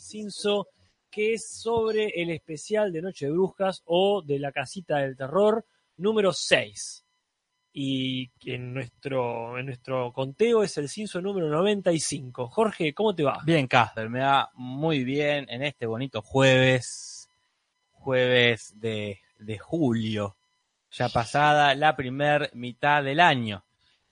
Cinso 0.00 0.68
que 1.10 1.34
es 1.34 1.48
sobre 1.50 2.08
el 2.22 2.30
especial 2.30 2.92
de 2.92 3.02
Noche 3.02 3.26
de 3.26 3.32
Brujas 3.32 3.82
o 3.86 4.22
de 4.22 4.38
la 4.38 4.52
Casita 4.52 4.98
del 4.98 5.16
Terror 5.16 5.64
número 5.96 6.32
6. 6.32 7.04
Y 7.72 8.30
en 8.46 8.74
nuestro, 8.74 9.56
en 9.58 9.66
nuestro 9.66 10.12
conteo 10.12 10.62
es 10.64 10.76
el 10.78 10.88
Cinso 10.88 11.20
número 11.20 11.48
95. 11.48 12.48
Jorge, 12.48 12.92
¿cómo 12.94 13.14
te 13.14 13.22
va? 13.22 13.38
Bien, 13.44 13.66
Casper, 13.68 14.08
me 14.08 14.20
va 14.20 14.50
muy 14.54 15.04
bien 15.04 15.46
en 15.48 15.62
este 15.62 15.86
bonito 15.86 16.20
jueves, 16.22 17.28
jueves 17.92 18.72
de, 18.80 19.20
de 19.38 19.58
julio, 19.58 20.36
ya 20.90 21.08
pasada 21.08 21.74
la 21.76 21.94
primer 21.94 22.50
mitad 22.54 23.04
del 23.04 23.20
año. 23.20 23.64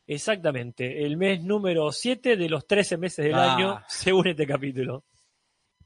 Exactamente, 0.07 1.05
el 1.05 1.17
mes 1.17 1.43
número 1.43 1.91
7 1.93 2.37
de 2.37 2.49
los 2.49 2.67
13 2.67 2.97
meses 2.97 3.25
del 3.25 3.35
Ah. 3.35 3.55
año, 3.57 3.83
según 3.89 4.29
este 4.29 4.47
capítulo. 4.47 5.05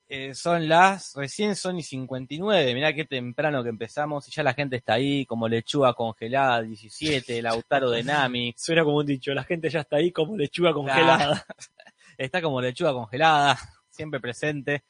Eh, 0.09 0.35
son 0.35 0.69
las, 0.69 1.15
recién 1.15 1.57
son 1.57 1.79
y 1.79 1.83
59, 1.83 2.75
mirá 2.75 2.93
qué 2.93 3.07
temprano 3.07 3.63
que 3.63 3.71
empezamos 3.71 4.29
y 4.29 4.31
ya 4.31 4.43
la 4.43 4.53
gente 4.53 4.77
está 4.77 4.95
ahí, 4.95 5.25
como 5.25 5.49
lechuga 5.49 5.95
congelada 5.95 6.61
17, 6.63 7.41
Lautaro 7.43 7.91
de 7.91 8.03
Nami, 8.03 8.55
Suena 8.57 8.85
como 8.85 8.99
un 8.99 9.07
dicho, 9.07 9.33
la 9.33 9.45
gente 9.45 9.71
ya 9.71 9.81
está 9.81 9.97
ahí 9.97 10.13
como 10.13 10.37
lechuga 10.37 10.75
congelada. 10.75 11.47
está 12.19 12.43
como 12.43 12.61
lechuga 12.61 12.93
congelada, 12.93 13.59
siempre 13.91 14.21
presente. 14.21 14.85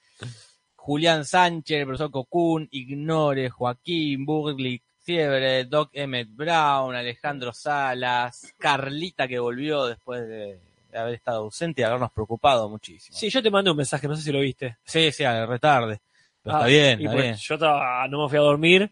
Julián 0.74 1.24
Sánchez, 1.24 1.78
el 1.78 1.86
profesor 1.86 2.10
Cocún, 2.10 2.68
Ignore, 2.72 3.48
Joaquín, 3.50 4.26
Burley, 4.26 4.82
Fiebre, 5.04 5.64
Doc 5.66 5.90
Emmett 5.92 6.28
Brown, 6.30 6.96
Alejandro 6.96 7.52
Salas, 7.52 8.52
Carlita 8.58 9.28
que 9.28 9.38
volvió 9.38 9.86
después 9.86 10.22
de, 10.22 10.58
de 10.58 10.71
haber 10.98 11.14
estado 11.14 11.38
ausente 11.44 11.82
y 11.82 11.84
habernos 11.84 12.10
preocupado 12.12 12.68
muchísimo. 12.68 13.16
Sí, 13.16 13.30
yo 13.30 13.42
te 13.42 13.50
mandé 13.50 13.70
un 13.70 13.76
mensaje, 13.76 14.06
no 14.08 14.14
sé 14.16 14.22
si 14.22 14.32
lo 14.32 14.40
viste. 14.40 14.76
sí, 14.84 15.10
sí, 15.12 15.24
al 15.24 15.46
retarde. 15.48 16.00
Pero 16.42 16.56
Ah, 16.56 16.58
está 16.60 16.68
bien, 16.68 17.00
y 17.00 17.04
está 17.04 17.12
pues 17.14 17.24
bien. 17.24 17.36
Yo 17.36 17.54
estaba, 17.54 18.08
no 18.08 18.22
me 18.24 18.28
fui 18.28 18.38
a 18.38 18.42
dormir 18.42 18.90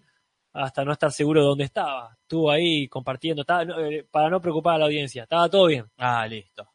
hasta 0.53 0.85
no 0.85 0.93
estar 0.93 1.11
seguro 1.13 1.41
de 1.41 1.47
dónde 1.47 1.65
estaba. 1.65 2.17
Estuvo 2.23 2.51
ahí 2.51 2.87
compartiendo, 2.89 3.43
estaba, 3.43 3.65
no, 3.65 3.79
eh, 3.81 4.07
para 4.11 4.31
no 4.31 4.41
preocupar 4.41 4.77
a 4.77 4.79
la 4.79 4.85
audiencia. 4.87 5.25
Estaba 5.25 5.49
todo 5.49 5.67
bien. 5.67 5.85
Ah, 5.99 6.27
listo. 6.27 6.69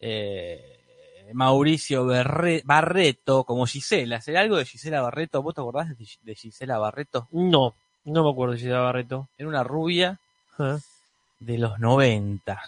Eh, 0.00 1.28
Mauricio 1.34 2.06
Berre- 2.06 2.62
Barreto, 2.64 3.44
como 3.44 3.66
Gisela. 3.66 4.20
¿Será 4.20 4.40
algo 4.40 4.56
de 4.56 4.64
Gisela 4.64 5.02
Barreto? 5.02 5.42
¿Vos 5.42 5.54
te 5.54 5.60
acordás 5.60 5.88
de, 5.96 6.06
de 6.22 6.34
Gisela 6.34 6.78
Barreto? 6.78 7.28
No, 7.32 7.74
no 8.04 8.24
me 8.24 8.30
acuerdo 8.30 8.56
si 8.56 8.66
era 8.66 8.80
Barreto. 8.80 9.28
Era 9.36 9.48
una 9.48 9.62
rubia 9.64 10.18
Ah. 10.58 10.78
de 11.38 11.58
los 11.58 11.78
90. 11.78 12.60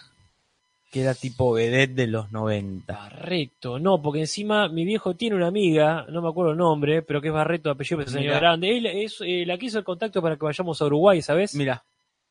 Que 0.91 1.03
era 1.03 1.15
tipo 1.15 1.53
vedette 1.53 1.95
de 1.95 2.07
los 2.09 2.33
90. 2.33 2.93
Barreto, 2.93 3.79
no, 3.79 4.03
porque 4.03 4.21
encima 4.21 4.69
mi 4.69 4.85
viejo 4.85 5.15
tiene 5.15 5.37
una 5.37 5.47
amiga, 5.47 6.05
no 6.09 6.21
me 6.21 6.29
acuerdo 6.29 6.51
el 6.53 6.59
nombre, 6.59 7.03
pero 7.03 7.21
que 7.21 7.29
es 7.29 7.35
Barreto, 7.35 7.71
apellido 7.71 7.99
pero 7.99 8.11
señor 8.11 8.37
grande. 8.41 8.77
Él 8.77 8.87
es 8.87 9.19
eh, 9.21 9.45
la 9.47 9.57
que 9.57 9.67
hizo 9.67 9.79
el 9.79 9.85
contacto 9.85 10.21
para 10.21 10.37
que 10.37 10.45
vayamos 10.45 10.83
a 10.83 10.87
Uruguay, 10.87 11.23
¿sabes? 11.23 11.55
Mira, 11.55 11.83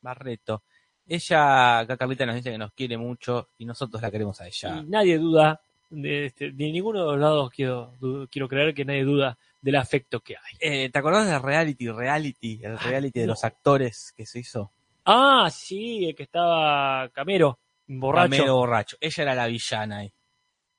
Barreto. 0.02 0.62
Ella, 1.08 1.78
acá 1.80 1.96
Carlita 1.96 2.24
nos 2.26 2.36
dice 2.36 2.50
que 2.52 2.58
nos 2.58 2.72
quiere 2.72 2.96
mucho 2.96 3.48
y 3.58 3.64
nosotros 3.64 4.00
la 4.02 4.10
queremos 4.10 4.40
a 4.40 4.46
ella. 4.46 4.76
Y 4.78 4.84
nadie 4.90 5.18
duda, 5.18 5.60
de, 5.88 6.26
este, 6.26 6.52
de 6.52 6.70
ninguno 6.70 7.00
de 7.00 7.06
los 7.12 7.18
lados 7.18 7.50
quiero, 7.50 7.94
du- 7.98 8.28
quiero 8.30 8.46
creer 8.46 8.74
que 8.74 8.84
nadie 8.84 9.04
duda 9.04 9.36
del 9.60 9.76
afecto 9.76 10.20
que 10.20 10.36
hay. 10.36 10.56
Eh, 10.60 10.90
¿Te 10.90 10.98
acordás 10.98 11.26
de 11.26 11.38
Reality, 11.38 11.88
Reality? 11.90 12.60
El 12.62 12.78
reality 12.78 13.20
de 13.20 13.26
no. 13.26 13.32
los 13.32 13.42
actores 13.42 14.12
que 14.16 14.24
se 14.26 14.38
hizo. 14.38 14.70
Ah, 15.04 15.48
sí, 15.50 16.04
el 16.04 16.14
que 16.14 16.22
estaba 16.24 17.08
Camero, 17.08 17.58
borracho. 17.98 18.54
Borracho. 18.54 18.96
Ella 19.00 19.22
era 19.22 19.34
la 19.34 19.46
villana 19.46 19.98
ahí. 19.98 20.12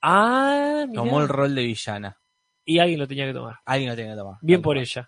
Ah, 0.01 0.85
mirá. 0.87 1.01
Tomó 1.03 1.21
el 1.21 1.27
rol 1.27 1.53
de 1.55 1.63
villana. 1.63 2.17
Y 2.65 2.79
alguien 2.79 2.99
lo 2.99 3.07
tenía 3.07 3.25
que 3.25 3.33
tomar. 3.33 3.55
Alguien 3.65 3.89
lo 3.89 3.95
tenía 3.95 4.13
que 4.13 4.17
tomar. 4.19 4.37
Bien 4.41 4.61
por 4.61 4.77
ella. 4.77 5.07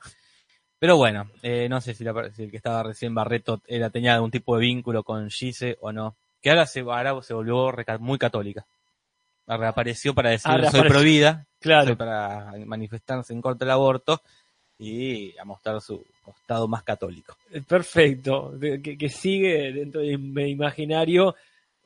Pero 0.79 0.97
bueno, 0.97 1.29
eh, 1.41 1.67
no 1.69 1.79
sé 1.81 1.93
si, 1.93 2.03
la- 2.03 2.29
si 2.31 2.43
el 2.43 2.51
que 2.51 2.57
estaba 2.57 2.83
recién 2.83 3.15
Barreto 3.15 3.61
era, 3.67 3.89
tenía 3.89 4.15
algún 4.15 4.31
tipo 4.31 4.55
de 4.57 4.61
vínculo 4.61 5.03
con 5.03 5.29
Gise 5.29 5.77
o 5.81 5.91
no. 5.91 6.15
Que 6.41 6.49
ahora 6.49 6.65
se, 6.65 6.81
ahora 6.81 7.21
se 7.21 7.33
volvió 7.33 7.71
muy 7.99 8.17
católica. 8.17 8.65
Reapareció 9.47 10.13
para 10.13 10.29
decir 10.31 10.47
Ah, 10.49 10.53
soy 10.55 10.61
reapareció. 10.61 10.89
pro 10.89 11.01
vida, 11.01 11.47
Claro. 11.59 11.87
soy 11.87 11.95
para 11.95 12.51
manifestarse 12.65 13.33
en 13.33 13.41
contra 13.41 13.65
del 13.65 13.71
aborto 13.73 14.21
y 14.77 15.37
a 15.37 15.45
mostrar 15.45 15.79
su 15.81 16.05
costado 16.21 16.67
más 16.67 16.83
católico. 16.83 17.37
Perfecto. 17.67 18.53
Que, 18.59 18.97
que 18.97 19.09
sigue 19.09 19.71
dentro 19.73 20.01
de 20.01 20.17
mi 20.17 20.49
imaginario 20.49 21.35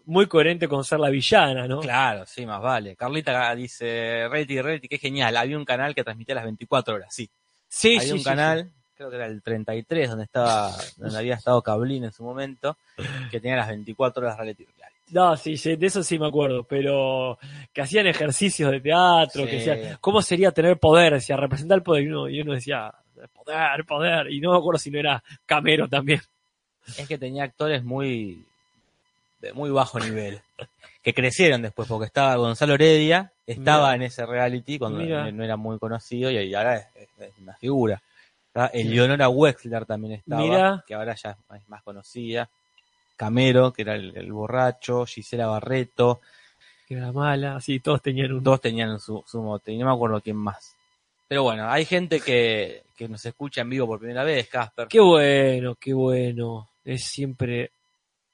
muy 0.07 0.27
coherente 0.27 0.67
con 0.67 0.83
ser 0.83 0.99
la 0.99 1.09
villana, 1.09 1.67
¿no? 1.67 1.79
Claro, 1.81 2.25
sí, 2.25 2.45
más 2.45 2.61
vale. 2.61 2.95
Carlita 2.95 3.53
dice, 3.55 4.27
Reality, 4.29 4.61
Reality, 4.61 4.87
qué 4.87 4.97
genial. 4.97 5.35
Había 5.35 5.57
un 5.57 5.65
canal 5.65 5.93
que 5.93 6.03
transmitía 6.03 6.35
las 6.35 6.45
24 6.45 6.95
horas, 6.95 7.13
sí. 7.13 7.29
Sí, 7.67 7.97
Había 7.97 8.01
sí, 8.01 8.11
un 8.13 8.19
sí, 8.19 8.23
canal, 8.23 8.71
creo 8.95 9.09
que 9.09 9.15
era 9.17 9.25
el 9.25 9.41
33, 9.41 10.09
donde 10.09 10.23
estaba, 10.23 10.75
donde 10.95 11.17
había 11.17 11.35
estado 11.35 11.61
Cablín 11.61 12.05
en 12.05 12.13
su 12.13 12.23
momento, 12.23 12.77
que 13.29 13.41
tenía 13.41 13.57
las 13.57 13.67
24 13.67 14.23
horas 14.23 14.37
Reality. 14.37 14.65
No, 15.11 15.37
sí, 15.37 15.55
sí, 15.57 15.75
de 15.75 15.85
eso 15.85 16.03
sí 16.03 16.17
me 16.19 16.27
acuerdo, 16.27 16.63
pero 16.63 17.37
que 17.73 17.81
hacían 17.81 18.07
ejercicios 18.07 18.71
de 18.71 18.81
teatro, 18.81 19.45
que 19.45 19.57
decían, 19.57 19.97
¿cómo 20.01 20.21
sería 20.21 20.51
tener 20.51 20.79
poder? 20.79 21.13
Decía, 21.13 21.37
representar 21.37 21.77
el 21.77 21.83
poder. 21.83 22.03
Y 22.03 22.07
uno, 22.07 22.29
y 22.29 22.41
uno 22.41 22.53
decía, 22.53 22.93
poder, 23.33 23.85
poder. 23.85 24.31
Y 24.31 24.39
no 24.41 24.51
me 24.51 24.57
acuerdo 24.57 24.79
si 24.79 24.91
no 24.91 24.99
era 24.99 25.23
Camero 25.45 25.87
también. 25.87 26.21
Es 26.97 27.07
que 27.07 27.17
tenía 27.17 27.43
actores 27.43 27.83
muy 27.83 28.46
de 29.39 29.53
muy 29.53 29.69
bajo 29.69 29.99
nivel, 29.99 30.41
que 31.03 31.13
crecieron 31.13 31.61
después, 31.61 31.87
porque 31.87 32.05
estaba 32.07 32.35
Gonzalo 32.35 32.73
Heredia, 32.73 33.31
estaba 33.45 33.93
en 33.95 34.01
ese 34.03 34.25
reality 34.25 34.77
cuando 34.79 34.99
no 35.31 35.43
era 35.43 35.55
muy 35.57 35.77
conocido 35.79 36.29
y 36.31 36.53
ahora 36.53 36.75
es, 36.77 36.87
es- 36.95 37.09
es 37.29 37.37
una 37.39 37.55
figura. 37.55 38.01
Eleonora 38.73 39.29
Wexler 39.29 39.85
también 39.85 40.13
estaba, 40.15 40.41
Mira. 40.41 40.83
que 40.87 40.95
ahora 40.95 41.13
ya 41.15 41.37
es 41.55 41.69
más 41.69 41.83
conocida. 41.83 42.49
Camero, 43.15 43.71
que 43.71 43.83
era 43.83 43.95
el, 43.95 44.15
el 44.17 44.31
borracho, 44.31 45.05
Gisela 45.05 45.47
Barreto, 45.47 46.21
Que 46.87 46.95
era 46.95 47.11
mala, 47.11 47.55
así, 47.57 47.79
todos 47.79 48.01
tenían 48.01 48.31
un... 48.31 48.43
todos 48.43 48.61
tenían 48.61 48.99
su, 48.99 49.23
su 49.27 49.41
mote, 49.41 49.71
y 49.71 49.77
no 49.77 49.85
me 49.87 49.91
acuerdo 49.93 50.21
quién 50.21 50.37
más. 50.37 50.75
Pero 51.27 51.43
bueno, 51.43 51.69
hay 51.69 51.85
gente 51.85 52.19
que, 52.19 52.83
que 52.95 53.07
nos 53.09 53.23
escucha 53.25 53.61
en 53.61 53.69
vivo 53.69 53.85
por 53.87 53.99
primera 53.99 54.23
vez, 54.23 54.47
Casper. 54.49 54.87
Qué 54.87 54.99
bueno, 54.99 55.75
qué 55.75 55.93
bueno. 55.93 56.69
Es 56.85 57.03
siempre 57.05 57.71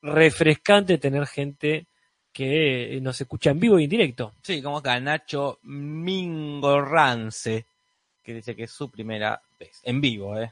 refrescante 0.04 1.00
tener 1.00 1.26
gente 1.26 1.88
que 2.32 3.00
nos 3.02 3.20
escucha 3.22 3.52
en 3.52 3.60
vivo 3.60 3.80
y 3.80 3.86
en 3.86 3.90
directo. 3.90 4.34
Sí, 4.42 4.62
como 4.62 4.78
acá 4.78 5.00
Nacho 5.00 5.60
Mingorrance, 5.64 7.66
que 8.24 8.34
dice 8.34 8.56
que 8.56 8.64
es 8.64 8.72
su 8.72 8.90
primera 8.90 9.40
vez, 9.60 9.80
en 9.84 10.02
vivo, 10.02 10.40
¿eh? 10.40 10.52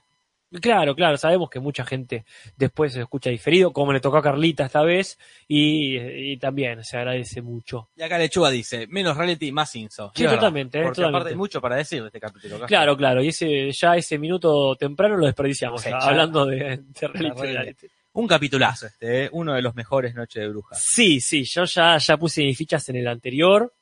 Claro, 0.61 0.93
claro, 0.93 1.15
sabemos 1.15 1.49
que 1.49 1.61
mucha 1.61 1.85
gente 1.85 2.25
después 2.57 2.91
se 2.91 2.99
escucha 2.99 3.29
diferido, 3.29 3.71
como 3.71 3.93
le 3.93 4.01
tocó 4.01 4.17
a 4.17 4.21
Carlita 4.21 4.65
esta 4.65 4.83
vez, 4.83 5.17
y, 5.47 5.97
y 5.97 6.37
también 6.37 6.83
se 6.83 6.97
agradece 6.97 7.41
mucho. 7.41 7.87
Y 7.95 8.01
acá 8.01 8.17
Lechuga 8.17 8.49
dice, 8.49 8.85
menos 8.87 9.15
reality, 9.15 9.49
más 9.53 9.73
inso. 9.77 10.11
Sí, 10.13 10.23
es 10.23 10.25
verdad, 10.25 10.39
totalmente, 10.41 10.79
eh, 10.79 10.83
Porque 10.83 10.95
totalmente. 10.97 11.17
aparte 11.17 11.29
hay 11.29 11.37
mucho 11.37 11.61
para 11.61 11.77
decir 11.77 12.01
de 12.01 12.07
este 12.07 12.19
capítulo. 12.19 12.65
Claro, 12.65 12.97
claro, 12.97 13.23
y 13.23 13.29
ese 13.29 13.71
ya 13.71 13.95
ese 13.95 14.17
minuto 14.17 14.75
temprano 14.75 15.15
lo 15.15 15.25
desperdiciamos, 15.25 15.85
ya. 15.85 15.97
hablando 15.97 16.45
de, 16.45 16.81
de 16.99 17.07
reality, 17.07 17.41
reality. 17.41 17.87
Un 18.13 18.27
capitulazo 18.27 18.87
este, 18.87 19.25
¿eh? 19.25 19.29
uno 19.31 19.53
de 19.53 19.61
los 19.61 19.73
mejores 19.75 20.13
Noches 20.15 20.41
de 20.41 20.49
Brujas. 20.49 20.81
Sí, 20.83 21.21
sí, 21.21 21.43
yo 21.45 21.63
ya, 21.65 21.97
ya 21.97 22.17
puse 22.17 22.41
mis 22.43 22.57
fichas 22.57 22.87
en 22.89 22.97
el 22.97 23.07
anterior. 23.07 23.73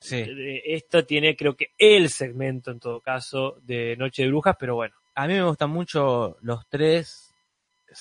Sí. 0.00 0.16
Eh, 0.16 0.62
Esto 0.74 1.04
tiene, 1.06 1.36
creo 1.36 1.54
que, 1.56 1.68
el 1.78 2.10
segmento, 2.10 2.70
en 2.70 2.80
todo 2.80 3.00
caso, 3.00 3.58
de 3.62 3.96
Noche 3.96 4.22
de 4.22 4.28
Brujas, 4.28 4.56
pero 4.58 4.74
bueno. 4.74 4.94
A 5.14 5.26
mí 5.26 5.34
me 5.34 5.42
gustan 5.44 5.70
mucho 5.70 6.36
los 6.42 6.66
tres, 6.68 7.32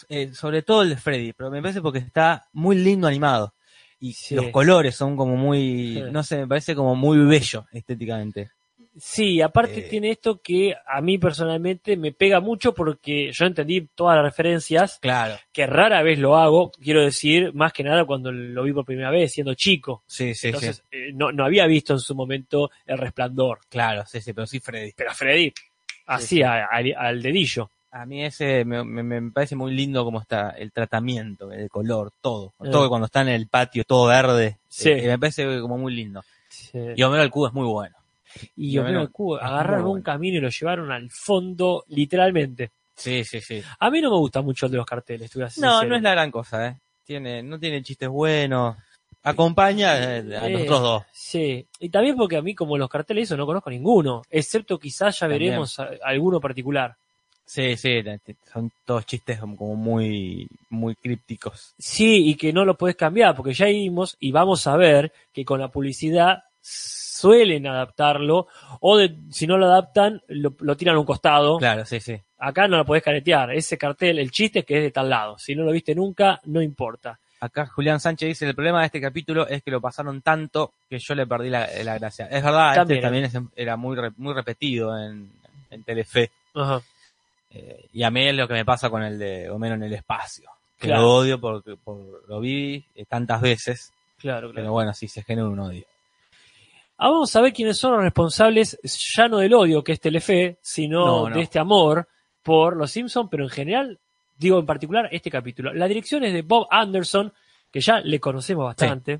eh, 0.09 0.33
sobre 0.33 0.63
todo 0.63 0.81
el 0.81 0.89
de 0.89 0.97
Freddy, 0.97 1.33
pero 1.33 1.49
me 1.51 1.61
parece 1.61 1.81
porque 1.81 1.99
está 1.99 2.47
muy 2.53 2.75
lindo 2.77 3.07
animado. 3.07 3.53
Y 3.99 4.11
Sí. 4.13 4.35
los 4.35 4.49
colores 4.49 4.95
son 4.95 5.15
como 5.15 5.37
muy, 5.37 5.93
Sí. 5.95 6.01
no 6.11 6.23
sé, 6.23 6.37
me 6.39 6.47
parece 6.47 6.75
como 6.75 6.95
muy 6.95 7.17
bello 7.25 7.65
estéticamente. 7.71 8.51
Sí, 8.97 9.41
aparte 9.41 9.79
Eh. 9.79 9.87
tiene 9.89 10.09
esto 10.11 10.39
que 10.41 10.73
a 10.87 11.01
mí 11.01 11.17
personalmente 11.17 11.97
me 11.97 12.13
pega 12.13 12.39
mucho 12.39 12.73
porque 12.73 13.31
yo 13.33 13.45
entendí 13.45 13.87
todas 13.93 14.15
las 14.15 14.23
referencias, 14.25 14.99
Claro, 15.01 15.35
que 15.51 15.65
rara 15.67 16.01
vez 16.01 16.17
lo 16.17 16.37
hago, 16.37 16.71
quiero 16.81 17.01
decir, 17.03 17.53
más 17.53 17.73
que 17.73 17.83
nada 17.83 18.05
cuando 18.05 18.31
lo 18.31 18.63
vi 18.63 18.71
por 18.71 18.85
primera 18.85 19.11
vez, 19.11 19.33
siendo 19.33 19.53
chico. 19.53 20.03
sí, 20.07 20.33
sí, 20.33 20.47
Entonces, 20.47 20.77
sí. 20.89 20.97
eh, 20.97 21.11
no, 21.13 21.31
no 21.33 21.43
había 21.43 21.65
visto 21.67 21.93
en 21.93 21.99
su 21.99 22.15
momento 22.15 22.71
el 22.85 22.97
resplandor. 22.97 23.59
Claro, 23.69 24.05
sí, 24.05 24.21
sí, 24.21 24.31
pero 24.33 24.47
sí 24.47 24.59
Freddy. 24.61 24.93
Pero 24.95 25.13
Freddy, 25.13 25.53
así 26.05 26.37
sí. 26.37 26.43
a- 26.43 26.65
al, 26.65 26.93
al 26.97 27.21
dedillo. 27.21 27.69
A 27.91 28.05
mí 28.05 28.23
ese 28.25 28.65
me, 28.65 28.83
me- 28.83 29.03
me 29.03 29.31
parece 29.31 29.55
muy 29.55 29.73
lindo 29.73 30.03
como 30.05 30.19
está 30.21 30.49
el 30.51 30.71
tratamiento, 30.71 31.51
el 31.51 31.69
color, 31.69 32.11
todo. 32.21 32.53
Eh. 32.63 32.69
Todo 32.71 32.87
cuando 32.89 33.05
está 33.05 33.21
en 33.21 33.29
el 33.29 33.47
patio, 33.47 33.83
todo 33.85 34.07
verde. 34.07 34.57
Sí. 34.69 34.89
me 34.93 35.17
parece 35.19 35.59
como 35.61 35.77
muy 35.77 35.93
lindo. 35.95 36.23
Y 36.73 37.01
Homero 37.03 37.21
al 37.23 37.29
cubo 37.31 37.47
es 37.47 37.53
muy 37.53 37.65
bueno. 37.65 37.95
Y 38.55 38.77
bueno, 38.77 39.09
agarraron 39.41 39.87
un 39.87 40.01
camino 40.01 40.37
y 40.37 40.41
lo 40.41 40.49
llevaron 40.49 40.91
al 40.91 41.09
fondo, 41.09 41.83
literalmente. 41.89 42.71
Sí, 42.95 43.23
sí, 43.25 43.41
sí. 43.41 43.61
A 43.79 43.89
mí 43.89 44.01
no 44.01 44.09
me 44.11 44.17
gusta 44.17 44.41
mucho 44.41 44.65
el 44.67 44.71
de 44.71 44.77
los 44.77 44.85
carteles, 44.85 45.29
así 45.29 45.39
No, 45.39 45.71
sincero. 45.71 45.89
no 45.89 45.95
es 45.97 46.01
la 46.01 46.11
gran 46.11 46.31
cosa, 46.31 46.67
¿eh? 46.67 46.77
Tiene, 47.05 47.43
no 47.43 47.59
tiene 47.59 47.83
chistes 47.83 48.09
buenos. 48.09 48.75
acompaña 49.23 49.97
eh, 49.97 50.37
a 50.37 50.47
Eh, 50.47 50.49
los 50.51 50.61
otros 50.63 50.81
dos. 50.81 51.03
Sí, 51.11 51.65
y 51.79 51.89
también 51.89 52.15
porque 52.15 52.37
a 52.37 52.41
mí 52.41 52.53
como 52.55 52.77
los 52.77 52.89
carteles 52.89 53.23
eso 53.23 53.35
no 53.37 53.45
conozco 53.45 53.69
ninguno, 53.69 54.21
excepto 54.29 54.79
quizás 54.79 55.15
ya 55.19 55.27
También. 55.27 55.41
veremos 55.51 55.79
a- 55.79 55.89
alguno 56.03 56.39
particular. 56.39 56.95
Sí, 57.47 57.75
sí, 57.77 58.01
son 58.51 58.71
todos 58.85 59.05
chistes 59.05 59.39
como 59.39 59.55
como 59.55 59.75
muy, 59.75 60.47
muy 60.69 60.95
crípticos. 60.95 61.73
Sí, 61.77 62.29
y 62.29 62.35
que 62.35 62.51
no 62.53 62.65
lo 62.65 62.75
puedes 62.75 62.95
cambiar, 62.95 63.35
porque 63.35 63.53
ya 63.53 63.65
vimos 63.67 64.15
y 64.19 64.31
vamos 64.31 64.65
a 64.67 64.75
ver 64.77 65.11
que 65.33 65.45
con 65.45 65.59
la 65.59 65.67
publicidad 65.67 66.43
suelen 67.29 67.65
adaptarlo, 67.67 68.47
o 68.81 68.97
de- 68.97 69.15
si 69.31 69.47
no 69.47 69.57
lo 69.57 69.65
adaptan, 69.65 70.21
lo, 70.27 70.53
lo 70.59 70.77
tiran 70.77 70.95
a 70.95 70.99
un 70.99 71.05
costado. 71.05 71.57
Claro, 71.57 71.85
sí, 71.85 71.99
sí. 71.99 72.19
Acá 72.37 72.67
no 72.67 72.77
lo 72.77 72.85
podés 72.85 73.01
caretear. 73.03 73.51
Ese 73.51 73.77
cartel, 73.77 74.19
el 74.19 74.29
chiste 74.31 74.59
es 74.59 74.65
que 74.65 74.77
es 74.77 74.83
de 74.83 74.91
tal 74.91 75.09
lado. 75.09 75.37
Si 75.39 75.55
no 75.55 75.63
lo 75.63 75.71
viste 75.71 75.95
nunca, 75.95 76.39
no 76.45 76.61
importa. 76.61 77.17
Acá 77.39 77.65
Julián 77.67 77.99
Sánchez 77.99 78.27
dice, 78.29 78.47
el 78.47 78.55
problema 78.55 78.79
de 78.81 78.85
este 78.87 79.01
capítulo 79.01 79.47
es 79.47 79.61
que 79.63 79.71
lo 79.71 79.81
pasaron 79.81 80.21
tanto 80.21 80.71
que 80.89 80.99
yo 80.99 81.15
le 81.15 81.25
perdí 81.27 81.49
la, 81.49 81.67
la 81.83 81.97
gracia. 81.97 82.27
Es 82.27 82.43
verdad, 82.43 82.75
También. 82.75 82.97
este 82.97 83.01
también 83.07 83.25
es- 83.25 83.51
era 83.55 83.75
muy, 83.75 83.95
re- 83.95 84.11
muy 84.17 84.33
repetido 84.33 84.97
en, 84.97 85.31
en 85.71 85.83
Telefe. 85.83 86.31
Ajá. 86.53 86.81
Eh, 87.51 87.87
y 87.93 88.03
a 88.03 88.11
mí 88.11 88.27
es 88.27 88.35
lo 88.35 88.47
que 88.47 88.53
me 88.53 88.65
pasa 88.65 88.89
con 88.89 89.01
el 89.03 89.17
de 89.17 89.49
Homero 89.49 89.75
en 89.75 89.83
el 89.83 89.93
espacio. 89.93 90.49
Que 90.79 90.87
Claro. 90.87 91.01
lo 91.03 91.13
odio 91.15 91.39
porque 91.39 91.75
por, 91.77 91.97
lo 92.27 92.39
vi 92.39 92.83
eh, 92.95 93.05
tantas 93.07 93.41
veces. 93.41 93.91
Claro, 94.19 94.47
claro. 94.49 94.53
Pero 94.55 94.71
bueno, 94.73 94.93
sí, 94.93 95.07
se 95.07 95.23
genera 95.23 95.47
un 95.47 95.59
odio. 95.59 95.85
Ah, 96.97 97.09
vamos 97.09 97.35
a 97.35 97.41
ver 97.41 97.51
quiénes 97.53 97.77
son 97.77 97.91
los 97.93 98.01
responsables, 98.01 98.79
ya 99.15 99.27
no 99.27 99.39
del 99.39 99.53
odio 99.53 99.83
que 99.83 99.91
es 99.93 99.99
Telefe, 99.99 100.57
sino 100.61 101.05
No, 101.05 101.29
no. 101.29 101.35
de 101.35 101.41
este 101.41 101.59
amor 101.59 102.07
por 102.41 102.77
los 102.77 102.89
Simpsons, 102.91 103.27
pero 103.29 103.43
en 103.43 103.49
general, 103.49 103.99
digo 104.37 104.59
en 104.59 104.65
particular 104.65 105.09
este 105.11 105.29
capítulo. 105.29 105.73
La 105.73 105.87
dirección 105.87 106.23
es 106.23 106.31
de 106.33 106.41
Bob 106.41 106.67
Anderson, 106.71 107.33
que 107.71 107.81
ya 107.81 107.99
le 107.99 108.19
conocemos 108.19 108.65
bastante. 108.65 109.19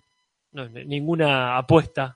No, 0.54 0.64
n- 0.64 0.86
ninguna 0.86 1.58
apuesta. 1.58 2.16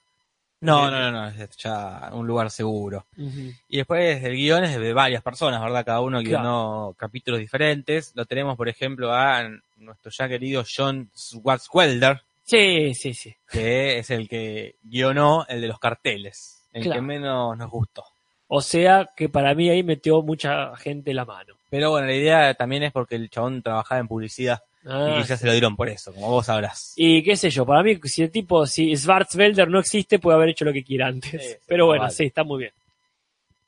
No, 0.62 0.88
Eh, 0.88 0.92
no, 0.92 1.00
no, 1.00 1.12
no, 1.12 1.28
es 1.28 1.58
ya 1.58 2.10
un 2.14 2.26
lugar 2.28 2.50
seguro. 2.52 3.06
Y 3.18 3.78
después 3.78 4.24
el 4.24 4.36
guion 4.36 4.64
es 4.66 4.78
de 4.80 4.94
varias 4.94 5.24
personas, 5.24 5.62
¿verdad? 5.62 5.86
Cada 5.86 6.02
uno 6.02 6.20
Claro. 6.22 6.30
guionó 6.42 6.96
capítulos 6.98 7.40
diferentes. 7.40 8.12
Lo 8.16 8.26
tenemos, 8.26 8.56
por 8.58 8.70
ejemplo, 8.70 9.14
a 9.14 9.44
nuestro 9.78 10.12
ya 10.12 10.28
querido 10.30 10.64
John 10.66 11.10
Swartzwelder, 11.14 12.22
Sí, 12.50 12.94
sí, 12.96 13.14
sí. 13.14 13.36
que 13.52 14.00
es 14.00 14.10
el 14.10 14.28
que 14.28 14.76
guionó 14.82 15.46
el 15.48 15.62
de 15.62 15.68
los 15.68 15.80
carteles, 15.80 16.68
el 16.74 16.84
Claro. 16.84 17.00
que 17.02 17.06
menos 17.06 17.58
nos 17.58 17.70
gustó. 17.70 18.04
O 18.48 18.62
sea 18.62 19.08
que 19.16 19.30
para 19.30 19.54
mí 19.54 19.70
ahí 19.70 19.84
metió 19.84 20.22
mucha 20.24 20.76
gente 20.78 21.14
la 21.14 21.24
mano. 21.26 21.54
Pero 21.70 21.92
bueno, 21.92 22.08
la 22.08 22.16
idea 22.16 22.54
también 22.56 22.82
es 22.84 22.92
porque 22.92 23.16
el 23.16 23.30
chabón 23.30 23.62
trabajaba 23.62 24.00
en 24.02 24.08
publicidad 24.08 24.60
Ah, 24.86 25.18
y 25.18 25.22
quizás 25.22 25.42
se 25.42 25.46
lo 25.46 25.52
dieron 25.52 25.76
por 25.76 25.90
eso, 25.90 26.14
como 26.14 26.30
vos 26.30 26.46
sabrás. 26.46 26.94
Y 26.96 27.22
qué 27.22 27.36
sé 27.36 27.50
yo, 27.50 27.66
para 27.66 27.84
mí, 27.84 28.00
si 28.06 28.24
el 28.24 28.32
tipo, 28.32 28.66
si 28.66 28.96
Schwarzwelder 28.96 29.68
no 29.68 29.78
existe, 29.80 30.20
puede 30.20 30.38
haber 30.38 30.50
hecho 30.50 30.64
lo 30.64 30.72
que 30.72 30.84
quiera 30.86 31.08
antes. 31.08 31.30
Sí, 31.32 31.38
sí, 31.50 31.56
Pero 31.68 31.86
bueno, 31.88 32.04
vale. 32.04 32.16
sí, 32.16 32.24
está 32.24 32.44
muy 32.46 32.60
bien. 32.60 32.72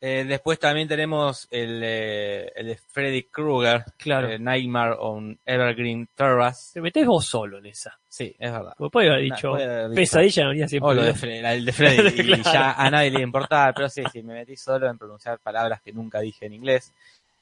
Eh, 0.04 0.26
después 0.28 0.58
también 0.58 0.88
tenemos 0.88 1.48
el, 1.52 1.80
eh, 1.84 2.52
el 2.56 2.66
de 2.68 2.76
Freddy 2.76 3.22
Krueger, 3.24 3.86
Claro. 3.98 4.30
eh, 4.32 4.40
Nightmare 4.40 4.96
on 4.98 5.38
Evergreen 5.46 6.08
Terrace. 6.16 6.74
Te 6.74 6.82
metés 6.82 7.06
vos 7.06 7.24
solo 7.24 7.60
en 7.60 7.68
esa. 7.68 8.00
Sí, 8.10 8.36
es 8.40 8.52
verdad. 8.52 8.74
Porque 8.76 8.92
puede 8.92 9.10
haber 9.12 9.22
dicho, 9.26 9.52
puede 9.52 9.64
haber 9.66 9.90
dicho- 9.92 9.96
pesadilla 9.96 10.44
no 10.44 10.50
venía 10.50 10.68
siempre. 10.68 10.90
O 10.90 10.94
lo 10.96 11.04
de 11.04 11.10
el 11.54 11.66
de 11.66 11.72
Freddy, 11.72 12.20
y 12.22 12.24
Claro. 12.42 12.44
ya 12.52 12.72
a 12.74 12.90
nadie 12.90 13.12
le 13.12 13.22
importaba, 13.22 13.72
pero 13.74 13.90
sí, 13.90 14.02
sí, 14.12 14.24
me 14.24 14.34
metí 14.34 14.58
solo 14.58 14.90
en 14.90 14.98
pronunciar 14.98 15.38
palabras 15.38 15.82
que 15.84 15.94
nunca 15.94 16.20
dije 16.20 16.48
en 16.48 16.54
inglés. 16.54 16.92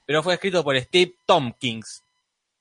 Pero 0.06 0.22
fue 0.22 0.34
escrito 0.34 0.62
por 0.62 0.78
Steve 0.78 1.14
Tompkins, 1.26 2.04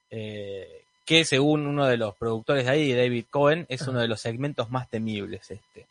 que 0.09 1.25
según 1.25 1.67
uno 1.67 1.87
de 1.87 1.97
los 1.97 2.15
productores 2.15 2.67
de 2.67 2.71
ahí, 2.71 2.93
David 2.93 3.25
Cohen, 3.31 3.67
es 3.69 3.83
uno 3.89 3.99
de 4.01 4.09
los 4.09 4.21
segmentos 4.21 4.71
más 4.71 4.89
temibles 4.89 5.51
este. 5.51 5.87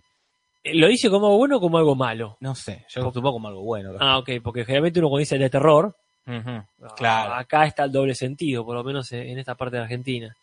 ¿Lo 0.74 0.88
dice 0.88 1.10
como 1.10 1.28
algo 1.28 1.38
bueno 1.38 1.58
o 1.58 1.60
como 1.60 1.78
algo 1.78 1.96
malo? 1.96 2.38
No 2.40 2.56
sé, 2.56 2.86
yo 2.90 3.02
lo 3.02 3.08
supongo 3.12 3.34
como 3.34 3.48
algo 3.48 3.62
bueno. 3.64 3.92
Ah, 4.00 4.18
ok, 4.18 4.30
porque 4.44 4.64
generalmente 4.66 5.00
uno 5.00 5.10
cuando 5.10 5.20
dice 5.22 5.38
de 5.38 5.50
terror, 5.50 5.96
ah, 6.28 6.66
Claro. 6.96 7.34
acá 7.36 7.66
está 7.66 7.84
el 7.86 7.92
doble 7.92 8.16
sentido, 8.16 8.66
por 8.66 8.76
lo 8.76 8.84
menos 8.84 9.12
en 9.12 9.38
esta 9.40 9.56
parte 9.56 9.78
de 9.78 9.84
Argentina. 9.84 10.36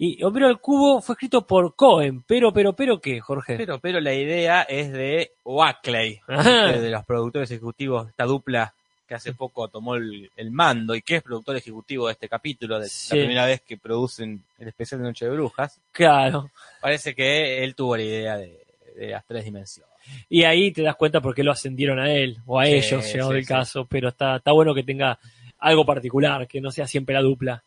Y 0.00 0.22
Homero 0.22 0.46
al 0.46 0.60
Cubo 0.60 1.00
fue 1.00 1.14
escrito 1.14 1.44
por 1.44 1.74
Cohen, 1.74 2.22
pero, 2.22 2.52
pero, 2.52 2.72
pero, 2.72 3.00
¿qué, 3.00 3.18
Jorge? 3.20 3.56
Pero, 3.56 3.80
pero 3.80 4.00
la 4.00 4.14
idea 4.14 4.62
es 4.62 4.92
de 4.92 5.32
Wackley, 5.44 6.20
Ajá. 6.28 6.68
de 6.72 6.88
los 6.90 7.04
productores 7.04 7.50
ejecutivos, 7.50 8.08
esta 8.08 8.24
dupla 8.24 8.72
que 9.08 9.14
hace 9.14 9.32
poco 9.32 9.66
tomó 9.68 9.94
el, 9.96 10.30
el 10.36 10.50
mando 10.52 10.94
y 10.94 11.00
que 11.02 11.16
es 11.16 11.22
productor 11.22 11.56
ejecutivo 11.56 12.06
de 12.06 12.12
este 12.12 12.28
capítulo, 12.28 12.78
de 12.78 12.88
Sí. 12.88 13.16
la 13.16 13.22
primera 13.22 13.46
vez 13.46 13.62
que 13.62 13.76
producen 13.78 14.44
el 14.58 14.68
especial 14.68 15.00
de 15.00 15.06
Noche 15.08 15.24
de 15.24 15.30
Brujas. 15.32 15.80
Claro. 15.92 16.50
Parece 16.80 17.14
que 17.14 17.64
él 17.64 17.74
tuvo 17.74 17.96
la 17.96 18.02
idea 18.02 18.36
de, 18.36 18.56
de 18.98 19.08
las 19.12 19.24
tres 19.26 19.44
dimensiones. 19.44 19.92
Y 20.28 20.44
ahí 20.44 20.70
te 20.72 20.82
das 20.82 20.96
cuenta 20.96 21.20
por 21.20 21.34
qué 21.34 21.42
lo 21.42 21.52
ascendieron 21.52 21.98
a 21.98 22.12
él, 22.12 22.38
o 22.46 22.58
a 22.60 22.66
Sí, 22.66 22.72
ellos, 22.72 23.04
llegado 23.12 23.30
sí, 23.32 23.36
el 23.38 23.44
sí. 23.44 23.48
caso, 23.48 23.84
pero 23.86 24.08
está, 24.08 24.36
está 24.36 24.52
bueno 24.52 24.74
que 24.74 24.82
tenga 24.82 25.18
algo 25.58 25.84
particular, 25.84 26.46
que 26.46 26.60
no 26.60 26.70
sea 26.70 26.86
siempre 26.86 27.14
la 27.14 27.22
dupla. 27.22 27.62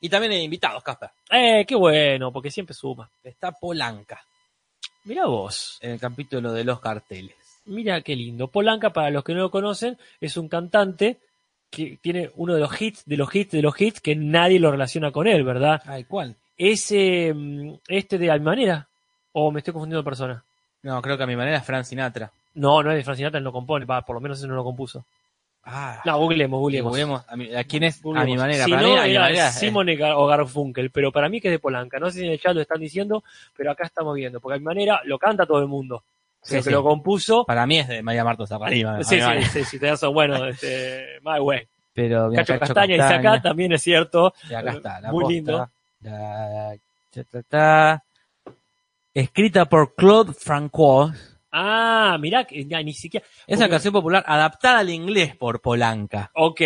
Y 0.00 0.08
también 0.08 0.32
hay 0.32 0.42
invitados, 0.42 0.82
Casper. 0.82 1.10
Eh, 1.30 1.64
qué 1.66 1.74
bueno, 1.74 2.32
porque 2.32 2.50
siempre 2.50 2.74
suma. 2.74 3.08
Está 3.24 3.52
Polanca 3.52 4.20
Mira 5.04 5.26
vos, 5.26 5.78
en 5.80 5.92
el 5.92 6.00
capítulo 6.00 6.52
de 6.52 6.64
los 6.64 6.80
carteles. 6.80 7.34
mira 7.66 8.00
qué 8.02 8.14
lindo. 8.16 8.48
Polanca, 8.48 8.90
para 8.92 9.10
los 9.10 9.22
que 9.24 9.34
no 9.34 9.40
lo 9.40 9.50
conocen, 9.50 9.96
es 10.20 10.36
un 10.36 10.48
cantante 10.48 11.18
que 11.70 11.98
tiene 12.02 12.30
uno 12.36 12.54
de 12.54 12.60
los 12.60 12.80
hits, 12.80 13.04
de 13.06 13.16
los 13.16 13.34
hits, 13.34 13.52
de 13.52 13.62
los 13.62 13.80
hits, 13.80 14.00
que 14.00 14.16
nadie 14.16 14.58
lo 14.58 14.70
relaciona 14.70 15.10
con 15.12 15.26
él, 15.28 15.44
¿verdad? 15.44 15.80
Ay, 15.86 16.04
¿cuál? 16.04 16.34
Es 16.58 16.90
eh, 16.90 17.34
este 17.88 18.18
de 18.18 18.30
Almanera, 18.30 18.88
o 19.38 19.50
me 19.50 19.60
estoy 19.60 19.72
confundiendo 19.74 20.00
de 20.02 20.04
persona. 20.04 20.42
No, 20.82 21.02
creo 21.02 21.16
que 21.18 21.24
a 21.24 21.26
mi 21.26 21.36
manera 21.36 21.58
es 21.58 21.64
Frank 21.64 21.84
Sinatra. 21.84 22.30
No, 22.54 22.82
no 22.82 22.90
es 22.90 22.96
de 22.96 23.04
Frank 23.04 23.18
Sinatra, 23.18 23.36
él 23.38 23.44
lo 23.44 23.52
compone, 23.52 23.84
va, 23.84 24.00
por 24.02 24.14
lo 24.14 24.20
menos 24.20 24.38
eso 24.38 24.46
no 24.46 24.54
lo 24.54 24.64
compuso. 24.64 25.04
Ah, 25.68 26.00
No, 26.04 26.16
googleemos, 26.18 26.58
googleemos. 26.60 26.90
juguemos. 26.90 27.24
¿A, 27.28 27.36
mi- 27.36 27.52
a 27.54 27.64
quién 27.64 27.82
es? 27.82 27.98
A 27.98 28.02
Googleemos. 28.02 28.30
mi 28.30 28.36
manera. 28.38 28.64
Si 28.64 28.70
Para 28.70 28.82
no, 28.82 28.88
mí, 28.88 28.96
a 28.98 29.02
mi 29.04 29.10
era 29.10 29.20
manera. 29.22 29.48
eh, 29.48 29.52
Simon 29.52 29.88
o 30.14 30.26
Garfunkel, 30.26 30.90
pero 30.90 31.10
para 31.12 31.28
mí 31.28 31.40
que 31.40 31.48
es 31.48 31.52
de 31.52 31.58
Polanca. 31.58 31.98
No 31.98 32.06
sé 32.10 32.20
si 32.20 32.24
en 32.24 32.32
el 32.32 32.40
chat 32.40 32.54
lo 32.54 32.60
están 32.62 32.80
diciendo, 32.80 33.24
pero 33.56 33.72
acá 33.72 33.84
estamos 33.84 34.14
viendo, 34.14 34.38
porque 34.40 34.56
a 34.56 34.58
mi 34.58 34.64
manera 34.64 35.00
lo 35.04 35.18
canta 35.18 35.44
todo 35.44 35.58
el 35.60 35.66
mundo. 35.66 36.02
Sí, 36.40 36.52
Pero 36.52 36.62
que 36.64 36.70
lo 36.70 36.82
compuso. 36.84 37.44
Para 37.44 37.66
mí 37.66 37.78
es 37.80 37.88
de 37.88 38.00
María 38.02 38.22
Marta 38.24 38.46
Zaparima. 38.46 38.98
Sí, 39.02 39.20
sí, 39.20 39.42
sí, 39.52 39.64
sí, 39.64 39.78
tenés 39.80 39.94
razón. 39.94 40.14
Bueno, 40.14 40.46
este, 40.46 41.18
My 41.24 41.40
Way. 41.40 41.66
Pero 41.92 42.28
mira, 42.28 42.44
Cacho 42.44 42.60
Castaña 42.60 42.94
dice 42.94 43.14
acá, 43.14 43.42
también 43.42 43.72
es 43.72 43.82
cierto. 43.82 44.32
Y 44.48 44.54
acá 44.54 44.70
está, 44.70 45.00
la 45.00 45.10
Muy 45.10 45.22
posta. 45.24 45.32
lindo. 45.34 45.68
La- 46.02 46.76
ta, 47.12 47.22
ta, 47.24 47.42
ta. 47.42 48.02
Escrita 49.20 49.64
por 49.64 49.94
Claude 49.94 50.34
Francois. 50.34 51.10
Ah, 51.50 52.18
mirá, 52.20 52.44
que 52.44 52.66
ya 52.66 52.82
ni 52.82 52.92
siquiera. 52.92 53.24
Es 53.46 53.56
una 53.56 53.70
canción 53.70 53.92
popular 53.94 54.22
adaptada 54.26 54.80
al 54.80 54.90
inglés 54.90 55.34
por 55.36 55.62
Polanca. 55.62 56.30
Ok. 56.34 56.60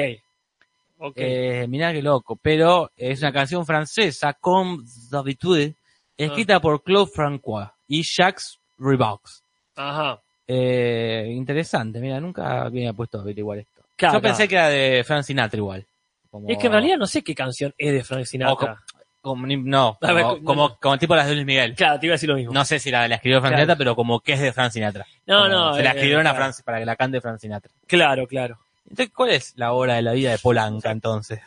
Ok. 0.98 1.12
Eh, 1.16 1.66
mirá 1.68 1.92
qué 1.92 2.02
loco. 2.02 2.36
Pero 2.42 2.90
es 2.96 3.20
una 3.22 3.32
canción 3.32 3.64
francesa, 3.64 4.32
Comme 4.34 4.82
d'habitude, 5.10 5.76
escrita 6.16 6.56
Ah. 6.56 6.60
por 6.60 6.82
Claude 6.82 7.08
Francois 7.14 7.68
y 7.86 8.02
Jacques 8.02 8.58
Ribox. 8.78 9.44
Ajá. 9.76 10.20
Eh, 10.48 11.28
interesante, 11.30 12.00
mira, 12.00 12.18
nunca 12.20 12.62
había 12.62 12.92
puesto 12.92 13.18
a 13.18 13.20
averiguar 13.20 13.58
esto. 13.58 13.82
Claro, 13.94 14.14
Yo 14.14 14.22
pensé 14.22 14.48
claro. 14.48 14.48
que 14.48 14.56
era 14.56 14.68
de 14.96 15.04
Frank 15.04 15.22
Sinatra 15.22 15.56
igual. 15.58 15.86
Como- 16.28 16.48
Es 16.48 16.58
que 16.58 16.66
en 16.66 16.72
realidad 16.72 16.96
no 16.98 17.06
sé 17.06 17.22
qué 17.22 17.32
canción 17.36 17.72
es 17.78 17.92
de 17.92 18.02
Frank 18.02 18.24
Sinatra. 18.24 18.82
Como, 19.20 19.46
no, 19.46 19.98
A 20.00 20.12
ver, 20.12 20.22
como, 20.24 20.36
no, 20.38 20.44
como, 20.44 20.68
no. 20.68 20.76
como 20.80 20.98
tipo 20.98 21.14
las 21.14 21.26
de 21.28 21.34
Luis 21.34 21.46
Miguel. 21.46 21.74
Claro, 21.74 21.98
te 22.00 22.06
iba 22.06 22.14
a 22.14 22.16
decir 22.16 22.28
lo 22.28 22.36
mismo. 22.36 22.52
No 22.52 22.64
sé 22.64 22.78
si 22.78 22.90
la, 22.90 23.06
la 23.06 23.16
escribió 23.16 23.40
Frank 23.40 23.50
Claro. 23.52 23.62
Sinatra, 23.64 23.76
pero 23.78 23.94
como 23.96 24.20
que 24.20 24.32
es 24.32 24.40
de 24.40 24.52
Frank 24.52 24.72
Sinatra. 24.72 25.06
no, 25.26 25.36
Como 25.42 25.48
no. 25.48 25.74
Se 25.74 25.82
la 25.82 25.90
eh, 25.90 25.92
escribieron 25.94 26.26
a 26.26 26.30
claro. 26.34 26.52
Frank 26.52 26.64
para 26.64 26.78
que 26.78 26.86
la 26.86 26.96
cante 26.96 27.20
Frank 27.20 27.38
Sinatra. 27.38 27.70
Claro, 27.86 28.26
claro. 28.26 28.58
Entonces, 28.88 29.12
¿cuál 29.14 29.30
es 29.30 29.52
la 29.56 29.72
hora 29.72 29.94
de 29.94 30.02
la 30.02 30.12
vida 30.12 30.30
de 30.30 30.38
Polanca 30.38 30.90
entonces? 30.90 31.40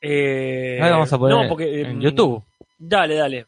Eh, 0.00 0.78
Ahora 0.80 0.92
vamos 0.92 1.12
a 1.12 1.18
poner 1.18 1.36
no, 1.42 1.48
porque, 1.48 1.80
en 1.82 1.98
mm, 1.98 2.00
YouTube. 2.00 2.42
Dale, 2.78 3.14
dale. 3.14 3.46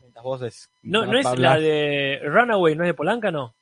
Mientras 0.00 0.22
vos 0.24 0.42
es- 0.42 0.68
No, 0.82 1.06
no 1.06 1.18
es 1.18 1.38
la 1.38 1.58
de 1.58 2.20
Runaway, 2.24 2.74
¿no 2.74 2.82
es 2.84 2.88
de 2.88 2.94
Polanca, 2.94 3.30
no? 3.30 3.54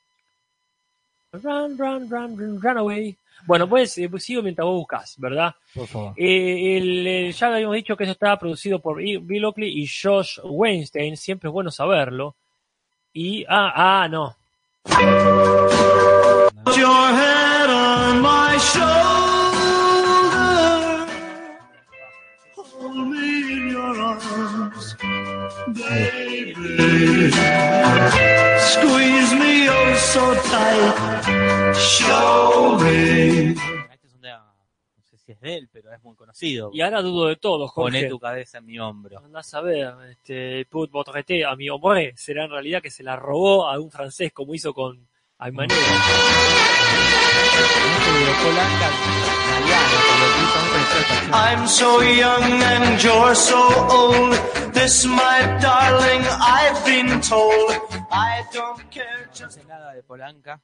Run, 1.33 1.77
run, 1.79 2.11
run, 2.11 2.39
run, 2.39 2.63
Runaway. 2.63 3.17
Bueno, 3.49 3.67
pues 3.67 3.97
eh, 3.97 4.11
pues 4.11 4.25
sigo 4.25 4.43
mientras 4.43 4.67
vos 4.67 4.77
buscas, 4.77 5.15
¿verdad? 5.17 5.55
Por 5.75 5.87
favor. 5.87 6.13
Eh, 6.19 6.77
el, 6.77 7.07
eh, 7.07 7.33
ya 7.33 7.47
habíamos 7.47 7.77
dicho 7.77 7.97
que 7.97 8.05
eso 8.05 8.13
estaba 8.13 8.39
producido 8.39 8.79
por 8.79 8.99
Bill 8.99 9.45
Oakley 9.47 9.71
y 9.71 9.89
Josh 9.89 10.39
Weinstein, 10.45 11.17
siempre 11.17 11.49
es 11.49 11.53
bueno 11.55 11.71
saberlo. 11.71 12.37
Y, 13.15 13.47
ah, 13.49 13.73
ah, 13.75 14.07
no. 14.07 14.37
your 16.77 17.09
head 17.17 17.71
on 17.71 18.21
my 18.21 18.59
shoulder. 18.59 19.07
Hold 22.55 23.09
me 23.09 23.53
in 23.55 23.71
your 23.71 23.99
arms, 23.99 24.95
baby. 25.69 27.31
Squeeze 28.61 29.33
me 29.33 29.71
oh 29.71 29.95
so 29.97 30.35
tight. 30.35 31.38
Show 31.79 32.79
me. 32.81 33.51
Este 33.51 34.07
es 34.07 34.15
un 34.15 34.21
tema, 34.21 34.55
no 34.97 35.03
sé 35.05 35.17
si 35.19 35.33
es 35.33 35.41
de 35.41 35.55
él, 35.57 35.69
pero 35.73 35.93
es 35.93 36.03
muy 36.03 36.15
conocido. 36.17 36.71
Y 36.73 36.81
ahora 36.81 37.03
dudo 37.03 37.27
de 37.29 37.37
todo, 37.37 37.69
Jorge. 37.69 37.99
Poné 37.99 38.09
tu 38.09 38.19
cabeza 38.19 38.59
en 38.59 38.67
mi 38.67 38.79
hombro. 38.79 39.19
Andás 39.19 39.55
a 39.55 39.61
ver, 39.61 39.95
este, 40.11 40.67
Put 40.67 40.91
votre 40.91 41.23
tête 41.23 41.45
a 41.45 41.55
mi 41.57 41.71
hombre, 41.71 42.15
será 42.17 42.45
en 42.45 42.51
realidad 42.51 42.83
que 42.83 42.91
se 42.91 43.03
la 43.03 43.17
robó 43.17 43.69
a 43.69 43.79
un 43.79 43.91
francés 43.91 44.33
como 44.33 44.55
hizo 44.55 44.75
con 44.75 45.09
Aymané. 45.39 45.75
Este 45.75 45.85
de 48.13 48.33
Polanca, 48.45 48.89
italiano, 49.47 49.97
por 50.09 50.17
lo 50.19 50.27
que 50.35 50.41
hizo 50.43 50.59
muy 50.61 50.71
parecido 50.71 50.99
a 50.99 51.01
esta 51.01 51.15
canción. 51.15 51.35
I'm 51.35 51.69
so 51.69 52.03
young 52.03 52.63
and 52.63 53.01
you're 53.03 53.35
so 53.35 53.61
old. 53.91 54.35
This, 54.73 55.05
my 55.07 55.59
darling, 55.61 56.23
I've 56.41 56.85
been 56.85 57.21
told. 57.21 57.71
I 58.11 58.43
don't 58.53 58.83
care 58.91 59.27
No 59.27 59.33
just 59.33 59.59
sé 59.59 59.65
nada 59.67 59.93
de 59.93 60.03
Polanca. 60.03 60.61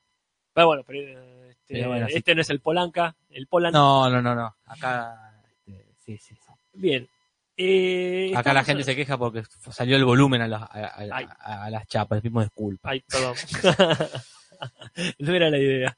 Pero 0.54 0.66
bueno, 0.68 0.82
pero, 0.87 1.00
eh, 1.00 1.49
este, 1.50 1.75
Pero 1.75 1.88
bueno, 1.88 2.06
sí. 2.08 2.14
este 2.16 2.34
no 2.34 2.40
es 2.40 2.50
el 2.50 2.61
Polanca, 2.61 3.14
el 3.30 3.46
Polan. 3.46 3.73
No, 3.73 4.08
no, 4.08 4.23
no, 4.23 4.34
no. 4.34 4.54
Acá, 4.66 5.42
este, 5.66 5.84
sí, 5.99 6.16
sí, 6.18 6.34
sí. 6.37 6.52
Bien. 6.73 7.08
Eh, 7.56 8.32
Acá 8.34 8.52
la 8.52 8.64
gente 8.64 8.82
se 8.84 8.96
queja 8.96 9.16
porque 9.18 9.42
salió 9.70 9.96
el 9.96 10.04
volumen 10.04 10.42
a, 10.42 10.49
las- 10.49 10.62
a- 10.62 10.66
a- 10.66 10.92
Ay. 10.96 11.26
a- 11.38 11.64
a 11.64 11.70
las 11.70 11.87
chapas. 11.87 12.20
Pedimos 12.20 12.44
disculpas. 12.44 12.92
Ay, 12.92 13.04
perdón. 13.08 13.34
no 15.18 15.34
era 15.34 15.50
la 15.50 15.58
idea. 15.58 15.96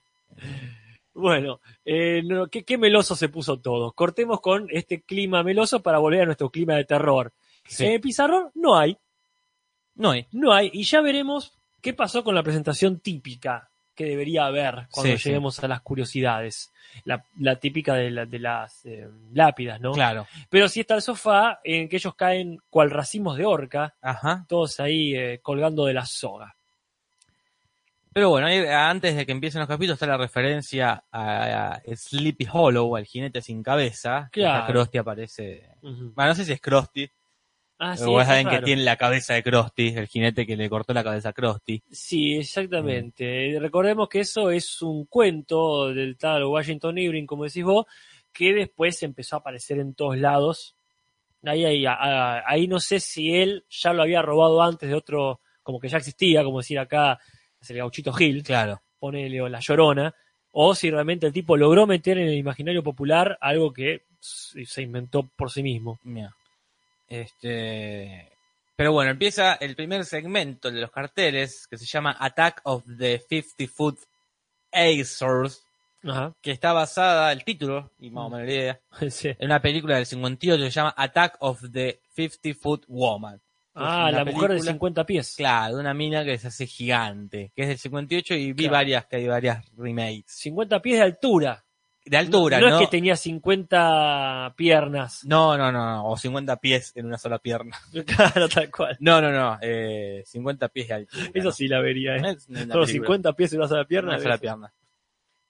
Bueno, 1.15 1.61
eh, 1.85 2.23
no, 2.25 2.47
¿qué, 2.49 2.63
qué 2.65 2.77
meloso 2.77 3.17
se 3.17 3.29
puso 3.31 3.59
todo. 3.59 3.93
Cortemos 3.93 4.41
con 4.41 4.67
este 4.71 5.01
clima 5.03 5.43
meloso 5.43 5.81
para 5.83 5.99
volver 5.99 6.23
a 6.23 6.27
nuestro 6.27 6.51
clima 6.51 6.75
de 6.75 6.85
terror. 6.85 7.33
Sí. 7.67 7.87
Eh, 7.87 8.01
pizarrón 8.01 8.51
no 8.55 8.77
hay, 8.79 8.97
No 9.95 10.11
hay. 10.11 10.27
no 10.33 10.53
hay, 10.53 10.71
y 10.75 10.85
ya 10.85 11.01
veremos 11.01 11.55
qué 11.81 11.95
pasó 11.95 12.23
con 12.23 12.35
la 12.35 12.43
presentación 12.43 13.01
típica 13.01 13.71
que 13.97 14.05
debería 14.05 14.47
haber 14.47 14.87
cuando 14.93 15.12
Sí, 15.12 15.19
sí. 15.19 15.29
lleguemos 15.31 15.59
a 15.65 15.67
las 15.69 15.81
curiosidades. 15.81 16.73
La, 17.05 17.25
la 17.41 17.57
típica 17.57 17.95
de, 17.95 18.11
la- 18.11 18.26
de 18.26 18.38
las 18.38 18.85
eh, 18.87 19.09
lápidas, 19.33 19.81
¿no? 19.81 19.91
Claro. 19.93 20.26
Pero 20.49 20.69
sí 20.69 20.81
está 20.81 20.95
el 20.95 21.03
sofá 21.03 21.59
en 21.65 21.88
que 21.88 21.97
ellos 21.97 22.15
caen 22.15 22.59
cual 22.71 22.91
racimos 22.91 23.37
de 23.37 23.45
orca, 23.45 23.95
Ajá. 24.00 24.45
todos 24.49 24.79
ahí 24.79 25.15
eh, 25.17 25.41
colgando 25.43 25.87
de 25.87 25.95
la 25.95 26.07
soga. 26.07 26.55
Pero 28.12 28.31
bueno, 28.31 28.47
antes 28.47 29.15
de 29.15 29.26
que 29.26 29.33
empiecen 29.33 29.59
los 29.61 29.69
capítulos 29.69 29.97
está 29.97 30.07
la 30.07 30.17
referencia 30.17 31.05
a, 31.12 31.79
Sleepy 31.95 32.47
Hollow, 32.50 32.97
al 32.97 33.05
jinete 33.05 33.43
sin 33.43 33.62
cabeza. 33.62 34.31
que 34.33 34.41
Claro. 34.41 34.67
Krusty 34.73 34.97
aparece. 34.97 35.69
Bueno, 35.83 36.15
no 36.31 36.35
sé 36.35 36.47
si 36.47 36.53
es 36.53 36.61
Krusty. 36.62 37.11
Ah, 37.78 37.97
sí, 37.97 38.04
o 38.06 38.21
es 38.21 38.28
alguien 38.28 38.49
que 38.49 38.62
tiene 38.64 38.83
la 38.85 38.97
cabeza 38.97 39.35
de 39.35 39.42
Krusty, 39.42 39.88
el 39.88 40.06
jinete 40.06 40.47
que 40.47 40.56
le 40.56 40.71
cortó 40.71 40.95
la 40.95 41.04
cabeza 41.04 41.28
a 41.28 41.33
Krusty. 41.35 41.83
Sí, 41.90 42.37
exactamente. 42.37 43.59
Recordemos 43.61 44.09
que 44.09 44.21
eso 44.21 44.50
es 44.50 44.80
un 44.80 45.04
cuento 45.04 45.92
del 45.92 46.16
tal 46.16 46.45
Washington 46.45 46.97
Irving, 46.97 47.26
como 47.26 47.45
decís 47.45 47.64
vos, 47.64 47.85
que 48.33 48.54
después 48.54 49.02
empezó 49.02 49.37
a 49.37 49.38
aparecer 49.40 49.78
en 49.78 49.95
todos 49.95 50.16
lados. 50.16 50.75
Ahí, 51.45 51.64
ahí, 51.64 51.85
ahí 51.87 52.66
no 52.66 52.80
sé 52.80 52.99
si 52.99 53.35
él 53.35 53.64
ya 53.68 53.92
lo 53.92 54.02
había 54.02 54.23
robado 54.23 54.62
antes 54.62 54.88
de 54.88 54.95
otro, 54.95 55.40
como 55.62 55.78
que 55.78 55.88
ya 55.88 55.99
existía, 55.99 56.42
como 56.42 56.59
decir 56.59 56.78
acá, 56.78 57.18
es 57.61 57.71
el 57.71 57.76
gauchito 57.76 58.12
Gil, 58.12 58.42
Claro. 58.42 58.80
ponele, 58.99 59.40
o 59.42 59.49
la 59.49 59.61
llorona, 59.61 60.14
o 60.50 60.75
si 60.75 60.90
realmente 60.90 61.26
el 61.26 61.33
tipo 61.33 61.56
logró 61.56 61.87
meter 61.87 62.16
en 62.18 62.28
el 62.28 62.35
imaginario 62.35 62.83
popular 62.83 63.37
algo 63.40 63.73
que 63.73 64.06
se 64.18 64.83
inventó 64.83 65.28
por 65.37 65.50
sí 65.50 65.62
mismo. 65.62 66.00
Mira. 66.02 66.35
Este. 67.09 68.31
Pero 68.77 68.93
bueno, 68.93 69.11
empieza 69.11 69.55
el 69.55 69.75
primer 69.75 70.05
segmento 70.05 70.71
de 70.71 70.81
los 70.81 70.91
carteles 70.91 71.67
que 71.67 71.79
se 71.79 71.87
llama 71.87 72.17
Attack 72.19 72.61
of 72.65 72.85
the 72.99 73.23
50 73.29 73.73
Foot 73.73 73.99
Acers, 74.73 75.65
Ajá. 76.05 76.35
que 76.43 76.51
está 76.51 76.73
basada, 76.73 77.33
el 77.33 77.43
título, 77.45 77.91
y 77.99 78.11
más 78.11 78.27
o 78.27 78.31
menos 78.31 78.47
la 78.47 78.53
idea, 78.53 78.81
Sí. 79.11 79.29
en 79.29 79.47
una 79.47 79.61
película 79.63 79.97
del 79.97 80.07
58 80.07 80.63
que 80.63 80.71
se 80.71 80.75
llama 80.75 80.95
Attack 80.97 81.37
of 81.41 81.63
the 81.73 82.01
50 82.15 82.55
Foot 82.61 82.85
Woman. 82.89 83.41
Ah, 83.79 84.11
la 84.11 84.25
mujer 84.25 84.43
de 84.51 84.55
película- 84.57 84.73
50 84.73 85.05
pies. 85.07 85.35
Claro, 85.37 85.75
de 85.77 85.81
una 85.81 85.93
mina 85.95 86.25
que 86.25 86.39
se 86.39 86.49
hace 86.49 86.67
gigante, 86.67 87.53
que 87.55 87.63
es 87.63 87.69
del 87.69 87.79
58 87.79 88.35
y 88.35 88.53
vi 88.53 88.65
Claro. 88.65 88.73
varias, 88.73 89.07
que 89.07 89.17
hay 89.17 89.27
varias 89.27 89.65
remakes. 89.77 90.25
50 90.39 90.81
pies 90.81 90.97
de 90.99 91.05
altura. 91.05 91.63
De 92.09 92.17
altura, 92.17 92.61
no, 92.61 92.69
¿no? 92.69 92.75
es 92.77 92.87
que 92.87 92.91
tenía 92.97 93.17
50 93.17 94.55
piernas. 94.57 95.25
No, 95.25 95.59
no, 95.59 95.73
no, 95.73 95.85
no, 95.85 96.09
o 96.09 96.17
50 96.17 96.57
pies 96.57 96.93
en 96.95 97.07
una 97.07 97.19
sola 97.19 97.39
pierna. 97.41 97.77
Claro, 98.07 98.49
tal 98.49 98.71
cual. 98.71 98.97
No, 99.01 99.21
no, 99.21 99.33
no, 99.33 99.59
eh, 99.61 100.23
50 100.25 100.69
pies 100.69 100.89
de 100.89 100.95
altura. 100.95 101.25
Eso 101.35 101.51
sí 101.53 101.67
la 101.67 101.81
vería, 101.81 102.17
¿eh? 102.17 102.37
Solo 102.39 102.57
película. 102.69 102.87
50 102.87 103.33
pies 103.33 103.53
en 103.53 103.59
una 103.59 103.69
sola 103.69 103.85
pierna. 103.85 104.11
Una 104.13 104.21
sola 104.23 104.39
pierna. 104.39 104.73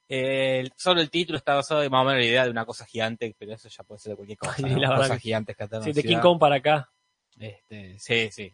Eh, 0.09 0.69
solo 0.77 1.01
el 1.01 1.11
título 1.11 1.37
está 1.37 1.55
basado 1.55 1.83
en 1.83 1.91
más 1.91 2.03
o 2.03 2.05
menos 2.05 2.21
la 2.21 2.27
idea 2.27 2.45
de 2.45 2.51
una 2.51 2.65
cosa 2.65 2.87
gigante, 2.87 3.35
pero 3.39 3.53
eso 3.55 3.69
ya 3.69 3.83
puede 3.85 3.99
ser 3.99 4.13
de 4.13 4.17
cualquier 4.17 4.39
cosa. 4.39 4.55
Ay, 4.59 4.65
¿no? 4.75 4.79
la 4.81 4.97
Cosas 4.97 5.11
que- 5.13 5.21
gigantes 5.21 5.57
que 5.57 5.67
Sí, 5.83 5.93
de. 5.93 6.03
King 6.03 6.19
Kong 6.19 6.39
para 6.39 6.57
acá. 6.57 6.89
Este, 7.39 7.99
sí, 7.99 8.31
sí. 8.31 8.53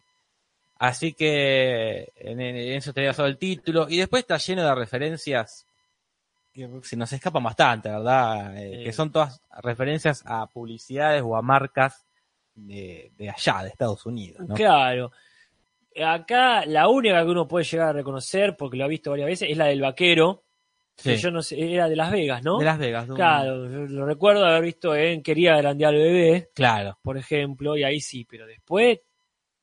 Así 0.78 1.12
que 1.12 2.10
en, 2.16 2.40
en 2.40 2.56
eso 2.56 2.90
estaría 2.90 3.10
basado 3.10 3.28
el 3.28 3.38
título. 3.38 3.86
Y 3.88 3.98
después 3.98 4.22
está 4.22 4.38
lleno 4.38 4.64
de 4.64 4.74
referencias 4.74 5.66
que 6.52 6.68
se 6.82 6.96
nos 6.96 7.12
escapan 7.12 7.42
bastante, 7.42 7.88
¿verdad? 7.88 8.56
Eh, 8.56 8.76
Sí. 8.78 8.84
Que 8.84 8.92
son 8.92 9.10
todas 9.10 9.40
referencias 9.62 10.22
a 10.26 10.46
publicidades 10.46 11.22
o 11.24 11.36
a 11.36 11.42
marcas 11.42 12.04
de, 12.54 13.10
de 13.16 13.30
allá, 13.30 13.62
de 13.62 13.68
Estados 13.70 14.04
Unidos, 14.06 14.46
¿no? 14.46 14.54
Claro. 14.54 15.10
Acá 16.04 16.64
la 16.66 16.88
única 16.88 17.22
que 17.22 17.30
uno 17.30 17.46
puede 17.46 17.64
llegar 17.64 17.88
a 17.88 17.92
reconocer, 17.92 18.56
porque 18.56 18.76
lo 18.76 18.84
ha 18.84 18.88
visto 18.88 19.10
varias 19.10 19.26
veces, 19.26 19.50
es 19.50 19.56
la 19.56 19.66
del 19.66 19.80
vaquero. 19.80 20.42
Que 20.94 21.16
Sí. 21.16 21.22
yo 21.22 21.30
no 21.30 21.42
sé, 21.42 21.58
era 21.72 21.88
de 21.88 21.96
Las 21.96 22.10
Vegas, 22.12 22.42
¿no? 22.44 22.58
De 22.58 22.66
Las 22.66 22.78
Vegas. 22.78 23.08
un- 23.08 23.16
Claro, 23.16 23.64
yo 23.70 23.78
lo 23.86 24.04
recuerdo 24.04 24.44
haber 24.44 24.62
visto 24.62 24.94
en 24.94 25.22
Quería 25.22 25.56
Grandear 25.56 25.94
al 25.94 26.00
Bebé, 26.00 26.50
Claro. 26.54 26.98
por 27.02 27.16
ejemplo, 27.16 27.76
y 27.78 27.82
ahí 27.84 27.98
sí, 28.00 28.26
pero 28.28 28.46
después 28.46 29.00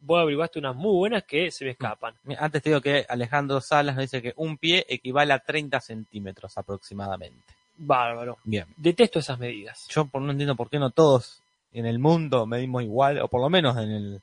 vos 0.02 0.20
averiguaste 0.22 0.60
unas 0.60 0.76
muy 0.76 0.94
buenas 0.94 1.24
que 1.24 1.52
se 1.52 1.66
me 1.66 1.72
escapan. 1.72 2.14
Mira, 2.24 2.44
Antes 2.44 2.62
te 2.64 2.70
digo 2.70 2.82
que 2.82 3.06
Alejandro 3.08 3.62
Salas 3.62 3.96
nos 3.96 4.04
dice 4.04 4.22
que 4.22 4.34
un 4.38 4.58
pie 4.58 4.86
equivale 4.88 5.34
a 5.34 5.40
30 5.40 5.80
centímetros 5.82 6.58
aproximadamente. 6.58 7.42
Bárbaro. 7.78 8.38
Bien. 8.44 8.66
Detesto 8.78 9.20
esas 9.20 9.40
medidas. 9.40 9.88
Yo 9.90 10.06
por, 10.06 10.22
no 10.22 10.32
entiendo 10.32 10.56
por 10.56 10.70
qué 10.70 10.80
no 10.80 10.90
todos 10.92 11.42
en 11.72 11.86
el 11.86 12.00
mundo 12.00 12.46
medimos 12.46 12.84
igual, 12.84 13.20
o 13.20 13.28
por 13.28 13.42
lo 13.42 13.50
menos 13.50 13.78
en 13.78 13.92
el, 13.92 14.22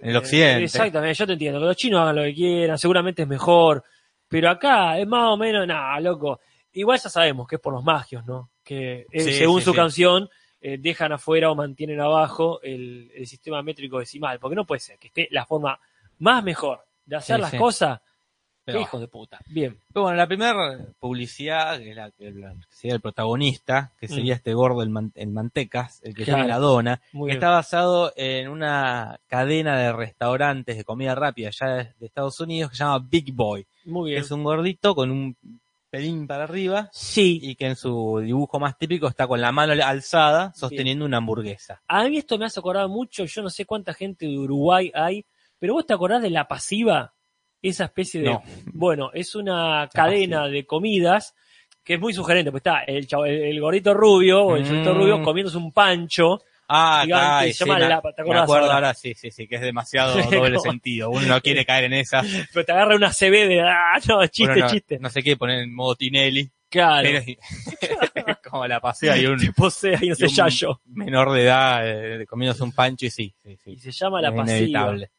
en 0.00 0.08
el 0.10 0.14
Eh, 0.14 0.18
occidente. 0.18 0.64
Exactamente, 0.64 1.14
yo 1.14 1.26
te 1.26 1.32
entiendo. 1.34 1.60
Que 1.60 1.66
los 1.66 1.76
chinos 1.76 2.00
hagan 2.00 2.16
lo 2.16 2.22
que 2.22 2.34
quieran, 2.34 2.78
seguramente 2.78 3.22
es 3.22 3.28
mejor. 3.28 3.84
Pero 4.28 4.50
acá 4.50 4.98
es 4.98 5.06
más 5.06 5.28
o 5.30 5.36
menos, 5.36 5.66
nada, 5.66 6.00
loco. 6.00 6.40
Igual 6.72 6.98
ya 6.98 7.08
sabemos 7.08 7.46
que 7.48 7.56
es 7.56 7.60
por 7.60 7.72
los 7.72 7.82
magios, 7.84 8.24
¿no? 8.26 8.50
Que 8.64 9.06
eh, 9.12 9.20
Sí, 9.20 9.32
según 9.32 9.60
sí, 9.60 9.64
su 9.66 9.70
sí. 9.72 9.76
canción 9.76 10.28
eh, 10.68 10.78
dejan 10.78 11.12
afuera 11.12 11.50
o 11.50 11.54
mantienen 11.54 12.00
abajo 12.00 12.60
el, 12.62 13.10
el 13.14 13.26
sistema 13.26 13.62
métrico 13.62 13.98
decimal. 14.00 14.38
Porque 14.40 14.56
no 14.56 14.64
puede 14.66 14.80
ser 14.80 14.98
que 14.98 15.08
esté 15.08 15.28
la 15.30 15.46
forma 15.46 15.78
más 16.18 16.42
mejor 16.42 16.80
de 17.04 17.16
hacer 17.16 17.36
Sí, 17.36 17.42
las 17.42 17.50
sí. 17.52 17.58
cosas. 17.58 18.00
Pero- 18.64 18.80
hijos 18.80 19.00
de 19.00 19.06
puta. 19.06 19.38
Bien. 19.46 19.78
Pero 19.92 20.02
bueno, 20.02 20.16
la 20.16 20.26
primera 20.26 20.76
publicidad, 20.98 21.78
que 21.78 21.90
es 21.90 21.96
la 21.96 22.10
que 22.10 22.32
la- 22.32 22.50
que 22.52 22.58
sería 22.74 22.96
el 22.96 23.00
protagonista, 23.00 23.92
que 24.00 24.08
sería 24.08 24.34
Mm. 24.34 24.38
este 24.38 24.54
gordo 24.54 24.84
man- 24.90 25.12
en 25.14 25.32
mantecas, 25.32 26.00
el 26.02 26.14
que 26.16 26.24
Claro. 26.24 26.38
tiene 26.38 26.48
la 26.48 26.58
dona, 26.58 27.00
Muy 27.12 27.28
que 27.28 27.34
bien. 27.34 27.36
está 27.36 27.50
basado 27.50 28.12
en 28.16 28.48
una 28.48 29.20
cadena 29.28 29.78
de 29.78 29.92
restaurantes 29.92 30.76
de 30.76 30.82
comida 30.84 31.14
rápida 31.14 31.46
allá 31.48 31.66
de, 31.76 31.84
de 32.00 32.06
Estados 32.06 32.40
Unidos 32.40 32.70
que 32.72 32.76
se 32.76 32.82
llama 32.82 33.06
Big 33.08 33.32
Boy. 33.32 33.64
Muy 33.84 34.10
bien. 34.10 34.20
es 34.22 34.32
un 34.32 34.42
gordito 34.42 34.96
con 34.96 35.12
un 35.12 35.36
pelín 35.96 36.26
para 36.26 36.44
arriba 36.44 36.88
Sí. 36.92 37.38
y 37.42 37.54
que 37.56 37.66
en 37.66 37.76
su 37.76 38.20
dibujo 38.22 38.58
más 38.60 38.76
típico 38.76 39.08
está 39.08 39.26
con 39.26 39.40
la 39.40 39.50
mano 39.52 39.72
alzada 39.84 40.52
sosteniendo 40.54 41.04
una 41.04 41.16
hamburguesa. 41.18 41.82
A 41.88 42.04
mí 42.08 42.18
esto 42.18 42.36
me 42.38 42.44
hace 42.46 42.60
acordar 42.60 42.88
mucho, 42.88 43.24
yo 43.24 43.42
no 43.42 43.50
sé 43.50 43.64
cuánta 43.64 43.94
gente 43.94 44.26
de 44.26 44.38
Uruguay 44.38 44.90
hay, 44.94 45.24
pero 45.58 45.74
vos 45.74 45.86
te 45.86 45.94
acordás 45.94 46.22
de 46.22 46.30
la 46.30 46.46
pasiva, 46.46 47.14
esa 47.62 47.84
especie 47.86 48.20
de, 48.20 48.30
No. 48.30 48.42
bueno, 48.74 49.10
es 49.14 49.34
una 49.34 49.88
cadena 49.92 50.46
de 50.48 50.66
comidas 50.66 51.34
que 51.82 51.94
es 51.94 52.00
muy 52.00 52.12
sugerente, 52.12 52.50
pues 52.50 52.60
está 52.60 52.80
el, 52.80 53.06
chavo- 53.06 53.26
el, 53.26 53.42
el 53.44 53.60
gordito 53.60 53.94
rubio 53.94 54.42
o 54.44 54.56
el 54.56 54.64
Mm. 54.64 54.84
rubio 54.94 55.22
comiéndose 55.22 55.56
un 55.56 55.72
pancho, 55.72 56.40
Ah, 56.68 57.02
Gigante, 57.04 57.52
se 57.52 57.64
sí, 57.64 57.70
llama 57.70 57.78
me, 57.80 57.88
la- 57.88 58.00
¿te 58.00 58.06
me 58.06 58.10
acordás 58.22 58.42
acuerdo 58.42 58.64
ahora? 58.64 58.74
ahora? 58.74 58.94
sí, 58.94 59.14
sí, 59.14 59.30
sí, 59.30 59.46
que 59.46 59.54
es 59.56 59.60
demasiado 59.60 60.16
doble 60.30 60.58
sentido. 60.58 61.10
Uno 61.10 61.26
no 61.26 61.40
quiere 61.40 61.64
caer 61.64 61.84
en 61.84 61.92
esa. 61.94 62.22
pero 62.52 62.64
te 62.66 62.72
agarra 62.72 62.96
una 62.96 63.12
CB 63.12 63.46
de, 63.48 63.60
ah, 63.62 63.98
no, 64.08 64.26
chiste, 64.26 64.56
no, 64.60 64.68
chiste. 64.70 64.98
No 64.98 65.08
se 65.10 65.22
quiere 65.22 65.36
poner 65.36 65.60
en 65.60 65.74
modo 65.74 65.94
Tinelli. 65.94 66.50
Claro, 66.68 67.08
Pero, 67.08 68.38
como 68.50 68.66
la 68.66 68.80
pasea 68.80 69.16
y 69.16 69.26
un 69.26 69.38
te 69.38 69.52
posee 69.52 69.96
ahí 69.96 70.08
no 70.08 70.16
sé, 70.16 70.26
y 70.26 70.28
un 70.28 70.34
yayo. 70.34 70.80
menor 70.86 71.30
de 71.32 71.42
edad 71.44 72.20
eh, 72.20 72.26
comiéndose 72.26 72.64
un 72.64 72.72
pancho 72.72 73.06
y 73.06 73.10
sí, 73.10 73.32
sí, 73.44 73.56
sí. 73.64 73.70
Y 73.72 73.78
se 73.78 73.92
llama 73.92 74.20
la 74.20 74.30
inevitable. 74.34 75.10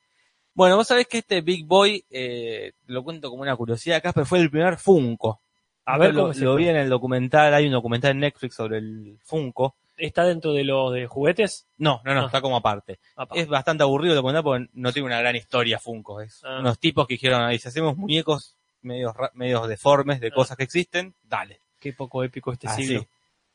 Bueno, 0.54 0.76
vos 0.76 0.88
sabés 0.88 1.08
que 1.08 1.20
este 1.20 1.42
Big 1.42 1.66
Boy, 1.66 2.04
eh, 2.10 2.74
lo 2.88 3.04
cuento 3.04 3.30
como 3.30 3.44
una 3.44 3.56
curiosidad 3.56 3.98
acá, 3.98 4.12
pero 4.12 4.26
fue 4.26 4.40
el 4.40 4.50
primer 4.50 4.78
Funko. 4.78 5.40
A 5.86 5.98
ver 5.98 6.14
lo, 6.14 6.34
lo 6.34 6.56
vi 6.56 6.68
en 6.68 6.76
el 6.76 6.90
documental, 6.90 7.54
hay 7.54 7.66
un 7.68 7.72
documental 7.72 8.12
en 8.12 8.20
Netflix 8.20 8.56
sobre 8.56 8.80
el 8.80 9.18
Funko. 9.24 9.76
¿Está 9.98 10.24
dentro 10.26 10.54
de 10.54 10.64
los 10.64 10.94
de 10.94 11.08
juguetes? 11.08 11.68
No, 11.78 12.02
no, 12.06 12.14
no, 12.14 12.22
Ah. 12.22 12.26
está 12.28 12.40
como 12.42 12.56
aparte. 12.58 13.00
Apa. 13.16 13.36
Es 13.36 13.48
bastante 13.48 13.84
aburrido 13.84 14.14
el 14.14 14.18
documental 14.18 14.44
porque 14.44 14.68
no 14.74 14.94
tiene 14.94 15.08
una 15.08 15.20
gran 15.20 15.36
historia 15.36 15.80
Funko. 15.80 16.22
Es 16.22 16.42
Ah. 16.46 16.60
unos 16.60 16.80
tipos 16.80 17.08
que 17.08 17.16
dijeron, 17.16 17.42
ahí, 17.42 17.58
si 17.60 17.68
hacemos 17.68 17.98
muñecos 17.98 18.56
medios, 18.82 19.14
medios 19.34 19.68
deformes 19.68 20.20
de 20.20 20.28
Ah. 20.28 20.32
cosas 20.36 20.56
que 20.56 20.64
existen, 20.64 21.16
dale. 21.24 21.62
Qué 21.80 21.94
poco 21.94 22.24
épico 22.24 22.52
este 22.54 22.68
Así. 22.68 22.86
siglo. 22.86 23.06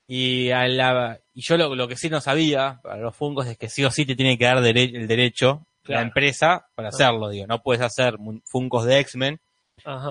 Y, 0.06 0.50
a 0.50 0.66
la- 0.68 1.18
y 1.32 1.42
yo 1.42 1.56
lo, 1.56 1.74
lo 1.74 1.86
que 1.88 1.96
sí 1.96 2.10
no 2.10 2.20
sabía 2.20 2.80
para 2.82 2.96
los 2.98 3.14
Funkos 3.16 3.46
es 3.46 3.56
que 3.56 3.68
sí 3.68 3.84
o 3.84 3.90
sí 3.90 4.04
te 4.04 4.16
tiene 4.16 4.36
que 4.36 4.44
dar 4.44 4.58
dere- 4.60 4.94
el 4.94 5.06
derecho 5.06 5.64
la 5.84 6.02
empresa 6.02 6.66
para 6.74 6.88
hacerlo. 6.90 7.28
Digo, 7.28 7.46
no 7.46 7.62
puedes 7.62 7.82
hacer 7.82 8.16
Funkos 8.44 8.84
de 8.84 8.98
X-Men 9.00 9.40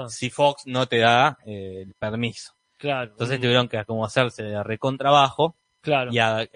si 0.08 0.30
Fox 0.30 0.64
no 0.66 0.88
te 0.88 0.98
da 1.00 1.38
eh, 1.46 1.84
el 1.86 1.94
permiso. 1.94 2.54
claro. 2.78 3.12
Entonces 3.12 3.40
tuvieron 3.40 3.68
que 3.70 3.84
como 3.86 4.04
hacerse 4.06 4.44
de 4.44 4.64
recontrabajo 4.64 5.56
Claro, 5.82 6.12
y 6.14 6.20
a- 6.20 6.48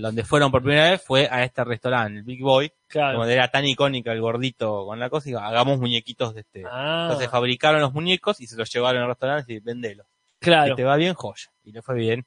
donde 0.00 0.24
fueron 0.24 0.50
por 0.50 0.62
primera 0.62 0.90
vez 0.90 1.02
fue 1.02 1.26
a 1.30 1.42
este 1.42 1.64
restaurante, 1.64 2.18
el 2.18 2.24
Big 2.24 2.42
Boy, 2.42 2.70
claro. 2.86 3.18
donde 3.18 3.32
era 3.34 3.48
tan 3.50 3.64
icónica 3.66 4.12
el 4.12 4.20
gordito 4.20 4.84
con 4.86 5.00
la 5.00 5.08
cosa 5.08 5.30
y 5.30 5.34
hagamos 5.34 5.78
muñequitos 5.78 6.34
de 6.34 6.40
este. 6.42 6.64
Ah, 6.70 7.04
Entonces 7.04 7.30
fabricaron 7.30 7.80
los 7.80 7.94
muñecos 7.94 8.40
y 8.42 8.46
se 8.46 8.56
los 8.56 8.70
llevaron 8.70 9.02
al 9.02 9.08
restaurante 9.08 9.52
y 9.54 9.60
vendelo. 9.60 10.04
claro. 10.38 10.68
Si 10.74 10.76
te 10.76 10.84
va 10.84 10.96
bien, 10.96 11.14
joya. 11.14 11.50
Y 11.64 11.72
le 11.72 11.80
fue 11.82 11.94
bien. 11.94 12.26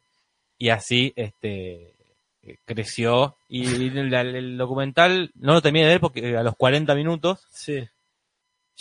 Y 0.58 0.70
así, 0.70 1.14
este, 1.16 1.94
eh, 2.44 2.58
creció. 2.66 3.36
Y 3.48 3.66
el, 3.86 4.14
el 4.14 4.58
documental 4.58 5.32
no 5.36 5.54
lo 5.54 5.62
terminé 5.62 5.86
de 5.86 5.92
ver 5.94 6.02
porque 6.02 6.36
a 6.38 6.44
los 6.44 6.56
40 6.56 6.94
minutos 6.96 7.46
Sí. 7.52 7.88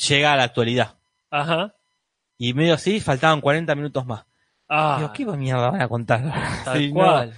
llega 0.09 0.33
a 0.33 0.37
la 0.37 0.45
actualidad. 0.45 0.95
Ajá. 1.31 1.75
Y 2.39 2.55
medio 2.55 2.73
así, 2.75 3.01
faltaban 3.01 3.41
40 3.43 3.75
minutos 3.75 4.07
más. 4.07 4.25
Ah, 4.69 4.97
Digo, 4.99 5.13
¿qué 5.33 5.37
mierda 5.39 5.71
van 5.71 5.83
a 5.83 5.89
contar? 5.89 6.23
tal 6.65 6.79
Sí, 6.79 6.93
no. 6.93 7.31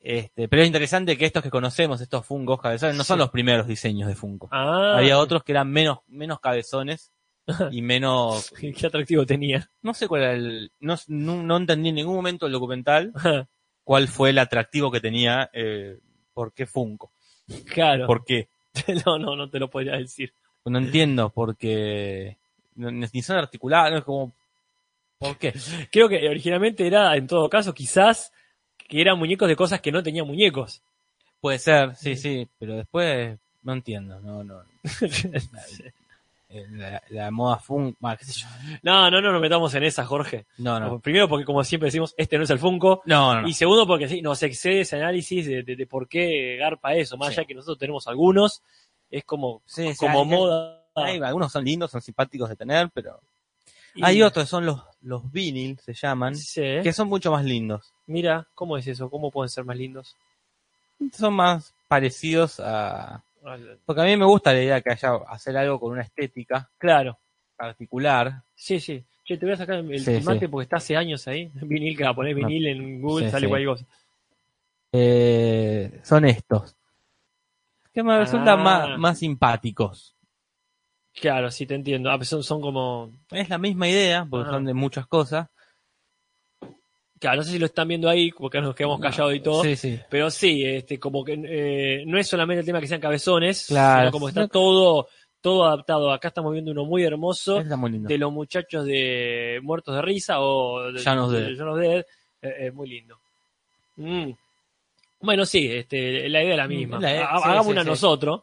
Este, 0.00 0.48
pero 0.48 0.62
es 0.62 0.66
interesante 0.68 1.16
que 1.18 1.26
estos 1.26 1.42
que 1.42 1.50
conocemos, 1.50 2.00
estos 2.00 2.24
fungos 2.24 2.60
cabezones, 2.60 2.96
no 2.96 3.04
son 3.04 3.16
Sí. 3.16 3.20
los 3.20 3.30
primeros 3.30 3.66
diseños 3.66 4.08
de 4.08 4.14
fungo. 4.14 4.48
Ah, 4.52 4.94
Había 4.96 5.18
otros 5.18 5.42
que 5.42 5.52
eran 5.52 5.70
menos, 5.70 5.98
menos 6.06 6.38
cabezones 6.40 7.12
y 7.72 7.82
menos, 7.82 8.50
qué 8.52 8.86
atractivo 8.86 9.26
tenía. 9.26 9.68
no 9.82 9.94
sé 9.94 10.06
cuál 10.06 10.22
era 10.22 10.32
el, 10.34 10.70
no, 10.80 10.96
no, 11.08 11.42
no 11.42 11.56
entendí 11.56 11.88
en 11.88 11.96
ningún 11.96 12.14
momento 12.14 12.46
el 12.46 12.52
documental 12.52 13.12
cuál 13.84 14.06
fue 14.08 14.30
el 14.30 14.38
atractivo 14.38 14.90
que 14.90 15.00
tenía, 15.00 15.50
eh, 15.52 15.98
por 16.32 16.52
qué 16.52 16.66
Funko, 16.66 17.10
claro. 17.72 18.06
por 18.06 18.24
qué. 18.24 18.48
No, 19.04 19.18
no, 19.18 19.34
no 19.34 19.50
te 19.50 19.58
lo 19.58 19.68
podría 19.68 19.96
decir. 19.96 20.32
No 20.64 20.78
entiendo, 20.78 21.30
porque 21.30 22.36
ni 22.76 23.22
son 23.22 23.38
articulados, 23.38 23.90
no 23.90 23.98
es 23.98 24.04
como, 24.04 24.32
¿por 25.18 25.36
qué? 25.38 25.52
Creo 25.90 26.08
que 26.08 26.28
originalmente 26.28 26.86
era, 26.86 27.16
en 27.16 27.26
todo 27.26 27.48
caso, 27.48 27.74
quizás 27.74 28.30
que 28.88 29.00
eran 29.00 29.18
muñecos 29.18 29.46
de 29.48 29.54
cosas 29.56 29.80
que 29.80 29.92
no 29.92 30.02
tenían 30.02 30.26
muñecos. 30.26 30.82
Puede 31.40 31.58
ser, 31.60 31.94
sí, 31.94 32.16
sí, 32.16 32.48
pero 32.58 32.74
después 32.76 33.38
no 33.62 33.72
entiendo, 33.74 34.18
no, 34.20 34.42
no. 34.42 34.62
Eh, 36.50 36.64
La, 36.70 37.02
la 37.10 37.30
moda 37.30 37.58
Funko, 37.58 37.98
ah, 38.08 38.16
qué 38.16 38.24
sé 38.24 38.32
yo. 38.40 38.46
no, 38.82 39.10
no, 39.10 39.20
no 39.20 39.32
nos 39.32 39.40
metamos 39.42 39.74
en 39.74 39.82
esa, 39.84 40.06
Jorge. 40.06 40.46
No, 40.56 40.80
no. 40.80 40.98
Primero 40.98 41.28
porque, 41.28 41.44
como 41.44 41.62
siempre 41.62 41.88
decimos, 41.88 42.14
este 42.16 42.38
no 42.38 42.44
es 42.44 42.48
el 42.50 42.58
Funko. 42.58 43.02
No, 43.04 43.34
no, 43.34 43.42
no. 43.42 43.48
Y 43.48 43.52
segundo 43.52 43.86
porque 43.86 44.08
sí, 44.08 44.22
nos 44.22 44.42
excede 44.42 44.80
ese 44.80 44.96
análisis 44.96 45.46
de, 45.46 45.62
de- 45.62 45.76
de 45.76 45.86
por 45.86 46.08
qué 46.08 46.56
garpa 46.56 46.94
eso. 46.94 47.18
Más 47.18 47.34
Sí. 47.34 47.40
allá 47.40 47.46
que 47.46 47.52
nosotros 47.54 47.78
tenemos 47.78 48.08
algunos, 48.08 48.62
es 49.10 49.24
como, 49.24 49.60
Sí, 49.66 49.90
como 49.98 50.24
moda. 50.24 50.86
hay- 50.94 51.18
algunos 51.20 51.52
son 51.52 51.66
lindos, 51.66 51.90
son 51.90 52.00
simpáticos 52.00 52.48
de 52.48 52.56
tener, 52.56 52.88
pero 52.94 53.20
Y- 53.94 54.04
hay 54.04 54.22
otros 54.22 54.48
son 54.48 54.66
los, 54.66 54.82
los 55.02 55.30
vinil, 55.32 55.78
se 55.80 55.94
llaman, 55.94 56.34
Sí. 56.36 56.62
que 56.82 56.92
son 56.92 57.08
mucho 57.08 57.30
más 57.32 57.44
lindos. 57.44 57.92
Mira, 58.06 58.46
¿cómo 58.54 58.76
es 58.76 58.86
eso? 58.86 59.10
¿Cómo 59.10 59.30
pueden 59.30 59.48
ser 59.48 59.64
más 59.64 59.76
lindos? 59.76 60.16
Son 61.12 61.34
más 61.34 61.72
parecidos 61.88 62.60
a... 62.60 63.22
Porque 63.86 64.00
a 64.02 64.04
mí 64.04 64.16
me 64.16 64.24
gusta 64.26 64.52
la 64.52 64.62
idea 64.62 64.80
que 64.80 64.90
haya 64.92 65.14
hacer 65.28 65.56
algo 65.56 65.78
con 65.80 65.92
una 65.92 66.02
estética 66.02 66.68
Claro. 66.78 67.16
particular. 67.56 68.42
Sí, 68.54 68.78
sí. 68.80 69.02
Che, 69.24 69.36
te 69.36 69.44
voy 69.46 69.54
a 69.54 69.58
sacar 69.58 69.76
el 69.76 70.00
Sí, 70.00 70.20
porque 70.50 70.64
está 70.64 70.76
hace 70.76 70.96
años 70.96 71.26
ahí. 71.28 71.50
Vinil, 71.54 71.96
que 71.96 72.04
va 72.04 72.10
a 72.10 72.14
poner 72.14 72.36
No. 72.36 72.46
vinil 72.48 72.66
en 72.66 73.00
Google, 73.00 73.30
sale 73.30 73.48
cualquier 73.48 73.68
cosa. 73.70 73.84
Eh, 74.92 76.00
son 76.02 76.24
estos. 76.24 76.74
Que 77.92 78.02
me 78.02 78.18
resultan 78.18 78.60
Ah. 78.60 78.62
más, 78.62 78.98
más 78.98 79.18
simpáticos. 79.18 80.14
Claro, 81.20 81.50
sí, 81.50 81.66
te 81.66 81.74
entiendo. 81.74 82.10
Ah, 82.10 82.16
pues 82.16 82.28
son, 82.28 82.42
son 82.42 82.60
como. 82.60 83.10
Es 83.30 83.48
la 83.48 83.58
misma 83.58 83.88
idea, 83.88 84.26
porque 84.28 84.44
Ajá. 84.48 84.56
son 84.56 84.64
de 84.64 84.74
muchas 84.74 85.06
cosas. 85.06 85.48
Claro, 87.18 87.38
no 87.38 87.42
sé 87.42 87.50
si 87.52 87.58
lo 87.58 87.66
están 87.66 87.88
viendo 87.88 88.08
ahí, 88.08 88.30
porque 88.30 88.60
nos 88.60 88.76
quedamos 88.76 89.00
callados 89.00 89.34
y 89.34 89.40
todo. 89.40 89.64
Sí, 89.64 89.74
sí. 89.74 89.98
Pero 90.08 90.30
sí, 90.30 90.64
este, 90.64 91.00
como 91.00 91.24
que 91.24 91.32
eh, 91.44 92.04
no 92.06 92.16
es 92.16 92.28
solamente 92.28 92.60
el 92.60 92.66
tema 92.66 92.80
que 92.80 92.86
sean 92.86 93.00
cabezones, 93.00 93.66
Claro. 93.66 94.02
sino 94.02 94.12
como 94.12 94.28
está 94.28 94.46
todo, 94.46 95.08
todo 95.40 95.64
adaptado. 95.66 96.12
Acá 96.12 96.28
estamos 96.28 96.52
viendo 96.52 96.70
uno 96.70 96.84
muy 96.84 97.02
hermoso 97.02 97.58
Está 97.58 97.76
muy 97.76 97.90
lindo. 97.90 98.08
de 98.08 98.18
los 98.18 98.32
muchachos 98.32 98.84
de 98.84 99.58
Muertos 99.64 99.96
de 99.96 100.02
Risa 100.02 100.40
o 100.40 100.92
de 100.92 101.02
de 101.02 101.56
Dead. 101.56 101.74
Dead. 101.76 102.06
Eh, 102.42 102.54
eh, 102.66 102.70
muy 102.70 102.88
lindo. 102.88 103.18
Mm. 103.96 104.30
Bueno, 105.20 105.44
sí, 105.44 105.68
este, 105.72 106.28
la 106.28 106.40
idea 106.44 106.52
es 106.52 106.56
la 106.58 106.68
misma. 106.68 107.00
La- 107.00 107.24
Hagamos 107.26 107.66
sí, 107.66 107.72
una 107.72 107.82
nosotros, 107.82 108.42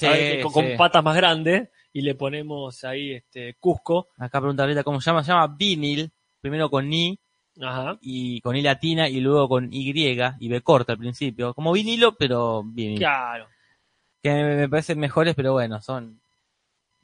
ver, 0.00 0.42
con, 0.42 0.52
con 0.52 0.76
patas 0.76 1.02
más 1.02 1.16
grandes, 1.16 1.68
y 1.92 2.00
le 2.02 2.14
ponemos 2.14 2.84
ahí 2.84 3.12
este 3.12 3.54
Cusco. 3.60 4.08
Acá 4.18 4.40
pregunta 4.40 4.62
ahorita 4.62 4.82
cómo 4.82 5.00
se 5.00 5.10
llama. 5.10 5.22
Se 5.22 5.32
llama 5.32 5.54
vinil. 5.58 6.10
Primero 6.40 6.70
con 6.70 6.92
I 6.92 7.18
Ajá. 7.60 7.98
y 8.00 8.40
con 8.40 8.56
I 8.56 8.62
latina 8.62 9.08
y 9.08 9.20
luego 9.20 9.48
con 9.48 9.72
Y 9.72 9.92
y 9.92 10.48
B 10.48 10.60
corta 10.62 10.92
al 10.92 10.98
principio. 10.98 11.54
Como 11.54 11.72
vinilo, 11.72 12.14
pero 12.16 12.62
vinil. 12.64 12.98
Claro. 12.98 13.46
Que 14.22 14.32
me, 14.32 14.68
parecen 14.68 14.98
mejores, 14.98 15.34
pero 15.34 15.52
bueno, 15.52 15.80
son 15.80 16.20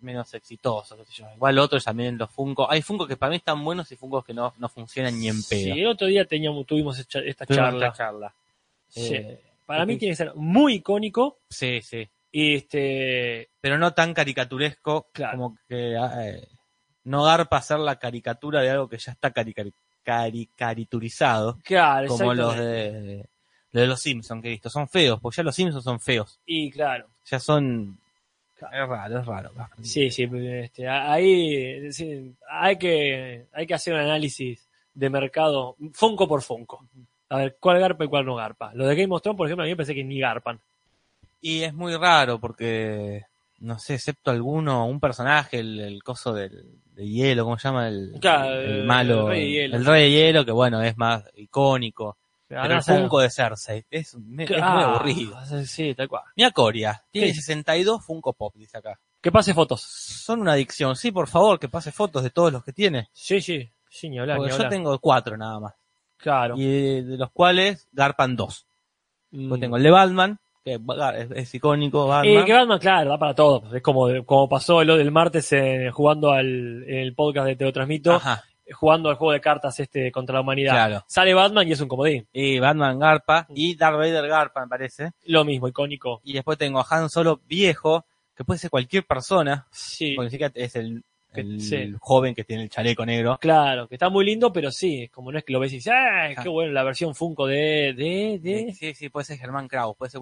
menos 0.01 0.33
exitosos. 0.35 0.99
qué 0.99 1.05
sé 1.05 1.13
yo. 1.23 1.27
Igual 1.35 1.59
otros 1.59 1.85
también, 1.85 2.17
los 2.17 2.31
Funko. 2.31 2.71
Hay 2.71 2.83
Funko 2.83 3.07
que 3.07 3.17
para 3.17 3.31
mí 3.31 3.37
están 3.37 3.65
buenos 3.65 3.91
y 3.93 3.97
Funko 3.97 4.23
que 4.23 4.33
no, 4.35 4.55
no 4.59 4.69
funcionan 4.69 5.19
ni 5.19 5.29
en 5.29 5.43
pedo. 5.43 5.75
Sí, 5.75 5.81
el 5.81 5.87
otro 5.87 6.07
día 6.07 6.25
teníamos, 6.25 6.67
tuvimos 6.67 6.99
esta 6.99 7.21
Tuvimos 7.47 7.47
charla. 7.49 7.87
esta 7.87 7.97
charla. 7.97 8.35
Sí. 8.89 9.15
Eh, 9.15 9.41
Para 9.67 9.85
mí 9.85 9.97
tiene 9.99 10.13
que 10.13 10.17
ser 10.17 10.35
muy 10.35 10.75
icónico. 10.75 11.39
sí, 11.49 11.81
sí. 11.83 12.09
Y 12.31 12.57
este. 12.57 13.49
Pero 13.61 13.79
no 13.79 13.95
tan 13.95 14.13
caricaturesco 14.15 15.09
Claro. 15.13 15.37
como 15.39 15.59
que 15.69 15.95
eh, 15.97 16.49
no 17.05 17.23
garpa 17.25 17.57
hacer 17.59 17.79
la 17.79 17.99
caricatura 17.99 18.61
de 18.61 18.71
algo 18.71 18.89
que 18.89 18.99
ya 18.99 19.13
está 19.13 19.33
carica- 19.33 19.65
cari- 20.05 20.49
caricaturizado. 20.55 21.59
Claro, 21.65 22.09
como 22.09 22.35
los 22.35 22.57
de, 22.57 23.27
lo 23.73 23.81
de 23.81 23.87
los 23.87 24.01
Simpsons 24.01 24.43
que 24.43 24.49
he 24.49 24.53
visto. 24.53 24.69
Son 24.71 24.89
feos, 24.89 25.19
porque 25.21 25.37
ya 25.39 25.43
los 25.43 25.55
Simpsons 25.55 25.85
son 25.85 26.01
feos. 26.01 26.39
Y 26.45 26.71
claro. 26.71 27.09
Ya 27.27 27.39
son... 27.41 27.99
Claro. 28.57 28.83
Es 28.85 28.89
raro, 28.89 29.21
es 29.21 29.27
raro. 29.27 29.51
Sí, 29.83 30.11
sí, 30.11 30.29
este, 30.33 30.89
ahí 30.89 31.93
sí, 31.93 32.35
hay 32.51 32.77
que 32.77 33.47
hay 33.53 33.67
que 33.69 33.75
hacer 33.75 33.95
un 33.95 34.01
análisis 34.01 34.69
de 34.95 35.09
mercado 35.11 35.77
Funko 35.93 36.27
por 36.27 36.43
Funko. 36.43 36.85
A 37.29 37.37
ver, 37.39 37.57
cuál 37.61 37.79
garpa 37.79 38.05
y 38.05 38.09
cuál 38.09 38.27
no 38.27 38.35
garpa. 38.35 38.73
Los 38.75 38.89
de 38.89 38.97
Game 38.97 39.15
of 39.15 39.23
Thrones, 39.23 39.37
por 39.37 39.47
ejemplo, 39.47 39.63
a 39.63 39.67
mí 39.67 39.71
me 39.73 39.77
parece 39.77 39.95
que 39.95 40.03
ni 40.03 40.19
garpan. 40.19 40.59
Y 41.41 41.63
es 41.63 41.73
muy 41.75 41.95
raro 41.97 42.41
porque, 42.41 43.23
no 43.59 43.79
sé, 43.79 43.95
excepto 43.95 44.31
alguno, 44.31 44.87
un 44.87 45.01
personaje, 45.01 45.61
el, 45.61 45.79
el 45.81 46.03
coso 46.03 46.33
del, 46.33 46.81
de 46.95 47.09
hielo, 47.09 47.45
¿cómo 47.45 47.59
se 47.59 47.69
llama? 47.69 47.89
El, 47.89 48.15
Claro, 48.21 48.55
el 48.61 48.71
el 48.81 48.85
malo. 48.87 49.29
Rey 49.29 49.45
de 49.45 49.51
Hielo. 49.51 49.77
el 49.77 49.85
Rey 49.87 50.03
de 50.05 50.11
Hielo, 50.11 50.45
que 50.45 50.53
bueno, 50.53 50.83
es 50.83 50.97
más 50.99 51.25
icónico. 51.35 52.17
Pero 52.49 52.63
Ahora 52.63 52.77
el 52.77 52.83
Funko 52.83 53.21
de 53.21 53.29
Cersei 53.31 53.85
es, 53.91 54.15
me- 54.17 54.45
es 54.45 54.51
muy 54.51 54.59
aburrido. 54.61 55.37
Sí, 55.67 55.95
tal 55.95 56.09
cual. 56.09 56.23
Mira 56.35 56.51
Coria, 56.51 57.03
tiene 57.11 57.29
¿Qué? 57.29 57.35
62 57.35 58.03
Funko 58.05 58.33
Pop, 58.33 58.55
dice 58.57 58.79
acá. 58.79 58.99
Que 59.21 59.31
pase 59.31 59.53
fotos. 59.53 59.83
Son 59.83 60.41
una 60.41 60.53
adicción. 60.53 60.97
Sí, 60.97 61.13
por 61.13 61.29
favor, 61.29 61.59
que 61.59 61.69
pase 61.69 61.93
fotos 61.93 62.23
de 62.23 62.31
todos 62.31 62.51
los 62.53 62.65
que 62.65 62.73
tiene. 62.73 63.09
Sí, 63.13 63.41
sí. 63.43 63.69
Sí, 63.91 64.09
ni 64.09 64.19
hablar, 64.19 64.37
Porque 64.39 64.51
ni 64.53 64.57
yo 64.57 64.65
hablar. 64.65 64.71
tengo 64.71 64.99
cuatro 64.99 65.37
nada 65.37 65.61
más. 65.61 65.75
Claro. 66.17 66.57
Y 66.57 66.65
de, 66.67 67.03
de 67.03 67.17
los 67.19 67.31
cuales 67.33 67.87
garpan 67.93 68.35
dos. 68.35 68.65
Mm. 69.31 69.51
Yo 69.51 69.59
tengo 69.59 69.77
el 69.77 69.83
de 69.83 69.91
Batman, 69.91 70.39
que 70.69 71.23
es, 71.23 71.31
es 71.31 71.55
icónico, 71.55 72.05
Eh, 72.07 72.09
Batman. 72.09 72.45
que 72.45 72.53
Batman, 72.53 72.79
claro, 72.79 73.11
da 73.11 73.19
para 73.19 73.35
todo. 73.35 73.75
Es 73.75 73.83
como, 73.83 74.07
como 74.25 74.49
pasó 74.49 74.83
lo 74.85 74.97
del 74.97 75.11
martes 75.11 75.53
eh, 75.53 75.91
jugando 75.93 76.31
al 76.33 76.85
en 76.87 76.99
el 76.99 77.15
podcast 77.15 77.47
de 77.47 77.57
Te 77.57 77.65
lo 77.65 77.73
transmito, 77.73 78.13
Ajá, 78.13 78.45
eh, 78.67 78.73
jugando 78.73 79.09
al 79.09 79.17
juego 79.17 79.33
de 79.33 79.41
cartas 79.41 79.79
este 79.81 80.13
contra 80.13 80.35
la 80.35 80.41
humanidad. 80.43 80.73
claro. 80.73 81.05
Sale 81.07 81.35
Batman 81.35 81.67
y 81.69 81.73
es 81.73 81.81
un 81.81 81.89
comodín. 81.89 82.27
Y 82.33 82.59
Batman 82.59 82.99
garpa 82.99 83.47
y 83.55 83.75
Darth 83.77 83.97
Vader 83.97 84.29
garpa, 84.29 84.61
me 84.63 84.69
parece. 84.69 85.13
Lo 85.27 85.45
mismo, 85.45 85.69
icónico. 85.69 86.21
Y 86.25 86.35
después 86.35 86.59
tengo 86.59 86.79
a 86.81 86.87
Han 86.91 87.09
Solo 87.11 87.41
viejo, 87.47 88.05
que 88.37 88.45
puede 88.45 88.59
ser 88.59 88.71
cualquier 88.71 89.05
persona, 89.05 89.67
Sí, 89.71 90.15
porque 90.15 90.51
es 90.55 90.77
el, 90.77 91.03
el 91.35 91.61
Sí. 91.61 91.93
joven 92.01 92.35
que 92.35 92.45
tiene 92.45 92.65
el 92.65 92.71
chaleco 92.71 93.05
negro. 93.07 93.39
claro, 93.41 93.87
que 93.89 93.95
está 93.95 94.09
muy 94.09 94.25
lindo, 94.25 94.53
pero 94.53 94.71
sí, 94.71 95.09
como 95.13 95.31
no 95.33 95.39
es 95.39 95.45
que 95.45 95.53
lo 95.53 95.61
ves 95.61 95.73
y 95.73 95.77
dices, 95.77 95.93
¡ah! 95.95 96.31
¡Qué 96.43 96.49
bueno 96.49 96.73
la 96.73 96.83
versión 96.85 97.15
Funko 97.15 97.47
de. 97.47 97.95
de. 97.97 98.39
de. 98.43 98.73
Sí, 98.75 98.95
sí, 98.95 99.09
puede 99.09 99.25
ser 99.25 99.39
Germán 99.39 99.69
Kraus, 99.69 99.97
puede 99.97 100.11
ser 100.11 100.21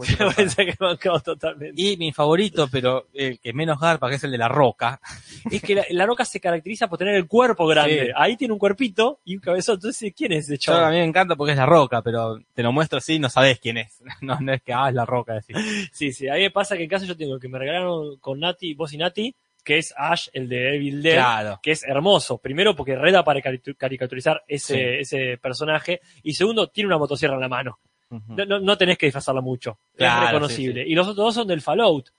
me 0.81 0.89
han 0.89 0.97
quedado 0.99 1.21
totalmente. 1.21 1.81
Y 1.81 1.97
mi 1.97 2.13
favorito, 2.13 2.69
pero 2.71 3.07
el 3.15 3.39
que 3.41 3.53
menos 3.53 3.79
garpa, 3.81 4.09
que 4.09 4.17
es 4.17 4.25
el 4.25 4.31
de 4.33 4.39
la 4.39 4.49
roca. 4.49 5.01
Es 5.51 5.63
que 5.63 5.75
la, 5.77 5.85
la 5.91 6.07
roca 6.07 6.25
se 6.25 6.41
caracteriza 6.41 6.89
por 6.89 6.99
tener 6.99 7.15
el 7.15 7.27
cuerpo 7.29 7.67
grande. 7.67 8.07
Sí. 8.07 8.13
Ahí 8.17 8.37
tiene 8.37 8.53
un 8.53 8.59
cuerpito 8.59 9.21
y 9.25 9.37
un 9.37 9.41
cabezón. 9.41 9.77
Entonces, 9.77 10.13
¿quién 10.17 10.33
es 10.33 10.45
ese 10.51 10.59
Yo, 10.59 10.73
a 10.73 10.77
chaval? 10.77 10.93
mí 10.93 10.99
me 10.99 11.05
encanta 11.05 11.37
porque 11.37 11.53
es 11.53 11.57
la 11.59 11.67
roca, 11.67 12.03
pero 12.03 12.39
te 12.53 12.63
lo 12.63 12.73
muestro 12.73 12.99
así 12.99 13.15
y 13.15 13.19
no 13.19 13.29
sabes 13.29 13.59
quién 13.61 13.79
es. 13.79 14.01
No, 14.23 14.39
no 14.41 14.53
es 14.55 14.63
que, 14.63 14.73
ah, 14.73 14.89
es 14.89 14.95
la 14.95 15.05
roca. 15.07 15.35
Decís. 15.35 15.57
Sí, 15.93 16.13
sí. 16.13 16.29
A 16.29 16.35
mí 16.35 16.41
me 16.41 16.51
pasa 16.51 16.77
que 16.77 16.83
en 16.85 16.89
casa 16.91 17.07
yo 17.07 17.17
tengo 17.17 17.39
que 17.39 17.49
me 17.49 17.59
regalaron 17.59 18.17
con 18.19 18.41
Nati, 18.41 18.75
vos 18.75 18.93
y 18.93 18.99
Nati, 18.99 19.35
que 19.67 19.79
es 19.79 19.93
Ash, 19.97 20.29
el 20.33 20.49
de 20.49 20.77
Evil 20.77 21.03
Dead, 21.03 21.15
Claro. 21.17 21.61
que 21.61 21.73
es 21.73 21.83
hermoso. 21.83 22.39
Primero 22.39 22.77
porque 22.77 22.95
reda 22.95 23.25
para 23.25 23.43
caricaturizar 23.43 24.45
ese, 24.47 24.75
Sí. 25.05 25.17
ese 25.17 25.39
personaje. 25.39 26.01
Y 26.23 26.35
segundo, 26.35 26.69
tiene 26.69 26.87
una 26.87 26.99
motosierra 26.99 27.35
en 27.35 27.41
la 27.41 27.49
mano. 27.49 27.81
No, 28.29 28.45
no- 28.47 28.61
no 28.61 28.79
tenés 28.79 28.97
que 28.97 29.07
disfrazarla 29.07 29.41
mucho. 29.41 29.81
Claro, 29.97 30.27
es 30.27 30.33
reconocible. 30.33 30.85
sí, 30.85 30.91
Y 30.93 30.95
los 30.95 31.09
otros 31.09 31.27
dos 31.27 31.35
son 31.35 31.49
del 31.49 31.61
Fallout. 31.61 32.11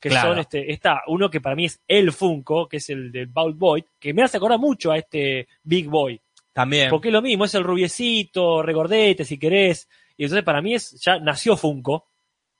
Que 0.00 0.08
Claro. 0.08 0.30
son 0.30 0.38
este, 0.40 0.70
está 0.72 1.02
uno 1.06 1.30
que 1.30 1.40
para 1.40 1.54
mí 1.54 1.66
es 1.66 1.80
el 1.86 2.10
Funko, 2.12 2.68
que 2.68 2.78
es 2.78 2.90
el 2.90 3.10
de 3.12 3.26
Bald 3.26 3.56
Boy, 3.56 3.84
que 3.98 4.12
me 4.12 4.22
hace 4.24 4.36
acordar 4.38 4.58
mucho 4.58 4.90
a 4.90 4.98
este 4.98 5.46
Big 5.62 5.86
Boy. 5.88 6.20
También. 6.52 6.90
Porque 6.90 7.08
es 7.08 7.12
lo 7.14 7.22
mismo, 7.22 7.44
es 7.44 7.54
el 7.54 7.62
rubiecito, 7.64 8.62
regordete 8.62 9.24
si 9.24 9.38
querés. 9.38 9.88
Y 10.16 10.24
entonces 10.24 10.44
para 10.44 10.60
mí 10.60 10.74
es, 10.74 11.00
ya 11.00 11.18
nació 11.20 11.56
Funko. 11.56 12.06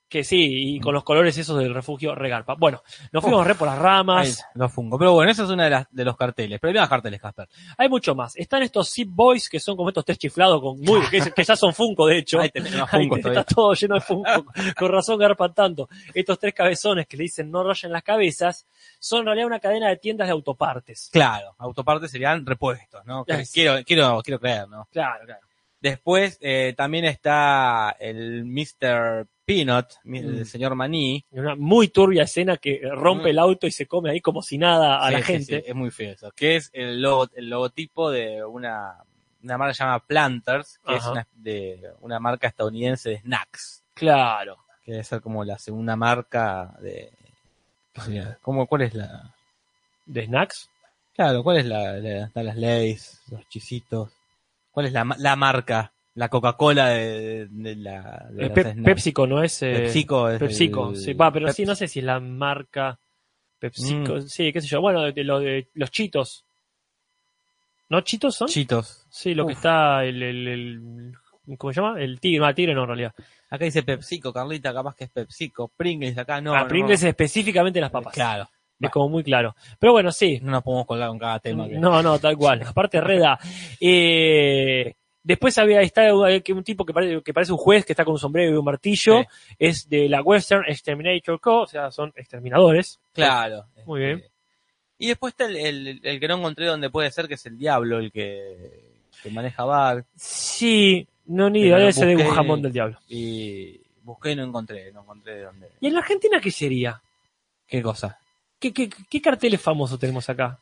Que 0.09 0.23
sí, 0.23 0.77
y 0.77 0.81
con 0.81 0.95
los 0.95 1.03
colores 1.03 1.37
esos 1.37 1.59
del 1.59 1.75
refugio 1.75 2.15
regarpa. 2.15 2.55
Bueno, 2.55 2.81
nos 3.11 3.25
fuimos 3.25 3.45
re 3.45 3.57
por 3.57 3.67
las 3.67 3.77
Ahí, 3.77 3.83
ramas. 3.83 4.45
los 4.55 4.73
Funko. 4.73 4.99
Pero 4.99 5.15
bueno, 5.15 5.33
esa 5.33 5.43
es 5.43 5.51
una 5.51 5.65
de, 5.65 5.71
las, 5.71 5.87
de 5.91 6.05
los 6.05 6.17
carteles. 6.17 6.61
Pero 6.61 6.73
hay 6.73 6.79
más 6.79 6.89
carteles, 6.89 7.21
Casper. 7.21 7.49
Hay 7.77 7.89
mucho 7.89 8.15
más. 8.15 8.37
Están 8.37 8.63
estos 8.63 8.89
Zip 8.93 9.09
Boys 9.11 9.49
que 9.49 9.59
son 9.59 9.77
como 9.77 9.89
estos 9.89 10.05
test 10.05 10.21
chiflados 10.21 10.61
con 10.61 10.79
muy, 10.81 11.01
que, 11.11 11.33
que 11.35 11.43
ya 11.43 11.57
son 11.57 11.75
Funko 11.75 12.07
de 12.07 12.19
hecho. 12.19 12.39
Ahí 12.39 12.51
tenés 12.51 12.73
más 12.77 12.95
Ahí 12.95 13.01
Funko 13.03 13.17
está 13.17 13.29
todavía. 13.31 13.45
todo 13.53 13.75
lleno 13.75 13.95
de 13.97 14.01
Funko. 14.01 14.45
Con 14.79 14.93
razón 14.93 15.19
garpan 15.19 15.53
tanto. 15.55 15.89
Estos 16.15 16.39
tres 16.39 16.55
cabezones 16.55 17.09
que 17.09 17.17
le 17.17 17.25
dicen 17.25 17.51
no 17.51 17.65
rayen 17.65 17.91
las 17.91 18.05
cabezas 18.05 18.65
son 19.01 19.21
en 19.21 19.27
realidad 19.27 19.47
una 19.49 19.59
cadena 19.61 19.89
de 19.89 19.97
tiendas 19.97 20.29
de 20.29 20.33
autopartes. 20.33 21.11
Claro, 21.13 21.57
autopartes 21.59 22.13
serían 22.13 22.47
repuestos, 22.47 23.05
¿no? 23.07 23.25
Sí. 23.27 23.51
Quiero, 23.53 23.83
quiero, 23.85 24.21
quiero 24.23 24.39
creer, 24.39 24.69
¿no? 24.69 24.87
Claro, 24.93 25.25
claro. 25.27 25.41
Después 25.81 26.39
eh, 26.41 26.75
también 26.77 27.05
está 27.05 27.97
el 27.99 28.45
Mr. 28.45 29.27
Peanut, 29.47 29.87
mi- 30.05 30.21
Mm. 30.21 30.39
el 30.39 30.47
señor 30.47 30.75
Maní. 30.75 31.25
Una 31.31 31.55
muy 31.55 31.89
turbia 31.89 32.25
escena 32.25 32.57
que 32.57 32.81
rompe 32.93 33.27
Mm. 33.29 33.31
el 33.31 33.39
auto 33.39 33.67
y 33.69 33.71
se 33.71 33.87
come 33.87 34.11
ahí 34.11 34.21
como 34.21 34.43
si 34.43 34.59
nada 34.59 35.05
a 35.05 35.09
Sí, 35.09 35.13
la 35.15 35.23
gente. 35.23 35.61
sí, 35.61 35.65
es 35.67 35.75
muy 35.75 35.91
feo 35.93 36.13
eso. 36.13 36.31
Que 36.33 36.57
es 36.57 36.69
el, 36.73 37.01
logo, 37.01 37.29
el 37.35 37.49
logotipo 37.49 38.11
de 38.11 38.45
una, 38.45 38.97
una 39.45 39.57
marca 39.57 39.73
llamada 39.73 40.01
Planters, 40.01 40.81
que 40.85 40.97
es 40.97 41.07
una, 41.07 41.27
de 41.33 41.91
una 42.01 42.19
marca 42.19 42.49
estadounidense 42.49 43.11
de 43.11 43.19
snacks. 43.21 43.85
Claro. 43.95 44.59
Que 44.85 44.93
debe 44.93 45.05
ser 45.05 45.21
como 45.21 45.45
la 45.45 45.59
segunda 45.59 45.95
marca 45.97 46.75
de... 46.81 47.13
¿Cómo, 48.43 48.67
¿Cuál 48.67 48.83
es 48.83 48.95
la...? 48.95 49.33
¿De 50.07 50.27
snacks? 50.27 50.69
Claro, 51.15 51.43
¿cuál 51.43 51.59
es 51.59 51.67
la, 51.67 51.93
la- 51.95 52.27
están 52.27 52.45
las 52.47 52.57
leyes, 52.57 53.23
los 53.31 53.49
chisitos? 53.49 54.11
¿Cuál 54.73 54.87
es 54.87 54.93
la, 54.93 55.05
la 55.19 55.35
marca? 55.37 55.93
La 56.17 56.29
Coca-Cola 56.29 56.89
de, 56.89 57.47
de 57.51 57.77
la... 57.77 58.27
de 58.31 58.51
Pe-. 58.51 58.75
PepsiCo, 58.83 59.27
¿no 59.27 59.43
es? 59.43 59.63
eh, 59.63 59.73
PepsiCo 59.73 60.29
es 60.31 60.39
PepsiCo, 60.41 60.91
el- 60.91 60.97
sí, 60.97 61.13
va, 61.15 61.31
pero 61.33 61.51
sí, 61.53 61.65
no 61.65 61.75
sé 61.75 61.87
si 61.89 62.01
es 62.01 62.05
la 62.05 62.19
marca 62.21 62.99
PepsiCo, 63.59 64.17
Mm. 64.17 64.23
sí, 64.23 64.53
qué 64.53 64.61
sé 64.61 64.67
yo. 64.69 64.81
Bueno, 64.81 65.03
de, 65.03 65.13
de 65.13 65.25
lo 65.25 65.39
de 65.41 65.69
los 65.75 65.91
chitos. 65.91 66.45
¿No 67.89 68.01
chitos 68.01 68.35
son? 68.35 68.49
Chitos. 68.49 69.07
sí, 69.09 69.35
lo 69.35 69.47
que 69.47 69.53
está 69.53 70.05
el, 70.05 70.23
el, 70.23 70.49
el- 70.49 71.13
¿cómo 71.57 71.73
se 71.73 71.81
llama? 71.81 72.01
El 72.01 72.19
tigre, 72.19 72.41
no, 72.41 72.49
el 72.49 72.55
tigre 72.55 72.75
no 72.75 72.83
en 72.83 72.89
realidad. 72.89 73.15
Acá 73.51 73.65
dice 73.65 73.83
PepsiCo, 73.85 74.33
Carlita, 74.33 74.73
capaz 74.75 74.97
que 74.97 75.05
es 75.05 75.11
PepsiCo. 75.11 75.71
Pringles 75.77 76.19
acá 76.19 76.41
no. 76.41 76.53
ah, 76.55 76.63
no. 76.63 76.69
Pringles 76.69 77.01
es 77.03 77.09
específicamente 77.11 77.81
las 77.81 77.91
papas. 77.93 78.13
Claro. 78.13 78.49
Es 78.81 78.91
como 78.91 79.09
muy 79.09 79.23
claro. 79.23 79.55
Pero 79.79 79.93
bueno, 79.93 80.11
sí. 80.11 80.41
No 80.43 80.51
nos 80.51 80.63
podemos 80.63 80.87
colgar 80.87 81.09
con 81.09 81.19
cada 81.19 81.39
tema. 81.39 81.69
que- 81.69 81.79
No, 81.79 82.03
no, 82.03 82.19
tal 82.19 82.37
cual. 82.37 82.63
Aparte 82.67 83.01
reda. 83.01 83.39
Eh, 83.81 84.95
después 85.27 85.59
había 85.59 85.81
está 85.83 86.15
un 86.15 86.65
tipo 86.65 86.87
que 86.87 86.93
parece, 86.93 87.21
que 87.23 87.35
parece 87.35 87.53
un 87.53 87.59
juez 87.59 87.85
que 87.85 87.93
está 87.93 88.05
con 88.05 88.13
un 88.15 88.19
sombrero 88.21 88.53
y 88.55 88.57
un 88.57 88.65
martillo. 88.65 89.23
Sí. 89.23 89.27
Es 89.59 89.89
de 89.89 90.09
la 90.09 90.23
Western 90.23 90.65
Exterminator 90.69 91.41
Co. 91.41 91.63
O 91.63 91.67
sea, 91.67 91.91
son 91.91 92.13
exterminadores. 92.17 93.01
Claro. 93.13 93.67
Muy 93.85 94.03
Este, 94.05 94.15
bien. 94.17 94.31
Y 94.99 95.09
después 95.09 95.33
está 95.33 95.47
el, 95.47 95.57
el- 95.57 96.01
el 96.03 96.21
que 96.21 96.29
no 96.29 96.37
encontré 96.39 96.67
donde 96.67 96.89
puede 96.89 97.11
ser, 97.11 97.29
que 97.29 97.35
es 97.35 97.45
el 97.47 97.59
diablo, 97.59 97.99
el 97.99 98.11
que, 98.13 98.83
que 99.23 99.31
maneja 99.31 99.65
Bart. 99.65 100.07
Sí, 100.15 101.07
no 101.27 101.51
ni 101.51 101.61
idea, 101.63 101.89
ese 101.89 102.07
de 102.07 102.17
un 102.17 102.31
jamón 102.31 102.63
del 102.63 102.73
diablo. 102.73 102.99
Y 103.09 103.81
busqué 104.03 104.31
y 104.33 104.37
no 104.37 104.45
encontré, 104.45 104.91
no 104.93 105.03
encontré 105.03 105.43
dónde. 105.43 105.69
¿Y 105.81 105.89
en 105.89 105.93
la 105.95 106.01
Argentina 106.01 106.41
qué 106.41 106.51
sería? 106.51 107.03
¿Qué 107.67 107.83
cosa? 107.83 108.19
¿Qué, 108.59 108.73
qué, 108.73 108.89
qué 108.89 109.21
carteles 109.21 109.61
famosos 109.61 109.99
tenemos 109.99 110.31
acá? 110.31 110.59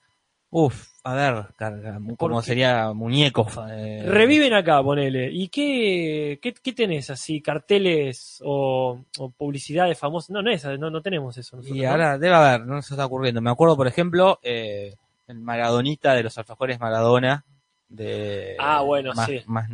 Uf, 0.57 0.89
a 1.03 1.15
ver, 1.15 1.47
carga, 1.57 1.99
como 2.17 2.41
qué? 2.41 2.47
sería 2.47 2.93
muñecos. 2.93 3.59
eh, 3.73 4.05
Reviven 4.07 4.55
acá, 4.55 4.81
ponele. 4.85 5.29
¿Y 5.33 5.49
qué, 5.49 6.39
qué, 6.41 6.55
qué 6.55 6.73
tenés 6.73 7.11
así? 7.11 7.41
¿Carteles 7.43 8.41
o, 8.45 9.01
o 9.19 9.31
publicidades 9.31 9.99
famosas? 9.99 10.31
No, 10.31 10.43
no, 10.43 10.53
es, 10.53 10.65
no, 10.65 10.91
no 10.91 11.03
tenemos 11.03 11.37
eso. 11.39 11.57
nosotros, 11.57 11.77
Y 11.77 11.83
¿no? 11.83 11.91
ahora 11.91 12.19
debe 12.19 12.37
haber, 12.37 12.67
no 12.67 12.81
se 12.83 12.95
está 12.95 13.05
ocurriendo. 13.07 13.41
Me 13.41 13.51
acuerdo, 13.51 13.77
por 13.77 13.89
ejemplo, 13.89 14.39
eh, 14.45 14.95
el 15.27 15.41
Maradonita 15.41 16.15
de 16.15 16.23
los 16.23 16.39
alfajores 16.39 16.79
Maradona. 16.79 17.45
De, 17.89 18.55
Ah, 18.61 18.83
bueno, 18.83 19.13
más, 19.13 19.27
sí. 19.27 19.41
Más 19.47 19.69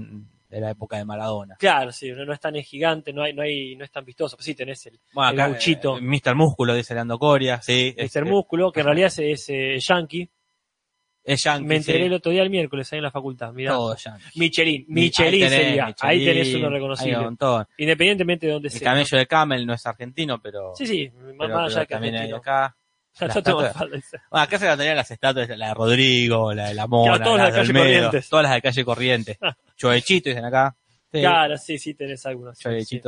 de 0.49 0.61
la 0.63 0.71
época 0.71 0.97
de 0.97 1.05
Maradona. 1.05 1.57
Claro, 1.59 1.93
sí, 1.93 2.11
no, 2.13 2.25
no 2.25 2.33
es 2.33 2.41
tan 2.41 2.55
gigante, 2.55 3.13
no 3.13 3.23
hay, 3.23 3.35
no 3.35 3.43
hay, 3.43 3.77
no 3.77 3.85
es 3.85 3.91
tan 3.91 4.07
vistoso. 4.07 4.37
Pues 4.37 4.47
sí, 4.47 4.55
tenés 4.55 4.87
el 4.87 4.99
Bueno, 5.13 5.31
El 5.31 5.41
acá, 5.41 5.59
eh, 5.63 6.01
Mr. 6.01 6.35
Músculo, 6.35 6.75
dice 6.75 6.95
Leandro 6.95 7.19
Coria. 7.19 7.61
Sí, 7.61 7.95
Mr. 7.97 8.03
este, 8.05 8.25
Músculo, 8.25 8.73
que 8.73 8.81
en 8.81 8.87
realidad 8.87 9.09
es, 9.09 9.19
es, 9.19 9.49
eh, 9.51 9.79
Yankee. 9.79 10.29
Es 11.23 11.43
Yankee. 11.45 11.67
Me 11.67 11.77
enteré 11.77 11.99
sí. 11.99 12.05
el 12.07 12.13
otro 12.15 12.33
día 12.33 12.43
el 12.43 12.51
miércoles 12.51 12.91
ahí 12.93 12.99
en 12.99 13.03
la 13.05 13.11
facultad. 13.11 13.53
Mirá. 13.53 13.73
Todo 13.73 13.95
Yankee. 13.97 14.25
Michelin, 14.37 14.85
Mi- 14.89 15.03
Michelin 15.03 15.43
ahí 15.45 15.49
tenés, 15.51 15.67
sería. 15.67 15.95
ahí 16.01 16.25
tenés 16.25 16.55
uno 16.55 16.67
hay 16.69 16.73
reconocible. 16.73 17.19
un 17.19 17.25
montón. 17.25 17.67
Independientemente 17.77 18.47
de 18.47 18.53
dónde 18.53 18.69
El 18.69 18.73
sea. 18.73 18.81
camello 18.91 19.19
de 19.19 19.27
Camel 19.27 19.67
no 19.67 19.75
es 19.75 19.87
argentino, 19.87 20.41
pero, 20.43 20.73
Sí, 20.77 20.87
sí, 20.87 21.11
pero- 21.15 21.35
más 21.37 21.47
pero 21.49 21.59
allá 21.61 21.87
que 21.87 21.95
también 21.95 22.15
hay 22.15 22.21
argentino. 22.33 22.37
acá. 22.39 22.77
La 23.21 23.27
estatua- 23.27 23.63
de- 23.65 23.73
Bueno, 24.31 24.45
acá 24.45 24.59
se 24.59 24.65
encontrarían 24.65 24.97
las 24.97 25.11
estatuas, 25.11 25.49
la 25.51 25.69
de 25.69 25.75
Rodrigo, 25.75 26.55
la 26.55 26.69
de 26.69 26.75
la 26.75 26.87
Mona, 26.87 27.17
Claro, 27.17 27.25
todas 27.25 27.39
las 27.39 27.47
de 27.53 27.59
calle 27.61 27.69
Olmedo, 27.71 27.85
Corrientes. 27.85 28.29
todas 28.31 28.43
las 28.45 28.53
de 28.55 28.63
calle 28.63 28.85
Corriente. 28.85 29.39
Choechito 29.77 30.29
dicen 30.31 30.45
acá. 30.45 30.77
Sí, 31.13 31.21
Claro, 31.21 31.59
sí, 31.59 31.79
sí, 31.79 31.95
tenés 31.95 32.25
algunos. 32.25 32.57
sí, 32.57 32.85
sí. 32.85 33.01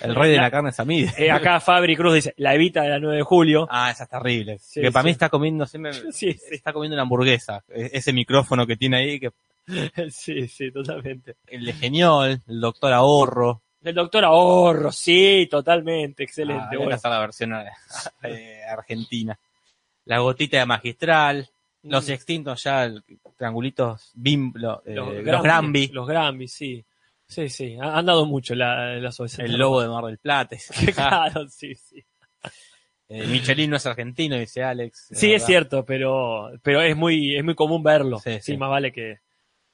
El 0.00 0.14
rey 0.14 0.30
de 0.30 0.36
La- 0.36 0.42
la 0.44 0.50
carne 0.50 0.72
Samid. 0.72 1.08
Eh, 1.18 1.30
acá 1.30 1.58
Fabri 1.60 1.96
Cruz 1.96 2.14
dice, 2.14 2.34
la 2.36 2.54
evita 2.54 2.82
de 2.82 2.90
la 2.90 2.98
9 3.00 3.16
de 3.18 3.22
julio. 3.22 3.66
Ah, 3.70 3.90
esa 3.90 4.04
es 4.04 4.10
terrible. 4.10 4.58
Sí, 4.60 4.80
que 4.80 4.92
para 4.92 5.02
mí 5.04 5.10
está 5.10 5.28
comiendo 5.28 5.66
siempre, 5.66 5.92
Sí, 6.12 6.36
está 6.50 6.72
comiendo 6.72 6.94
una 6.94 7.02
hamburguesa. 7.02 7.64
E- 7.68 7.90
Ese 7.94 8.12
micrófono 8.12 8.66
que 8.66 8.76
tiene 8.76 8.98
ahí, 8.98 9.20
que 9.20 9.30
Sí, 10.10 10.46
sí, 10.48 10.70
totalmente. 10.70 11.36
el 11.48 11.64
de 11.64 11.72
Geniol, 11.72 12.40
el 12.46 12.60
doctor 12.60 12.92
Ahorro. 12.92 13.62
El 13.82 13.94
doctor 13.94 14.24
Ahorro, 14.24 14.92
sí, 14.92 15.48
totalmente, 15.50 16.22
Ah, 16.22 16.24
excelente. 16.24 16.76
voy 16.76 16.84
a 16.92 16.96
bueno. 16.96 17.00
la 17.04 17.18
versión 17.20 17.54
eh, 18.22 18.60
argentina. 18.70 19.38
La 20.04 20.18
gotita 20.18 20.58
de 20.58 20.66
magistral. 20.66 21.48
Los 21.82 22.08
Mm. 22.08 22.12
extintos 22.12 22.62
ya, 22.62 22.92
triangulitos 23.38 24.10
bim, 24.14 24.52
lo- 24.54 24.82
eh, 24.84 24.94
los, 24.94 25.14
los, 25.24 25.42
Granby, 25.42 25.88
Los 25.88 26.06
Granby, 26.06 26.46
sí. 26.46 26.84
Sí, 27.30 27.48
sí, 27.48 27.76
ha- 27.80 27.96
han 27.96 28.06
dado 28.06 28.26
mucho 28.26 28.54
la, 28.56 28.96
las 28.96 29.18
OS. 29.20 29.38
el 29.38 29.56
lobo 29.56 29.80
de 29.80 29.88
Mar 29.88 30.04
del 30.04 30.18
Plata. 30.18 30.56
claro, 30.94 31.48
sí, 31.48 31.74
sí. 31.76 32.04
Eh, 33.08 33.26
Michelin 33.26 33.70
no 33.70 33.76
es 33.76 33.86
argentino, 33.86 34.36
dice 34.36 34.62
Alex. 34.64 35.08
Sí, 35.12 35.32
es 35.32 35.44
cierto, 35.46 35.84
pero, 35.84 36.50
pero 36.62 36.80
es 36.80 36.96
muy, 36.96 37.36
es 37.36 37.44
muy 37.44 37.54
común 37.54 37.82
verlo. 37.82 38.18
Sí, 38.18 38.34
Sí, 38.34 38.40
sí. 38.52 38.56
más 38.56 38.68
vale 38.70 38.92
que 38.92 39.18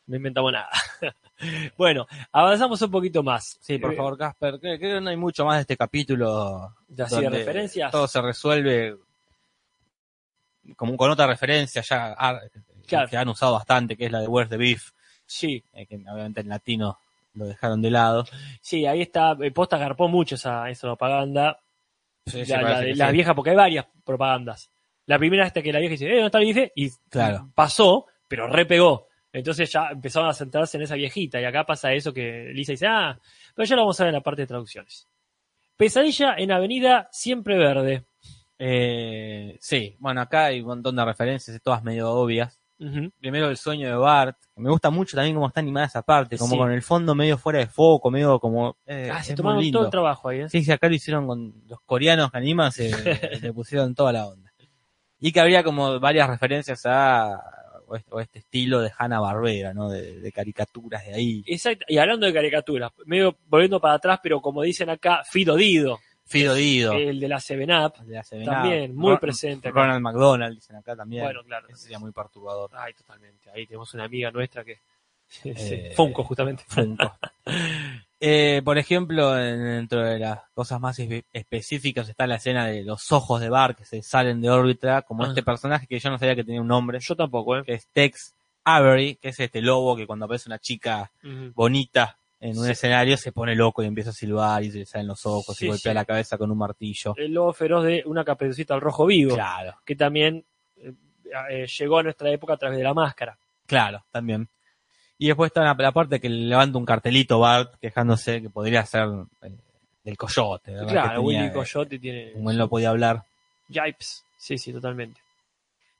no 0.07 0.16
inventamos 0.16 0.53
nada. 0.53 0.69
bueno, 1.79 2.07
avanzamos 2.33 2.81
un 2.83 2.90
poquito 2.90 3.23
más. 3.23 3.59
Sí, 3.61 3.79
por 3.79 3.92
Eh, 3.92 3.97
favor, 3.97 4.16
Casper. 4.19 4.59
Creo 4.61 4.79
que 4.79 5.01
no 5.01 5.09
hay 5.11 5.16
mucho 5.16 5.45
más 5.47 5.57
de 5.57 5.61
este 5.62 5.77
capítulo. 5.79 6.75
De 6.88 7.05
donde 7.07 7.31
referencias. 7.31 7.90
Todo 7.90 8.07
se 8.07 8.21
resuelve 8.23 8.97
como 10.77 10.97
con 10.97 11.11
otra 11.11 11.27
referencia 11.27 11.83
ya 11.83 12.14
Claro. 12.87 13.09
que 13.09 13.16
han 13.16 13.29
usado 13.29 13.55
bastante, 13.55 13.97
que 13.97 14.07
es 14.07 14.12
la 14.12 14.21
de 14.21 14.29
Where's 14.29 14.51
the 14.51 14.57
Beef, 14.57 14.90
Sí, 15.29 15.62
eh, 15.73 15.87
que 15.87 15.97
obviamente 15.97 16.40
en 16.40 16.49
latino 16.49 16.99
lo 17.37 17.46
dejaron 17.46 17.81
de 17.83 17.90
lado. 17.90 18.25
sí, 18.61 18.87
ahí 18.87 19.03
está. 19.03 19.37
eh, 19.40 19.51
Posta 19.53 19.77
garpó 19.79 20.09
mucho 20.09 20.35
esa, 20.35 20.68
esa 20.70 20.88
propaganda. 20.88 21.59
Sí, 22.27 22.44
la, 22.46 22.57
la 22.57 22.62
parece 22.62 22.85
de 22.85 22.90
que 22.92 22.96
la 22.99 23.07
sí. 23.09 23.12
vieja, 23.12 23.35
porque 23.35 23.51
hay 23.51 23.57
varias 23.57 23.87
propagandas. 24.05 24.70
La 25.07 25.18
primera 25.18 25.46
esta 25.46 25.62
que 25.62 25.72
la 25.72 25.79
vieja 25.79 25.92
dice, 25.92 26.07
eh, 26.07 26.20
¿dónde 26.20 26.27
está 26.27 26.38
el? 26.40 26.72
Y 26.75 26.90
Claro. 27.09 27.51
pasó, 27.55 28.07
pero 28.27 28.49
repegó. 28.49 29.07
Entonces 29.33 29.70
ya 29.70 29.88
empezaron 29.92 30.29
a 30.31 30.33
centrarse 30.33 30.77
en 30.79 30.83
esa 30.85 30.94
viejita. 30.96 31.40
Y 31.40 31.44
acá 31.44 31.64
pasa 31.64 31.92
eso 31.92 32.12
que 32.12 32.51
Lisa 32.55 32.72
dice, 32.72 32.87
ah, 32.88 33.16
pero 33.55 33.66
ya 33.66 33.77
lo 33.77 33.83
vamos 33.83 34.01
a 34.01 34.05
ver 34.05 34.09
en 34.09 34.14
la 34.14 34.22
parte 34.22 34.42
de 34.42 34.46
traducciones. 34.49 35.07
Pesadilla 35.77 36.35
en 36.38 36.51
Avenida 36.51 37.09
Siempre 37.12 37.57
Verde. 37.59 38.07
Eh, 38.59 39.57
sí, 39.61 39.94
bueno, 39.99 40.22
acá 40.22 40.46
hay 40.46 40.61
un 40.61 40.68
montón 40.68 40.96
de 40.96 41.05
referencias, 41.05 41.61
todas 41.62 41.85
medio 41.85 42.11
obvias. 42.11 42.59
Primero 43.21 43.49
el 43.49 43.57
sueño 43.57 43.89
de 43.89 43.95
Bart. 43.97 44.37
Me 44.57 44.71
gusta 44.71 44.91
mucho 44.91 45.17
también 45.17 45.35
cómo 45.35 45.49
está 45.49 45.61
animada 45.61 45.87
esa 45.87 46.03
parte, 46.03 46.37
como 46.37 46.53
Sí. 46.53 46.59
con 46.59 46.71
el 46.73 46.83
fondo 46.83 47.15
medio 47.15 47.39
fuera 47.39 47.59
de 47.61 47.67
foco, 47.67 48.11
medio 48.11 48.39
como... 48.39 48.77
eh, 48.87 49.11
Ah, 49.12 49.23
se 49.23 49.35
tomaron 49.35 49.61
lindo. 49.62 49.79
todo 49.79 49.87
el 49.87 49.91
trabajo 49.91 50.29
ahí, 50.29 50.41
¿eh? 50.41 50.49
Sí, 50.49 50.62
sí, 50.62 50.71
acá 50.73 50.89
lo 50.89 50.95
hicieron 50.95 51.27
con 51.27 51.55
los 51.67 51.81
coreanos 51.87 52.31
que 52.31 52.39
animan, 52.39 52.73
se 52.73 52.91
le 53.43 53.53
pusieron 53.53 53.95
toda 53.95 54.12
la 54.12 54.27
onda. 54.27 54.53
Y 55.19 55.33
que 55.33 55.41
habría 55.41 55.62
como 55.65 55.99
varias 55.99 56.29
referencias 56.29 56.83
a 56.85 57.41
o 57.89 57.95
este, 57.97 58.11
o 58.12 58.21
este 58.21 58.41
estilo 58.41 58.81
de 58.81 58.91
Hanna 58.99 59.21
Barbera, 59.21 59.73
¿no? 59.73 59.89
De, 59.89 60.21
de 60.21 60.33
caricaturas 60.33 61.05
de 61.07 61.15
ahí. 61.15 61.45
Exacto. 61.47 61.85
Y 61.89 61.99
hablando 61.99 62.27
de 62.27 62.35
caricaturas, 62.35 62.91
medio 63.07 63.37
volviendo 63.47 63.81
para 63.81 63.95
atrás, 63.95 64.19
pero 64.23 64.41
como 64.43 64.62
dicen 64.62 64.91
acá, 64.91 65.23
Fido 65.25 65.55
Dido. 65.57 65.99
Fido 66.27 66.55
Dido. 66.55 66.93
El 66.95 67.21
de 67.21 67.29
la 67.29 67.41
Seven 67.41 67.71
Up. 67.73 67.95
el 68.01 68.07
de 68.09 68.15
la 68.15 68.25
Seven 68.25 68.45
también, 68.47 68.91
Up. 68.91 68.97
muy 68.97 69.11
Ron- 69.12 69.21
presente 69.21 69.69
acá. 69.69 69.81
Ronald 69.83 70.01
McDonald, 70.03 70.55
dicen 70.57 70.77
acá 70.77 70.97
también. 70.97 71.25
Bueno, 71.25 71.43
claro. 71.45 71.67
Ese 71.69 71.79
sería 71.83 71.99
muy 71.99 72.11
perturbador. 72.12 72.71
Ay, 72.75 72.93
totalmente. 72.95 73.49
Ahí 73.51 73.67
tenemos 73.67 73.93
una 73.95 74.05
amiga 74.05 74.31
nuestra 74.31 74.65
que. 74.65 74.79
Eh, 75.45 75.93
Funko, 75.97 76.23
justamente. 76.25 76.65
Funko. 76.69 77.12
Eh, 78.19 78.62
por 78.65 78.79
ejemplo, 78.79 79.39
en- 79.39 79.62
dentro 79.62 80.03
de 80.03 80.19
las 80.19 80.41
cosas 80.55 80.81
más 80.81 80.99
espe- 80.99 81.25
específicas 81.35 82.09
está 82.09 82.27
la 82.27 82.37
escena 82.37 82.67
de 82.67 82.83
los 82.83 83.12
ojos 83.12 83.43
de 83.43 83.51
Bar 83.51 83.77
que 83.77 83.85
se 83.85 84.01
salen 84.03 84.41
de 84.41 84.49
órbita, 84.49 85.03
como 85.03 85.25
Ah. 85.25 85.29
este 85.29 85.43
personaje 85.43 85.87
que 85.87 85.99
yo 85.99 86.09
no 86.11 86.19
sabía 86.19 86.35
que 86.35 86.43
tenía 86.43 86.62
un 86.62 86.67
nombre, 86.67 86.99
Yo 86.99 87.15
tampoco, 87.15 87.59
¿eh? 87.59 87.62
que 87.65 87.75
es 87.75 87.87
Tex 87.93 88.33
Avery, 88.65 89.17
que 89.17 89.29
es 89.29 89.39
este 89.41 89.61
lobo 89.61 89.95
que 89.97 90.07
cuando 90.07 90.25
aparece 90.25 90.49
una 90.49 90.59
chica 90.59 91.11
bonita 91.55 92.17
en 92.40 92.59
un 92.59 92.64
Sí. 92.66 92.70
escenario 92.72 93.16
se 93.16 93.33
pone 93.33 93.55
loco 93.55 93.83
y 93.83 93.87
empieza 93.87 94.11
a 94.11 94.12
silbar 94.12 94.62
y 94.62 94.70
se 94.70 94.79
le 94.79 94.87
salen 94.87 95.07
los 95.09 95.25
ojos 95.27 95.57
Sí, 95.57 95.64
y 95.64 95.68
golpea 95.68 95.92
sí. 95.92 95.94
la 95.94 96.05
cabeza 96.05 96.37
con 96.38 96.51
un 96.51 96.59
martillo. 96.59 97.14
El 97.16 97.33
lobo 97.33 97.53
feroz 97.53 97.85
de 97.85 98.03
una 98.07 98.25
caperucita 98.25 98.75
al 98.75 98.81
rojo 98.81 99.07
vivo. 99.07 99.35
Claro, 99.35 99.75
Que 99.85 99.96
también 99.96 100.44
eh, 100.77 100.92
eh, 101.51 101.66
llegó 101.66 101.99
a 101.99 102.03
nuestra 102.03 102.31
época 102.31 102.55
a 102.55 102.57
través 102.57 102.79
de 102.79 102.85
la 102.85 102.94
máscara. 102.94 103.38
claro, 103.66 104.05
también. 104.11 104.49
Y 105.18 105.29
después 105.29 105.49
está 105.49 105.62
la, 105.62 105.75
la 105.79 105.92
parte 105.92 106.20
que 106.20 106.29
le 106.29 106.46
levanta 106.46 106.77
un 106.77 106.85
cartelito 106.85 107.38
Bart 107.38 107.77
quejándose 107.81 108.42
que 108.42 108.51
podría 108.51 108.85
ser 108.85 109.07
eh, 109.42 109.51
del 110.05 110.16
coyote. 110.18 110.72
¿verdad? 110.72 110.88
Claro, 110.88 111.09
tenía, 111.09 111.20
Willy 111.20 111.53
Coyote 111.53 111.99
tiene. 111.99 112.33
como 112.33 112.51
él 112.51 112.59
no 112.59 112.68
podía 112.68 112.90
hablar. 112.90 113.22
Yipes. 113.68 114.25
Sí, 114.37 114.59
sí, 114.59 114.72
totalmente. 114.75 115.20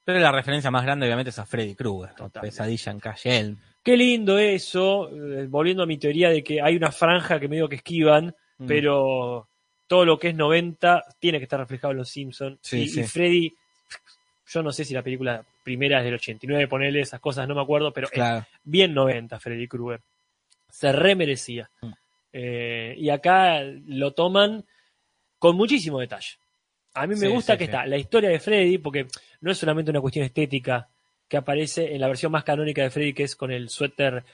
Pero 0.05 0.21
la 0.21 0.31
referencia 0.31 0.71
más 0.71 0.85
grande 0.85 1.07
obviamente 1.07 1.31
es 1.31 1.39
a 1.39 1.47
Freddy 1.47 1.75
Krueger. 1.75 2.15
Pesadilla 2.41 2.93
en 2.93 3.01
calle 3.01 3.39
Elm. 3.39 3.57
Qué 3.87 3.97
lindo 3.97 4.37
eso, 4.37 5.09
eh, 5.11 5.47
volviendo 5.49 5.85
a 5.85 5.87
mi 5.87 5.97
teoría 5.97 6.29
de 6.31 6.43
que 6.43 6.61
hay 6.61 6.75
una 6.75 6.91
franja 6.91 7.39
que 7.39 7.47
medio 7.47 7.69
que 7.69 7.77
esquivan, 7.77 8.35
Mm. 8.59 8.67
pero 8.67 9.49
todo 9.87 10.05
lo 10.05 10.19
que 10.19 10.31
es 10.31 10.35
90 10.35 11.05
tiene 11.21 11.39
que 11.39 11.45
estar 11.45 11.61
reflejado 11.61 11.93
en 11.93 11.99
Los 11.99 12.09
Simpsons. 12.11 12.59
Sí, 12.63 12.81
y, 12.83 12.89
sí. 12.89 13.01
y 13.01 13.05
Freddy, 13.05 13.55
yo 14.49 14.63
no 14.65 14.73
sé 14.73 14.85
si 14.85 14.93
la 14.93 15.03
película 15.03 15.45
primera 15.63 15.99
es 16.01 16.05
del 16.05 16.15
89, 16.15 16.67
ponele 16.67 17.01
esas 17.01 17.21
cosas, 17.21 17.47
no 17.47 17.55
me 17.55 17.61
acuerdo, 17.63 17.93
pero 17.93 18.09
es 18.11 18.21
bien 18.65 18.93
90 18.93 19.39
Freddy 19.39 19.69
Krueger. 19.69 20.01
Se 20.69 20.91
remerecía. 20.91 21.71
Mm. 21.81 21.93
Eh, 22.33 22.95
y 22.99 23.09
acá 23.11 23.63
lo 23.63 24.13
toman 24.15 24.65
con 25.39 25.55
muchísimo 25.57 26.01
detalle. 26.01 26.31
A 26.95 27.07
mí 27.07 27.15
me 27.15 27.21
Sí, 27.21 27.27
gusta 27.29 27.57
que 27.57 27.65
está 27.65 27.87
la 27.87 27.99
historia 27.99 28.31
de 28.31 28.41
Freddy, 28.41 28.79
porque 28.79 29.07
no 29.43 29.53
es 29.53 29.59
solamente 29.59 29.93
una 29.93 30.01
cuestión 30.01 30.25
estética 30.25 30.89
que 31.29 31.37
aparece 31.37 31.95
en 31.95 32.01
la 32.01 32.09
versión 32.09 32.33
más 32.33 32.45
canónica 32.45 32.83
de 32.83 32.91
Freddy, 32.91 33.13
que 33.15 33.25
es 33.25 33.35
con 33.37 33.51
el 33.51 33.69
suéter 33.69 34.25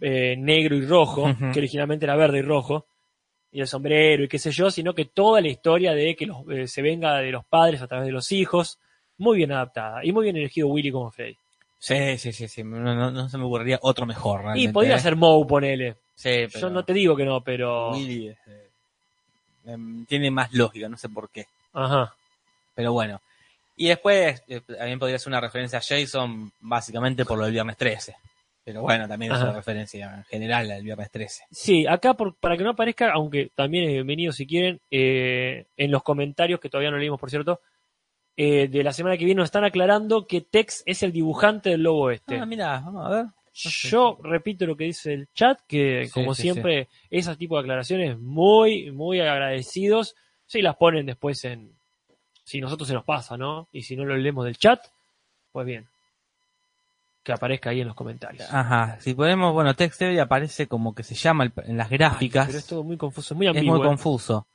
eh, 0.00 0.36
negro 0.36 0.76
y 0.76 0.84
rojo, 0.86 1.34
que 1.52 1.58
originalmente 1.60 2.04
era 2.04 2.16
verde 2.16 2.38
y 2.38 2.42
rojo, 2.42 2.86
y 3.52 3.60
el 3.60 3.66
sombrero 3.66 4.24
y 4.24 4.28
qué 4.28 4.38
sé 4.38 4.50
yo, 4.50 4.70
sino 4.70 4.94
que 4.94 5.04
toda 5.06 5.40
la 5.40 5.48
historia 5.48 5.94
de 5.94 6.14
que 6.16 6.26
los- 6.26 6.48
eh, 6.50 6.66
se 6.68 6.82
venga 6.82 7.16
de 7.18 7.30
los 7.32 7.44
padres 7.46 7.80
a 7.82 7.86
través 7.86 8.06
de 8.06 8.12
los 8.12 8.30
hijos, 8.32 8.78
muy 9.16 9.38
bien 9.38 9.52
adaptada 9.52 10.04
y 10.04 10.12
muy 10.12 10.24
bien 10.24 10.36
elegido 10.36 10.68
Willy 10.68 10.90
como 10.92 11.10
Freddy. 11.10 11.36
Sí, 11.78 12.18
sí, 12.18 12.32
sí, 12.32 12.48
sí. 12.48 12.62
No, 12.64 12.94
no- 12.94 13.10
no 13.10 13.28
se 13.28 13.38
me 13.38 13.44
ocurriría 13.44 13.78
otro 13.82 14.04
mejor. 14.04 14.44
Y 14.56 14.68
podría 14.68 14.96
¿eh? 14.96 15.00
ser 15.00 15.16
Moe, 15.16 15.46
ponele. 15.46 15.96
Sí, 16.14 16.46
pero 16.52 16.60
Yo 16.60 16.70
no 16.70 16.84
te 16.84 16.92
digo 16.92 17.14
que 17.16 17.24
no, 17.24 17.40
pero. 17.42 17.92
Willy 17.92 18.28
es, 18.28 18.38
eh, 18.48 18.68
em, 19.66 20.04
tiene 20.06 20.30
más 20.30 20.52
lógica, 20.52 20.88
no 20.88 20.96
sé 20.96 21.08
por 21.08 21.30
qué. 21.30 21.46
Ajá. 21.72 22.12
Pero 22.74 22.92
bueno. 22.92 23.20
Y 23.78 23.88
después 23.88 24.42
eh, 24.48 24.60
también 24.60 24.98
podría 24.98 25.18
ser 25.18 25.28
una 25.30 25.40
referencia 25.40 25.78
a 25.78 25.82
Jason, 25.82 26.50
básicamente 26.60 27.24
por 27.24 27.38
lo 27.38 27.44
del 27.44 27.52
viernes 27.52 27.76
13. 27.76 28.16
Pero 28.64 28.82
bueno, 28.82 29.08
también 29.08 29.32
es 29.32 29.38
Ajá. 29.38 29.46
una 29.46 29.54
referencia 29.56 30.14
en 30.16 30.24
general 30.24 30.70
al 30.70 30.82
viernes 30.82 31.10
13. 31.10 31.44
Sí, 31.50 31.86
acá 31.86 32.12
por- 32.14 32.34
para 32.36 32.56
que 32.56 32.64
no 32.64 32.70
aparezca, 32.70 33.12
aunque 33.12 33.50
también 33.54 33.84
es 33.84 33.92
bienvenido 33.94 34.32
si 34.32 34.46
quieren, 34.46 34.80
eh, 34.90 35.66
en 35.76 35.90
los 35.90 36.02
comentarios, 36.02 36.60
que 36.60 36.68
todavía 36.68 36.90
no 36.90 36.98
leímos 36.98 37.18
por 37.20 37.30
cierto, 37.30 37.60
eh, 38.36 38.68
de 38.68 38.82
la 38.84 38.92
semana 38.92 39.16
que 39.16 39.24
viene 39.24 39.38
nos 39.38 39.46
están 39.46 39.64
aclarando 39.64 40.26
que 40.26 40.40
Tex 40.42 40.82
es 40.84 41.02
el 41.02 41.12
dibujante 41.12 41.70
del 41.70 41.82
logo 41.84 42.10
este. 42.10 42.36
Ah, 42.38 42.46
mira, 42.46 42.80
vamos 42.80 43.06
a 43.06 43.08
ver. 43.10 43.26
Yo 43.54 44.18
repito 44.22 44.66
lo 44.66 44.76
que 44.76 44.84
dice 44.84 45.12
el 45.14 45.28
chat, 45.34 45.58
que 45.66 46.06
Sí, 46.06 46.12
como 46.12 46.34
sí, 46.34 46.42
siempre, 46.42 46.88
ese 47.10 47.34
tipo 47.36 47.56
de 47.56 47.62
aclaraciones 47.62 48.18
muy, 48.18 48.90
muy 48.92 49.18
agradecidos. 49.20 50.14
Si 50.46 50.62
las 50.62 50.76
ponen 50.76 51.06
después 51.06 51.44
en. 51.44 51.72
Si 52.48 52.62
nosotros 52.62 52.88
se 52.88 52.94
nos 52.94 53.04
pasa, 53.04 53.36
¿no? 53.36 53.68
Y 53.72 53.82
si 53.82 53.94
no 53.94 54.06
lo 54.06 54.16
leemos 54.16 54.42
del 54.46 54.56
chat, 54.56 54.80
pues 55.52 55.66
bien. 55.66 55.86
Que 57.22 57.32
aparezca 57.32 57.68
ahí 57.68 57.82
en 57.82 57.88
los 57.88 57.94
comentarios. 57.94 58.48
Ajá, 58.50 58.96
si 59.00 59.12
ponemos, 59.12 59.52
bueno, 59.52 59.74
Tex 59.74 60.00
Avery 60.00 60.18
aparece 60.18 60.66
como 60.66 60.94
que 60.94 61.02
se 61.02 61.14
llama 61.14 61.44
el- 61.44 61.52
en 61.66 61.76
las 61.76 61.90
gráficas. 61.90 62.46
Pero 62.46 62.58
es 62.58 62.66
todo 62.66 62.82
muy 62.84 62.96
confuso, 62.96 63.34
muy 63.34 63.46
es 63.48 63.50
ambiguo. 63.50 63.76
muy 63.76 63.84
¿eh? 63.84 63.88
confuso. 63.88 64.46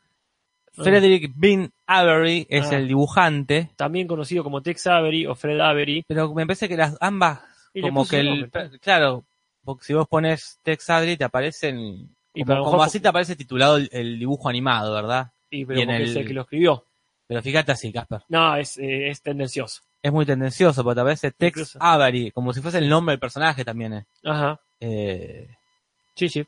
Ah. 0.76 0.82
Frederick 0.84 1.32
Bean 1.36 1.72
Avery 1.86 2.48
es 2.50 2.72
Ah. 2.72 2.78
el 2.78 2.88
dibujante, 2.88 3.70
También 3.76 4.08
conocido 4.08 4.44
como 4.44 4.62
Tex 4.64 4.88
Avery 4.88 5.28
o 5.28 5.36
Fred 5.36 5.60
Avery. 5.60 6.04
pero 6.08 6.34
me 6.34 6.48
parece 6.48 6.68
que 6.68 6.76
las 6.76 6.98
ambas, 7.00 7.42
Y 7.76 7.82
como 7.82 8.08
que 8.08 8.22
el 8.22 8.30
nombre, 8.42 8.80
claro, 8.80 9.24
porque 9.64 9.86
si 9.86 9.94
vos 9.94 10.08
pones 10.08 10.58
Tex 10.64 10.90
Avery 10.90 11.16
te 11.16 11.26
aparecen, 11.26 12.10
Y 12.34 12.44
como, 12.44 12.64
como 12.64 12.82
así 12.82 13.00
te 13.00 13.08
aparece 13.08 13.36
titulado 13.36 13.78
el, 13.78 13.88
el 13.92 14.18
dibujo 14.18 14.50
animado, 14.50 14.96
¿verdad? 14.96 15.32
Y, 15.52 15.64
pero 15.66 15.78
y 15.78 15.84
en 15.84 15.92
es 15.92 16.16
el 16.16 16.26
que 16.26 16.34
lo 16.34 16.42
escribió. 16.42 16.84
Pero 17.34 17.42
fíjate 17.44 17.72
así, 17.72 17.92
Casper. 17.92 18.22
No, 18.30 18.56
es, 18.56 18.78
eh, 18.78 19.10
es 19.10 19.22
tendencioso. 19.22 19.82
Es 20.02 20.12
muy 20.12 20.26
tendencioso, 20.26 20.84
porque 20.84 20.96
te 20.96 21.02
aparece 21.02 21.32
Tex 21.32 21.58
Incluso. 21.58 21.80
Avery, 21.82 22.32
como 22.32 22.54
si 22.54 22.62
fuese 22.62 22.78
el 22.78 22.90
nombre 22.90 23.14
del 23.14 23.20
personaje 23.20 23.64
también. 23.66 23.94
eh. 23.94 24.06
Ajá. 24.24 24.60
Eh, 24.80 25.48
Sí, 26.16 26.30
sí. 26.30 26.46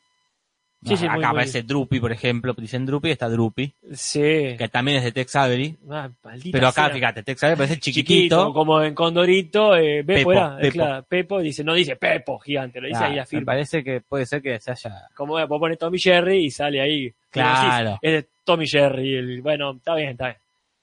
Sí, 0.85 0.95
sí, 0.97 1.05
acá 1.05 1.13
muy, 1.13 1.21
muy- 1.21 1.29
aparece 1.31 1.63
Drupi, 1.63 1.99
por 1.99 2.11
ejemplo, 2.11 2.53
dicen 2.55 2.85
Drupi, 2.85 3.09
está 3.09 3.27
Drupi, 3.27 3.73
Sí. 3.93 4.19
que 4.55 4.69
también 4.71 4.97
es 4.97 5.03
de 5.05 5.11
Tex 5.13 5.35
Avery. 5.35 5.75
Ah, 5.89 6.11
maldita 6.23 6.55
Pero 6.55 6.67
acá, 6.67 6.85
sea. 6.85 6.93
fíjate, 6.93 7.23
Tex 7.23 7.43
Avery 7.43 7.57
parece 7.57 7.79
chiquito, 7.79 8.07
chiquitito. 8.07 8.53
como 8.53 8.79
en 8.83 8.93
Condorito, 8.93 9.75
eh, 9.75 10.03
Pepo, 10.03 10.31
era, 10.33 10.57
eh, 10.59 10.61
Pepo. 10.61 10.73
claro, 10.73 11.05
Pepo 11.09 11.39
dice, 11.39 11.63
no 11.63 11.73
dice 11.73 11.95
Pepo 11.95 12.37
gigante, 12.37 12.79
lo 12.79 12.87
dice 12.87 12.99
Ah, 13.03 13.07
ahí 13.07 13.19
me 13.31 13.41
parece 13.41 13.83
que 13.83 14.01
puede 14.01 14.27
ser 14.27 14.43
que 14.43 14.59
se 14.59 14.69
haya... 14.71 15.07
Como 15.15 15.33
vos 15.47 15.59
pones 15.59 15.79
Tommy 15.79 15.97
Jerry 15.97 16.45
y 16.45 16.51
sale 16.51 16.79
ahí. 16.81 17.11
Claro. 17.31 17.97
Es 18.03 18.11
de 18.11 18.29
Tommy 18.43 18.67
Jerry, 18.67 19.15
el, 19.15 19.41
bueno, 19.41 19.71
está 19.71 19.95
bien, 19.95 20.09
está 20.09 20.25
bien, 20.25 20.37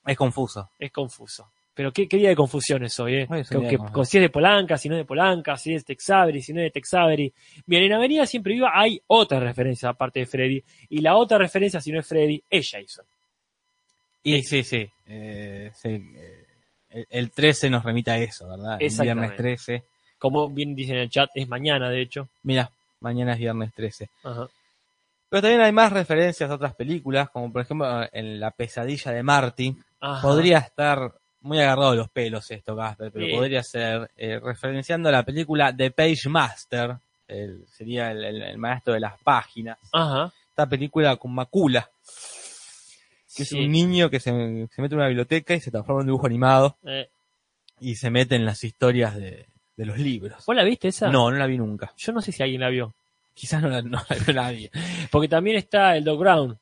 Es 0.07 0.17
confuso. 0.17 0.71
es 0.79 0.91
confuso. 0.93 1.51
Pero 1.75 1.91
qué, 1.91 2.07
qué 2.07 2.19
día 2.19 2.29
de 2.29 2.37
confusiones 2.37 2.99
hoy, 3.01 3.15
¿eh? 3.15 3.27
Hoy 3.31 3.41
es 3.41 3.49
Que- 3.49 4.05
si 4.05 4.19
es 4.19 4.23
de 4.23 4.29
Polanca, 4.29 4.77
si 4.77 4.91
no 4.91 4.95
es 4.95 5.01
de 5.01 5.05
Polanca, 5.07 5.57
si 5.57 5.73
es 5.75 5.83
de 5.87 5.95
Texavery, 5.95 6.43
si 6.43 6.53
no 6.53 6.61
es 6.61 6.65
de 6.67 6.71
Texavery. 6.71 7.33
Bien, 7.65 7.85
en 7.85 7.95
Avenida 7.95 8.27
Siempre 8.27 8.53
Viva 8.53 8.71
hay 8.75 9.01
otra 9.07 9.41
referencia 9.41 9.89
aparte 9.89 10.21
de 10.21 10.27
Freddy. 10.27 10.63
Y 10.91 11.01
la 11.01 11.17
otra 11.17 11.39
referencia, 11.39 11.81
si 11.81 11.91
no 11.91 12.01
es 12.01 12.07
Freddy, 12.07 12.43
es 12.51 12.69
Jason. 12.71 13.07
Y 14.23 14.43
sí, 14.43 14.63
sí. 14.63 14.89
eh, 15.07 15.71
sí, 15.75 15.89
eh, 15.89 16.47
el, 16.91 17.07
el 17.09 17.31
13 17.31 17.71
nos 17.71 17.85
remite 17.85 18.11
a 18.11 18.19
eso, 18.19 18.49
¿verdad? 18.49 18.77
El 18.81 18.91
viernes 19.01 19.35
13. 19.37 19.83
Como 20.19 20.49
bien 20.51 20.75
dicen 20.75 20.97
en 20.97 21.03
el 21.03 21.11
chat, 21.11 21.31
es 21.35 21.49
mañana, 21.49 21.89
de 21.89 22.03
hecho. 22.03 22.29
Mira, 22.43 22.71
mañana 23.01 23.33
es 23.33 23.39
viernes 23.39 23.73
13. 23.75 24.11
Ajá. 24.25 24.47
Pero 25.31 25.41
también 25.41 25.63
hay 25.63 25.73
más 25.73 25.91
referencias 25.91 26.51
a 26.51 26.55
otras 26.55 26.75
películas, 26.75 27.31
como 27.31 27.51
por 27.51 27.63
ejemplo 27.63 28.07
en 28.13 28.39
La 28.39 28.51
pesadilla 28.51 29.11
de 29.13 29.23
Marty. 29.23 29.75
Ajá. 30.03 30.21
Podría 30.21 30.59
estar 30.59 31.15
muy 31.41 31.59
agarrado 31.61 31.93
de 31.93 31.97
los 31.97 32.09
pelos 32.11 32.51
esto, 32.51 32.77
Gasper, 32.77 33.11
pero 33.11 33.27
Sí. 33.27 33.33
podría 33.35 33.63
ser 33.63 34.11
eh, 34.17 34.39
referenciando 34.39 35.09
a 35.09 35.13
la 35.13 35.23
película 35.25 35.75
The 35.75 35.91
Page 35.91 36.29
Master, 36.29 36.97
el- 37.27 37.65
sería 37.69 38.11
el, 38.11 38.23
el- 38.25 38.43
el 38.43 38.59
maestro 38.59 38.93
de 38.95 39.01
las 39.01 39.19
páginas. 39.23 39.79
Ajá. 39.93 40.31
Esta 40.51 40.67
película 40.67 41.17
con 41.17 41.35
Macula, 41.35 41.89
que 43.35 43.45
Sí. 43.45 43.59
es 43.59 43.65
un 43.65 43.71
niño 43.73 44.11
que 44.11 44.21
se, 44.21 44.31
se 44.31 44.83
mete 44.83 44.95
en 44.95 45.01
una 45.01 45.07
biblioteca 45.09 45.55
y 45.55 45.61
se 45.61 45.71
transforma 45.71 46.01
en 46.01 46.05
un 46.05 46.07
dibujo 46.09 46.27
animado 46.27 46.77
Eh, 46.85 47.09
y 47.81 47.95
se 47.97 48.11
mete 48.11 48.35
en 48.37 48.45
las 48.45 48.63
historias 48.63 49.17
de, 49.17 49.47
de 49.77 49.87
los 49.87 49.99
libros. 49.99 50.45
¿Vos 50.47 50.55
la 50.55 50.65
viste 50.65 50.89
esa? 50.89 51.09
No, 51.11 51.31
no 51.31 51.37
la 51.39 51.47
vi 51.47 51.57
nunca. 51.59 51.93
Yo 51.97 52.13
no 52.13 52.21
sé 52.21 52.31
si 52.33 52.43
alguien 52.43 52.61
la 52.61 52.69
vio. 52.69 52.93
Quizás 53.35 53.63
no 53.63 53.69
la, 53.71 53.81
no 53.83 54.03
la 54.09 54.17
vio 54.17 54.35
nadie. 54.35 54.71
Porque 55.11 55.29
también 55.29 55.57
está 55.57 55.97
el 55.97 56.05
Doc 56.05 56.21
Brown, 56.21 56.59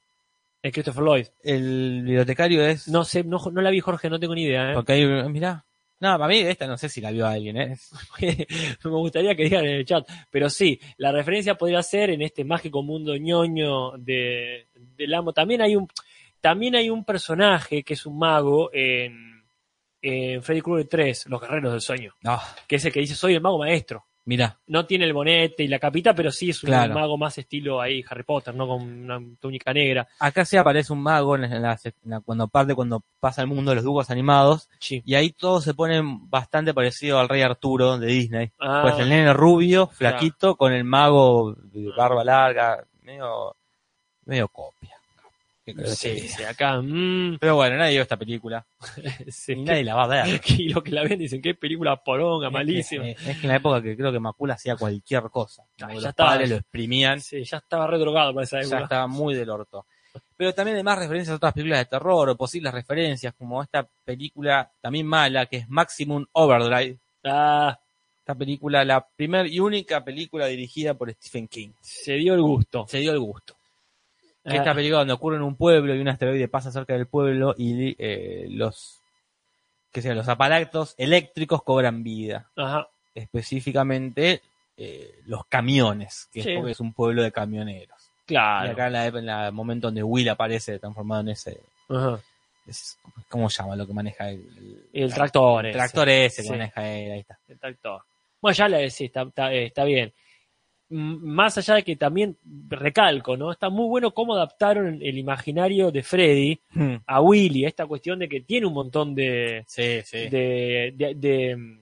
el 0.62 0.72
Christopher 0.72 1.02
Lloyd. 1.02 1.26
El 1.42 2.02
bibliotecario 2.04 2.64
es... 2.64 2.88
No 2.88 3.04
sé, 3.04 3.24
no, 3.24 3.38
no 3.52 3.60
la 3.60 3.70
vi 3.70 3.80
Jorge, 3.80 4.10
no 4.10 4.18
tengo 4.20 4.34
ni 4.34 4.44
idea. 4.44 4.72
¿eh? 4.72 4.74
Porque 4.74 4.92
hay, 4.92 5.06
mirá. 5.28 5.64
No, 6.00 6.16
para 6.18 6.28
mí 6.28 6.38
esta 6.38 6.66
no 6.66 6.78
sé 6.78 6.88
si 6.88 7.02
la 7.02 7.10
vio 7.10 7.26
alguien, 7.26 7.58
¿eh? 7.58 7.76
Me 8.84 8.90
gustaría 8.90 9.34
que 9.34 9.44
digan 9.44 9.66
en 9.66 9.74
el 9.76 9.84
chat. 9.84 10.08
Pero 10.30 10.48
sí, 10.48 10.80
la 10.96 11.12
referencia 11.12 11.56
podría 11.56 11.82
ser 11.82 12.10
en 12.10 12.22
este 12.22 12.42
mágico 12.42 12.82
mundo 12.82 13.16
ñoño 13.16 13.92
de, 13.98 14.68
del 14.74 15.14
amo. 15.14 15.34
También 15.34 15.60
hay 15.60 15.76
un, 15.76 15.86
también 16.40 16.74
hay 16.74 16.88
un 16.88 17.04
personaje 17.04 17.82
que 17.82 17.94
es 17.94 18.06
un 18.06 18.18
mago 18.18 18.70
en, 18.72 19.44
en 20.00 20.42
Freddy 20.42 20.62
Krueger 20.62 20.88
3, 20.88 21.26
Los 21.26 21.40
Guerreros 21.42 21.72
del 21.72 21.80
Sueño, 21.82 22.14
No, 22.22 22.40
que 22.66 22.76
es 22.76 22.84
el 22.86 22.92
que 22.92 23.00
dice 23.00 23.14
soy 23.14 23.34
el 23.34 23.42
mago 23.42 23.58
maestro. 23.58 24.06
Mirá. 24.30 24.56
No 24.68 24.86
tiene 24.86 25.06
el 25.06 25.12
bonete 25.12 25.64
y 25.64 25.66
la 25.68 25.80
capita, 25.80 26.14
pero 26.14 26.30
sí 26.30 26.50
es 26.50 26.62
un 26.62 26.68
Claro. 26.68 26.94
mago 26.94 27.18
más 27.18 27.36
estilo 27.36 27.80
ahí 27.80 28.04
Harry 28.08 28.22
Potter, 28.22 28.54
¿no? 28.54 28.68
Con 28.68 28.80
una 28.82 29.20
túnica 29.40 29.72
negra. 29.72 30.06
Acá 30.20 30.44
sí 30.44 30.56
aparece 30.56 30.92
un 30.92 31.02
mago 31.02 31.34
en 31.34 31.40
la, 31.42 31.46
en 31.56 31.62
la- 31.62 31.78
en 31.84 31.92
la- 32.10 32.20
cuando 32.20 32.46
parte, 32.46 32.76
cuando 32.76 33.02
pasa 33.18 33.42
el 33.42 33.48
mundo 33.48 33.72
de 33.72 33.74
los 33.74 33.84
dibujos 33.84 34.08
animados. 34.08 34.68
Sí. 34.78 35.02
Y 35.04 35.16
ahí 35.16 35.32
todo 35.32 35.60
se 35.60 35.74
pone 35.74 36.00
bastante 36.04 36.72
parecido 36.72 37.18
al 37.18 37.28
Rey 37.28 37.42
Arturo 37.42 37.98
de 37.98 38.06
Disney. 38.06 38.52
Ah, 38.60 38.80
Pues 38.82 38.98
el 39.00 39.08
nene 39.08 39.32
rubio, 39.32 39.88
flaquito, 39.88 40.54
con 40.54 40.72
el 40.72 40.84
mago 40.84 41.54
de 41.56 41.90
barba 41.96 42.22
larga, 42.22 42.84
medio, 43.02 43.56
medio 44.26 44.46
copia. 44.46 44.94
Sí, 45.86 46.20
sí, 46.28 46.42
acá. 46.44 46.80
mm, 46.80 47.38
Pero 47.40 47.56
bueno, 47.56 47.76
nadie 47.76 47.92
vio 47.92 48.02
esta 48.02 48.16
película. 48.16 48.64
sí, 49.28 49.52
Y 49.52 49.62
nadie 49.62 49.84
la 49.84 49.94
va 49.94 50.04
a 50.04 50.06
ver. 50.06 50.40
y 50.58 50.68
los 50.68 50.82
que 50.82 50.90
la 50.92 51.02
ven 51.02 51.18
dicen 51.18 51.40
qué 51.42 51.54
película 51.54 51.96
poronga, 51.96 52.50
malísima. 52.50 53.06
Es 53.08 53.18
que, 53.18 53.30
es 53.30 53.36
que 53.38 53.42
en 53.46 53.48
la 53.48 53.56
época 53.56 53.82
que 53.82 53.96
creo 53.96 54.12
que 54.12 54.20
Macula 54.20 54.54
hacía 54.54 54.76
cualquier 54.76 55.22
cosa. 55.30 55.62
Ah, 55.82 55.88
ya 55.88 55.94
los 55.94 56.04
estaba. 56.04 56.30
padres 56.30 56.50
lo 56.50 56.56
exprimían, 56.56 57.20
Sí, 57.20 57.44
ya 57.44 57.58
estaba 57.58 57.86
re 57.86 57.98
drogado 57.98 58.32
para 58.34 58.44
esa 58.44 58.60
ya 58.60 58.66
época. 58.66 58.82
estaba 58.84 59.06
muy 59.06 59.34
del 59.34 59.50
orto. 59.50 59.86
Pero 60.36 60.52
también 60.54 60.76
hay 60.76 60.82
más 60.82 60.98
referencias 60.98 61.32
a 61.34 61.36
otras 61.36 61.52
películas 61.52 61.80
de 61.80 61.84
terror 61.84 62.28
o 62.30 62.36
posibles 62.36 62.72
referencias, 62.72 63.32
como 63.38 63.62
esta 63.62 63.86
película 64.04 64.70
también 64.80 65.06
mala, 65.06 65.46
que 65.46 65.58
es 65.58 65.68
Maximum 65.68 66.26
Overdrive. 66.32 66.98
Ah, 67.24 67.78
Esta 68.18 68.34
película, 68.34 68.84
la 68.84 69.06
primera 69.06 69.46
y 69.46 69.60
única 69.60 70.02
película 70.02 70.46
dirigida 70.46 70.94
por 70.94 71.12
Stephen 71.12 71.46
King. 71.46 71.70
se 71.80 72.14
dio 72.14 72.34
el 72.34 72.40
gusto. 72.42 72.86
Se 72.88 72.98
dio 72.98 73.12
el 73.12 73.20
gusto. 73.20 73.54
Ah, 74.44 74.54
Esta 74.56 74.74
película 74.74 75.00
donde 75.00 75.12
ocurre 75.14 75.36
en 75.36 75.42
un 75.42 75.54
pueblo 75.56 75.94
y 75.94 76.00
un 76.00 76.08
asteroide 76.08 76.48
pasa 76.48 76.72
cerca 76.72 76.94
del 76.94 77.06
pueblo 77.06 77.54
y 77.58 77.94
eh, 77.98 78.46
los, 78.50 79.00
que 79.92 80.00
sea, 80.02 80.14
los 80.14 80.28
aparatos 80.28 80.94
eléctricos 80.96 81.62
cobran 81.62 82.02
vida. 82.02 82.50
Ajá. 82.56 82.88
Específicamente 83.14 84.40
eh, 84.76 85.20
los 85.26 85.44
camiones, 85.46 86.28
que 86.32 86.42
Sí. 86.42 86.50
es 86.50 86.56
porque 86.56 86.72
es 86.72 86.80
un 86.80 86.92
pueblo 86.94 87.22
de 87.22 87.32
camioneros. 87.32 88.10
Y 88.24 88.28
Claro. 88.28 88.70
acá 88.72 88.86
en, 88.86 88.92
la, 88.94 89.06
en 89.06 89.26
la 89.26 89.50
momento 89.50 89.88
donde 89.88 90.02
Will 90.02 90.28
aparece 90.28 90.78
transformado 90.78 91.20
en 91.22 91.28
ese, 91.30 91.60
Ajá. 91.88 92.18
es- 92.66 92.96
¿cómo 93.28 93.50
se 93.50 93.62
llama 93.62 93.76
lo 93.76 93.86
que 93.86 93.92
maneja 93.92 94.30
el, 94.30 94.88
El 94.92 95.12
tractor. 95.12 95.66
el 95.66 95.70
ese. 95.70 95.78
tractor 95.78 96.08
ese 96.08 96.36
que 96.42 96.46
Sí. 96.48 96.50
maneja 96.50 96.88
él, 96.88 97.12
ahí 97.12 97.20
está. 97.20 97.38
El 97.48 97.58
tractor. 97.58 98.02
Bueno, 98.40 98.54
ya 98.54 98.68
le 98.68 98.88
sí, 98.90 99.04
está, 99.06 99.22
está, 99.22 99.52
eh, 99.52 99.66
está 99.66 99.84
bien. 99.84 100.14
Más 100.90 101.56
allá 101.56 101.76
de 101.76 101.82
que 101.84 101.94
también 101.96 102.36
recalco, 102.68 103.36
¿no? 103.36 103.52
Está 103.52 103.68
muy 103.70 103.86
bueno 103.88 104.12
cómo 104.12 104.34
adaptaron 104.34 104.98
el 105.00 105.18
imaginario 105.18 105.92
de 105.92 106.02
Freddy 106.02 106.60
a 107.06 107.20
Willy, 107.20 107.64
esta 107.64 107.86
cuestión 107.86 108.18
de 108.18 108.28
que 108.28 108.40
tiene 108.40 108.66
un 108.66 108.74
montón 108.74 109.14
de, 109.14 109.64
Sí, 109.68 110.00
sí. 110.04 110.28
de, 110.28 110.92
de- 110.96 111.14
de, 111.14 111.56
mm, 111.56 111.78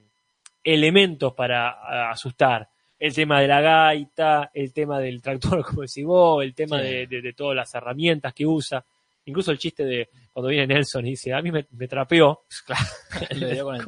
elementos 0.65 1.33
para 1.35 2.11
asustar. 2.11 2.69
El 2.99 3.15
tema 3.15 3.41
de 3.41 3.49
la 3.49 3.61
gaita, 3.61 4.51
el 4.53 4.73
tema 4.73 4.99
del 5.01 5.23
tractor, 5.23 5.63
como 5.65 5.83
decís 5.83 6.05
vos, 6.05 6.43
el 6.45 6.55
tema 6.55 6.79
Sí. 6.81 6.85
de, 6.87 7.07
de- 7.07 7.23
de 7.23 7.33
todas 7.33 7.57
las 7.57 7.75
herramientas 7.75 8.35
que 8.35 8.45
usa. 8.45 8.85
Incluso 9.25 9.53
el 9.53 9.59
chiste 9.59 9.85
de 9.85 10.09
cuando 10.33 10.49
viene 10.49 10.67
Nelson 10.75 11.07
y 11.07 11.11
dice, 11.11 11.33
a 11.33 11.41
mí 11.43 11.51
me, 11.53 11.67
me 11.73 11.87
trapeó, 11.89 12.43
Le 13.37 13.53
dio 13.55 13.65
con 13.65 13.77
el 13.77 13.83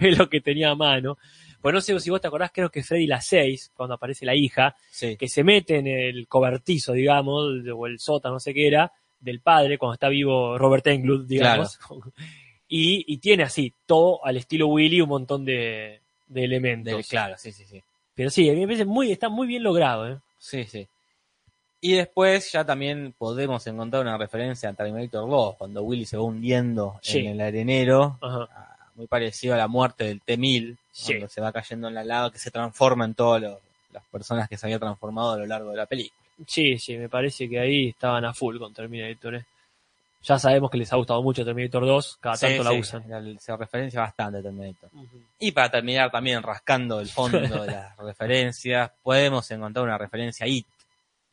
es 0.00 0.18
lo 0.18 0.28
que 0.28 0.40
tenía 0.40 0.70
a 0.70 0.74
mano. 0.74 1.18
Pues 1.60 1.74
no 1.74 1.80
sé 1.80 1.98
si 2.00 2.10
vos 2.10 2.20
te 2.20 2.28
acordás, 2.28 2.50
creo 2.52 2.70
que 2.70 2.82
Freddy 2.82 3.06
la 3.06 3.20
6, 3.20 3.72
cuando 3.74 3.94
aparece 3.96 4.24
la 4.24 4.34
hija, 4.34 4.74
Sí. 4.90 5.16
que 5.16 5.28
se 5.28 5.42
mete 5.44 5.76
en 5.78 5.86
el 5.88 6.28
cobertizo, 6.28 6.92
digamos, 6.92 7.44
o 7.74 7.86
el 7.86 7.98
sótano, 7.98 8.34
no 8.34 8.40
sé 8.40 8.54
qué 8.54 8.66
era, 8.68 8.92
del 9.20 9.40
padre, 9.40 9.76
cuando 9.78 9.94
está 9.94 10.08
vivo 10.08 10.56
Robert 10.58 10.86
Englund, 10.86 11.26
digamos. 11.28 11.78
Y, 12.70 13.02
y 13.10 13.16
tiene 13.16 13.44
así, 13.44 13.72
todo 13.86 14.22
al 14.26 14.36
estilo 14.36 14.66
Willy, 14.68 15.00
un 15.00 15.08
montón 15.08 15.42
de, 15.42 16.02
de 16.26 16.44
elementos. 16.44 16.92
Del- 16.92 17.06
claro, 17.06 17.34
sí, 17.38 17.50
sí, 17.50 17.64
sí. 17.64 17.82
Pero 18.14 18.28
sí, 18.28 18.46
a 18.50 18.52
mí 18.52 18.60
me 18.60 18.66
parece 18.66 18.84
muy, 18.84 19.10
está 19.10 19.30
muy 19.30 19.46
bien 19.46 19.62
logrado, 19.62 20.06
¿eh? 20.06 20.18
Sí, 20.36 20.64
sí. 20.64 20.86
Y 21.80 21.94
después 21.94 22.52
ya 22.52 22.66
también 22.66 23.14
podemos 23.16 23.66
encontrar 23.66 24.02
una 24.02 24.18
referencia 24.18 24.68
a 24.68 24.74
Terminator 24.74 25.30
2, 25.30 25.56
cuando 25.56 25.82
Willy 25.82 26.04
se 26.04 26.18
va 26.18 26.24
hundiendo 26.24 26.98
Sí. 27.00 27.20
en 27.20 27.26
el 27.28 27.40
arenero, 27.40 28.18
Ajá. 28.20 28.76
Muy 28.98 29.06
parecido 29.06 29.54
a 29.54 29.56
la 29.56 29.68
muerte 29.68 30.04
del 30.04 30.20
T-1000, 30.20 30.76
Sí. 30.92 31.12
cuando 31.14 31.28
se 31.28 31.40
va 31.40 31.52
cayendo 31.52 31.88
en 31.88 31.94
la 31.94 32.04
lava, 32.04 32.30
que 32.32 32.38
se 32.38 32.50
transforma 32.50 33.04
en 33.04 33.14
todas 33.14 33.40
las 33.40 34.04
personas 34.10 34.48
que 34.48 34.56
se 34.58 34.66
había 34.66 34.78
transformado 34.80 35.32
a 35.32 35.36
lo 35.38 35.46
largo 35.46 35.70
de 35.70 35.76
la 35.76 35.86
película. 35.86 36.20
Sí, 36.46 36.78
sí, 36.78 36.96
me 36.98 37.08
parece 37.08 37.48
que 37.48 37.58
ahí 37.60 37.88
estaban 37.90 38.24
a 38.24 38.34
full 38.34 38.58
con 38.58 38.74
Terminator, 38.74 39.36
¿eh? 39.36 39.44
Ya 40.24 40.36
sabemos 40.36 40.68
que 40.70 40.78
les 40.78 40.92
ha 40.92 40.96
gustado 40.96 41.22
mucho 41.22 41.44
Terminator 41.44 41.86
2, 41.86 42.18
cada 42.20 42.36
Sí, 42.36 42.46
tanto 42.46 42.64
la 42.64 42.70
sí, 42.72 42.78
usan. 42.80 43.38
se 43.38 43.56
referencia 43.56 44.00
bastante 44.00 44.38
a 44.38 44.42
Terminator. 44.42 44.90
Y 45.38 45.52
para 45.52 45.70
terminar 45.70 46.10
también 46.10 46.42
rascando 46.42 46.98
el 47.00 47.08
fondo 47.08 47.38
de 47.62 47.66
las 47.72 47.96
referencias, 47.96 48.90
podemos 49.02 49.48
encontrar 49.52 49.84
una 49.84 49.96
referencia 49.96 50.44
a 50.44 50.48
It. 50.48 50.66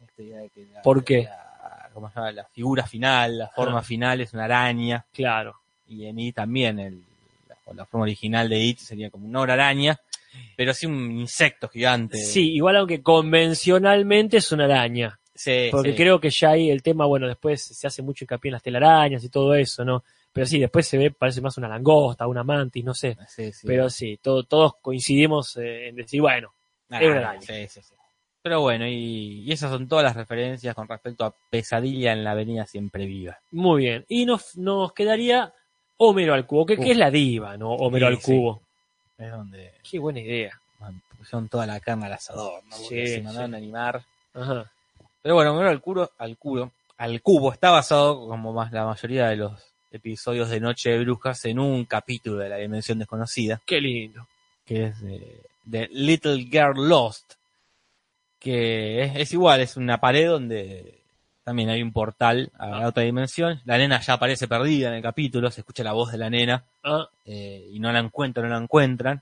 Esta 0.08 0.22
idea 0.22 0.38
de 0.40 0.50
que 0.50 0.66
la- 0.72 0.82
¿Por 0.84 1.04
qué? 1.04 1.24
La, 1.24 1.90
¿cómo 1.96 2.10
se 2.10 2.16
llama? 2.16 2.32
La 2.32 2.46
figura 2.46 2.86
final, 2.86 3.40
la 3.40 3.48
forma 3.50 3.82
final 3.82 4.22
es 4.22 4.34
una 4.34 4.46
araña. 4.46 5.04
Claro. 5.12 5.56
Y 5.88 6.06
en 6.06 6.20
It 6.20 6.36
también, 6.36 6.80
el, 6.80 7.04
o 7.66 7.74
la 7.74 7.86
forma 7.86 8.04
original 8.04 8.48
de 8.50 8.60
It 8.60 8.78
sería 8.80 9.10
como 9.10 9.28
una 9.28 9.42
hora 9.42 9.54
araña, 9.54 10.00
pero 10.56 10.74
sí 10.74 10.86
un 10.86 11.12
insecto 11.12 11.68
gigante. 11.70 12.18
Sí, 12.18 12.54
igual 12.54 12.78
aunque 12.78 13.02
convencionalmente 13.02 14.38
es 14.38 14.52
una 14.52 14.66
araña. 14.66 15.20
Sí, 15.34 15.68
Porque 15.70 15.92
sí. 15.92 15.98
creo 15.98 16.20
que 16.20 16.30
ya 16.30 16.52
ahí 16.52 16.70
el 16.70 16.82
tema, 16.82 17.06
bueno, 17.06 17.28
después 17.28 17.62
se 17.62 17.88
hace 17.88 18.02
mucho 18.02 18.24
hincapié 18.24 18.50
en 18.50 18.54
las 18.54 18.64
telarañas 18.64 19.22
y 19.24 19.30
todo 19.30 19.54
eso, 19.54 19.84
¿no? 19.84 20.04
Pero 20.32 20.46
sí, 20.48 20.60
después 20.60 20.88
se 20.88 20.98
ve, 20.98 21.12
parece 21.12 21.42
más 21.42 21.58
una 21.58 21.68
langosta, 21.68 22.26
una 22.28 22.44
mantis, 22.44 22.84
no 22.86 22.94
sé. 22.94 23.18
Sí, 23.28 23.52
sí. 23.52 23.68
Pero 23.68 23.90
sí, 23.90 24.18
todo, 24.22 24.44
todos 24.44 24.74
coincidimos 24.82 25.58
eh, 25.58 25.90
en 25.90 25.96
decir, 25.96 26.22
bueno, 26.22 26.54
Ah, 26.90 27.02
es 27.02 27.08
una 27.10 27.18
araña. 27.18 27.42
sí, 27.42 27.68
sí, 27.68 27.82
sí. 27.82 27.96
Pero 28.42 28.62
bueno, 28.62 28.86
y, 28.88 29.42
y 29.44 29.52
esas 29.52 29.72
son 29.72 29.88
todas 29.88 30.04
las 30.06 30.16
referencias 30.16 30.76
con 30.76 30.88
respecto 30.88 31.26
a 31.26 31.34
Pesadilla 31.50 32.14
en 32.14 32.24
la 32.24 32.32
Avenida 32.32 32.66
Siempre 32.66 33.06
Viva. 33.06 33.40
muy 33.52 33.82
bien. 33.84 34.06
Y 34.08 34.26
nos, 34.26 34.56
nos 34.56 34.94
quedaría 34.94 35.52
Homero 35.98 36.34
al 36.34 36.46
cubo, 36.46 36.66
que, 36.66 36.74
es 36.76 36.98
la 36.98 37.10
diva, 37.12 37.56
¿no? 37.58 37.72
Homero 37.72 38.08
Sí, 38.08 38.14
al 38.14 38.22
sí. 38.22 38.32
cubo. 38.32 38.62
Es 39.18 39.32
donde 39.32 39.72
Qué 39.90 40.00
buena 40.00 40.20
idea. 40.20 40.60
man, 40.80 41.02
pusieron 41.18 41.48
toda 41.48 41.66
la 41.66 41.80
carne 41.80 42.06
al 42.08 42.14
asador, 42.14 42.62
¿no? 42.66 42.76
Porque 42.78 43.08
se 43.08 43.22
mandaron 43.22 43.54
a 43.54 43.58
animar. 43.58 44.04
Ajá. 44.34 44.72
Pero 45.22 45.36
bueno, 45.36 45.54
Homero 45.54 45.70
al 45.70 45.82
cubo, 45.82 46.10
al 46.18 46.38
cubo, 46.38 46.72
al 46.98 47.22
cubo 47.22 47.52
está 47.54 47.72
basado, 47.72 48.28
como 48.28 48.52
más 48.54 48.72
la 48.72 48.86
mayoría 48.86 49.28
de 49.30 49.38
los 49.38 49.54
episodios 49.92 50.50
de 50.50 50.60
Noche 50.60 50.90
de 50.92 51.00
Brujas, 51.00 51.46
en 51.46 51.60
un 51.60 51.86
capítulo 51.86 52.38
de 52.38 52.50
la 52.50 52.58
Dimensión 52.58 53.00
Desconocida, 53.00 53.62
Qué 53.66 53.80
lindo. 53.80 54.28
que 54.66 54.88
es 54.88 55.02
de, 55.02 55.42
de 55.64 55.88
Little 55.92 56.44
Girl 56.52 56.90
Lost, 56.90 57.36
que 58.40 59.04
es, 59.04 59.16
es 59.16 59.34
igual, 59.34 59.62
es 59.62 59.78
una 59.78 60.00
pared 60.00 60.28
donde 60.28 61.00
también 61.46 61.70
hay 61.70 61.82
un 61.82 61.94
portal 61.94 62.52
a 62.58 62.68
la 62.68 62.88
otra 62.88 63.04
dimensión. 63.04 63.62
La 63.66 63.78
nena 63.78 64.02
ya 64.02 64.14
aparece 64.14 64.48
perdida 64.48 64.90
en 64.90 64.96
el 64.96 65.02
capítulo, 65.02 65.50
se 65.52 65.62
escucha 65.62 65.84
la 65.84 65.94
voz 65.94 66.12
de 66.12 66.18
la 66.18 66.30
nena 66.30 66.64
Ah, 66.84 67.08
eh, 67.26 67.70
y 67.72 67.80
no 67.80 67.92
la 67.94 68.00
encuentran, 68.00 68.50
no 68.50 68.56
la 68.56 68.62
encuentran. 68.62 69.22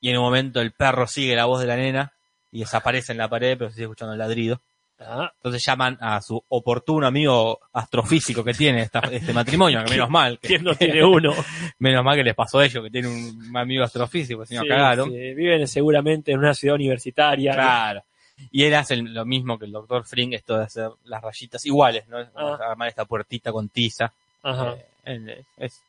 Y 0.00 0.10
en 0.10 0.16
un 0.18 0.24
momento 0.24 0.60
el 0.60 0.72
perro 0.72 1.06
sigue 1.06 1.36
la 1.36 1.44
voz 1.44 1.60
de 1.60 1.66
la 1.66 1.76
nena 1.76 2.12
y 2.50 2.60
desaparece 2.60 3.12
en 3.12 3.18
la 3.18 3.28
pared, 3.28 3.56
pero 3.58 3.70
se 3.70 3.74
sigue 3.76 3.84
escuchando 3.84 4.12
el 4.14 4.18
ladrido. 4.18 4.60
ah, 5.00 5.30
Entonces 5.36 5.64
llaman 5.64 5.98
a 6.00 6.20
su 6.22 6.42
oportuno 6.48 7.06
amigo 7.06 7.60
astrofísico 7.72 8.42
que 8.44 8.54
tiene 8.54 8.82
esta- 8.82 9.00
este 9.10 9.32
matrimonio, 9.32 9.82
que 9.84 9.90
menos 9.98 10.08
mal, 10.10 10.38
que, 10.38 10.48
¿quién 10.48 10.64
no 10.64 10.74
tiene 10.76 11.04
uno? 11.04 11.34
menos 11.78 12.04
mal 12.04 12.16
que 12.16 12.24
les 12.24 12.34
pasó 12.34 12.58
a 12.60 12.64
ellos, 12.64 12.82
que 12.84 12.90
tienen 12.90 13.10
un 13.12 13.56
amigo 13.56 13.84
astrofísico, 13.84 14.46
si 14.46 14.54
no 14.54 14.62
Sí, 14.62 14.68
cagaron. 14.68 15.10
sí, 15.10 15.34
Viven 15.34 15.66
seguramente 15.68 16.32
en 16.32 16.38
una 16.38 16.54
ciudad 16.54 16.74
universitaria. 16.76 17.52
Claro. 17.52 18.02
Y 18.50 18.64
él 18.64 18.74
hace 18.74 18.96
lo 18.96 19.24
mismo 19.24 19.58
que 19.58 19.66
el 19.66 19.72
doctor 19.72 20.04
Fring, 20.04 20.32
esto 20.34 20.56
de 20.58 20.64
hacer 20.64 20.90
las 21.04 21.22
rayitas 21.22 21.64
iguales, 21.66 22.06
¿no? 22.08 22.18
Ah. 22.34 22.58
Armar 22.70 22.88
esta 22.88 23.04
puertita 23.04 23.52
con 23.52 23.68
tiza. 23.68 24.12
Ajá. 24.42 24.72
Eh, 24.72 24.86
él 25.04 25.28
es- 25.30 25.46
es- 25.56 25.82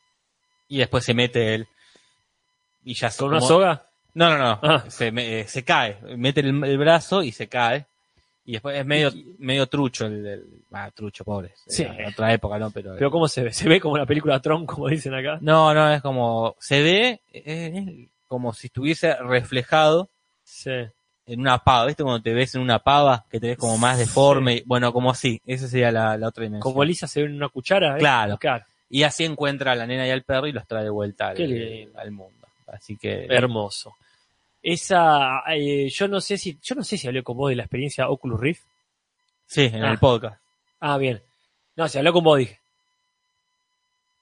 y 0.70 0.78
después 0.78 1.04
se 1.04 1.14
mete 1.14 1.56
él. 1.56 1.68
Y 2.84 2.94
ya 2.94 3.10
se- 3.10 3.20
¿Con 3.20 3.30
una 3.30 3.42
soga? 3.42 3.84
No, 4.14 4.30
no, 4.30 4.38
no. 4.38 4.60
Ah. 4.62 4.84
Se, 4.90 5.12
me- 5.12 5.42
eh, 5.42 5.48
se 5.48 5.64
cae. 5.64 5.98
Mete 6.18 6.42
el, 6.42 6.64
el 6.64 6.78
brazo 6.78 7.22
y 7.24 7.32
se 7.32 7.48
cae. 7.48 7.86
Y 8.48 8.54
después 8.54 8.78
es 8.78 8.86
medio, 8.86 9.12
medio 9.40 9.66
trucho 9.68 10.06
el, 10.06 10.26
el- 10.26 10.46
ah, 10.72 10.92
trucho, 10.94 11.24
pobre. 11.24 11.52
Sí. 11.66 11.82
En 11.84 12.06
otra 12.06 12.32
época, 12.32 12.60
¿no? 12.60 12.70
Pero, 12.70 12.94
Pero 12.96 13.10
¿cómo 13.10 13.28
se 13.28 13.44
ve? 13.44 13.54
¿Se 13.54 13.68
ve 13.68 13.80
como 13.82 13.98
la 13.98 14.06
película 14.06 14.40
Tron, 14.40 14.66
como 14.68 14.88
dicen 14.88 15.16
acá? 15.16 15.40
no, 15.42 15.74
no, 15.74 15.92
es 15.92 16.02
como, 16.04 16.56
se 16.60 16.82
ve, 16.84 17.22
eh, 17.34 18.08
como 18.28 18.54
si 18.54 18.68
estuviese 18.68 19.16
reflejado 19.16 20.10
Sí. 20.44 20.70
En 21.28 21.40
una 21.40 21.58
pava, 21.60 21.86
¿viste? 21.88 22.04
Cuando 22.04 22.22
te 22.22 22.34
ves 22.34 22.54
en 22.56 22.62
una 22.62 22.80
pava, 22.80 23.26
que 23.30 23.40
te 23.40 23.48
ves 23.48 23.58
como 23.58 23.78
más 23.78 23.98
deforme, 23.98 24.64
bueno, 24.66 24.94
como 24.94 25.10
así, 25.12 25.42
esa 25.46 25.68
sería 25.68 25.92
la, 25.92 26.18
la 26.18 26.28
otra 26.28 26.44
dimensión. 26.44 26.62
Como 26.72 26.84
Lisa 26.84 27.08
se 27.08 27.22
ve 27.22 27.28
en 27.30 27.36
una 27.36 27.50
cuchara. 27.50 27.96
¿eh? 27.96 28.00
Claro. 28.00 28.38
Claro. 28.38 28.64
Y 28.90 29.04
así 29.04 29.26
encuentra 29.26 29.72
a 29.72 29.76
la 29.76 29.88
nena 29.88 30.06
y 30.08 30.12
al 30.12 30.24
perro 30.24 30.48
y 30.48 30.52
los 30.52 30.68
trae 30.68 30.84
de 30.84 30.90
vuelta 30.90 31.30
al, 31.30 32.12
mundo. 32.12 32.48
Así 32.68 32.96
que, 32.98 33.26
Hermoso. 33.30 33.96
Esa, 34.62 35.42
eh, 35.54 35.90
yo 35.90 36.08
no 36.08 36.22
sé 36.22 36.38
si, 36.38 36.58
yo 36.62 36.76
no 36.76 36.84
sé 36.84 36.98
si 36.98 37.08
hablé 37.08 37.24
con 37.24 37.38
vos 37.38 37.50
de 37.50 37.56
la 37.56 37.64
experiencia 37.64 38.10
Oculus 38.10 38.40
Rift. 38.40 38.64
sí, 39.48 39.66
en 39.74 39.84
Ah. 39.84 39.92
el 39.92 39.98
podcast. 40.00 40.40
Ah, 40.80 40.98
bien. 40.98 41.22
No, 41.76 41.88
si 41.88 41.98
hablé 41.98 42.12
con 42.12 42.24
vos 42.24 42.38
dije. 42.40 42.60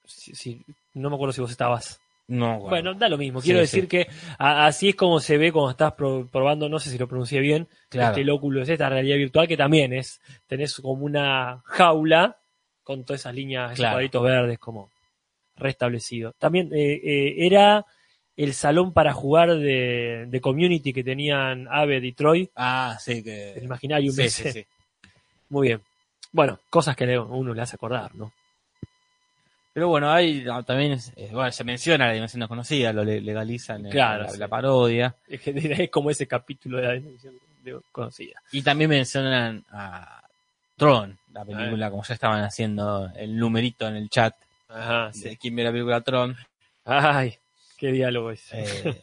Sí, 0.06 0.36
sí, 0.36 0.66
no 0.94 1.10
me 1.10 1.16
acuerdo 1.16 1.34
si 1.34 1.42
vos 1.42 1.52
estabas. 1.52 2.00
No, 2.28 2.60
Bueno, 2.62 2.94
da 2.94 3.10
lo 3.10 3.18
mismo. 3.18 3.42
Quiero 3.42 3.60
sí. 3.60 3.64
decir 3.64 3.88
que 3.88 4.08
a- 4.40 4.66
así 4.66 4.90
es 4.90 4.96
como 4.96 5.20
se 5.20 5.38
ve 5.38 5.52
cuando 5.52 5.72
estás 5.72 5.94
pro- 5.94 6.28
probando, 6.32 6.70
no 6.70 6.80
sé 6.80 6.90
si 6.90 6.98
lo 6.98 7.08
pronuncié 7.08 7.42
bien, 7.42 7.68
claro. 7.90 8.10
este 8.12 8.22
el 8.22 8.30
Oculus, 8.30 8.70
esta 8.70 8.88
realidad 8.90 9.18
virtual 9.18 9.48
que 9.48 9.58
también 9.58 9.92
es, 9.94 10.22
tenés 10.48 10.76
como 10.76 11.04
una 11.06 11.62
jaula 11.66 12.38
con 12.84 13.04
todas 13.04 13.22
esas 13.22 13.36
líneas, 13.36 13.74
esos 13.74 13.86
cuadritos 13.92 14.24
verdes 14.24 14.58
como 14.60 14.90
restablecido. 15.56 16.34
También 16.40 16.70
eh, 16.74 16.94
eh, 17.04 17.36
era 17.46 17.86
el 18.36 18.54
salón 18.54 18.94
para 18.94 19.14
jugar 19.14 19.56
de, 19.58 20.26
de 20.28 20.42
community 20.42 20.92
que 20.94 21.04
tenían 21.04 21.68
Ave 21.70 22.02
Detroit, 22.02 22.50
Ah, 22.56 22.98
sí, 23.00 23.22
que. 23.24 23.54
el 23.54 23.64
Imaginarium 23.64 24.14
Sí, 24.16 24.22
ese. 24.24 24.52
sí, 24.52 24.62
sí. 24.62 24.66
Muy 25.50 25.68
bien. 25.68 25.82
Bueno, 26.32 26.60
cosas 26.70 26.96
que 26.96 27.18
uno 27.20 27.54
le 27.54 27.62
hace 27.62 27.76
acordar, 27.76 28.16
¿no? 28.16 28.32
Pero 29.74 29.88
bueno, 29.90 30.12
hay 30.12 30.46
ah, 30.52 30.62
también, 30.62 31.00
eh, 31.16 31.30
bueno, 31.32 31.52
se 31.52 31.64
menciona 31.64 32.06
la 32.08 32.14
dimensión 32.14 32.40
desconocida, 32.42 32.94
lo 32.94 33.04
le- 33.04 33.22
legalizan 33.22 33.86
en 33.86 33.92
Claro, 33.92 34.24
la, 34.24 34.30
sí. 34.30 34.38
la 34.38 34.48
parodia. 34.48 35.16
Es, 35.28 35.42
que 35.42 35.52
es 35.86 35.90
como 35.90 36.12
ese 36.12 36.28
capítulo 36.28 36.78
de 36.78 36.84
la 36.84 36.94
dimensión 36.94 37.34
de- 37.64 37.80
conocida. 37.92 38.40
Y 38.52 38.62
también 38.62 38.90
mencionan 38.92 39.66
a 39.72 40.22
Tron, 40.78 41.18
la 41.32 41.44
película, 41.44 41.90
como 41.90 42.04
ya 42.04 42.14
estaban 42.14 42.44
haciendo 42.44 43.10
el 43.16 43.36
numerito 43.38 43.88
en 43.88 43.96
el 43.96 44.10
chat 44.10 44.36
Ajá, 44.70 45.10
de 45.14 45.38
quién 45.38 45.56
ve 45.56 45.64
la 45.64 45.72
película 45.72 46.02
Tron. 46.02 46.36
Ay, 46.86 47.36
qué 47.78 47.92
diálogo 47.92 48.30
ese. 48.32 48.64
Eh, 48.90 49.02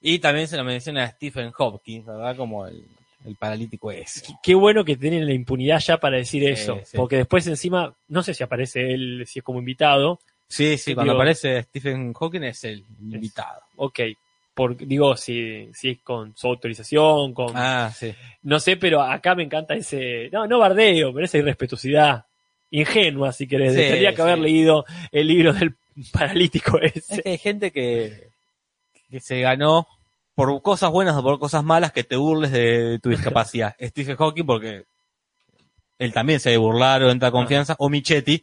y 0.00 0.18
también 0.20 0.48
se 0.48 0.56
lo 0.56 0.64
menciona 0.64 1.04
a 1.04 1.08
Stephen 1.08 1.52
Hopkins, 1.58 2.06
¿verdad? 2.06 2.34
Como 2.36 2.66
el, 2.66 2.86
el 3.24 3.36
paralítico 3.36 3.90
ese. 3.90 4.34
Qué 4.42 4.54
bueno 4.54 4.84
que 4.84 4.96
tienen 4.96 5.26
la 5.26 5.32
impunidad 5.34 5.78
ya 5.80 5.98
para 5.98 6.16
decir 6.16 6.42
Sí, 6.42 6.48
eso. 6.50 6.80
sí. 6.84 6.96
Porque 6.96 7.16
después 7.16 7.46
encima, 7.46 7.94
no 8.08 8.22
sé 8.22 8.32
si 8.34 8.42
aparece 8.42 8.92
él, 8.92 9.24
si 9.26 9.40
es 9.40 9.42
como 9.44 9.58
invitado. 9.58 10.18
Sí, 10.48 10.78
sí, 10.78 10.94
cuando 10.94 11.12
Digo- 11.12 11.20
aparece 11.20 11.62
Stephen 11.62 12.12
Hawking 12.12 12.42
es 12.44 12.64
el 12.64 12.84
invitado. 13.00 13.60
Ok. 13.76 14.00
Por, 14.54 14.76
digo, 14.76 15.16
si, 15.16 15.68
si 15.72 15.90
es 15.90 15.98
con 16.02 16.36
su 16.36 16.48
autorización, 16.48 17.32
con... 17.32 17.52
Ah, 17.54 17.90
sí. 17.94 18.12
No 18.42 18.58
sé, 18.58 18.76
pero 18.76 19.00
acá 19.00 19.34
me 19.34 19.44
encanta 19.44 19.74
ese... 19.74 20.28
No, 20.32 20.46
no 20.46 20.58
bardeo, 20.58 21.12
pero 21.14 21.24
esa 21.24 21.38
irrespetuosidad. 21.38 22.26
Ingenua, 22.70 23.32
si 23.32 23.46
querés. 23.46 23.74
Sí, 23.74 23.80
Tendría 23.80 24.14
que 24.14 24.22
haber 24.22 24.38
leído 24.38 24.84
el 25.12 25.26
libro 25.28 25.52
del 25.52 25.76
paralítico 26.12 26.80
Es 26.80 26.96
ese. 26.96 27.22
que 27.22 27.28
hay 27.30 27.38
gente 27.38 27.70
que, 27.70 28.28
que 29.10 29.20
se 29.20 29.40
ganó 29.40 29.86
por 30.46 30.62
cosas 30.62 30.90
buenas 30.90 31.14
o 31.16 31.22
por 31.22 31.38
cosas 31.38 31.62
malas 31.62 31.92
que 31.92 32.02
te 32.04 32.16
burles 32.16 32.50
de 32.52 32.98
tu 33.02 33.10
discapacidad. 33.10 33.74
Stephen 33.80 34.16
Hawking 34.16 34.46
porque 34.46 34.84
él 35.98 36.12
también 36.14 36.40
se 36.40 36.56
burlaron, 36.56 37.10
entra 37.10 37.30
confianza, 37.30 37.76
o 37.78 37.88
Michetti 37.90 38.42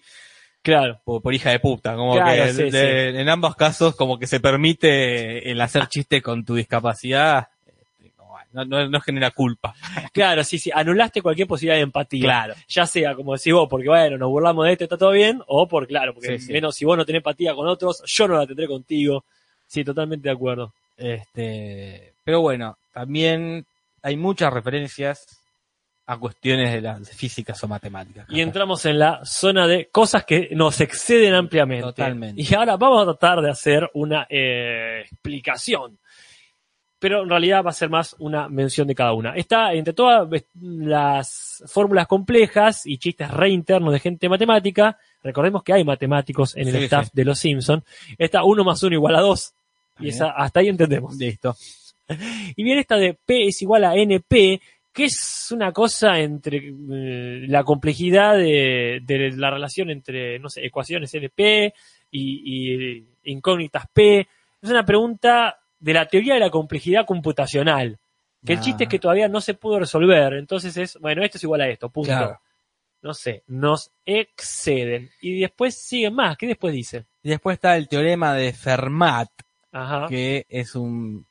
Claro. 0.61 0.99
por, 1.03 1.21
por 1.21 1.33
hija 1.33 1.49
de 1.51 1.59
puta, 1.59 1.95
como 1.95 2.13
Claro, 2.13 2.43
que 2.43 2.53
sí, 2.53 2.69
de- 2.69 3.19
en 3.21 3.29
ambos 3.29 3.55
casos 3.55 3.95
como 3.95 4.19
que 4.19 4.27
se 4.27 4.39
permite 4.39 5.49
el 5.49 5.59
hacer 5.61 5.87
chiste 5.87 6.21
con 6.21 6.43
tu 6.45 6.55
discapacidad, 6.55 7.47
este, 7.65 8.11
no, 8.51 8.65
no, 8.65 8.87
no 8.89 8.99
genera 9.01 9.31
culpa. 9.31 9.73
Claro, 10.13 10.43
sí, 10.43 10.59
sí. 10.59 10.69
Anulaste 10.73 11.21
cualquier 11.21 11.47
posibilidad 11.47 11.77
de 11.77 11.83
empatía. 11.83 12.23
Claro. 12.23 12.53
Ya 12.67 12.85
sea, 12.85 13.15
como 13.15 13.33
decís 13.33 13.53
vos, 13.53 13.67
porque 13.69 13.87
bueno, 13.87 14.17
nos 14.17 14.29
burlamos 14.29 14.65
de 14.65 14.73
esto, 14.73 14.83
está 14.83 14.97
todo 14.97 15.11
bien, 15.11 15.41
o 15.47 15.67
por, 15.67 15.87
claro, 15.87 16.13
porque 16.13 16.37
sí. 16.39 16.51
menos 16.51 16.75
si 16.75 16.85
vos 16.85 16.97
no 16.97 17.05
tenés 17.05 17.19
empatía 17.21 17.55
con 17.55 17.67
otros, 17.67 18.03
yo 18.05 18.27
no 18.27 18.35
la 18.37 18.45
tendré 18.45 18.67
contigo. 18.67 19.23
Sí, 19.65 19.83
totalmente 19.83 20.27
de 20.29 20.33
acuerdo. 20.35 20.73
Este, 20.97 22.13
pero 22.23 22.41
bueno, 22.41 22.77
también 22.93 23.65
hay 24.01 24.17
muchas 24.17 24.51
referencias 24.51 25.25
a 26.07 26.17
cuestiones 26.17 26.71
de 26.71 26.81
las 26.81 27.09
físicas 27.11 27.61
o 27.63 27.67
matemáticas. 27.67 28.25
Y 28.29 28.39
entramos 28.39 28.85
en 28.85 28.97
la 28.97 29.25
zona 29.25 29.67
de 29.67 29.89
cosas 29.91 30.23
que 30.23 30.49
nos 30.53 30.79
exceden 30.79 31.33
ampliamente. 31.33 31.83
Totalmente. 31.83 32.41
Y 32.41 32.55
ahora 32.55 32.77
vamos 32.77 33.01
a 33.01 33.05
tratar 33.05 33.41
de 33.41 33.51
hacer 33.51 33.89
una 33.93 34.25
eh, 34.29 35.01
explicación. 35.01 35.97
Pero 36.99 37.21
en 37.23 37.29
realidad 37.29 37.63
va 37.63 37.69
a 37.69 37.73
ser 37.73 37.89
más 37.89 38.15
una 38.19 38.47
mención 38.47 38.87
de 38.87 38.95
cada 38.95 39.13
una. 39.13 39.35
Está 39.35 39.73
entre 39.73 39.93
todas 39.93 40.27
las 40.59 41.61
fórmulas 41.67 42.07
complejas 42.07 42.87
y 42.87 42.97
chistes 42.97 43.29
reinternos 43.29 43.93
de 43.93 43.99
gente 43.99 44.29
matemática. 44.29 44.97
Recordemos 45.21 45.61
que 45.61 45.73
hay 45.73 45.83
matemáticos 45.83 46.55
en 46.55 46.69
el 46.69 46.77
Sí, 46.77 46.83
staff 46.85 47.05
sí. 47.05 47.11
de 47.13 47.25
Los 47.25 47.37
Simpson. 47.37 47.83
Está 48.17 48.43
1 48.43 48.63
más 48.63 48.81
1 48.81 48.95
igual 48.95 49.15
a 49.15 49.21
2. 49.21 49.53
Y 49.99 50.09
esa, 50.09 50.31
hasta 50.31 50.59
ahí 50.59 50.67
entendemos. 50.67 51.15
Listo. 51.17 51.55
Y 52.55 52.63
viene 52.63 52.81
esta 52.81 52.95
de 52.95 53.13
P 53.13 53.47
es 53.47 53.61
igual 53.61 53.83
a 53.83 53.95
NP, 53.95 54.61
que 54.93 55.05
es 55.05 55.47
una 55.51 55.71
cosa 55.71 56.19
entre 56.19 56.57
eh, 56.57 57.45
la 57.47 57.63
complejidad 57.63 58.35
de, 58.35 58.99
de 59.03 59.31
la 59.35 59.51
relación 59.51 59.89
entre, 59.89 60.39
no 60.39 60.49
sé, 60.49 60.65
ecuaciones 60.65 61.13
NP 61.13 61.73
y, 62.11 62.93
y 62.93 63.05
incógnitas 63.25 63.85
P. 63.93 64.19
Es 64.61 64.69
una 64.69 64.85
pregunta 64.85 65.59
de 65.79 65.93
la 65.93 66.05
teoría 66.07 66.35
de 66.35 66.39
la 66.39 66.49
complejidad 66.49 67.05
computacional. 67.05 67.97
Que 68.45 68.53
el 68.53 68.59
Ah. 68.59 68.61
chiste 68.61 68.83
es 68.85 68.89
que 68.89 68.99
todavía 68.99 69.27
no 69.27 69.41
se 69.41 69.53
pudo 69.55 69.79
resolver. 69.79 70.33
Entonces 70.33 70.75
es, 70.77 70.97
bueno, 70.99 71.23
esto 71.23 71.37
es 71.37 71.43
igual 71.43 71.61
a 71.61 71.67
esto, 71.69 71.89
punto. 71.89 72.07
Claro. 72.09 72.39
No 73.01 73.13
sé, 73.13 73.43
nos 73.47 73.91
exceden. 74.05 75.09
Y 75.21 75.39
después 75.41 75.75
sigue 75.75 76.09
más. 76.09 76.37
¿Qué 76.37 76.47
después 76.47 76.73
dice? 76.73 77.05
Y 77.21 77.29
después 77.29 77.55
está 77.55 77.77
el 77.77 77.87
teorema 77.87 78.33
de 78.33 78.53
Fermat, 78.53 79.29
Ajá. 79.71 80.07
que 80.07 80.45
es 80.49 80.75
un, 80.75 81.25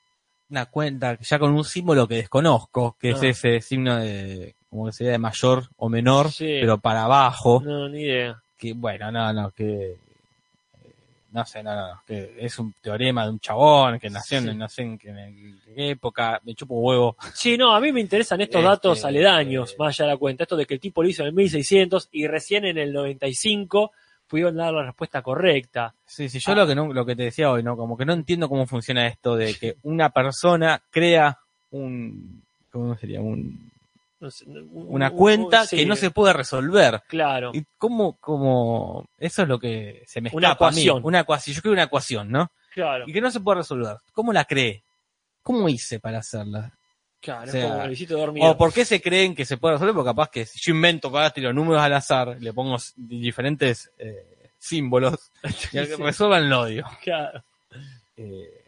una 0.51 0.66
cuenta 0.66 1.18
ya 1.20 1.39
con 1.39 1.53
un 1.53 1.64
símbolo 1.64 2.07
que 2.07 2.16
desconozco, 2.16 2.97
que 3.01 3.11
es 3.11 3.22
Ah. 3.22 3.26
ese 3.28 3.61
signo 3.61 3.97
de, 3.97 4.55
como 4.70 4.87
que 4.87 4.93
sería 4.93 5.12
de 5.12 5.18
mayor 5.18 5.68
o 5.76 5.89
menor, 5.89 6.30
Sí. 6.30 6.59
pero 6.61 6.78
para 6.78 7.05
abajo, 7.05 7.62
No, 7.64 7.89
ni 7.89 8.03
idea. 8.03 8.41
que 8.59 8.72
bueno, 8.74 9.11
no, 9.11 9.32
no, 9.32 9.51
que 9.51 9.97
no 11.32 11.45
sé, 11.45 11.62
no, 11.62 11.74
no, 11.74 12.01
que 12.07 12.34
es 12.39 12.59
un 12.59 12.72
teorema 12.80 13.24
de 13.24 13.30
un 13.30 13.41
chabón 13.41 13.99
que 13.99 14.09
nació 14.09 14.41
Sí. 14.41 14.49
en 14.49 14.57
no 14.59 14.68
sé 14.68 14.82
en 14.82 14.97
qué, 14.99 15.09
en 15.11 15.61
qué 15.74 15.91
época, 15.91 16.41
me 16.45 16.55
chupo 16.55 16.76
huevo. 16.76 17.16
Sí, 17.34 17.59
no, 17.59 17.74
a 17.74 17.80
mí 17.80 17.93
me 17.93 18.01
interesan 18.01 18.41
estos 18.41 18.61
Este, 18.61 18.68
datos 18.68 19.05
aledaños, 19.05 19.72
eh, 19.72 19.76
más 19.78 19.89
allá 19.99 20.07
de 20.07 20.12
la 20.14 20.18
cuenta. 20.18 20.45
Esto 20.45 20.57
de 20.57 20.64
que 20.64 20.74
el 20.74 20.80
tipo 20.80 21.03
lo 21.03 21.09
hizo 21.09 21.22
en 21.22 21.28
el 21.28 21.34
1600 21.34 22.09
y 22.12 22.26
recién 22.26 22.64
en 22.64 22.78
el 22.78 22.91
95 22.93 23.93
pudieron 24.29 24.57
dar 24.57 24.72
la 24.72 24.85
respuesta 24.85 25.22
correcta. 25.22 25.95
Sí, 26.05 26.29
sí, 26.29 26.39
yo 26.41 26.53
Ah. 26.53 26.55
lo 26.57 26.66
que 26.66 26.74
no, 26.74 26.93
lo 26.93 27.07
que 27.07 27.16
te 27.16 27.24
decía 27.24 27.51
hoy, 27.51 27.62
¿no? 27.62 27.77
Como 27.77 27.97
que 27.97 28.05
no 28.05 28.12
entiendo 28.12 28.49
cómo 28.49 28.66
funciona 28.66 29.07
esto 29.07 29.37
de 29.37 29.55
que 29.55 29.77
una 29.83 30.11
persona 30.11 30.83
crea 30.91 31.39
un, 31.70 32.43
¿cómo 32.70 32.97
sería? 32.97 33.20
Un, 33.20 33.70
No 34.18 34.31
sé, 34.31 34.45
un- 34.47 34.68
una 34.89 35.11
un- 35.11 35.16
cuenta 35.16 35.66
sí, 35.66 35.77
que 35.77 35.87
no 35.87 35.95
se 35.95 36.11
puede 36.11 36.33
resolver. 36.33 37.03
Claro. 37.09 37.51
Y 37.53 37.64
cómo, 37.79 38.16
cómo, 38.18 39.05
eso 39.18 39.43
es 39.43 39.49
lo 39.49 39.59
que 39.59 40.03
se 40.07 40.20
me 40.20 40.31
Una 40.33 40.49
escapa 40.49 40.68
a 40.68 40.70
mí. 40.70 40.83
ecuación. 40.83 41.05
Una 41.05 41.20
ecuación. 41.20 41.55
Yo 41.57 41.62
creo 41.62 41.72
una 41.74 41.83
ecuación, 41.85 42.31
¿no? 42.31 42.51
Claro. 42.72 43.05
Y 43.07 43.12
que 43.12 43.20
no 43.20 43.31
se 43.31 43.41
puede 43.41 43.59
resolver. 43.59 43.97
¿Cómo 44.12 44.33
la 44.33 44.45
cree? 44.45 44.83
¿Cómo 45.43 45.68
hice 45.68 46.01
para 46.01 46.18
hacerla? 46.18 46.72
Claro, 47.20 47.48
o 47.48 47.52
sea, 47.52 47.88
como 48.06 48.18
dormir. 48.20 48.42
¿O 48.44 48.56
por 48.56 48.72
qué 48.72 48.84
se 48.84 49.00
creen 49.00 49.34
que 49.34 49.44
se 49.44 49.56
puede 49.56 49.74
resolver? 49.74 49.94
Porque 49.94 50.10
capaz 50.10 50.30
que 50.30 50.46
si 50.46 50.58
yo 50.60 50.72
invento 50.74 51.10
para 51.10 51.30
tiro 51.30 51.52
números 51.52 51.82
al 51.82 51.92
azar, 51.94 52.36
le 52.40 52.52
pongo 52.52 52.76
diferentes 52.96 53.90
eh, 53.98 54.50
símbolos 54.58 55.32
y 55.72 55.78
al 55.78 55.88
que 55.88 55.96
resuelvan 55.96 56.44
el 56.44 56.52
odio. 56.52 56.86
claro. 57.02 57.42
Eh, 58.16 58.62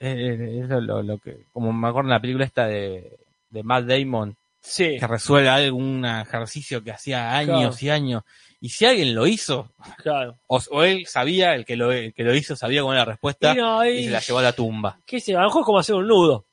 eh, 0.00 0.60
es 0.62 0.68
lo, 0.68 0.80
lo- 0.80 1.02
lo 1.02 1.18
que, 1.18 1.38
como 1.52 1.72
me 1.72 1.88
acuerdo 1.88 2.08
en 2.08 2.14
la 2.14 2.20
película 2.20 2.44
esta 2.44 2.66
de, 2.66 3.18
de 3.50 3.62
Matt 3.62 3.84
Damon, 3.86 4.36
Sí, 4.60 4.96
que 4.98 5.06
resuelve 5.06 5.48
algún 5.48 6.04
ejercicio 6.04 6.82
que 6.82 6.90
hacía 6.90 7.36
años 7.36 7.76
Claro. 7.76 7.76
y 7.80 7.88
años. 7.90 8.22
Y 8.60 8.70
si 8.70 8.84
alguien 8.84 9.14
lo 9.14 9.26
hizo, 9.28 9.70
claro. 10.02 10.38
o, 10.48 10.60
o 10.70 10.82
él 10.82 11.06
sabía, 11.06 11.54
el 11.54 11.64
que, 11.64 11.76
lo, 11.76 11.92
el 11.92 12.12
que 12.12 12.24
lo 12.24 12.34
hizo 12.34 12.56
sabía 12.56 12.82
cuál 12.82 12.96
era 12.96 13.04
la 13.04 13.12
respuesta, 13.12 13.52
Y 13.52 13.56
no, 13.56 13.86
y 13.86 13.90
y- 13.90 14.04
se 14.06 14.10
la 14.10 14.18
llevó 14.20 14.38
a 14.40 14.42
la 14.42 14.52
tumba. 14.52 14.98
¿Qué 15.06 15.20
sé? 15.20 15.36
A 15.36 15.40
lo 15.40 15.46
mejor 15.46 15.60
es 15.62 15.66
como 15.66 15.78
hacer 15.78 15.94
un 15.94 16.08
nudo. 16.08 16.44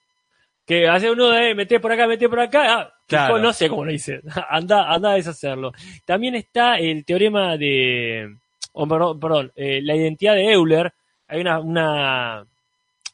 Que 0.66 0.88
hacer 0.88 1.12
un 1.12 1.18
nudo 1.18 1.32
de 1.32 1.56
meter 1.56 1.82
por 1.82 1.92
acá, 1.92 2.08
meter 2.08 2.30
por 2.30 2.40
acá. 2.40 2.80
ah, 2.80 2.94
Claro. 3.08 3.38
No 3.38 3.54
sé 3.54 3.70
cómo 3.70 3.86
lo 3.86 3.92
hice. 3.92 4.22
Anda, 4.50 4.92
anda 4.92 5.12
a 5.12 5.16
deshacerlo. 5.16 5.72
También 6.06 6.36
está 6.36 6.78
el 6.78 7.04
teorema 7.06 7.58
de. 7.58 8.36
oh, 8.74 8.88
perdón, 8.88 9.20
perdón, 9.20 9.52
eh, 9.56 9.82
la 9.82 9.96
identidad 9.96 10.36
de 10.36 10.52
Euler. 10.52 10.94
Hay 11.28 11.42
una, 11.42 11.60
una, 11.60 12.46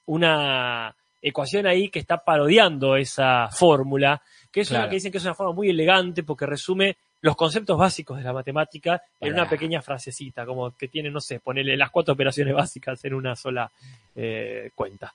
una 0.06 0.95
ecuación 1.22 1.66
ahí 1.68 1.89
que 1.89 2.00
está 2.00 2.18
parodiando 2.24 2.95
esa 2.95 3.50
fórmula. 3.50 4.22
Que 4.52 4.62
es 4.62 4.72
una 4.72 4.89
que 4.89 4.95
dicen 4.95 5.12
que 5.12 5.18
es 5.20 5.26
una 5.26 5.36
forma 5.36 5.54
muy 5.54 5.70
elegante 5.70 6.24
porque 6.24 6.45
resume 6.45 6.97
los 7.22 7.36
conceptos 7.36 7.78
básicos 7.78 8.18
de 8.18 8.24
la 8.24 8.34
matemática 8.34 9.02
en 9.20 9.32
Pará. 9.32 9.41
una 9.41 9.50
pequeña 9.50 9.82
frasecita, 9.82 10.45
como 10.45 10.72
que 10.72 10.88
tiene, 10.88 11.12
no 11.12 11.20
sé, 11.20 11.39
ponerle 11.39 11.76
las 11.76 11.91
cuatro 11.91 12.14
operaciones 12.14 12.54
básicas 12.56 13.04
en 13.06 13.14
una 13.14 13.36
sola 13.36 13.70
eh, 14.16 14.72
cuenta. 14.74 15.14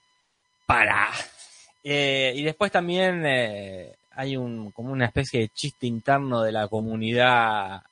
Para. 0.65 1.09
Eh, 1.87 2.33
y 2.35 2.41
después 2.43 2.71
también 2.71 3.23
eh, 3.27 3.93
hay 4.15 4.35
un 4.37 4.71
como 4.71 4.91
una 4.91 5.05
especie 5.05 5.41
de 5.41 5.49
chiste 5.49 5.85
interno 5.85 6.41
de 6.41 6.51
la 6.51 6.67
comunidad 6.67 7.83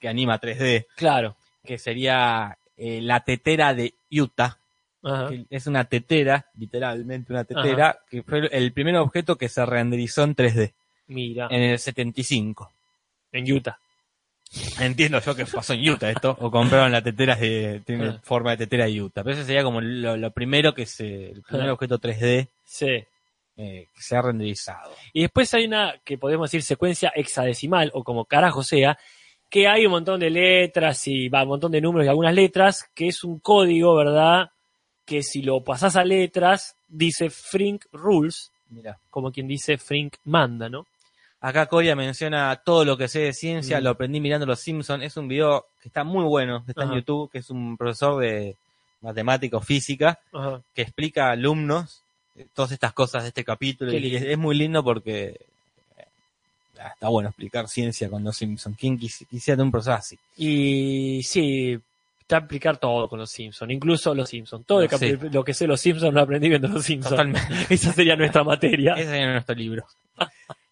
que 0.00 0.08
anima 0.08 0.40
3D, 0.40 0.86
Claro. 0.96 1.36
que 1.64 1.78
sería 1.78 2.58
eh, 2.76 3.00
la 3.00 3.20
tetera 3.20 3.72
de 3.72 3.94
Utah. 4.10 4.58
Ajá. 5.04 5.28
que 5.28 5.44
es 5.50 5.68
una 5.68 5.84
tetera, 5.84 6.46
literalmente 6.58 7.32
una 7.32 7.44
tetera, 7.44 7.96
que 8.10 8.24
fue 8.24 8.48
el 8.50 8.72
primer 8.72 8.96
objeto 8.96 9.36
que 9.36 9.48
se 9.48 9.64
renderizó 9.64 10.24
en 10.24 10.34
3D 10.34 10.72
Mira, 11.06 11.46
en 11.48 11.62
el 11.62 11.78
75. 11.78 12.72
en 13.30 13.52
Utah. 13.52 13.78
Entiendo 14.80 15.20
yo 15.20 15.36
que 15.36 15.46
pasó 15.46 15.74
en 15.74 15.88
Utah 15.88 16.10
esto, 16.10 16.36
o 16.40 16.50
compraron 16.50 16.90
la 16.90 17.02
tetera 17.02 17.36
de, 17.36 17.82
tiene 17.86 18.18
forma 18.24 18.50
de 18.52 18.56
tetera 18.56 18.86
de 18.86 19.00
Utah. 19.00 19.22
Pero 19.22 19.36
eso 19.36 19.44
sería 19.44 19.62
como 19.62 19.80
lo, 19.80 20.16
lo 20.16 20.30
primero 20.32 20.74
que 20.74 20.86
se, 20.86 21.30
el 21.30 21.42
primer 21.42 21.70
objeto 21.70 22.00
3D 22.00 22.48
Sí. 22.64 23.04
Eh, 23.56 23.88
que 23.94 24.02
se 24.02 24.16
ha 24.16 24.22
renderizado. 24.22 24.92
Y 25.12 25.22
después 25.22 25.52
hay 25.54 25.64
una 25.66 25.94
que 26.04 26.18
podemos 26.18 26.50
decir 26.50 26.62
secuencia 26.62 27.12
hexadecimal 27.14 27.90
o 27.94 28.04
como 28.04 28.24
carajo 28.24 28.62
sea, 28.62 28.98
que 29.48 29.68
hay 29.68 29.86
un 29.86 29.92
montón 29.92 30.20
de 30.20 30.28
letras 30.30 31.06
y 31.06 31.28
va, 31.28 31.42
un 31.42 31.48
montón 31.50 31.72
de 31.72 31.80
números 31.80 32.04
y 32.06 32.08
algunas 32.08 32.34
letras, 32.34 32.88
que 32.94 33.08
es 33.08 33.22
un 33.24 33.38
código, 33.38 33.94
¿verdad? 33.94 34.50
Que 35.04 35.22
si 35.22 35.42
lo 35.42 35.62
pasás 35.62 35.96
a 35.96 36.04
letras, 36.04 36.74
dice 36.88 37.30
Frink 37.30 37.84
Rules, 37.92 38.50
Mira, 38.70 38.98
como 39.10 39.30
quien 39.30 39.46
dice 39.46 39.78
Frink 39.78 40.14
manda, 40.24 40.68
¿no? 40.68 40.86
Acá 41.40 41.66
Coria 41.66 41.94
menciona 41.94 42.56
todo 42.56 42.84
lo 42.84 42.96
que 42.96 43.06
sé 43.06 43.20
de 43.20 43.32
ciencia, 43.32 43.78
Mm. 43.78 43.84
lo 43.84 43.90
aprendí 43.90 44.18
mirando 44.20 44.46
Los 44.46 44.58
Simpsons. 44.60 45.04
Es 45.04 45.16
un 45.16 45.28
video 45.28 45.66
que 45.80 45.88
está 45.88 46.02
muy 46.02 46.24
bueno, 46.24 46.64
que 46.64 46.72
está 46.72 46.82
en. 46.82 46.94
YouTube, 46.94 47.30
que 47.30 47.38
es 47.38 47.50
un 47.50 47.76
profesor 47.76 48.20
de 48.20 48.56
matemática 49.02 49.58
o 49.58 49.60
física 49.60 50.18
Ajá. 50.32 50.60
que 50.74 50.82
explica 50.82 51.28
a 51.28 51.32
alumnos 51.32 52.02
todas 52.54 52.72
estas 52.72 52.92
cosas 52.92 53.22
de 53.22 53.28
este 53.28 53.44
capítulo. 53.44 53.92
Y 53.92 54.16
es, 54.16 54.22
es 54.22 54.38
muy 54.38 54.56
lindo 54.56 54.82
porque 54.84 55.40
eh, 55.98 56.04
ah, 56.80 56.88
está 56.94 57.08
bueno 57.08 57.28
explicar 57.30 57.68
ciencia 57.68 58.08
con 58.08 58.22
Los 58.24 58.36
Simpsons. 58.36 58.76
¿Quién 58.78 58.98
quisi- 58.98 59.26
quisiera 59.28 59.56
tener 59.56 59.66
un 59.66 59.72
profesor 59.72 59.94
así? 59.94 60.18
Y 60.36 61.22
sí, 61.22 61.78
está 62.20 62.36
a 62.36 62.40
aplicar 62.40 62.76
todo 62.78 63.08
con 63.08 63.18
los 63.18 63.30
Simpsons, 63.30 63.70
incluso 63.72 64.14
los 64.14 64.28
Simpsons. 64.28 64.66
Todo 64.66 64.82
el 64.82 64.90
Sí. 64.90 65.16
lo 65.32 65.44
que 65.44 65.54
sé 65.54 65.66
los 65.66 65.80
Simpsons 65.80 66.12
lo 66.12 66.20
aprendí 66.20 66.48
viendo 66.48 66.68
los 66.68 66.84
Simpsons. 66.84 67.10
Totalmente. 67.10 67.48
Esa 67.74 67.92
sería 67.92 68.16
nuestra 68.16 68.44
materia. 68.44 68.94
Ese 68.94 69.20
es 69.22 69.26
nuestro 69.28 69.54
libro. 69.54 69.86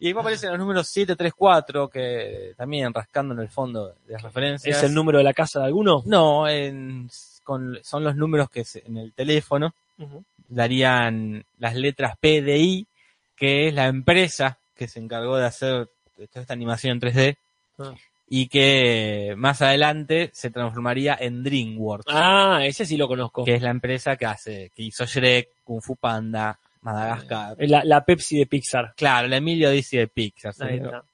Y 0.01 0.07
después 0.07 0.23
aparecen 0.23 0.51
los 0.51 0.59
números 0.59 0.89
7, 0.89 1.17
3, 1.17 1.33
4, 1.37 1.89
que 1.89 2.53
también 2.57 2.93
rascando 2.93 3.35
en 3.35 3.41
el 3.41 3.49
fondo 3.49 3.95
de 4.07 4.19
referencias. 4.19 4.79
¿Es 4.79 4.83
el 4.85 4.95
número 4.95 5.19
de 5.19 5.25
la 5.25 5.33
casa 5.35 5.61
de 5.61 5.67
alguno? 5.67 6.03
No, 6.07 6.49
en- 6.49 7.09
con- 7.43 7.79
son 7.83 8.05
los 8.05 8.17
números 8.17 8.49
que 8.51 8.65
se- 8.65 8.83
en 8.87 8.97
el 8.97 9.13
teléfono 9.13 9.75
Ujú. 9.99 10.25
Darían 10.55 11.45
las 11.59 11.75
letras 11.75 12.17
P 12.19 12.43
de 12.43 12.59
I, 12.59 12.87
que 13.37 13.69
es 13.69 13.75
la 13.75 13.87
empresa 13.87 14.57
que 14.77 14.89
se 14.89 15.01
encargó 15.01 15.37
de 15.37 15.47
hacer 15.47 15.89
toda 16.31 16.43
esta 16.43 16.53
animación 16.55 16.93
en 16.95 17.01
3D 17.01 17.37
Ah. 17.79 17.93
y 18.29 18.47
que 18.47 19.35
más 19.37 19.61
adelante 19.61 20.31
se 20.33 20.51
transformaría 20.51 21.17
en 21.21 21.43
DreamWorks, 21.43 22.07
Ah, 22.09 22.61
ese 22.65 22.87
sí 22.87 22.97
lo 22.97 23.09
conozco. 23.09 23.45
que 23.45 23.55
es 23.55 23.63
la 23.63 23.71
empresa 23.71 24.17
que 24.17 24.27
hace, 24.27 24.71
que 24.77 24.85
hizo 24.85 25.05
Shrek, 25.07 25.49
Kung 25.65 25.83
Fu 25.83 25.97
Panda, 25.97 26.57
Madagascar. 26.83 27.57
La, 27.61 27.83
la 27.85 28.05
Pepsi 28.05 28.39
de 28.39 28.47
Pixar. 28.47 28.93
Claro, 28.97 29.27
la 29.27 29.39
Emilio 29.39 29.71
dice 29.71 29.99
de 29.99 30.07
Pixar. 30.09 30.55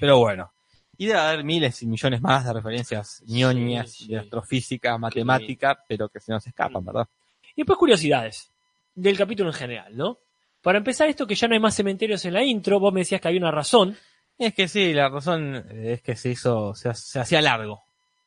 Pero 0.00 0.18
bueno. 0.18 0.50
Y 0.98 1.06
debe 1.06 1.18
haber 1.18 1.42
miles 1.44 1.82
y 1.82 1.86
millones 1.86 2.20
más 2.20 2.44
de 2.44 2.52
referencias 2.52 3.22
ñoñas 3.26 3.90
Sí, 3.90 4.04
sí. 4.04 4.12
de 4.12 4.18
astrofísica, 4.20 4.96
matemática, 4.98 5.76
pero 5.88 6.08
que 6.08 6.20
se 6.20 6.30
nos 6.30 6.46
escapan, 6.46 6.84
¿verdad? 6.84 7.08
Y 7.56 7.62
después 7.62 7.78
curiosidades 7.78 8.50
del 8.94 9.16
capítulo 9.16 9.50
en 9.50 9.54
general, 9.54 9.96
¿no? 9.96 10.18
Para 10.62 10.78
empezar, 10.78 11.08
esto 11.08 11.26
que 11.26 11.34
ya 11.34 11.48
no 11.48 11.54
hay 11.54 11.60
más 11.60 11.74
cementerios 11.74 12.24
en 12.24 12.34
la 12.34 12.42
intro, 12.44 12.78
vos 12.78 12.92
me 12.92 13.00
decías 13.00 13.20
que 13.20 13.28
había 13.28 13.40
una 13.40 13.50
razón. 13.50 13.96
Es 14.38 14.54
que 14.54 14.68
sí, 14.68 14.92
la 14.92 15.08
razón 15.08 15.56
es 15.70 16.02
que 16.02 16.14
se 16.16 16.30
hizo, 16.30 16.74
se, 16.74 16.92
se 16.94 17.20
hacía 17.20 17.42
largo. 17.42 17.82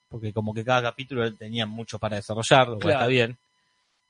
Porque 0.10 0.34
como 0.34 0.54
que 0.54 0.64
cada 0.66 0.82
capítulo 0.82 1.34
tenía 1.34 1.66
mucho 1.66 1.98
para 2.00 2.18
desarrollar, 2.18 2.68
lo 2.68 2.74
cual 2.76 2.82
Claro. 2.82 3.00
está 3.00 3.08
bien. 3.08 3.38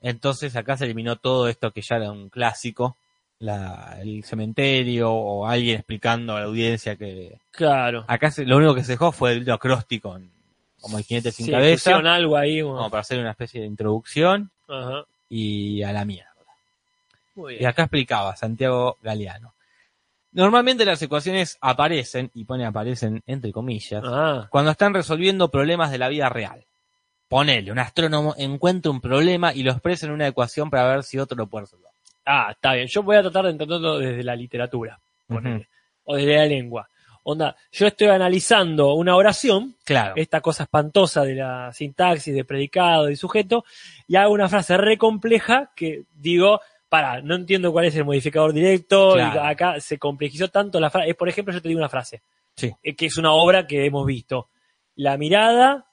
Entonces 0.01 0.55
acá 0.55 0.77
se 0.77 0.85
eliminó 0.85 1.15
todo 1.15 1.47
esto 1.47 1.71
que 1.71 1.81
ya 1.81 1.95
era 1.97 2.11
un 2.11 2.29
clásico. 2.29 2.97
La, 3.39 3.97
el 4.01 4.23
cementerio 4.23 5.11
o 5.11 5.45
alguien 5.45 5.75
explicando 5.77 6.35
a 6.35 6.39
la 6.39 6.45
audiencia 6.45 6.95
que... 6.95 7.37
Claro. 7.51 8.05
Acá 8.07 8.31
se- 8.31 8.45
lo 8.45 8.55
único 8.57 8.73
que 8.75 8.83
se 8.83 8.93
dejó 8.93 9.11
fue 9.11 9.33
el 9.33 9.49
acrosti 9.51 9.99
con 9.99 10.31
como 10.79 10.97
el 10.99 11.03
jinete 11.03 11.31
sin 11.31 11.47
Sí, 11.47 11.51
cabeza. 11.51 11.97
algo 11.97 12.37
ahí. 12.37 12.61
como- 12.61 12.77
Como 12.77 12.89
para 12.89 13.01
hacer 13.01 13.19
una 13.19 13.31
especie 13.31 13.59
de 13.61 13.67
introducción 13.67 14.51
Ajá. 14.69 15.03
y 15.29 15.81
a 15.83 15.91
la 15.91 16.05
mierda. 16.05 16.31
Y 17.59 17.65
acá 17.65 17.83
explicaba 17.83 18.35
Santiago 18.35 18.97
Galeano. 19.01 19.53
Normalmente 20.31 20.83
las 20.85 21.01
ecuaciones 21.01 21.57
aparecen, 21.61 22.29
y 22.33 22.43
pone 22.43 22.65
aparecen 22.65 23.23
entre 23.25 23.51
comillas, 23.51 24.03
Ah, 24.05 24.47
cuando 24.51 24.71
están 24.71 24.93
resolviendo 24.93 25.49
problemas 25.49 25.91
de 25.91 25.97
la 25.97 26.09
vida 26.09 26.27
real. 26.29 26.65
Ponele, 27.29 27.71
un 27.71 27.79
astrónomo 27.79 28.35
encuentra 28.37 28.91
un 28.91 29.01
problema 29.01 29.53
y 29.53 29.63
lo 29.63 29.71
expresa 29.71 30.05
en 30.05 30.11
una 30.11 30.27
ecuación 30.27 30.69
para 30.69 30.87
ver 30.87 31.03
si 31.03 31.17
otro 31.19 31.37
lo 31.37 31.47
puede 31.47 31.65
resolver. 31.65 31.89
ah, 32.25 32.49
está 32.51 32.73
bien. 32.73 32.87
Yo 32.87 33.03
voy 33.03 33.15
a 33.17 33.21
tratar 33.21 33.45
de 33.45 33.51
entenderlo 33.51 33.97
desde 33.99 34.23
la 34.23 34.35
literatura. 34.35 34.99
ponele. 35.27 35.67
O 36.03 36.15
desde 36.15 36.35
la 36.35 36.45
lengua. 36.45 36.87
Onda, 37.23 37.55
yo 37.71 37.87
estoy 37.87 38.07
analizando 38.09 38.93
una 38.93 39.15
oración, 39.15 39.75
Claro. 39.83 40.13
esta 40.17 40.41
cosa 40.41 40.63
espantosa 40.63 41.23
de 41.23 41.33
la 41.35 41.71
sintaxis, 41.73 42.33
de 42.35 42.43
predicado 42.45 43.09
y 43.09 43.15
sujeto, 43.15 43.65
y 44.07 44.15
hago 44.15 44.31
una 44.33 44.47
frase 44.49 44.77
re 44.77 44.97
compleja 44.99 45.71
que 45.75 46.03
digo, 46.13 46.59
para, 46.89 47.21
no 47.21 47.35
entiendo 47.35 47.71
cuál 47.71 47.85
es 47.85 47.95
el 47.95 48.05
modificador 48.05 48.53
directo, 48.53 49.13
Claro. 49.13 49.35
y 49.43 49.47
acá 49.47 49.79
se 49.79 49.97
complejizó 49.97 50.49
tanto 50.49 50.79
la 50.79 50.89
frase. 50.89 51.13
Por 51.15 51.27
ejemplo, 51.29 51.53
yo 51.53 51.61
te 51.61 51.67
digo 51.67 51.79
una 51.79 51.89
frase, 51.89 52.21
Sí. 52.55 52.71
eh, 52.83 52.95
que 52.95 53.07
es 53.07 53.17
una 53.17 53.33
obra 53.33 53.67
que 53.67 53.85
hemos 53.85 54.05
visto. 54.05 54.47
La 54.95 55.17
mirada 55.17 55.85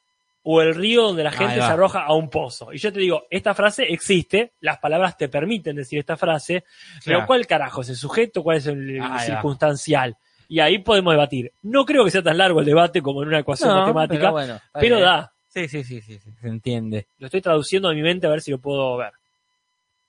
o 0.44 0.60
el 0.60 0.74
río 0.74 1.02
donde 1.04 1.22
la 1.24 1.30
gente 1.32 1.54
se 1.56 1.60
arroja 1.62 2.02
a 2.04 2.14
un 2.14 2.28
pozo. 2.28 2.72
Y 2.72 2.78
yo 2.78 2.92
te 2.92 2.98
digo, 3.00 3.24
esta 3.30 3.54
frase 3.54 3.84
existe, 3.92 4.52
las 4.60 4.78
palabras 4.78 5.16
te 5.16 5.28
permiten 5.28 5.76
decir 5.76 5.98
esta 6.00 6.16
frase, 6.16 6.64
pero. 7.04 7.26
¿cuál 7.26 7.46
carajo 7.46 7.80
es 7.82 7.88
el 7.90 7.96
sujeto? 7.96 8.42
¿Cuál 8.42 8.58
es 8.58 8.66
el 8.66 9.00
circunstancial? 9.20 10.16
Y 10.48 10.60
ahí 10.60 10.78
podemos 10.78 11.14
debatir. 11.14 11.52
No 11.62 11.84
creo 11.86 12.04
que 12.04 12.10
sea 12.10 12.22
tan 12.22 12.36
largo 12.38 12.60
el 12.60 12.66
debate 12.66 13.00
como 13.00 13.22
en 13.22 13.28
una 13.28 13.38
ecuación 13.38 13.70
No, 13.70 13.80
matemática, 13.80 14.32
pero 14.74 14.96
bueno, 14.96 15.00
da. 15.00 15.32
Sí, 15.48 15.68
sí, 15.68 15.84
sí, 15.84 16.00
sí, 16.00 16.18
sí, 16.18 16.30
se 16.40 16.48
entiende. 16.48 17.06
Lo 17.18 17.26
estoy 17.26 17.40
traduciendo 17.40 17.88
a 17.88 17.92
mi 17.94 18.02
mente 18.02 18.26
a 18.26 18.30
ver 18.30 18.40
si 18.42 18.50
lo 18.50 18.58
puedo 18.58 18.96
ver. 18.96 19.12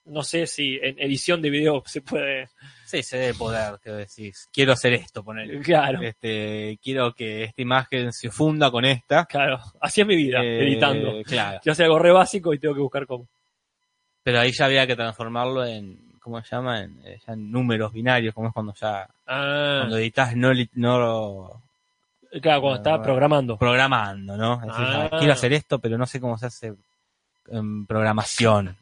No 0.06 0.22
sé 0.24 0.48
si 0.48 0.78
en 0.82 1.00
edición 1.00 1.42
de 1.42 1.50
video 1.50 1.82
se 1.86 2.02
puede. 2.02 2.50
Sí, 2.86 3.02
se 3.04 3.18
debe 3.18 3.34
poder, 3.36 3.80
que 3.82 3.90
decís. 3.92 4.50
Quiero 4.52 4.74
hacer 4.74 4.94
esto, 4.94 5.24
poner. 5.24 5.62
Claro, 5.62 6.02
Este, 6.02 6.78
quiero 6.84 7.14
que 7.14 7.46
esta 7.46 7.62
imagen 7.62 8.12
se 8.12 8.30
funda 8.30 8.70
con 8.70 8.84
esta. 8.86 9.26
claro. 9.26 9.60
Así 9.80 10.02
es 10.02 10.08
mi 10.08 10.16
vida, 10.18 10.44
Eh, 10.44 10.64
editando. 10.64 11.22
Claro. 11.26 11.60
Yo 11.64 11.72
hace 11.72 11.84
algo 11.86 12.00
re 12.00 12.12
básico 12.12 12.54
y 12.54 12.60
tengo 12.60 12.76
que 12.76 12.82
buscar 12.82 13.08
cómo. 13.08 13.28
Pero 14.24 14.40
ahí 14.42 14.52
ya 14.52 14.66
había 14.66 14.86
que 14.86 14.96
transformarlo 14.96 15.66
en, 15.66 15.98
¿cómo 16.22 16.42
se 16.42 16.54
llama? 16.56 16.82
En, 16.82 17.00
eh, 17.06 17.20
ya 17.26 17.34
en 17.34 17.50
números 17.52 17.94
binarios, 17.94 18.34
como 18.34 18.50
es 18.50 18.54
cuando 18.54 18.74
ya, 18.76 19.08
Ah, 19.26 19.78
cuando 19.82 19.98
editas 19.98 20.36
no, 20.36 20.52
no 20.74 21.62
claro, 22.42 22.62
cuando 22.62 22.76
está 22.78 22.94
Ah, 22.96 23.02
programando. 23.02 23.58
programando, 23.58 24.36
¿no? 24.38 24.58
Decís, 24.58 24.74
Ah. 24.78 25.10
"Ah, 25.12 25.18
quiero 25.18 25.34
hacer 25.34 25.54
esto, 25.54 25.80
pero 25.80 25.98
no 25.98 26.06
sé 26.06 26.20
cómo 26.20 26.38
se 26.38 26.48
hace 26.48 26.74
en 27.48 27.86
programación. 27.86 28.76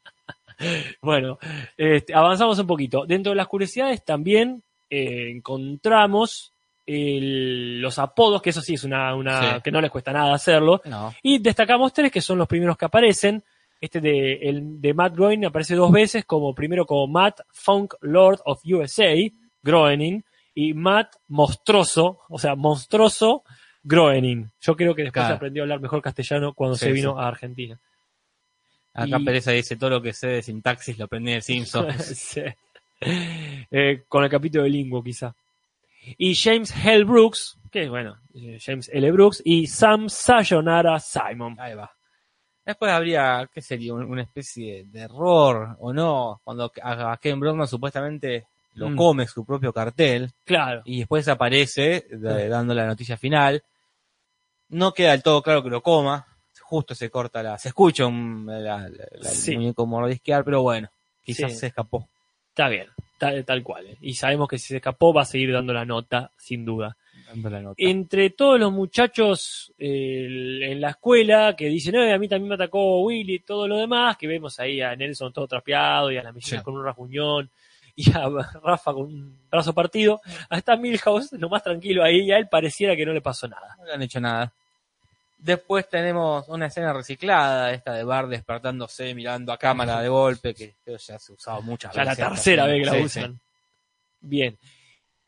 Bueno, 1.01 1.37
este, 1.77 2.13
avanzamos 2.13 2.57
un 2.59 2.67
poquito. 2.67 3.05
Dentro 3.05 3.31
de 3.31 3.35
las 3.37 3.47
curiosidades 3.47 4.03
también 4.05 4.63
eh, 4.89 5.31
encontramos 5.31 6.53
el- 6.85 7.79
los 7.81 7.97
apodos, 7.99 8.41
que 8.41 8.49
eso 8.49 8.61
sí 8.61 8.73
es 8.73 8.83
una, 8.83 9.15
una 9.15 9.41
Sí. 9.55 9.61
que 9.63 9.71
no 9.71 9.79
les 9.81 9.91
cuesta 9.91 10.11
nada 10.11 10.33
hacerlo. 10.33 10.81
No. 10.85 11.13
Y 11.23 11.39
destacamos 11.39 11.93
tres 11.93 12.11
que 12.11 12.21
son 12.21 12.37
los 12.37 12.47
primeros 12.47 12.77
que 12.77 12.85
aparecen. 12.85 13.43
Este 13.79 13.99
de, 13.99 14.33
el 14.33 14.79
de 14.81 14.93
Matt 14.93 15.15
Groening 15.15 15.45
aparece 15.45 15.75
dos 15.75 15.91
veces, 15.91 16.25
como 16.25 16.53
primero 16.53 16.85
como 16.85 17.07
Matt 17.07 17.39
Funk 17.51 17.95
Lord 18.01 18.39
of 18.45 18.61
USA, 18.65 19.15
Groening, 19.63 20.23
y 20.53 20.73
Matt 20.73 21.15
Monstruoso, 21.29 22.19
o 22.29 22.37
sea, 22.37 22.55
monstruoso 22.55 23.43
Groening. 23.83 24.51
Yo 24.59 24.75
creo 24.75 24.93
que 24.93 25.03
después 25.03 25.21
Claro. 25.23 25.35
aprendió 25.35 25.61
a 25.61 25.65
hablar 25.65 25.79
mejor 25.79 26.01
castellano 26.01 26.53
cuando 26.53 26.75
Sí, 26.75 26.85
se 26.85 26.91
vino 26.91 27.13
sí. 27.13 27.19
a 27.23 27.27
Argentina. 27.27 27.79
Acá 28.93 29.17
Y- 29.19 29.25
Pereza 29.25 29.51
dice 29.51 29.75
todo 29.77 29.89
lo 29.89 30.01
que 30.01 30.13
sé 30.13 30.27
de 30.27 30.41
sintaxis 30.41 30.97
lo 30.97 31.05
aprendí 31.05 31.33
de 31.33 31.41
Simpsons. 31.41 31.95
Sí. 32.15 32.41
Eh, 33.03 34.03
con 34.07 34.23
el 34.23 34.29
capítulo 34.29 34.63
de 34.63 34.69
Lingo, 34.69 35.03
quizá. 35.03 35.33
Y 36.17 36.35
James 36.35 36.73
L. 36.85 37.03
Brooks, 37.03 37.57
que 37.71 37.83
es 37.83 37.89
bueno, 37.89 38.17
eh, 38.35 38.59
James 38.63 38.89
L. 38.93 39.11
Brooks, 39.11 39.41
y 39.45 39.65
Sam 39.67 40.07
Sayonara 40.09 40.99
Simon. 40.99 41.55
Ahí 41.59 41.73
va. 41.73 41.91
Después 42.65 42.91
habría, 42.91 43.49
¿qué 43.53 43.61
sería? 43.61 43.93
Un- 43.95 44.05
Una 44.05 44.21
especie 44.21 44.85
de 44.85 44.99
error, 45.01 45.75
¿o 45.79 45.91
no? 45.93 46.41
Cuando 46.43 46.71
a 46.83 47.11
a 47.13 47.17
Ken 47.17 47.39
Brockman 47.39 47.67
supuestamente 47.67 48.45
lo 48.75 48.89
Mm. 48.91 48.95
come 48.95 49.27
su 49.27 49.43
propio 49.45 49.73
cartel 49.73 50.31
Claro, 50.45 50.81
y 50.85 50.99
después 50.99 51.27
aparece 51.27 52.05
de- 52.09 52.47
dando 52.49 52.73
la 52.75 52.85
noticia 52.85 53.17
final. 53.17 53.63
No 54.69 54.93
queda 54.93 55.11
del 55.11 55.23
todo 55.23 55.41
claro 55.41 55.63
que 55.63 55.69
lo 55.69 55.81
coma. 55.81 56.25
Justo 56.71 56.95
se 56.95 57.09
corta 57.09 57.43
la... 57.43 57.57
Se 57.57 57.67
escucha 57.67 58.05
un, 58.05 58.45
la, 58.47 58.59
la- 58.59 58.87
la- 58.87 59.29
Sí. 59.29 59.51
el 59.51 59.57
muñeco 59.59 59.85
mordisquear, 59.85 60.45
pero 60.45 60.61
bueno, 60.61 60.87
quizás 61.21 61.51
Sí. 61.51 61.57
se 61.57 61.67
escapó. 61.67 62.07
está 62.47 62.69
bien, 62.69 62.87
tal, 63.17 63.43
tal 63.43 63.61
cual. 63.61 63.87
eh. 63.87 63.97
Y 64.01 64.13
sabemos 64.13 64.47
que 64.47 64.57
si 64.57 64.67
se 64.69 64.77
escapó 64.77 65.13
va 65.13 65.23
a 65.23 65.25
seguir 65.25 65.51
dando 65.51 65.73
la 65.73 65.83
nota, 65.85 66.31
sin 66.37 66.63
duda. 66.65 66.95
dando 67.27 67.49
la 67.49 67.61
nota. 67.61 67.75
Entre 67.77 68.29
todos 68.31 68.57
los 68.59 68.71
muchachos 68.71 69.73
eh, 69.77 70.59
en 70.71 70.79
la 70.81 70.91
escuela 70.91 71.55
que 71.57 71.67
dicen, 71.67 71.95
"Eh, 71.95 72.13
a 72.13 72.17
mí 72.17 72.27
también 72.27 72.49
me 72.49 72.55
atacó 72.55 73.01
Willy 73.03 73.35
y 73.35 73.39
todo 73.39 73.67
lo 73.67 73.77
demás, 73.77 74.15
que 74.17 74.27
vemos 74.27 74.59
ahí 74.59 74.81
a 74.81 74.95
Nelson 74.95 75.31
todo 75.33 75.47
trapeado 75.47 76.09
y 76.11 76.17
a 76.17 76.23
la 76.23 76.33
Sí. 76.39 76.57
con 76.59 76.75
un 76.75 76.83
rasguñón 76.85 77.49
y 77.95 78.09
a 78.11 78.27
Rafa 78.63 78.93
con 78.93 79.03
un 79.03 79.37
brazo 79.49 79.73
partido, 79.73 80.19
a 80.49 80.57
esta 80.57 80.75
Milhouse 80.77 81.33
lo 81.33 81.47
más 81.49 81.63
tranquilo 81.63 82.03
ahí 82.03 82.21
y 82.21 82.31
a 82.31 82.37
él 82.37 82.47
pareciera 82.49 82.95
que 82.95 83.05
no 83.05 83.13
le 83.13 83.21
pasó 83.21 83.47
nada. 83.47 83.75
No 83.77 83.85
le 83.85 83.93
han 83.93 84.01
hecho 84.01 84.19
nada. 84.21 84.51
Después 85.43 85.89
tenemos 85.89 86.47
una 86.49 86.67
escena 86.67 86.93
reciclada, 86.93 87.71
esta 87.71 87.93
de 87.93 88.03
Bar 88.03 88.27
despertándose, 88.27 89.15
mirando 89.15 89.51
a 89.51 89.57
cámara 89.57 89.99
de 89.99 90.07
golpe, 90.07 90.53
que 90.53 90.75
ya 90.85 90.99
se 90.99 91.13
ha 91.13 91.33
usado 91.33 91.63
muchas 91.63 91.95
Ya 91.95 92.03
la 92.03 92.11
veces. 92.11 92.27
tercera 92.27 92.65
vez 92.67 92.79
que 92.79 92.85
la 92.85 92.91
Sí, 92.97 93.03
usan. 93.03 93.39
Bien. 94.19 94.57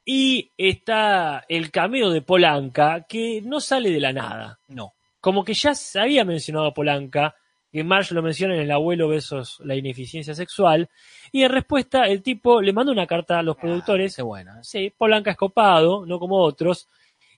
Y 0.05 0.51
está 0.55 1.43
el 1.49 1.71
cameo 1.71 2.11
de 2.11 2.21
Polanca, 2.21 3.05
que 3.09 3.41
no 3.41 3.59
sale 3.59 3.89
de 3.89 3.99
la 3.99 4.13
nada. 4.13 4.59
No. 4.67 4.93
Como 5.19 5.43
que 5.43 5.55
ya 5.55 5.73
se 5.73 5.99
había 5.99 6.23
mencionado 6.23 6.67
a 6.67 6.73
Polanca 6.73 7.35
que 7.71 7.83
Marge 7.83 8.13
lo 8.13 8.21
menciona 8.21 8.53
en 8.53 8.61
el 8.61 8.71
abuelo 8.71 9.07
versus 9.07 9.59
la 9.61 9.73
ineficiencia 9.75 10.35
sexual. 10.35 10.87
Y 11.31 11.41
en 11.41 11.49
respuesta, 11.49 12.03
el 12.05 12.21
tipo 12.21 12.61
le 12.61 12.71
manda 12.71 12.91
una 12.91 13.07
carta 13.07 13.39
a 13.39 13.41
los 13.41 13.55
productores. 13.57 14.15
Qué 14.15 14.21
bueno. 14.21 14.51
¿eh? 14.51 14.59
Sí, 14.61 14.93
Polanca 14.95 15.31
es 15.31 15.37
copado, 15.37 16.05
no 16.05 16.19
como 16.19 16.37
otros. 16.37 16.87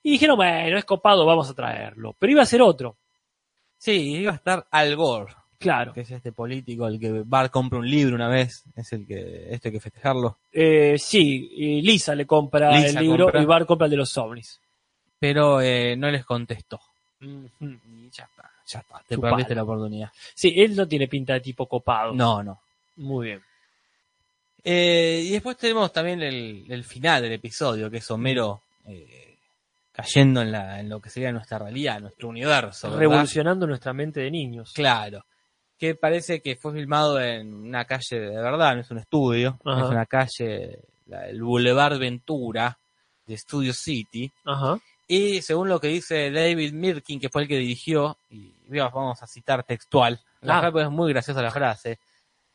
Y 0.05 0.11
dijeron, 0.11 0.37
bueno, 0.37 0.77
es 0.77 0.85
copado, 0.85 1.25
vamos 1.25 1.49
a 1.49 1.55
traerlo. 1.55 2.13
Pero 2.19 2.31
iba 2.31 2.43
a 2.43 2.45
ser 2.45 2.61
otro. 2.61 2.95
Sí, 3.75 4.17
iba 4.17 4.33
a 4.33 4.35
estar 4.35 4.67
Al 4.69 4.95
Gore, 4.95 5.33
Claro. 5.57 5.93
que 5.93 6.01
es 6.01 6.11
este 6.11 6.31
político, 6.31 6.85
el 6.85 6.99
que 6.99 7.23
Bart 7.25 7.51
compra 7.51 7.79
un 7.79 7.89
libro 7.89 8.13
una 8.13 8.27
vez, 8.27 8.65
es 8.75 8.93
el 8.93 9.07
que, 9.07 9.47
esto 9.49 9.69
hay 9.69 9.71
que 9.71 9.79
festejarlo. 9.79 10.37
Eh, 10.53 10.95
sí, 10.99 11.49
y 11.55 11.81
Lisa 11.81 12.13
le 12.13 12.27
compra 12.27 12.69
Lisa 12.77 12.99
el 12.99 13.03
libro 13.03 13.25
compra. 13.25 13.41
y 13.41 13.45
Bart 13.45 13.65
compra 13.65 13.85
el 13.85 13.91
de 13.91 13.97
los 13.97 14.15
ovnis. 14.15 14.59
Pero 15.17 15.59
eh, 15.59 15.95
no 15.97 16.11
les 16.11 16.23
contestó. 16.23 16.79
Y 17.19 18.09
ya 18.11 18.25
está, 18.25 18.51
ya 18.67 18.79
está, 18.81 19.01
te 19.07 19.17
perdiste 19.17 19.55
la 19.55 19.63
oportunidad. 19.63 20.11
Sí, 20.35 20.53
él 20.55 20.75
no 20.75 20.87
tiene 20.87 21.07
pinta 21.07 21.33
de 21.33 21.39
tipo 21.41 21.65
copado. 21.65 22.13
No, 22.13 22.43
no. 22.43 22.59
Muy 22.97 23.25
bien. 23.25 23.41
Eh, 24.63 25.23
y 25.25 25.31
después 25.31 25.57
tenemos 25.57 25.91
también 25.91 26.21
el, 26.21 26.63
el 26.69 26.83
final 26.83 27.23
del 27.23 27.31
episodio, 27.33 27.89
que 27.89 27.97
es 27.97 28.11
Homero 28.11 28.61
eh, 28.87 29.34
cayendo 29.95 30.41
en, 30.41 30.51
la, 30.51 30.79
en 30.79 30.89
lo 30.89 30.99
que 30.99 31.09
sería 31.09 31.31
nuestra 31.31 31.57
realidad, 31.59 31.99
nuestro 32.01 32.27
universo. 32.29 32.87
¿verdad? 32.87 32.99
Revolucionando 32.99 33.65
nuestra 33.67 33.93
mente 33.93 34.19
de 34.19 34.31
niños. 34.31 34.73
Claro. 34.73 35.25
Que 35.77 35.95
parece 35.95 36.41
que 36.41 36.55
fue 36.55 36.73
filmado 36.73 37.19
en 37.19 37.53
una 37.53 37.85
calle 37.85 38.19
de 38.19 38.41
verdad, 38.41 38.75
no 38.75 38.81
es 38.81 38.91
un 38.91 38.97
estudio, 38.99 39.59
Ajá. 39.65 39.85
es 39.85 39.89
una 39.89 40.05
calle, 40.05 40.79
la- 41.07 41.27
el 41.27 41.41
Boulevard 41.41 41.97
Ventura 41.99 42.77
de 43.25 43.37
Studio 43.37 43.73
City. 43.73 44.31
Ajá. 44.45 44.77
Y 45.07 45.41
según 45.41 45.69
lo 45.69 45.79
que 45.79 45.87
dice 45.89 46.31
David 46.31 46.73
Mirkin, 46.73 47.19
que 47.19 47.29
fue 47.29 47.43
el 47.43 47.47
que 47.47 47.57
dirigió, 47.57 48.17
y 48.29 48.51
vamos 48.69 49.21
a 49.21 49.27
citar 49.27 49.63
textual, 49.63 50.19
la 50.41 50.59
Ah. 50.59 50.71
es 50.83 50.89
muy 50.89 51.11
graciosa 51.13 51.41
la 51.41 51.51
frase. 51.51 51.99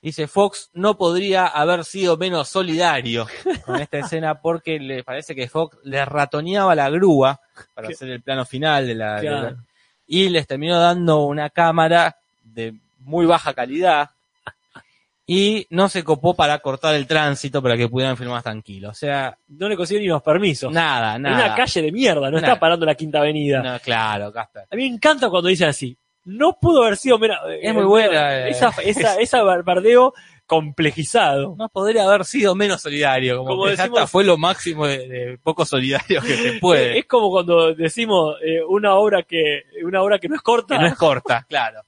Dice, 0.02 0.26
Fox 0.28 0.70
no 0.72 0.96
podría 0.96 1.46
haber 1.46 1.84
sido 1.84 2.16
menos 2.16 2.48
solidario 2.48 3.26
con 3.66 3.80
esta 3.80 3.98
escena 3.98 4.40
porque 4.40 4.78
le 4.80 5.04
parece 5.04 5.34
que 5.34 5.46
Fox 5.48 5.76
le 5.84 6.02
ratoneaba 6.04 6.74
la 6.74 6.88
grúa 6.88 7.38
para 7.74 7.88
¿Qué? 7.88 7.92
hacer 7.94 8.08
el 8.08 8.22
plano 8.22 8.46
final 8.46 8.86
de 8.86 8.94
la, 8.94 9.20
de 9.20 9.30
la- 9.30 9.40
Claro. 9.40 9.56
y 10.06 10.28
les 10.30 10.46
terminó 10.46 10.78
dando 10.80 11.24
una 11.26 11.50
cámara 11.50 12.16
de 12.42 12.74
muy 13.00 13.26
baja 13.26 13.52
calidad 13.52 14.08
y 15.26 15.66
no 15.70 15.88
se 15.88 16.02
copó 16.02 16.34
para 16.34 16.58
cortar 16.58 16.94
el 16.94 17.06
tránsito 17.06 17.62
para 17.62 17.76
que 17.76 17.88
pudieran 17.88 18.16
filmar 18.16 18.36
más 18.36 18.42
tranquilo. 18.42 18.88
O 18.90 18.94
sea, 18.94 19.36
No 19.48 19.68
le 19.68 19.76
consiguió 19.76 20.00
ni 20.00 20.08
los 20.08 20.22
permisos. 20.22 20.72
nada, 20.72 21.16
En 21.16 21.22
nada. 21.22 21.44
una 21.46 21.54
calle 21.54 21.82
de 21.82 21.92
mierda, 21.92 22.30
no 22.30 22.40
Nada. 22.40 22.48
está 22.48 22.58
parando 22.58 22.84
la 22.84 22.94
quinta 22.96 23.18
avenida. 23.18 23.62
No, 23.62 23.78
claro, 23.80 24.32
Casper. 24.32 24.64
A 24.70 24.74
mí 24.76 24.88
me 24.88 24.94
encanta 24.96 25.28
cuando 25.30 25.48
dicen 25.48 25.68
así. 25.68 25.96
No 26.24 26.58
pudo 26.60 26.82
haber 26.82 26.96
sido 26.96 27.18
menos. 27.18 27.38
Es 27.60 27.74
muy 27.74 27.84
buena, 27.84 28.38
eh. 28.46 28.50
Esa, 28.50 28.68
esa, 28.82 29.14
esa 29.20 29.42
barbardeo 29.42 30.12
complejizado. 30.46 31.54
No 31.56 31.68
podría 31.68 32.04
haber 32.04 32.24
sido 32.24 32.54
menos 32.54 32.82
solidario, 32.82 33.38
como, 33.38 33.50
Como 33.50 33.64
que 33.66 33.70
decimos- 33.76 34.10
fue 34.10 34.24
lo 34.24 34.36
máximo 34.36 34.86
de, 34.86 35.08
de 35.08 35.38
poco 35.38 35.64
solidario 35.64 36.20
que 36.20 36.36
se 36.36 36.52
puede. 36.58 36.98
Es 36.98 37.06
como 37.06 37.30
cuando 37.30 37.74
decimos 37.74 38.36
eh, 38.44 38.60
una 38.68 38.94
obra 38.94 39.22
que 39.22 39.62
una 39.84 40.02
obra 40.02 40.18
que 40.18 40.28
no 40.28 40.34
es 40.36 40.42
corta. 40.42 40.76
que 40.76 40.82
no 40.82 40.88
es 40.88 40.96
corta, 40.96 41.46
claro. 41.48 41.82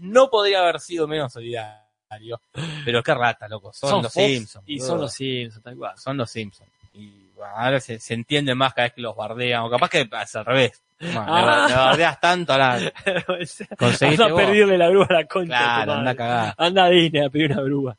No 0.00 0.30
podría 0.30 0.60
haber 0.60 0.80
sido 0.80 1.06
menos 1.06 1.32
solidario. 1.32 2.40
Pero 2.84 3.02
qué 3.02 3.14
rata, 3.14 3.48
loco. 3.48 3.72
Son, 3.72 4.02
los 4.02 4.12
Simpsons. 4.12 4.64
Y 4.68 4.78
son 4.78 5.00
los 5.00 5.12
Simpsons, 5.12 5.62
tal 5.64 5.76
cual. 5.76 5.98
Son 5.98 6.16
los 6.16 6.30
Simpsons. 6.30 6.70
Y 6.94 7.10
bueno, 7.34 7.52
ahora 7.56 7.80
se, 7.80 7.98
se 7.98 8.14
entiende 8.14 8.54
más 8.54 8.72
cada 8.72 8.86
vez 8.86 8.94
que 8.94 9.00
los 9.00 9.16
bardean. 9.16 9.62
O 9.64 9.70
capaz 9.70 9.90
que 9.90 10.08
es 10.22 10.36
al 10.36 10.44
revés. 10.44 10.80
Bueno, 11.00 11.24
Ah. 11.26 11.66
le, 11.68 11.74
le 11.74 11.80
bardeas 11.80 12.20
tanto, 12.20 12.52
conseguiste 13.78 14.22
Anda 14.22 14.26
a 14.26 14.36
pedirle 14.36 14.78
la 14.78 14.88
grúa 14.88 15.06
a 15.08 15.12
la 15.12 15.24
concha. 15.26 15.46
Claro, 15.58 15.92
anda 15.94 16.14
cagada. 16.14 16.54
Anda 16.56 16.84
a 16.84 16.88
Disney 16.90 17.22
a 17.24 17.30
pedir 17.30 17.52
una 17.52 17.62
grúa. 17.62 17.96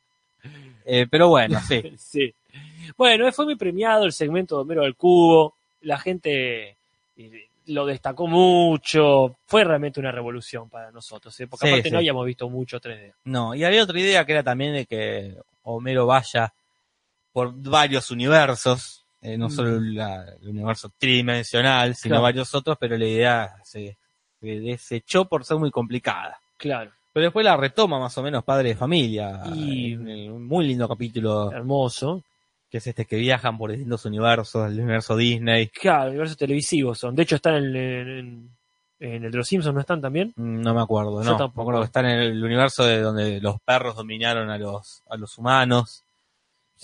Eh, 0.86 1.08
pero 1.10 1.28
bueno, 1.30 1.60
sí. 1.68 1.94
Sí. 1.98 2.34
Bueno, 2.98 3.32
fue 3.32 3.46
muy 3.46 3.56
premiado 3.56 4.06
el 4.06 4.14
segmento 4.14 4.56
de 4.56 4.62
Homero 4.62 4.84
al 4.84 4.96
Cubo. 4.96 5.56
La 5.82 5.98
gente 6.00 6.78
eh, 7.18 7.48
lo 7.68 7.86
destacó 7.86 8.28
mucho. 8.28 9.36
Fue 9.46 9.64
realmente 9.64 10.00
una 10.00 10.12
revolución 10.12 10.70
para 10.70 10.92
nosotros, 10.92 11.38
¿eh? 11.40 11.48
porque 11.48 11.68
Sí, 11.68 11.74
aparte 11.74 11.90
sí. 11.90 11.94
no 11.94 11.98
habíamos 11.98 12.26
visto 12.26 12.50
mucho 12.50 12.80
3D. 12.80 13.14
No, 13.26 13.54
y 13.56 13.64
había 13.64 13.84
otra 13.84 14.00
idea 14.00 14.26
que 14.26 14.32
era 14.34 14.44
también 14.44 14.74
de 14.74 14.86
que 14.86 15.36
Homero 15.64 16.06
vaya 16.06 16.54
por 17.34 17.52
varios 17.54 18.10
universos, 18.12 19.04
eh, 19.26 19.38
no 19.38 19.48
Mm. 19.48 19.52
solo 19.52 19.80
la- 19.80 20.26
el 20.42 20.50
universo 20.50 20.92
tridimensional, 20.98 21.96
sino 21.96 22.14
Claro. 22.14 22.24
varios 22.24 22.54
otros, 22.56 22.78
pero 22.80 22.98
la 22.98 23.06
idea 23.06 23.56
se, 23.64 23.98
se 24.40 24.46
desechó 24.60 25.26
por 25.26 25.44
ser 25.46 25.58
muy 25.58 25.72
complicada. 25.72 26.38
Claro, 26.58 26.92
Pero 27.14 27.26
después 27.28 27.46
la 27.46 27.56
retoma 27.56 27.98
más 28.00 28.18
o 28.18 28.24
menos 28.24 28.44
Padre 28.44 28.70
de 28.70 28.76
Familia, 28.76 29.42
Y- 29.56 29.94
el- 29.94 30.32
un 30.32 30.46
muy 30.46 30.68
lindo 30.68 30.88
capítulo 30.88 31.50
hermoso. 31.52 32.22
que 32.70 32.80
es 32.80 32.88
este 32.88 33.06
que 33.06 33.16
viajan 33.16 33.58
por 33.58 33.72
distintos 33.72 34.04
universos, 34.06 34.70
el 34.70 34.80
universo 34.82 35.16
Disney. 35.16 35.68
Claro, 35.70 36.10
universos 36.10 36.36
televisivos 36.38 37.00
son. 37.00 37.16
De 37.16 37.24
hecho, 37.24 37.36
están 37.38 37.56
en, 37.56 37.76
en- 37.76 38.50
en 39.00 39.24
el 39.26 39.32
de 39.32 39.38
los 39.38 39.48
Simpsons, 39.48 39.74
¿no 39.76 39.80
están 39.82 40.02
también? 40.02 40.34
Mm, 40.36 40.62
No 40.62 40.74
me 40.74 40.82
acuerdo, 40.82 41.22
Yo 41.24 41.32
no. 41.32 41.38
tampoco. 41.38 41.56
Me 41.58 41.64
acuerdo 41.64 41.80
que 41.82 41.86
están 41.86 42.06
en 42.06 42.20
el 42.20 42.44
universo 42.44 42.84
de 42.86 43.00
donde 43.02 43.40
los 43.42 43.60
perros 43.62 43.96
dominaron 43.96 44.50
a 44.50 44.58
los, 44.58 45.02
a 45.10 45.16
los 45.18 45.38
humanos. 45.38 46.04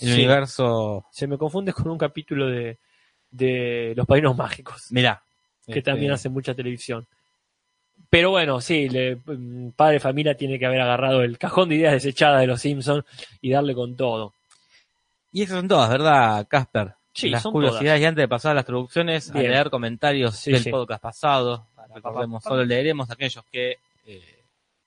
El 0.00 0.08
Sí. 0.08 0.14
universo, 0.14 1.06
Se 1.12 1.26
me 1.26 1.36
confunde 1.38 1.72
con 1.72 1.88
un 1.90 1.98
capítulo 1.98 2.46
de, 2.48 2.78
de 3.30 3.92
Los 3.96 4.06
Padrinos 4.06 4.36
Mágicos, 4.36 4.86
mirá. 4.90 5.22
que 5.66 5.72
este, 5.78 5.82
también 5.82 6.12
hace 6.12 6.28
mucha 6.28 6.54
televisión. 6.54 7.06
Pero 8.10 8.30
bueno, 8.30 8.60
sí, 8.60 8.88
le, 8.88 9.16
mm, 9.16 9.70
Padre 9.76 9.94
de 9.94 10.00
Familia 10.00 10.36
tiene 10.36 10.58
que 10.58 10.66
haber 10.66 10.80
agarrado 10.80 11.22
el 11.22 11.38
cajón 11.38 11.68
de 11.68 11.76
ideas 11.76 11.92
desechadas 11.94 12.40
de 12.40 12.46
los 12.46 12.60
Simpsons 12.60 13.04
y 13.40 13.50
darle 13.50 13.74
con 13.74 13.96
todo. 13.96 14.34
Y 15.32 15.42
esas 15.42 15.58
son 15.58 15.68
todas, 15.68 15.88
¿verdad, 15.88 16.46
Casper? 16.48 16.94
Sí, 17.14 17.28
Las 17.30 17.42
son 17.42 17.52
curiosidades 17.52 18.00
y 18.00 18.04
antes 18.04 18.22
de 18.22 18.28
pasar 18.28 18.52
a 18.52 18.54
las 18.56 18.64
traducciones, 18.66 19.30
a 19.30 19.38
leer 19.38 19.70
comentarios 19.70 20.34
Sí, 20.36 20.52
del 20.52 20.62
sí. 20.62 20.70
podcast 20.70 21.02
pasado. 21.02 21.66
Recordemos, 21.94 22.42
solo 22.42 22.64
leeremos 22.64 23.10
aquellos 23.10 23.44
que 23.52 23.76
eh, 24.06 24.38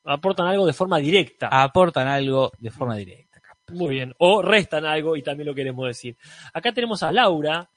Aportan 0.03 0.47
algo 0.47 0.65
de 0.67 0.73
forma 0.73 0.97
directa. 0.99 1.47
aportan 1.47 2.07
algo 2.07 2.51
de 2.59 2.69
forma 2.71 2.95
directa. 2.95 3.34
Muy 3.71 3.95
bien. 3.95 4.13
O 4.19 4.41
restan 4.41 4.85
algo 4.85 5.15
y 5.15 5.23
también 5.23 5.47
lo 5.47 5.55
queremos 5.55 5.87
decir. 5.87 6.15
Acá 6.53 6.71
tenemos 6.71 7.01
a 7.03 7.11
Laura, 7.11 7.67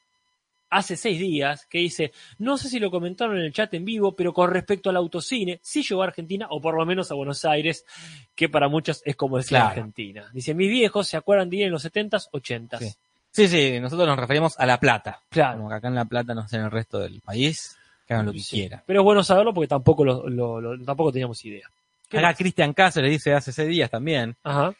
hace 0.70 0.96
seis 0.96 1.18
días, 1.18 1.64
que 1.66 1.78
dice, 1.78 2.12
no 2.38 2.58
sé 2.58 2.68
si 2.68 2.78
lo 2.78 2.90
comentaron 2.90 3.38
en 3.38 3.44
el 3.44 3.52
chat 3.54 3.72
en 3.72 3.84
vivo, 3.86 4.12
pero 4.14 4.34
con 4.34 4.50
respecto 4.50 4.90
al 4.90 4.96
autocine, 4.96 5.58
sí 5.62 5.82
llegó 5.82 6.02
a 6.02 6.06
Argentina, 6.06 6.46
o 6.50 6.60
por 6.60 6.74
lo 6.76 6.84
menos 6.84 7.10
a 7.10 7.14
Buenos 7.14 7.42
Aires, 7.46 7.86
que 8.34 8.50
para 8.50 8.68
muchos 8.68 9.00
es 9.06 9.16
como 9.16 9.38
decir 9.38 9.50
Claro. 9.50 9.68
Argentina. 9.68 10.28
Dice, 10.32 10.52
mis 10.54 10.68
viejos 10.68 11.08
se 11.08 11.16
acuerdan 11.16 11.48
de 11.48 11.56
ir 11.56 11.62
en 11.64 11.70
los 11.72 11.84
70s, 11.84 12.28
80s. 12.32 12.78
Sí. 12.80 12.94
Sí, 13.30 13.48
sí, 13.48 13.80
nosotros 13.80 14.06
nos 14.08 14.18
referimos 14.18 14.58
a 14.58 14.66
La 14.66 14.80
Plata. 14.80 15.20
Claro. 15.30 15.58
Como 15.58 15.68
que 15.70 15.74
acá 15.76 15.88
en 15.88 15.94
La 15.94 16.04
Plata, 16.04 16.34
no 16.34 16.46
sé, 16.48 16.56
en 16.56 16.64
el 16.64 16.70
resto 16.70 16.98
del 16.98 17.20
país, 17.20 17.78
que 18.06 18.12
hagan 18.14 18.26
lo 18.26 18.32
que 18.32 18.40
Sí. 18.40 18.56
quieran. 18.56 18.82
Pero 18.84 19.00
es 19.00 19.04
bueno 19.04 19.22
saberlo 19.22 19.54
porque 19.54 19.68
tampoco, 19.68 20.04
lo, 20.04 20.28
lo- 20.28 20.60
lo- 20.60 20.84
tampoco 20.84 21.12
teníamos 21.12 21.42
idea. 21.44 21.68
¿Qué 22.08 22.18
Acá? 22.18 22.34
Cristian 22.34 22.72
Cáceres 22.74 23.10
dice 23.10 23.32
hace 23.34 23.52
seis 23.52 23.68
días 23.68 23.90
también. 23.90 24.34
Ajá. 24.42 24.74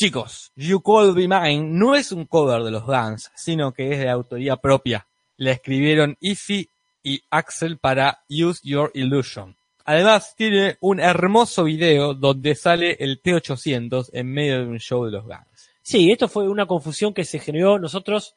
Chicos, 0.00 0.50
You 0.56 0.80
Call 0.80 1.12
Be 1.12 1.28
Mine 1.28 1.62
no 1.78 1.94
es 1.94 2.10
un 2.10 2.24
cover 2.24 2.62
de 2.62 2.70
los 2.70 2.86
Guns, 2.86 3.30
sino 3.36 3.70
que 3.74 3.92
es 3.92 3.98
de 3.98 4.08
autoría 4.08 4.56
propia. 4.56 5.06
La 5.36 5.50
escribieron 5.50 6.16
Ify 6.20 6.70
y 7.02 7.20
Axel 7.28 7.76
para 7.76 8.20
Use 8.30 8.62
Your 8.64 8.90
Illusion. 8.94 9.54
Además, 9.84 10.34
tiene 10.34 10.78
un 10.80 11.00
hermoso 11.00 11.64
video 11.64 12.14
donde 12.14 12.54
sale 12.54 12.96
el 12.98 13.20
T800 13.22 14.08
en 14.14 14.32
medio 14.32 14.60
de 14.60 14.68
un 14.68 14.78
show 14.78 15.04
de 15.04 15.10
los 15.10 15.26
Guns. 15.26 15.70
Sí, 15.82 16.10
esto 16.10 16.28
fue 16.28 16.48
una 16.48 16.64
confusión 16.64 17.12
que 17.12 17.24
se 17.24 17.38
generó. 17.38 17.78
Nosotros 17.78 18.34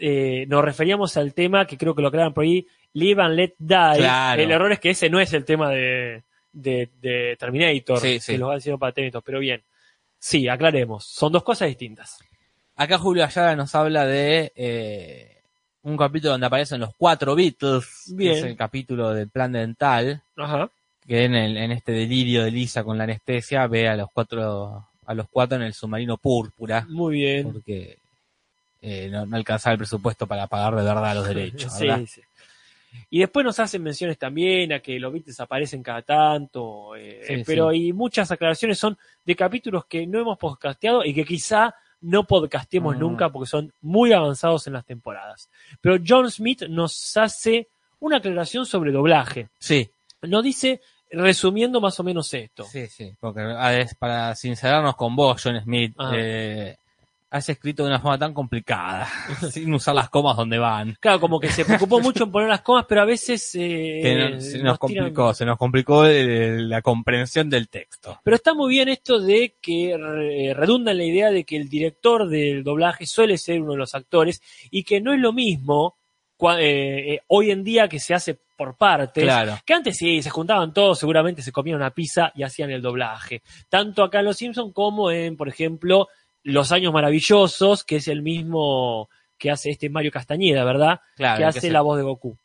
eh, 0.00 0.46
nos 0.48 0.64
referíamos 0.64 1.16
al 1.16 1.32
tema 1.32 1.64
que 1.64 1.78
creo 1.78 1.94
que 1.94 2.02
lo 2.02 2.08
aclaran 2.08 2.34
por 2.34 2.42
ahí, 2.42 2.66
Live 2.94 3.22
and 3.22 3.36
Let 3.36 3.54
Die. 3.56 3.98
Claro. 3.98 4.42
El 4.42 4.50
error 4.50 4.72
es 4.72 4.80
que 4.80 4.90
ese 4.90 5.08
no 5.08 5.20
es 5.20 5.32
el 5.32 5.44
tema 5.44 5.70
de, 5.70 6.24
de, 6.52 6.90
de 7.00 7.36
Terminator, 7.38 8.00
Sí, 8.00 8.18
sí. 8.18 8.32
que 8.32 8.38
los 8.38 8.50
han 8.50 8.60
sido 8.60 8.78
para 8.78 8.90
Terminator, 8.90 9.22
pero 9.24 9.38
bien. 9.38 9.62
Sí, 10.24 10.46
aclaremos, 10.48 11.04
son 11.04 11.32
dos 11.32 11.42
cosas 11.42 11.66
distintas. 11.66 12.18
Acá 12.76 12.96
Julio 12.96 13.24
Ayala 13.24 13.56
nos 13.56 13.74
habla 13.74 14.06
de 14.06 14.52
eh, 14.54 15.42
un 15.82 15.96
capítulo 15.96 16.30
donde 16.32 16.46
aparecen 16.46 16.78
los 16.80 16.94
cuatro 16.96 17.34
Beatles, 17.34 18.04
que 18.08 18.14
Bien. 18.14 18.32
es 18.36 18.44
el 18.44 18.56
capítulo 18.56 19.12
del 19.12 19.28
plan 19.28 19.50
dental. 19.50 20.22
Ajá. 20.36 20.70
que 21.06 21.24
en, 21.24 21.34
el- 21.34 21.56
en 21.56 21.72
este 21.72 21.90
delirio 21.90 22.44
de 22.44 22.52
Lisa 22.52 22.84
con 22.84 22.96
la 22.96 23.02
anestesia 23.04 23.66
ve 23.66 23.88
a 23.88 23.96
los 23.96 24.08
cuatro 24.12 24.86
a 25.04 25.14
los 25.14 25.26
cuatro 25.28 25.56
en 25.56 25.64
el 25.64 25.74
submarino 25.74 26.16
púrpura 26.16 26.86
Muy 26.88 27.14
bien. 27.16 27.52
porque 27.52 27.98
eh, 28.80 29.08
no, 29.10 29.26
no 29.26 29.36
alcanzaba 29.36 29.72
el 29.72 29.78
presupuesto 29.78 30.28
para 30.28 30.46
pagar 30.46 30.76
de 30.76 30.84
verdad 30.84 31.14
los 31.16 31.26
derechos 31.26 31.72
Sí, 31.76 31.88
sí. 32.06 32.20
Y 33.10 33.20
después 33.20 33.44
nos 33.44 33.58
hacen 33.60 33.82
menciones 33.82 34.18
también 34.18 34.72
a 34.72 34.80
que 34.80 34.98
los 34.98 35.12
Beatles 35.12 35.38
aparecen 35.40 35.82
cada 35.82 36.02
tanto, 36.02 36.94
eh, 36.96 37.22
Sí, 37.26 37.42
pero 37.46 37.72
y 37.72 37.92
muchas 37.92 38.30
aclaraciones 38.30 38.78
son 38.78 38.96
de 39.24 39.36
capítulos 39.36 39.84
que 39.86 40.06
no 40.06 40.18
hemos 40.20 40.38
podcasteado 40.38 41.04
y 41.04 41.12
que 41.14 41.24
quizá 41.24 41.74
no 42.00 42.24
podcastemos 42.24 42.96
Mm. 42.96 42.98
nunca 43.00 43.28
porque 43.30 43.48
son 43.48 43.72
muy 43.80 44.12
avanzados 44.12 44.66
en 44.66 44.72
las 44.72 44.84
temporadas. 44.84 45.48
Pero 45.80 45.98
John 46.06 46.30
Smith 46.30 46.62
nos 46.68 47.16
hace 47.16 47.68
una 48.00 48.16
aclaración 48.16 48.66
sobre 48.66 48.90
doblaje. 48.92 49.48
sí 49.58 49.88
Nos 50.22 50.42
dice 50.42 50.80
resumiendo 51.10 51.80
más 51.80 51.98
o 52.00 52.02
menos 52.04 52.32
esto. 52.32 52.64
Sí, 52.64 52.86
sí, 52.86 53.12
porque 53.20 53.40
ah, 53.42 53.84
para 53.98 54.34
sincerarnos 54.34 54.96
con 54.96 55.14
vos, 55.14 55.40
John 55.42 55.60
Smith, 55.62 55.94
eh, 56.14 56.76
has 57.32 57.48
escrito 57.48 57.82
de 57.82 57.88
una 57.88 57.98
forma 57.98 58.18
tan 58.18 58.34
complicada, 58.34 59.08
sin 59.50 59.72
usar 59.74 59.94
las 59.94 60.10
comas 60.10 60.36
donde 60.36 60.58
van. 60.58 60.96
Claro, 61.00 61.18
como 61.18 61.40
que 61.40 61.48
se 61.48 61.64
preocupó 61.64 61.98
mucho 62.00 62.24
en 62.24 62.30
poner 62.30 62.48
las 62.48 62.60
comas, 62.60 62.84
pero 62.88 63.00
a 63.00 63.04
veces 63.06 63.54
eh, 63.54 64.00
Que 64.02 64.14
no- 64.30 64.40
se 64.40 64.58
nos 64.58 64.64
nos 64.64 64.78
tiran- 64.78 64.78
complicó, 64.78 65.34
se 65.34 65.44
nos 65.46 65.58
complicó 65.58 66.04
eh, 66.06 66.58
la 66.60 66.82
comprensión 66.82 67.48
del 67.50 67.68
texto. 67.68 68.20
Pero 68.22 68.36
está 68.36 68.54
muy 68.54 68.70
bien 68.70 68.88
esto 68.88 69.18
de 69.18 69.56
que 69.60 69.92
eh, 69.92 70.54
redunda 70.54 70.92
en 70.92 70.98
la 70.98 71.04
idea 71.04 71.30
de 71.30 71.44
que 71.44 71.56
el 71.56 71.68
director 71.68 72.28
del 72.28 72.62
doblaje 72.62 73.06
suele 73.06 73.38
ser 73.38 73.60
uno 73.62 73.72
de 73.72 73.78
los 73.78 73.94
actores 73.94 74.42
y 74.70 74.84
que 74.84 75.00
no 75.00 75.12
es 75.12 75.18
lo 75.20 75.32
mismo 75.32 75.96
eh, 76.58 77.14
eh, 77.14 77.20
hoy 77.28 77.50
en 77.50 77.62
día 77.64 77.88
que 77.88 77.98
se 78.00 78.14
hace 78.14 78.36
por 78.56 78.76
partes. 78.76 79.24
Claro. 79.24 79.58
Que 79.64 79.74
antes 79.74 79.96
sí, 79.96 80.20
se 80.22 80.30
juntaban 80.30 80.72
todos, 80.74 80.98
seguramente 80.98 81.40
se 81.40 81.52
comían 81.52 81.76
una 81.76 81.90
pizza 81.90 82.32
y 82.34 82.42
hacían 82.42 82.70
el 82.70 82.82
doblaje. 82.82 83.42
Tanto 83.68 84.02
acá 84.02 84.18
en 84.20 84.24
Los 84.26 84.36
Simpsons 84.36 84.72
como 84.74 85.10
en, 85.10 85.36
por 85.36 85.48
ejemplo, 85.48 86.08
Los 86.44 86.72
Años 86.72 86.92
Maravillosos, 86.92 87.84
que 87.84 87.96
es 87.96 88.08
el 88.08 88.22
mismo 88.22 89.08
que 89.38 89.50
hace 89.50 89.70
este 89.70 89.88
Mario 89.90 90.10
Castañeda, 90.12 90.64
¿verdad? 90.64 91.00
Claro, 91.16 91.38
que 91.38 91.44
hace 91.44 91.70
la 91.70 91.80
voz 91.82 91.96
de 91.96 92.04
Goku. 92.04 92.36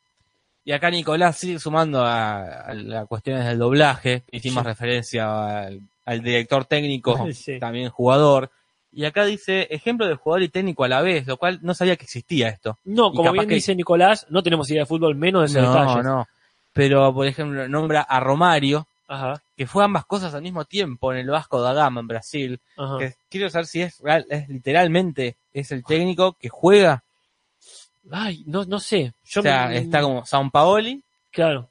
Y 0.64 0.72
acá 0.72 0.90
Nicolás 0.90 1.36
sigue 1.36 1.58
sumando 1.58 2.04
a, 2.04 2.42
a 2.62 2.74
las 2.74 3.06
cuestiones 3.06 3.46
del 3.46 3.58
doblaje. 3.58 4.24
Hicimos 4.32 4.62
Sí. 4.64 4.68
referencia 4.68 5.60
al, 5.60 5.80
al 6.04 6.22
director 6.22 6.64
técnico, 6.64 7.16
Sí. 7.32 7.58
también 7.58 7.88
jugador. 7.90 8.50
Y 8.92 9.04
acá 9.04 9.24
dice 9.24 9.68
ejemplo 9.70 10.06
de 10.06 10.16
jugador 10.16 10.42
y 10.42 10.48
técnico 10.48 10.82
a 10.84 10.88
la 10.88 11.00
vez, 11.00 11.26
lo 11.26 11.36
cual 11.36 11.60
no 11.62 11.72
sabía 11.74 11.94
que 11.96 12.04
existía 12.04 12.48
esto. 12.48 12.78
No, 12.84 13.12
Y 13.12 13.16
como 13.16 13.32
bien 13.32 13.46
que- 13.46 13.54
dice 13.54 13.74
Nicolás, 13.76 14.26
no 14.28 14.42
tenemos 14.42 14.68
idea 14.70 14.82
de 14.82 14.86
fútbol, 14.86 15.14
menos 15.14 15.42
de 15.52 15.60
esos 15.60 15.72
No, 15.72 15.80
detalles. 15.80 16.04
no. 16.04 16.26
Pero, 16.72 17.14
por 17.14 17.26
ejemplo, 17.26 17.68
nombra 17.68 18.00
a 18.02 18.18
Romario, 18.18 18.87
Ajá, 19.10 19.42
que 19.56 19.66
fue 19.66 19.82
ambas 19.84 20.04
cosas 20.04 20.34
al 20.34 20.42
mismo 20.42 20.64
tiempo 20.66 21.12
en 21.12 21.18
el 21.20 21.30
Vasco 21.30 21.60
da 21.62 21.72
Gama, 21.72 22.00
en 22.02 22.08
Brasil. 22.08 22.60
Que 22.98 23.14
quiero 23.30 23.48
saber 23.48 23.66
si 23.66 23.80
es 23.80 23.98
real, 24.00 24.26
es 24.28 24.48
literalmente, 24.48 25.36
es 25.54 25.72
el 25.72 25.82
técnico 25.82 26.34
que 26.38 26.48
juega. 26.50 27.02
Ay, 28.10 28.42
no, 28.46 28.64
no 28.64 28.78
sé. 28.80 29.12
Yo 29.26 29.40
o 29.40 29.42
sea, 29.42 29.68
me- 29.68 29.78
está 29.78 30.00
como 30.02 30.24
San 30.24 30.50
Paoli, 30.50 31.02
Claro. 31.30 31.68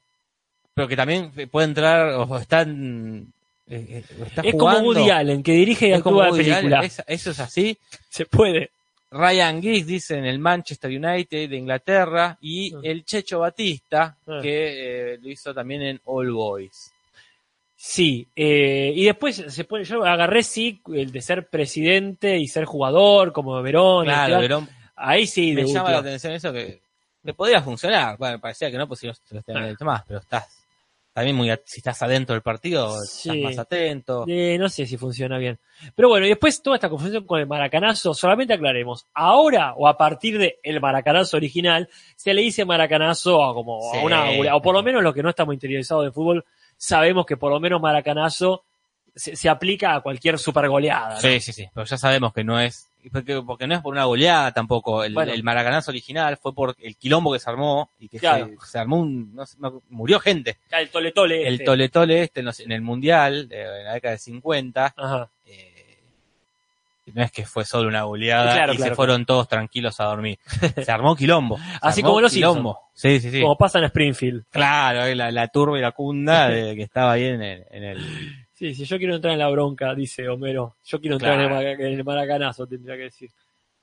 pero 0.74 0.86
que 0.88 0.96
también 0.96 1.32
puede 1.50 1.66
entrar 1.68 2.08
o 2.14 2.38
está 2.38 2.62
en- 2.62 3.32
eh, 3.68 3.86
eh, 3.88 4.04
está 4.26 4.42
Es 4.42 4.52
jugando. 4.52 4.80
como 4.80 4.88
Woody 4.98 5.10
Allen, 5.10 5.42
que 5.42 5.52
dirige 5.52 5.88
y 5.88 5.92
Es 5.92 5.98
actúa 5.98 6.26
de 6.26 6.32
película. 6.42 6.80
Es- 6.84 7.02
eso 7.06 7.30
es 7.30 7.40
así. 7.40 7.76
Se 8.08 8.24
puede. 8.26 8.70
Ryan 9.10 9.62
Giggs 9.62 9.86
dice 9.86 10.18
en 10.18 10.26
el 10.26 10.38
Manchester 10.38 10.90
United 10.90 11.48
de 11.48 11.56
Inglaterra 11.56 12.36
y 12.40 12.74
Ah. 12.74 12.80
el 12.82 13.04
Checho 13.04 13.40
Batista 13.40 14.16
Ah. 14.26 14.38
que 14.42 15.14
eh, 15.14 15.18
lo 15.22 15.28
hizo 15.30 15.54
también 15.54 15.82
en 15.82 16.00
All 16.04 16.30
Boys. 16.30 16.92
Sí. 17.80 18.26
eh, 18.34 18.92
y 18.92 19.04
después 19.04 19.36
se 19.36 19.64
pone, 19.64 19.84
yo 19.84 20.04
agarré 20.04 20.42
sí 20.42 20.80
el 20.92 21.12
de 21.12 21.22
ser 21.22 21.46
presidente 21.48 22.36
y 22.36 22.48
ser 22.48 22.64
jugador, 22.64 23.32
como 23.32 23.62
Verón. 23.62 24.04
Claro. 24.06 24.40
Verón, 24.40 24.68
Ahí 24.96 25.28
sí, 25.28 25.52
me 25.52 25.64
llama 25.64 25.92
la 25.92 25.98
atención 25.98 26.32
eso 26.32 26.52
que, 26.52 26.80
que 27.24 27.32
podría 27.34 27.62
funcionar. 27.62 28.18
Bueno, 28.18 28.40
parecía 28.40 28.68
que 28.68 28.76
no, 28.78 28.88
pues 28.88 28.98
si 28.98 29.06
no 29.06 29.14
se 29.14 29.22
lo 29.36 29.42
Ah. 29.54 29.76
más, 29.84 30.02
pero 30.08 30.18
estás 30.18 30.64
también 31.12 31.36
muy, 31.36 31.48
si 31.66 31.78
estás 31.78 32.02
adentro 32.02 32.34
del 32.34 32.42
partido, 32.42 33.00
Sí. 33.04 33.28
estás 33.30 33.42
más 33.44 33.58
atento. 33.58 34.24
Eh, 34.26 34.56
no 34.58 34.68
sé 34.68 34.84
si 34.86 34.96
funciona 34.96 35.38
bien. 35.38 35.56
Pero 35.94 36.08
bueno, 36.08 36.26
y 36.26 36.30
después 36.30 36.60
toda 36.60 36.74
esta 36.76 36.88
confusión 36.88 37.24
con 37.26 37.38
el 37.38 37.46
maracanazo, 37.46 38.12
solamente 38.12 38.54
aclaremos. 38.54 39.06
Ahora 39.14 39.74
o 39.76 39.86
a 39.86 39.96
partir 39.96 40.36
de 40.38 40.58
el 40.64 40.80
maracanazo 40.80 41.36
original, 41.36 41.88
se 42.16 42.34
le 42.34 42.42
dice 42.42 42.64
maracanazo 42.64 43.44
a 43.44 43.54
como 43.54 43.92
a 43.92 43.98
Sí. 44.00 44.04
una 44.04 44.32
goleada. 44.34 44.56
O 44.56 44.62
por 44.62 44.74
lo 44.74 44.82
menos 44.82 45.00
los 45.00 45.14
que 45.14 45.22
no 45.22 45.30
estamos 45.30 45.54
interiorizados 45.54 46.04
de 46.06 46.10
fútbol, 46.10 46.44
sabemos 46.78 47.26
que 47.26 47.36
por 47.36 47.52
lo 47.52 47.60
menos 47.60 47.80
maracanazo 47.82 48.64
se, 49.14 49.36
se 49.36 49.48
aplica 49.50 49.94
a 49.96 50.00
cualquier 50.00 50.38
super 50.38 50.66
goleada. 50.68 51.14
¿no? 51.16 51.20
Sí, 51.20 51.40
sí, 51.40 51.52
sí, 51.52 51.66
pero 51.74 51.84
ya 51.84 51.98
sabemos 51.98 52.32
que 52.32 52.44
no 52.44 52.58
es, 52.60 52.88
porque, 53.12 53.42
porque 53.42 53.66
no 53.66 53.74
es 53.74 53.80
por 53.80 53.92
una 53.92 54.04
goleada 54.04 54.52
tampoco. 54.52 55.02
El, 55.02 55.12
Bueno. 55.12 55.32
el 55.32 55.42
maracanazo 55.42 55.90
original 55.90 56.36
fue 56.36 56.54
por 56.54 56.76
el 56.80 56.96
quilombo 56.96 57.32
que 57.32 57.40
se 57.40 57.50
armó 57.50 57.90
y 57.98 58.08
que 58.08 58.18
Claro. 58.20 58.48
se, 58.60 58.66
se 58.70 58.78
armó 58.78 58.96
un, 59.00 59.34
no 59.58 59.82
murió 59.90 60.20
gente. 60.20 60.58
El 60.70 60.88
tole 60.90 61.10
tole. 61.12 61.46
El 61.48 61.54
este. 61.54 61.64
tole 61.64 61.88
tole 61.88 62.22
este 62.22 62.40
en, 62.40 62.46
los- 62.46 62.60
en 62.60 62.70
el 62.72 62.80
mundial, 62.80 63.48
de, 63.48 63.60
en 63.80 63.84
la 63.84 63.94
década 63.94 64.12
de 64.12 64.18
50, 64.18 64.94
Ajá. 64.96 65.28
Eh, 67.08 67.12
no 67.14 67.22
es 67.22 67.32
que 67.32 67.44
fue 67.46 67.64
solo 67.64 67.88
una 67.88 68.02
goleada 68.02 68.52
Claro, 68.54 68.72
y 68.72 68.76
claro, 68.76 68.90
se 68.92 68.96
fueron 68.96 69.26
todos 69.26 69.48
tranquilos 69.48 69.98
a 70.00 70.04
dormir. 70.04 70.38
Se 70.84 70.90
armó 70.92 71.14
quilombo. 71.16 71.56
Se 71.58 71.62
Así 71.82 72.00
armó 72.00 72.10
como 72.10 72.20
los 72.20 72.32
quilombo. 72.32 72.78
Sí, 72.94 73.20
sí, 73.20 73.30
sí. 73.30 73.40
Como 73.42 73.56
pasa 73.56 73.78
en 73.78 73.84
Springfield. 73.86 74.44
Claro, 74.50 75.04
eh, 75.04 75.14
la, 75.14 75.30
la 75.30 75.48
turba 75.48 75.78
y 75.78 75.82
la 75.82 75.92
cunda 75.92 76.48
de, 76.48 76.74
que 76.76 76.82
estaba 76.82 77.12
ahí 77.12 77.24
en 77.24 77.42
el, 77.42 77.64
en 77.70 77.84
el- 77.84 78.36
Sí, 78.54 78.74
si 78.74 78.84
yo 78.84 78.98
quiero 78.98 79.14
entrar 79.14 79.32
en 79.34 79.38
la 79.38 79.48
bronca, 79.50 79.94
dice 79.94 80.28
Homero. 80.28 80.74
Yo 80.84 81.00
quiero 81.00 81.14
entrar 81.16 81.40
en, 81.40 81.80
el, 81.80 81.98
en 82.00 82.04
maracanazo, 82.04 82.66
tendría 82.66 82.96
que 82.96 83.02
decir. 83.04 83.30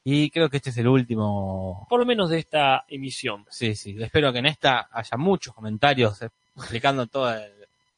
Y 0.04 0.30
creo 0.30 0.50
que 0.50 0.58
este 0.58 0.70
es 0.70 0.78
el 0.78 0.88
último. 0.88 1.88
Por 1.90 2.00
lo 2.02 2.06
menos 2.06 2.30
de 2.30 2.40
esta 2.40 2.84
emisión. 2.90 3.46
Sí, 3.50 3.74
sí. 3.74 3.96
Espero 4.00 4.32
que 4.34 4.40
en 4.40 4.48
esta 4.48 4.90
haya 4.92 5.18
muchos 5.18 5.54
comentarios 5.54 6.22
eh, 6.22 6.30
explicando 6.58 7.08
todas 7.08 7.42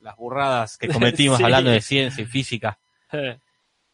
las 0.01 0.15
burradas 0.15 0.77
que 0.77 0.87
cometimos 0.87 1.37
Sí. 1.39 1.43
hablando 1.43 1.71
de 1.71 1.81
ciencia 1.81 2.21
y 2.21 2.27
física. 2.27 2.77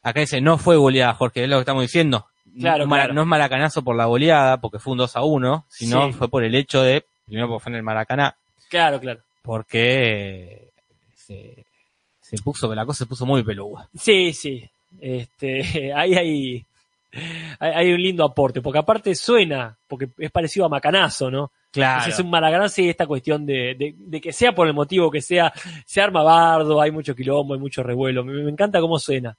Acá 0.03 0.19
dice, 0.19 0.41
no 0.41 0.57
fue 0.57 0.75
goleada, 0.75 1.13
Jorge, 1.13 1.43
es 1.43 1.49
lo 1.49 1.55
que 1.57 1.61
estamos 1.61 1.81
diciendo. 1.83 2.27
Claro, 2.59 2.85
mara- 2.85 3.03
claro. 3.03 3.13
no 3.15 3.21
es 3.21 3.27
maracanazo 3.27 3.83
por 3.83 3.95
la 3.95 4.05
goleada, 4.05 4.57
porque 4.57 4.77
fue 4.79 4.91
un 4.91 4.97
2 4.99 5.15
a 5.15 5.23
1, 5.23 5.65
sino 5.69 6.07
Sí. 6.07 6.13
fue 6.13 6.27
por 6.29 6.43
el 6.43 6.53
hecho 6.55 6.83
de, 6.83 7.03
primero 7.25 7.47
porque 7.47 7.63
fue 7.63 7.71
en 7.71 7.77
el 7.77 7.83
Maracaná, 7.83 8.35
Claro, 8.69 8.99
claro. 8.99 9.21
porque 9.41 10.51
eh, 10.51 10.69
se, 11.15 11.65
se 12.21 12.37
puso, 12.43 12.73
la 12.75 12.85
cosa 12.85 12.99
se 12.99 13.05
puso 13.07 13.25
muy 13.25 13.43
peluda. 13.43 13.87
Sí, 13.97 14.33
sí. 14.33 14.69
Este, 15.01 15.91
ahí 15.95 16.13
hay, 16.15 16.65
hay, 17.59 17.91
un 17.93 18.01
lindo 18.01 18.23
aporte, 18.25 18.61
porque 18.61 18.79
aparte 18.79 19.15
suena, 19.15 19.75
porque 19.87 20.09
es 20.19 20.29
parecido 20.31 20.65
a 20.65 20.69
Macanazo, 20.69 21.31
¿no? 21.31 21.51
Claro. 21.71 22.07
Es 22.11 22.19
un 22.19 22.29
maracanazo 22.29 22.83
y 22.83 22.89
esta 22.89 23.07
cuestión 23.07 23.47
de, 23.47 23.73
de, 23.73 23.95
de 23.97 24.21
que 24.21 24.31
sea 24.31 24.53
por 24.53 24.67
el 24.67 24.73
motivo 24.75 25.09
que 25.09 25.21
sea, 25.21 25.51
se 25.87 26.01
arma 26.01 26.21
bardo, 26.21 26.79
hay 26.79 26.91
mucho 26.91 27.15
quilombo, 27.15 27.55
hay 27.55 27.59
mucho 27.59 27.81
revuelo. 27.81 28.23
Me, 28.23 28.43
me 28.43 28.51
encanta 28.51 28.79
cómo 28.79 28.99
suena. 28.99 29.35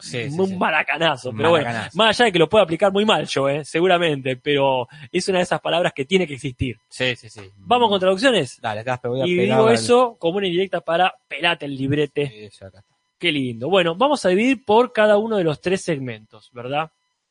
Sí, 0.00 0.28
un 0.30 0.48
sí. 0.48 0.56
maracanazo, 0.56 1.32
pero 1.36 1.50
bueno, 1.50 1.68
más 1.94 2.18
allá 2.18 2.26
de 2.26 2.32
que 2.32 2.38
lo 2.38 2.48
pueda 2.48 2.64
aplicar 2.64 2.92
muy 2.92 3.04
mal 3.04 3.26
yo, 3.26 3.48
eh, 3.48 3.64
seguramente, 3.64 4.36
pero 4.36 4.88
es 5.12 5.28
una 5.28 5.38
de 5.38 5.44
esas 5.44 5.60
palabras 5.60 5.92
que 5.94 6.04
tiene 6.04 6.26
que 6.26 6.34
existir. 6.34 6.76
Sí, 6.88 7.14
sí, 7.16 7.28
sí. 7.30 7.40
Vamos 7.58 7.88
con 7.88 8.00
traducciones. 8.00 8.60
Dale, 8.60 8.82
Casper, 8.84 9.10
voy 9.10 9.22
a 9.22 9.26
Y 9.26 9.34
digo 9.34 9.66
al- 9.66 9.74
eso 9.74 10.16
como 10.18 10.38
una 10.38 10.46
indirecta 10.46 10.80
para 10.80 11.14
pelate 11.28 11.66
el 11.66 11.76
librete. 11.76 12.24
Acá 12.60 12.66
está. 12.66 12.84
Qué 13.18 13.30
lindo. 13.32 13.68
Bueno, 13.68 13.94
vamos 13.94 14.24
a 14.24 14.30
dividir 14.30 14.64
por 14.64 14.92
cada 14.92 15.18
uno 15.18 15.36
de 15.36 15.44
los 15.44 15.60
tres 15.60 15.82
segmentos, 15.82 16.50
¿verdad? 16.52 16.90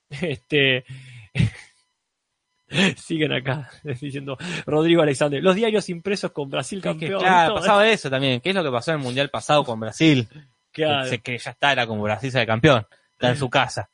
Este. 0.21 0.85
Siguen 2.97 3.33
acá 3.33 3.69
diciendo 3.99 4.37
Rodrigo 4.67 5.01
Alexander. 5.01 5.41
Los 5.41 5.55
diarios 5.55 5.89
impresos 5.89 6.31
con 6.31 6.49
Brasil 6.51 6.81
campeón. 6.81 7.19
claro, 7.19 7.55
pasaba 7.55 7.87
eso 7.89 8.09
también. 8.11 8.39
¿Qué 8.41 8.49
es 8.49 8.55
lo 8.55 8.63
que 8.63 8.69
pasó 8.71 8.91
en 8.91 8.97
el 8.97 9.03
Mundial 9.03 9.29
pasado 9.31 9.63
con 9.63 9.79
Brasil? 9.79 10.27
Claro, 10.71 11.09
Que, 11.23 11.37
ya 11.37 11.51
está, 11.51 11.71
era 11.71 11.87
como 11.87 12.03
Brasil 12.03 12.31
sale 12.31 12.45
campeón. 12.45 12.85
Está 13.13 13.29
en 13.29 13.37
su 13.37 13.49
casa. 13.49 13.89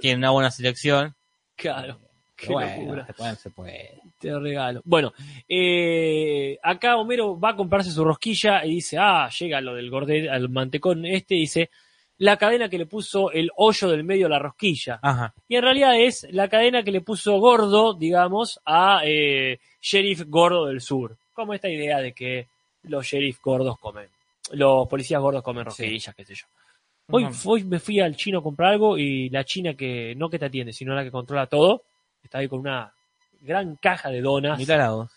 Tiene 0.00 0.18
una 0.18 0.30
buena 0.30 0.50
selección. 0.50 1.14
claro. 1.56 1.98
Qué 2.36 2.46
Pero 2.46 2.58
bueno, 2.58 2.82
locura. 2.84 3.06
se 3.06 3.12
puede, 3.12 3.36
se 3.36 3.50
puede. 3.50 4.00
Te 4.18 4.38
regalo. 4.38 4.80
Bueno, 4.86 5.12
eh, 5.46 6.58
acá 6.62 6.96
Homero 6.96 7.38
va 7.38 7.50
a 7.50 7.56
comprarse 7.56 7.90
su 7.90 8.02
rosquilla 8.02 8.64
y 8.64 8.76
dice, 8.76 8.96
ah, 8.98 9.28
llega 9.38 9.60
lo 9.60 9.74
del 9.74 9.90
gordel, 9.90 10.30
al 10.30 10.48
mantecón 10.48 11.04
este, 11.04 11.34
dice, 11.34 11.68
la 12.16 12.38
cadena 12.38 12.70
que 12.70 12.78
le 12.78 12.86
puso 12.86 13.30
el 13.30 13.50
hoyo 13.56 13.88
del 13.90 14.04
medio 14.04 14.24
a 14.24 14.30
la 14.30 14.38
rosquilla. 14.38 14.98
Ajá. 15.02 15.34
Y 15.48 15.56
en 15.56 15.62
realidad 15.62 16.00
es 16.00 16.26
la 16.30 16.48
cadena 16.48 16.82
que 16.82 16.92
le 16.92 17.02
puso 17.02 17.38
gordo, 17.38 17.92
digamos, 17.92 18.58
a 18.64 19.02
eh, 19.04 19.58
sheriff 19.82 20.22
gordo 20.26 20.64
del 20.64 20.80
sur. 20.80 21.18
Como 21.34 21.52
esta 21.52 21.68
idea 21.68 21.98
de 21.98 22.12
que 22.14 22.46
los 22.84 23.04
sheriff 23.04 23.38
gordos 23.42 23.78
comen, 23.78 24.08
los 24.52 24.88
policías 24.88 25.20
gordos 25.20 25.42
comen 25.42 25.64
rosquillas, 25.64 26.14
qué 26.14 26.24
sé 26.24 26.34
yo. 26.34 26.46
Hoy, 27.12 27.26
hoy 27.44 27.64
me 27.64 27.80
fui 27.80 27.98
al 28.00 28.14
chino 28.14 28.38
a 28.38 28.42
comprar 28.42 28.72
algo 28.72 28.96
y 28.96 29.28
la 29.30 29.44
china 29.44 29.74
que 29.74 30.14
no 30.16 30.28
que 30.30 30.38
te 30.38 30.44
atiende, 30.46 30.72
sino 30.72 30.94
la 30.94 31.02
que 31.02 31.10
controla 31.10 31.46
todo, 31.46 31.82
está 32.22 32.38
ahí 32.38 32.48
con 32.48 32.60
una 32.60 32.92
gran 33.40 33.76
caja 33.76 34.10
de 34.10 34.20
donas, 34.20 34.58
Mirá 34.58 34.76
la 34.76 34.90
voz. 34.90 35.10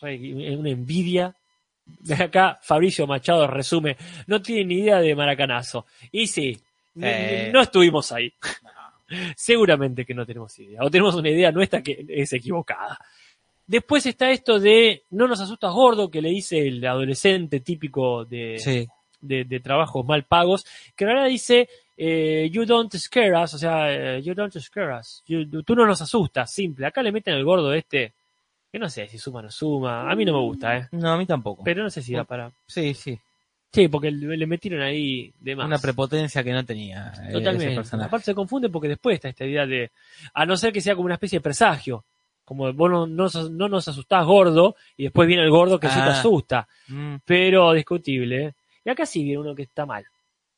re- 0.00 0.56
una 0.56 0.70
envidia. 0.70 1.34
Acá 2.20 2.56
Fabricio 2.62 3.04
Machado 3.06 3.48
resume, 3.48 3.96
no 4.28 4.40
tiene 4.40 4.64
ni 4.64 4.74
idea 4.80 5.00
de 5.00 5.14
maracanazo. 5.16 5.86
Y 6.12 6.28
sí, 6.28 6.56
Eh. 7.00 7.50
no 7.52 7.62
estuvimos 7.62 8.12
ahí. 8.12 8.32
Seguramente 9.36 10.04
que 10.04 10.14
no 10.14 10.24
tenemos 10.24 10.56
idea. 10.58 10.80
O 10.84 10.90
tenemos 10.90 11.14
una 11.16 11.30
idea 11.30 11.50
nuestra 11.50 11.82
que 11.82 12.04
es 12.08 12.32
equivocada. 12.32 12.96
Después 13.70 14.04
está 14.06 14.30
esto 14.30 14.58
de 14.58 15.04
no 15.10 15.28
nos 15.28 15.40
asustas 15.40 15.72
gordo, 15.72 16.10
que 16.10 16.20
le 16.20 16.30
dice 16.30 16.58
el 16.66 16.84
adolescente 16.84 17.60
típico 17.60 18.24
de, 18.24 18.58
Sí. 18.58 18.88
de, 19.20 19.44
de 19.44 19.60
trabajos 19.60 20.04
mal 20.04 20.24
pagos, 20.24 20.66
que 20.96 21.04
realidad 21.04 21.28
dice 21.28 21.68
eh, 21.96 22.48
you 22.50 22.64
don't 22.64 22.92
scare 22.96 23.36
us, 23.40 23.54
o 23.54 23.58
sea, 23.58 23.92
eh, 24.16 24.22
you 24.22 24.34
don't 24.34 24.52
scare 24.58 24.96
us, 24.98 25.22
You- 25.28 25.62
tú 25.62 25.74
no 25.76 25.86
nos 25.86 26.00
asustas, 26.02 26.52
simple. 26.52 26.84
Acá 26.86 27.00
le 27.02 27.12
meten 27.12 27.34
el 27.34 27.44
gordo 27.44 27.72
este, 27.72 28.12
que 28.72 28.78
no 28.80 28.88
sé 28.88 29.06
si 29.06 29.18
suma 29.18 29.38
o 29.38 29.42
no 29.42 29.50
suma, 29.52 30.10
a 30.10 30.16
mí 30.16 30.24
no 30.24 30.32
me 30.32 30.40
gusta, 30.40 30.76
eh. 30.76 30.88
No, 30.92 31.12
a 31.12 31.16
mí 31.18 31.26
tampoco. 31.26 31.62
pero 31.62 31.82
no 31.84 31.90
sé 31.90 32.02
si 32.02 32.12
da 32.14 32.24
para... 32.24 32.50
Sí, 32.66 32.92
sí. 32.94 33.16
Sí, 33.72 33.86
porque 33.86 34.10
le 34.10 34.46
metieron 34.48 34.82
ahí 34.82 35.32
de 35.38 35.54
más. 35.54 35.64
Una 35.66 35.78
prepotencia 35.78 36.42
que 36.42 36.52
no 36.52 36.64
tenía 36.64 37.12
eh, 37.28 37.32
Totalmente. 37.32 37.80
Aparte 38.02 38.24
se 38.24 38.34
confunde 38.34 38.68
porque 38.68 38.88
después 38.88 39.14
está 39.14 39.28
esta 39.28 39.44
idea 39.46 39.64
de, 39.64 39.92
a 40.34 40.44
no 40.44 40.56
ser 40.56 40.72
que 40.72 40.80
sea 40.80 40.96
como 40.96 41.04
una 41.06 41.14
especie 41.14 41.38
de 41.38 41.42
presagio, 41.44 42.02
como 42.50 42.72
vos 42.72 42.90
no, 42.90 43.06
no, 43.06 43.68
nos 43.68 43.86
asustás 43.86 44.26
gordo 44.26 44.74
y 44.96 45.04
después 45.04 45.28
viene 45.28 45.44
el 45.44 45.50
gordo 45.50 45.78
que 45.78 45.86
sí 45.86 45.94
te 45.94 46.00
Ah. 46.00 46.18
asusta, 46.18 46.66
Mm, 46.88 47.14
pero 47.24 47.72
discutible. 47.74 48.44
¿eh? 48.46 48.52
Y 48.84 48.90
acá 48.90 49.06
sí 49.06 49.22
viene 49.22 49.38
uno 49.38 49.54
que 49.54 49.62
está 49.62 49.86
mal, 49.86 50.04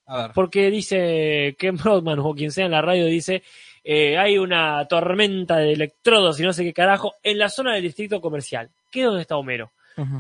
a 0.07 0.23
ver. 0.23 0.31
porque 0.35 0.71
dice 0.71 1.55
Ken 1.59 1.77
Broadman 1.77 2.19
o 2.21 2.35
quien 2.35 2.51
sea 2.51 2.65
en 2.65 2.71
la 2.71 2.81
radio 2.81 3.05
dice, 3.05 3.43
eh, 3.85 4.17
hay 4.17 4.39
una 4.39 4.87
tormenta 4.89 5.59
de 5.59 5.75
electrodos 5.75 6.41
y 6.41 6.45
no 6.45 6.55
sé 6.55 6.65
qué 6.65 6.73
carajo 6.73 7.13
en 7.23 7.37
la 7.37 7.51
zona 7.51 7.75
del 7.75 7.83
distrito 7.83 8.23
comercial, 8.23 8.71
que 8.91 9.01
es 9.01 9.07
donde 9.07 9.21
está 9.21 9.37
Homero. 9.37 9.71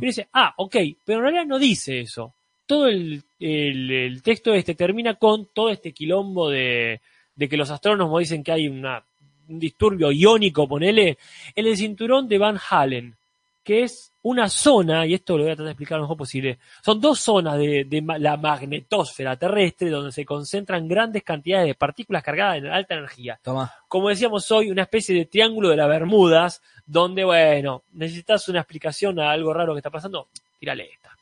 Y 0.02 0.04
dice, 0.04 0.28
ah, 0.34 0.52
ok, 0.58 0.76
pero 1.06 1.20
en 1.20 1.22
realidad 1.24 1.46
no 1.46 1.58
dice 1.58 2.00
eso. 2.00 2.34
Todo 2.66 2.88
el, 2.88 3.22
el- 3.40 3.90
el 3.90 4.22
texto 4.22 4.52
este 4.52 4.74
termina 4.74 5.14
con 5.14 5.48
todo 5.54 5.70
este 5.70 5.92
quilombo 5.92 6.50
de, 6.50 7.00
de 7.34 7.48
que 7.48 7.56
los 7.56 7.70
astrónomos 7.70 8.20
dicen 8.20 8.44
que 8.44 8.52
hay 8.52 8.68
una, 8.68 9.02
un 9.48 9.58
disturbio 9.58 10.10
iónico, 10.10 10.68
ponele, 10.68 11.18
en 11.54 11.66
el 11.66 11.76
cinturón 11.76 12.28
de 12.28 12.38
Van 12.38 12.58
Halen, 12.70 13.16
que 13.62 13.82
es 13.82 14.12
una 14.22 14.48
zona, 14.48 15.04
y 15.06 15.14
esto 15.14 15.36
lo 15.36 15.44
voy 15.44 15.52
a 15.52 15.56
tratar 15.56 15.66
de 15.66 15.72
explicar 15.72 15.98
lo 15.98 16.04
mejor 16.04 16.16
posible, 16.16 16.58
son 16.82 17.00
dos 17.00 17.18
zonas 17.20 17.58
de, 17.58 17.84
de 17.84 18.02
la 18.18 18.36
magnetosfera 18.36 19.36
terrestre 19.36 19.90
donde 19.90 20.12
se 20.12 20.24
concentran 20.24 20.86
grandes 20.86 21.24
cantidades 21.24 21.66
de 21.66 21.74
partículas 21.74 22.22
cargadas 22.22 22.58
en 22.58 22.66
alta 22.66 22.94
energía 22.94 23.40
Toma. 23.42 23.72
como 23.88 24.08
decíamos 24.08 24.50
hoy, 24.52 24.70
una 24.70 24.82
especie 24.82 25.14
de 25.14 25.26
triángulo 25.26 25.70
de 25.70 25.76
las 25.76 25.88
Bermudas, 25.88 26.62
donde, 26.86 27.24
bueno, 27.24 27.82
necesitas 27.92 28.48
una 28.48 28.60
explicación 28.60 29.18
a 29.18 29.30
algo 29.30 29.52
raro 29.52 29.74
que 29.74 29.78
está 29.78 29.90
pasando, 29.90 30.28
tírale 30.58 30.90
esta. 30.92 31.16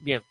Bien. 0.00 0.22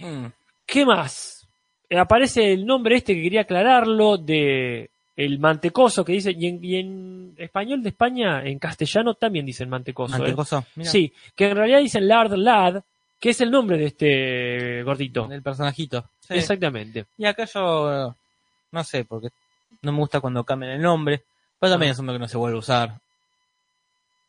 Mm, 0.00 0.26
¿Qué 0.66 0.84
más? 0.84 1.48
Eh, 1.88 1.98
aparece 1.98 2.52
el 2.52 2.66
nombre 2.66 2.96
este 2.96 3.14
que 3.14 3.22
quería 3.22 3.42
aclararlo 3.42 4.18
de 4.18 4.90
el 5.18 5.38
mantecoso 5.40 6.04
que 6.04 6.12
dice, 6.12 6.30
y 6.30 6.46
en, 6.46 6.64
y 6.64 6.76
en 6.76 7.34
español 7.36 7.82
de 7.82 7.88
España, 7.88 8.40
en 8.44 8.58
castellano 8.60 9.14
también 9.14 9.44
dicen 9.44 9.68
mantecoso. 9.68 10.14
¿eh? 10.14 10.18
Mantecoso. 10.20 10.64
Sí, 10.82 11.12
que 11.34 11.48
en 11.48 11.56
realidad 11.56 11.80
dicen 11.80 12.06
Lard 12.06 12.32
Lad, 12.36 12.82
que 13.18 13.30
es 13.30 13.40
el 13.40 13.50
nombre 13.50 13.76
de 13.78 13.86
este 13.86 14.82
gordito. 14.84 15.28
El 15.30 15.42
personajito. 15.42 16.04
Sí. 16.20 16.34
Exactamente. 16.34 17.06
Y 17.16 17.24
acá 17.26 17.46
yo, 17.52 18.14
no 18.70 18.84
sé, 18.84 19.04
porque 19.04 19.28
no 19.82 19.90
me 19.90 19.98
gusta 19.98 20.20
cuando 20.20 20.44
cambian 20.44 20.72
el 20.72 20.82
nombre, 20.82 21.24
pero 21.58 21.72
también 21.72 21.90
Ah. 21.90 21.92
es 21.94 21.98
un 21.98 22.06
nombre 22.06 22.18
que 22.20 22.24
no 22.24 22.28
se 22.28 22.36
vuelve 22.36 22.56
a 22.56 22.60
usar. 22.60 22.94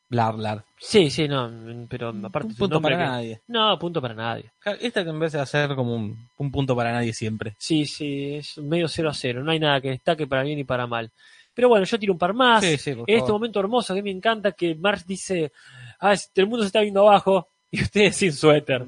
Blar, 0.10 0.36
blar. 0.36 0.64
Sí, 0.80 1.12
sí, 1.12 1.28
no, 1.28 1.52
pero 1.88 2.10
aparte 2.24 2.48
un 2.50 2.56
punto 2.56 2.82
para 2.82 2.98
que- 2.98 3.04
nadie. 3.04 3.42
No, 3.48 3.78
punto 3.78 4.02
para 4.02 4.16
nadie. 4.16 4.46
Esta 4.82 5.04
que 5.04 5.10
en 5.12 5.20
vez 5.20 5.34
de 5.34 5.40
hacer 5.40 5.76
como 5.76 5.94
un, 5.96 6.28
un 6.38 6.52
punto 6.52 6.76
para 6.76 6.92
nadie 6.92 7.14
siempre. 7.14 7.54
Sí, 7.60 7.86
sí, 7.86 8.36
es 8.36 8.58
medio 8.58 8.88
0 8.88 9.10
a 9.10 9.14
0. 9.14 9.44
No 9.44 9.52
hay 9.52 9.60
nada 9.60 9.80
que 9.82 9.90
destaque 9.90 10.26
para 10.26 10.42
bien 10.44 10.58
ni 10.58 10.64
para 10.64 10.88
mal. 10.88 11.12
Pero 11.54 11.70
bueno, 11.70 11.86
yo 11.86 12.00
tiro 12.00 12.14
un 12.14 12.20
par 12.20 12.34
más. 12.34 12.64
Sí, 12.64 12.78
sí, 12.78 12.94
por 12.96 13.10
en 13.10 13.18
este 13.20 13.32
momento 13.32 13.60
hermoso 13.60 13.94
que 13.94 14.02
me 14.02 14.10
encanta 14.12 14.54
que 14.54 14.74
Marx 14.76 15.06
dice, 15.06 15.52
ah, 16.00 16.16
el 16.36 16.48
mundo 16.48 16.64
se 16.64 16.68
está 16.68 16.82
viendo 16.82 17.02
abajo 17.08 17.48
y 17.72 17.82
ustedes 17.84 18.16
sin 18.16 18.34
suéter. 18.34 18.88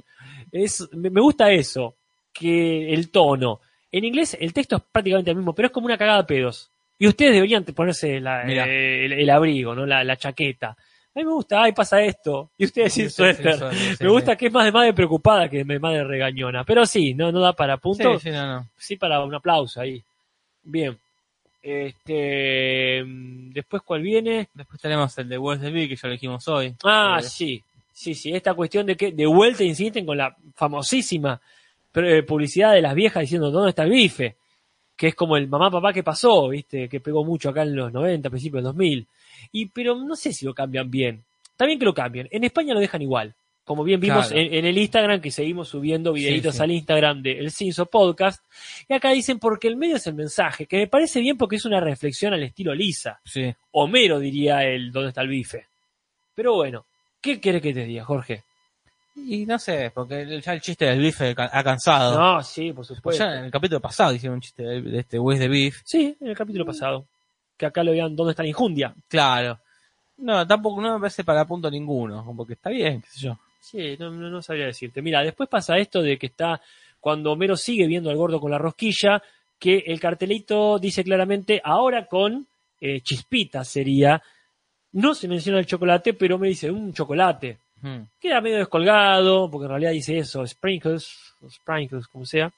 Es, 0.52 0.88
me, 0.94 1.10
gusta 1.22 1.52
eso, 1.52 1.96
que 2.34 2.94
el 2.94 3.12
tono. 3.12 3.60
En 3.92 4.06
inglés 4.06 4.36
el 4.40 4.54
texto 4.54 4.78
es 4.78 4.84
prácticamente 4.92 5.30
el 5.30 5.38
mismo, 5.38 5.54
pero 5.54 5.68
es 5.68 5.72
como 5.72 5.86
una 5.86 5.98
cagada 5.98 6.20
de 6.24 6.28
pedos. 6.28 6.72
Y 6.98 7.08
ustedes 7.08 7.34
deberían 7.34 7.64
ponerse 7.66 8.20
la- 8.20 8.44
Mirá. 8.44 8.66
eh, 8.68 9.06
el, 9.06 9.12
el 9.14 9.30
abrigo, 9.30 9.76
¿no? 9.76 9.86
La, 9.86 10.04
la 10.04 10.18
chaqueta. 10.18 10.76
A 11.14 11.20
mí 11.20 11.26
me 11.26 11.32
gusta, 11.34 11.62
ay, 11.64 11.74
pasa 11.74 12.02
esto. 12.02 12.52
Y 12.58 12.66
ustedes 12.66 12.94
sin 12.94 13.10
Sí, 13.10 13.10
sí, 13.10 13.16
suéter. 13.16 13.56
sí, 13.74 13.96
sí, 13.98 14.04
me 14.04 14.10
gusta 14.10 14.36
que 14.38 14.48
es 14.48 14.54
más 14.54 14.64
de 14.66 14.72
madre 14.72 14.94
preocupada 14.94 15.50
que 15.50 15.64
de 15.64 15.80
madre 15.80 16.04
regañona. 16.06 16.64
Pero 16.64 16.86
sí, 16.86 17.14
no, 17.14 17.32
no 17.32 17.42
da 17.42 17.52
para 17.54 17.76
Sí, 17.76 17.82
punto 17.82 18.20
sí, 18.20 18.30
no, 18.30 18.46
no. 18.48 18.68
sí 18.78 18.96
para 18.96 19.22
un 19.24 19.36
aplauso 19.36 19.82
ahí. 19.82 20.02
Bien. 20.64 20.98
Este, 21.64 23.04
después 23.06 23.82
cuál 23.84 24.02
viene? 24.02 24.50
Después 24.54 24.82
tenemos 24.82 25.16
el 25.18 25.30
de 25.30 25.38
West 25.38 25.62
de 25.64 25.88
que 25.90 25.96
ya 25.96 26.08
lo 26.08 26.14
dijimos 26.14 26.48
hoy. 26.48 26.76
Ah, 26.84 27.18
Eh, 27.20 27.24
sí. 27.24 27.64
Sí, 27.94 28.16
sí, 28.16 28.34
esta 28.34 28.54
cuestión 28.54 28.86
de 28.86 28.96
que 28.96 29.12
de 29.12 29.26
vuelta 29.28 29.64
insisten 29.64 30.06
con 30.06 30.18
la 30.18 30.36
famosísima 30.56 31.40
eh, 31.94 32.24
publicidad 32.24 32.72
de 32.74 32.82
las 32.82 32.96
viejas 32.96 33.22
diciendo 33.22 33.52
¿dónde 33.52 33.70
está 33.72 33.84
el 33.84 33.92
bife? 33.92 34.38
Que 35.02 35.08
es 35.08 35.16
como 35.16 35.36
el 35.36 35.48
mamá 35.48 35.72
papá 35.72 35.92
que 35.92 36.04
pasó, 36.04 36.50
¿viste? 36.50 36.88
Que 36.88 37.00
pegó 37.00 37.26
mucho 37.26 37.50
acá 37.50 37.64
en 37.64 37.76
los 37.76 37.92
90, 37.92 38.30
principios 38.30 38.60
del 38.60 38.66
2000. 38.66 39.08
Y 39.52 39.66
pero 39.66 39.96
no 39.96 40.16
sé 40.16 40.32
si 40.32 40.46
lo 40.46 40.54
cambian 40.54 40.92
bien. 40.92 41.24
Bien 41.58 41.80
que 41.80 41.86
lo 41.86 41.94
cambien. 41.96 42.28
En 42.30 42.44
España 42.44 42.76
lo 42.76 42.80
dejan 42.80 43.02
igual. 43.02 43.34
Como 43.64 43.84
bien 43.84 44.00
vimos 44.00 44.28
Claro. 44.28 44.40
en, 44.40 44.54
en 44.54 44.66
el 44.66 44.78
Instagram, 44.78 45.20
que 45.20 45.32
seguimos 45.32 45.70
subiendo 45.70 46.14
videitos 46.14 46.56
sí. 46.56 46.62
al 46.62 46.72
Instagram 46.72 47.24
de 47.24 47.40
El 47.40 47.50
Cinso 47.50 47.88
Podcast. 47.88 48.46
Y 48.88 48.94
acá 48.94 49.10
dicen 49.10 49.40
porque 49.40 49.68
el 49.68 49.76
medio 49.76 49.96
es 49.96 50.06
el 50.06 50.14
mensaje, 50.14 50.68
que 50.68 50.78
me 50.78 50.88
parece 50.88 51.20
bien 51.20 51.36
porque 51.36 51.56
es 51.56 51.66
una 51.66 51.80
reflexión 51.80 52.34
al 52.36 52.44
estilo 52.44 52.76
Lisa. 52.76 53.20
Sí. 53.26 53.52
Homero 53.72 54.20
diría 54.20 54.64
el 54.66 54.92
¿dónde 54.92 55.10
está 55.10 55.22
el 55.22 55.30
bife? 55.30 55.66
Pero 56.36 56.54
bueno, 56.54 56.86
¿qué 57.20 57.42
querés 57.42 57.64
que 57.64 57.74
te 57.74 57.86
diga, 57.86 58.06
Jorge? 58.06 58.44
Y 59.16 59.46
no 59.46 59.60
sé, 59.60 59.92
porque 59.94 60.42
ya 60.42 60.54
el 60.54 60.62
chiste 60.62 60.86
del 60.86 61.00
bife 61.00 61.36
ca- 61.36 61.50
ha 61.52 61.64
cansado. 61.64 62.18
No, 62.20 62.42
sí, 62.44 62.68
por 62.72 62.86
Pues 62.86 62.88
supuesto. 62.88 63.24
ya 63.24 63.40
en 63.40 63.46
el 63.46 63.52
capítulo 63.52 63.80
pasado 63.82 64.14
hicieron 64.14 64.36
un 64.36 64.42
chiste 64.42 64.64
de, 64.64 65.00
este 65.00 65.20
West 65.20 65.42
de 65.42 65.48
Beef. 65.50 65.82
Sí, 65.84 66.16
en 66.20 66.28
el 66.30 66.36
capítulo 66.38 66.66
pasado. 66.66 67.06
Que 67.58 67.66
acá 67.66 67.84
lo 67.84 67.92
vean 67.92 68.16
¿dónde 68.16 68.32
está 68.32 68.44
la 68.44 68.50
injundia? 68.50 68.94
Claro. 69.08 69.60
No, 70.18 70.46
tampoco 70.48 70.82
no 70.82 70.94
me 70.94 71.00
parece 71.00 71.24
para 71.24 71.46
punto 71.46 71.70
ninguno, 71.70 72.34
porque 72.38 72.54
está 72.54 72.70
bien, 72.70 73.02
qué 73.02 73.08
sé 73.10 73.20
yo. 73.20 73.38
Sí, 73.60 73.96
no, 74.00 74.10
no, 74.12 74.30
no 74.30 74.42
sabría 74.42 74.66
decirte. 74.68 75.02
Mira, 75.02 75.22
después 75.24 75.50
pasa 75.50 75.78
esto 75.78 76.02
de 76.02 76.18
que 76.18 76.28
está, 76.28 76.62
cuando 77.00 77.32
Homero 77.32 77.56
sigue 77.58 77.86
viendo 77.88 78.10
al 78.10 78.18
gordo 78.18 78.40
con 78.40 78.52
la 78.52 78.58
rosquilla, 78.58 79.22
que 79.60 79.84
el 79.88 80.00
cartelito 80.00 80.80
dice 80.80 81.04
claramente, 81.04 81.62
ahora 81.64 82.06
con 82.06 82.48
eh, 82.80 83.02
chispita 83.02 83.64
sería, 83.64 84.22
no 84.94 85.14
se 85.14 85.28
menciona 85.28 85.60
el 85.60 85.66
chocolate, 85.68 86.14
pero 86.14 86.38
me 86.40 86.48
dice 86.48 86.72
un 86.72 86.94
chocolate. 86.94 87.58
Hmm. 87.82 88.04
Queda 88.20 88.42
medio 88.42 88.58
descolgado, 88.58 89.50
porque 89.50 89.66
en 89.66 89.70
realidad 89.70 89.92
dice 89.92 90.18
eso, 90.18 90.46
sprinkles, 90.46 91.34
o 91.42 91.50
sprinkles, 91.50 92.08
como 92.08 92.26
sea. 92.26 92.52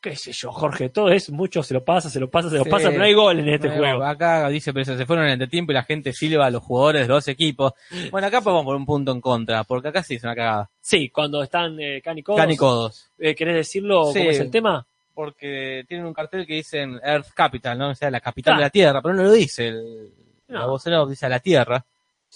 Qué 0.00 0.14
sé 0.16 0.32
yo, 0.32 0.52
Jorge, 0.52 0.90
todo 0.90 1.08
es 1.08 1.30
mucho, 1.30 1.62
se 1.62 1.72
lo 1.72 1.82
pasa, 1.82 2.10
se 2.10 2.20
lo 2.20 2.28
pasa, 2.28 2.50
se 2.50 2.58
lo 2.58 2.64
Sí. 2.64 2.70
pasa, 2.70 2.88
pero 2.88 2.98
no 2.98 3.04
hay 3.06 3.14
gol 3.14 3.38
en 3.40 3.48
este 3.48 3.70
juego. 3.70 4.04
Acá 4.04 4.46
dice, 4.50 4.70
pero 4.74 4.84
se 4.84 5.06
fueron 5.06 5.24
en 5.24 5.30
el 5.30 5.32
entretiempo 5.34 5.72
y 5.72 5.74
la 5.74 5.82
gente 5.84 6.12
silba 6.12 6.44
a 6.44 6.50
los 6.50 6.62
jugadores 6.62 7.08
de 7.08 7.14
los 7.14 7.26
equipos. 7.26 7.72
Bueno, 8.10 8.26
acá 8.26 8.42
podemos 8.42 8.66
por 8.66 8.76
un 8.76 8.84
punto 8.84 9.12
en 9.12 9.22
contra, 9.22 9.64
porque 9.64 9.88
acá 9.88 10.02
sí 10.02 10.16
es 10.16 10.22
una 10.24 10.34
cagada. 10.34 10.68
Sí, 10.78 11.08
cuando 11.08 11.42
están 11.42 11.80
eh, 11.80 12.02
Can 12.02 12.18
y 12.18 12.22
Codos. 12.22 12.38
Can 12.38 12.50
y 12.50 12.56
codos. 12.58 13.10
Eh, 13.18 13.34
¿Querés 13.34 13.54
decirlo 13.54 14.12
Sí. 14.12 14.18
cómo 14.18 14.30
es 14.30 14.40
el 14.40 14.50
tema? 14.50 14.86
Porque 15.14 15.84
tienen 15.88 16.04
un 16.06 16.12
cartel 16.12 16.46
que 16.46 16.54
dice 16.56 16.82
Earth 17.02 17.28
Capital, 17.32 17.78
¿no? 17.78 17.88
O 17.90 17.94
sea, 17.94 18.10
la 18.10 18.20
capital 18.20 18.54
Ah. 18.54 18.56
de 18.58 18.62
la 18.64 18.70
Tierra, 18.70 19.00
pero 19.00 19.14
no 19.14 19.22
lo 19.22 19.32
dice 19.32 19.68
el, 19.68 20.10
No. 20.48 20.58
la 20.58 20.66
vocera 20.66 21.02
dice 21.06 21.24
a 21.24 21.30
la 21.30 21.40
Tierra. 21.40 21.82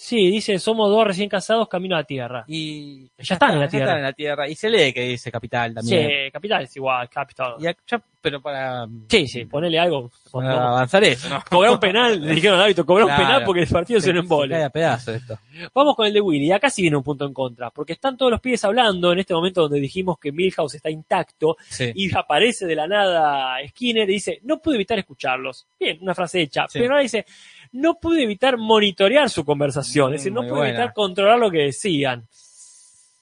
Sí, 0.01 0.31
dice, 0.31 0.61
somos 0.61 0.89
dos 0.91 1.05
recién 1.05 1.29
casados 1.29 1.69
camino 1.69 1.97
a 1.97 1.99
la 1.99 2.05
Tierra. 2.05 2.45
Y 2.47 3.09
Ya 3.19 3.35
están 3.35 3.55
en 3.55 3.59
la 3.59 3.67
ya 3.67 3.71
Tierra. 3.71 3.85
están 3.87 3.99
en 3.99 4.05
la 4.05 4.13
Tierra. 4.13 4.49
Y 4.49 4.55
se 4.55 4.71
lee 4.71 4.93
que 4.93 5.01
dice 5.03 5.31
capital 5.33 5.75
también. 5.75 6.09
Sí, 6.09 6.31
capital 6.33 6.63
es 6.63 6.77
igual, 6.77 7.09
capital. 7.11 7.55
Y 7.59 7.67
acá- 7.67 8.01
pero 8.21 8.41
para, 8.43 8.87
Sí, 9.09 9.27
sí, 9.29 9.45
ponele 9.45 9.79
algo. 9.79 10.11
para 10.33 10.69
avanzar 10.69 11.03
eso, 11.05 11.29
¿no? 11.29 11.43
Cobrar 11.51 11.73
un 11.73 11.81
penal, 11.81 12.21
le 12.25 12.35
dijeron 12.35 12.61
al 12.61 12.75
cobrar 12.85 13.07
un 13.09 13.17
penal 13.17 13.43
porque 13.45 13.63
el 13.63 13.69
partido 13.69 14.01
se 14.01 14.11
cae 14.11 14.21
embole. 14.21 14.63
a 14.63 14.71
pedazos 14.71 15.15
esto. 15.17 15.39
Vamos 15.75 15.95
con 15.97 16.07
el 16.07 16.13
de 16.13 16.21
Willy. 16.21 16.51
Acá 16.53 16.69
sí 16.71 16.83
viene 16.83 16.97
un 16.97 17.03
punto 17.03 17.25
en 17.27 17.33
contra, 17.35 17.71
porque 17.71 17.93
están 17.95 18.17
todos 18.17 18.31
los 18.31 18.41
pibes 18.41 18.65
hablando 18.65 19.13
en 19.13 19.19
este 19.21 19.35
momento 19.35 19.63
donde 19.63 19.81
dijimos 19.81 20.19
que 20.19 20.31
Milhouse 20.33 20.75
está 20.75 20.91
intacto 20.91 21.57
Sí. 21.69 21.91
y 21.95 22.15
aparece 22.17 22.67
de 22.67 22.75
la 22.77 22.87
nada 22.87 23.57
Skinner 23.69 24.09
y 24.09 24.15
dice, 24.15 24.41
no 24.45 24.59
pude 24.59 24.77
evitar 24.77 24.99
escucharlos. 24.99 25.67
Bien, 25.79 25.99
una 26.01 26.15
frase 26.15 26.41
hecha. 26.43 26.67
Sí. 26.69 26.79
Pero 26.81 26.93
ahora 26.93 27.03
dice, 27.03 27.25
no 27.73 27.95
pude 27.95 28.23
evitar 28.23 28.57
monitorear 28.57 29.31
su 29.31 29.45
conversación, 29.45 30.15
es 30.15 30.21
decir, 30.21 30.33
no 30.33 30.43
Muy 30.43 30.51
pude 30.51 30.59
buena. 30.61 30.75
evitar 30.75 30.95
controlar 30.95 31.39
lo 31.39 31.51
que 31.51 31.65
decían. 31.65 32.27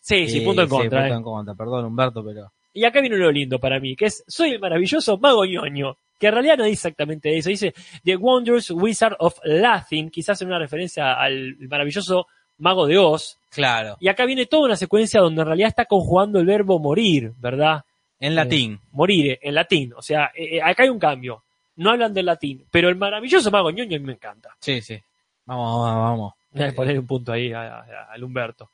Sí, 0.01 0.29
sí, 0.29 0.41
punto 0.41 0.63
en 0.63 0.69
contra. 0.69 1.01
punto 1.01 1.15
eh. 1.15 1.17
en 1.17 1.23
contra. 1.23 1.55
Perdón, 1.55 1.85
Humberto, 1.87 2.25
pero. 2.25 2.53
Y 2.73 2.85
acá 2.85 3.01
viene 3.01 3.17
lo 3.17 3.31
lindo 3.33 3.59
para 3.59 3.81
mí, 3.81 3.97
que 3.97 4.07
es 4.07 4.23
Soy 4.29 4.51
el 4.51 4.61
maravilloso 4.61 5.19
mago 5.19 5.45
ñoño. 5.45 5.97
Que 6.19 6.29
en 6.29 6.33
realidad 6.33 6.57
no 6.57 6.65
dice 6.65 6.89
exactamente 6.89 7.37
eso. 7.37 7.51
Dice 7.51 7.75
The 8.05 8.17
Wondrous 8.17 8.71
Wizard 8.71 9.17
of 9.19 9.39
Laughing, 9.45 10.11
quizás 10.11 10.41
en 10.41 10.49
una 10.49 10.59
referencia 10.59 11.13
al 11.13 11.57
maravilloso 11.69 12.27
mago 12.59 12.87
de 12.87 12.99
Oz. 12.99 13.39
Claro. 13.51 13.97
Y 14.01 14.09
acá 14.09 14.25
viene 14.25 14.47
toda 14.47 14.67
una 14.67 14.77
secuencia 14.77 15.21
donde 15.21 15.43
en 15.43 15.47
realidad 15.47 15.69
está 15.69 15.85
conjugando 15.85 16.39
el 16.39 16.47
verbo 16.47 16.79
morir, 16.79 17.33
¿verdad? 17.39 17.85
En 18.19 18.35
latín. 18.35 18.81
Morire, 18.93 19.39
en 19.43 19.55
latín. 19.55 19.93
O 19.95 20.03
sea, 20.03 20.31
eh, 20.35 20.57
eh, 20.57 20.63
acá 20.63 20.85
hay 20.85 20.89
un 20.89 20.99
cambio. 20.99 21.43
No 21.77 21.91
hablan 21.91 22.13
del 22.15 22.27
latín. 22.27 22.65
Pero 22.71 22.89
el 22.89 22.97
maravilloso 22.97 23.51
mago 23.51 23.71
ñoño 23.71 24.01
me 24.01 24.13
encanta. 24.15 24.57
Sí, 24.61 24.81
sí. 24.81 24.99
Vamos, 25.45 25.83
vamos, 25.87 26.03
vamos. 26.03 26.35
Voy 26.51 26.65
a 26.65 26.73
poner 26.75 26.99
un 26.99 27.07
punto 27.07 27.33
ahí 27.33 27.53
al 27.53 28.25
Humberto. 28.25 28.71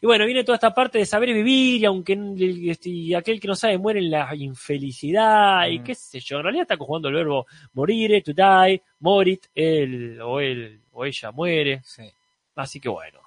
Y 0.00 0.06
bueno, 0.06 0.24
viene 0.26 0.44
toda 0.44 0.56
esta 0.56 0.74
parte 0.74 0.98
de 0.98 1.06
saber 1.06 1.32
vivir 1.32 1.80
y 1.80 1.84
aunque 1.84 2.16
este, 2.70 2.90
y 2.90 3.14
aquel 3.14 3.40
que 3.40 3.48
no 3.48 3.54
sabe 3.56 3.78
muere 3.78 4.00
en 4.00 4.10
la 4.10 4.34
infelicidad 4.34 5.66
y 5.68 5.78
Mm. 5.78 5.82
qué 5.84 5.94
sé 5.94 6.20
yo. 6.20 6.36
En 6.38 6.42
realidad 6.44 6.62
está 6.62 6.76
conjugando 6.76 7.08
el 7.08 7.14
verbo 7.14 7.46
morire, 7.72 8.20
to 8.22 8.32
die, 8.32 8.82
morit, 9.00 9.46
él 9.54 10.20
o 10.20 10.40
él 10.40 10.80
o 10.92 11.04
ella 11.04 11.30
muere. 11.32 11.80
Sí. 11.84 12.02
Así 12.56 12.80
que 12.80 12.88
bueno, 12.88 13.20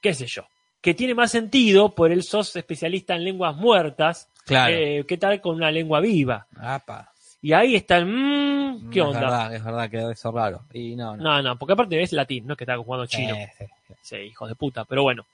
qué 0.00 0.12
sé 0.14 0.26
yo. 0.26 0.44
que 0.80 0.94
tiene 0.94 1.14
más 1.14 1.32
sentido 1.32 1.92
por 1.94 2.12
el 2.12 2.22
sos 2.22 2.54
especialista 2.54 3.16
en 3.16 3.24
lenguas 3.24 3.56
muertas, 3.56 4.30
Claro. 4.44 4.72
eh, 4.76 5.04
¿qué 5.06 5.16
tal 5.18 5.40
con 5.40 5.56
una 5.56 5.70
lengua 5.72 5.98
viva? 5.98 6.46
Apa. 6.60 7.12
Y 7.42 7.52
ahí 7.52 7.76
está 7.76 7.98
el, 7.98 8.06
mm, 8.06 8.90
¿qué 8.90 8.98
Es 9.00 9.04
onda? 9.04 9.20
verdad, 9.20 9.54
es 9.54 9.64
verdad, 9.64 9.90
quedó 9.90 10.10
eso 10.10 10.32
raro. 10.32 10.62
Y 10.72 10.96
no, 10.96 11.16
no. 11.16 11.22
No, 11.22 11.42
no, 11.42 11.58
porque 11.58 11.74
aparte 11.74 12.00
es 12.02 12.12
latín, 12.12 12.46
no 12.46 12.54
es 12.54 12.58
que 12.58 12.64
está 12.64 12.76
jugando 12.76 13.06
chino. 13.06 13.34
Sí, 13.58 13.64
sí, 14.02 14.16
hijos 14.16 14.48
de 14.48 14.54
puta, 14.54 14.84
pero 14.84 15.02
bueno. 15.02 15.26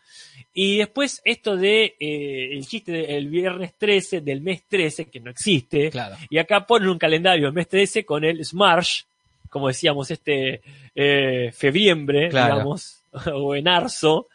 Y 0.52 0.78
después 0.78 1.22
esto 1.24 1.56
de 1.56 1.94
eh, 1.98 2.48
el 2.52 2.66
chiste 2.66 2.92
del 2.92 3.28
viernes 3.28 3.74
13, 3.78 4.20
del 4.20 4.40
mes 4.42 4.64
13, 4.68 5.06
que 5.06 5.20
no 5.20 5.30
existe. 5.30 5.90
Claro. 5.90 6.16
Y 6.28 6.38
acá 6.38 6.66
ponen 6.66 6.88
un 6.90 6.98
calendario 6.98 7.46
el 7.46 7.54
mes 7.54 7.68
13 7.68 8.04
con 8.04 8.24
el 8.24 8.44
Smarsh, 8.44 9.04
como 9.48 9.68
decíamos, 9.68 10.10
este 10.10 10.60
eh, 10.94 11.50
febriembre, 11.52 12.28
Claro. 12.28 12.54
digamos, 12.56 13.02
o 13.32 13.54
en 13.54 13.68
arzo. 13.68 14.26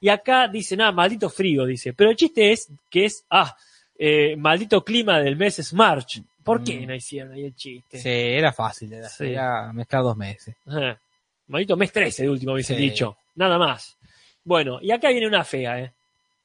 Y 0.00 0.08
acá 0.08 0.48
dice, 0.48 0.76
nada, 0.76 0.92
maldito 0.92 1.30
frío, 1.30 1.64
dice. 1.64 1.92
Pero 1.94 2.10
el 2.10 2.16
chiste 2.16 2.50
es 2.52 2.68
que 2.90 3.04
es, 3.06 3.24
ah, 3.30 3.56
eh, 3.98 4.34
maldito 4.36 4.84
clima 4.84 5.20
del 5.20 5.36
mes 5.36 5.56
Smarch. 5.62 6.20
¿Por 6.44 6.62
qué 6.64 6.80
Mm. 6.80 6.86
no 6.86 6.94
hicieron 6.94 7.32
ahí 7.32 7.44
el 7.44 7.54
chiste? 7.54 7.98
Sí, 7.98 8.08
era 8.08 8.52
fácil, 8.52 8.92
era, 8.92 9.08
Sí. 9.08 9.26
era 9.26 9.72
mezclar 9.72 10.02
dos 10.02 10.16
meses. 10.16 10.54
Ajá. 10.66 10.98
Maldito 11.48 11.76
mes 11.76 11.92
13 11.92 12.22
de 12.24 12.30
último 12.30 12.52
hubiese 12.54 12.74
Sí. 12.74 12.80
dicho. 12.80 13.16
Nada 13.36 13.58
más. 13.58 13.96
Bueno, 14.44 14.78
y 14.82 14.90
acá 14.90 15.08
viene 15.10 15.26
una 15.26 15.44
fea, 15.44 15.78
¿eh? 15.80 15.92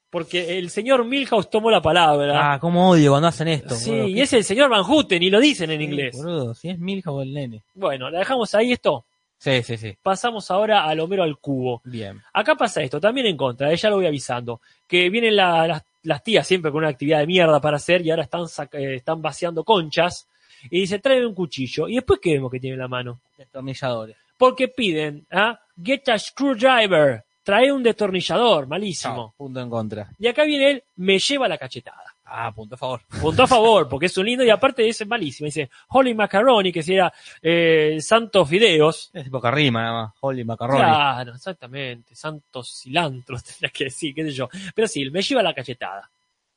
Porque 0.10 0.58
el 0.58 0.70
señor 0.70 1.04
Milhouse 1.06 1.50
tomó 1.50 1.70
la 1.70 1.82
palabra. 1.82 2.54
Ah, 2.54 2.60
cómo 2.60 2.90
odio 2.92 3.12
cuando 3.12 3.28
hacen 3.28 3.50
esto. 3.50 3.76
sí, 3.76 3.90
boludo. 3.92 4.08
y 4.08 4.14
¿Qué- 4.16 4.22
es 4.22 4.34
el 4.34 4.44
señor 4.44 4.70
Van 4.70 4.84
Houten 4.84 5.22
y 5.22 5.30
lo 5.30 5.40
dicen 5.40 5.70
en 5.72 5.80
Sí, 5.80 5.84
inglés. 5.84 6.16
Boludo, 6.16 6.54
si 6.54 6.70
es 6.70 6.78
o 7.08 7.22
el 7.22 7.34
nene. 7.34 7.62
Bueno, 7.74 8.10
la 8.10 8.20
dejamos 8.20 8.54
ahí 8.56 8.72
esto. 8.72 9.04
Sí, 9.40 9.62
sí, 9.64 9.78
sí. 9.78 9.96
Pasamos 10.02 10.50
ahora 10.50 10.86
al 10.86 11.00
Homero 11.00 11.24
al 11.24 11.38
cubo. 11.38 11.82
Bien. 11.84 12.20
Acá 12.34 12.56
pasa 12.56 12.82
esto, 12.82 13.00
también 13.00 13.28
en 13.28 13.38
contra, 13.38 13.72
eh, 13.72 13.76
ya 13.76 13.90
lo 13.90 13.98
voy 13.98 14.08
avisando. 14.08 14.62
Que 14.88 15.10
vienen 15.10 15.36
la- 15.36 15.68
las, 15.68 15.84
las 16.04 16.24
tías 16.24 16.48
siempre 16.48 16.72
con 16.72 16.80
una 16.80 16.90
actividad 16.90 17.20
de 17.20 17.28
mierda 17.28 17.60
para 17.60 17.78
hacer 17.78 18.06
y 18.06 18.10
ahora 18.12 18.24
están, 18.24 18.48
saca- 18.48 18.78
eh, 18.80 18.96
están 18.96 19.22
vaciando 19.22 19.64
conchas. 19.64 20.28
Y 20.72 20.82
dice, 20.82 21.00
trae 21.00 21.26
un 21.26 21.36
cuchillo. 21.36 21.88
Y 21.88 21.96
después, 21.96 22.20
¿qué 22.22 22.34
vemos 22.34 22.52
que 22.52 22.60
tiene 22.60 22.74
en 22.76 22.80
la 22.82 22.88
mano? 22.88 23.20
Destornilladores. 23.38 24.16
Porque 24.38 24.68
piden, 24.68 25.26
¿ah? 25.32 25.60
Get 25.82 26.08
a 26.10 26.18
screwdriver. 26.18 27.24
Trae 27.44 27.72
un 27.72 27.82
destornillador, 27.84 28.68
malísimo. 28.68 29.34
Punto 29.38 29.60
en 29.62 29.70
contra. 29.70 30.10
Y 30.20 30.28
acá 30.28 30.44
viene 30.44 30.72
él, 30.72 30.84
me 30.98 31.18
lleva 31.20 31.48
la 31.48 31.58
cachetada. 31.58 32.07
Ah, 32.30 32.52
punto 32.54 32.76
a 32.76 32.78
favor. 32.78 33.02
Punto 33.22 33.44
a 33.44 33.48
favor, 33.48 33.88
porque 33.88 34.08
es 34.08 34.18
un 34.18 34.26
lindo 34.26 34.44
y 34.44 34.50
aparte 34.50 34.88
es 34.88 35.06
malísimo. 35.08 35.46
Dice, 35.46 35.70
Holy 35.90 36.14
Macaroni, 36.14 36.72
que 36.72 36.84
sería 36.84 37.12
eh, 37.42 37.98
Santos 38.02 38.50
Fideos. 38.50 39.10
Es 39.14 39.30
poca 39.30 39.50
rima 39.50 39.82
nada 39.82 40.02
más. 40.04 40.14
Holy 40.20 40.44
macarroni. 40.44 40.80
Claro, 40.80 41.34
exactamente. 41.34 42.16
Santos 42.16 42.82
cilantros, 42.82 43.44
tendría 43.46 43.70
que 43.70 43.86
decir, 43.86 44.14
qué 44.14 44.24
sé 44.26 44.32
yo. 44.32 44.50
Pero 44.76 44.88
sí, 44.88 45.10
me 45.10 45.22
lleva 45.22 45.42
la 45.42 45.54
cachetada. 45.54 46.10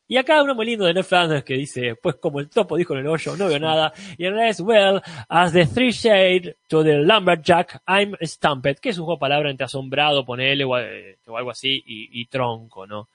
Y 0.08 0.16
acá 0.16 0.42
uno 0.42 0.56
muy 0.56 0.66
lindo 0.66 0.86
de 0.86 0.92
Ned 0.92 1.04
Flanders 1.04 1.44
que 1.44 1.54
dice, 1.54 1.94
pues 1.94 2.16
como 2.16 2.40
el 2.40 2.48
topo 2.48 2.76
dijo 2.76 2.94
en 2.94 3.00
el 3.00 3.06
hoyo, 3.06 3.36
no 3.36 3.46
veo 3.46 3.60
nada. 3.60 3.92
Y 4.18 4.24
en 4.24 4.32
realidad 4.32 4.48
es, 4.50 4.60
well, 4.60 5.00
as 5.28 5.52
the 5.52 5.66
three 5.66 5.92
shade 5.92 6.56
to 6.66 6.82
the 6.82 6.98
lumberjack, 6.98 7.80
I'm 7.86 8.16
stumped, 8.20 8.80
que 8.80 8.88
es 8.88 8.98
un 8.98 9.04
juego 9.04 9.18
de 9.18 9.20
palabras 9.20 9.52
entre 9.52 9.66
asombrado, 9.66 10.26
ponele, 10.26 10.64
o, 10.64 10.76
eh, 10.80 11.18
o 11.28 11.36
algo 11.36 11.52
así, 11.52 11.80
y, 11.86 12.20
y 12.20 12.26
tronco, 12.26 12.88
¿no? 12.88 13.08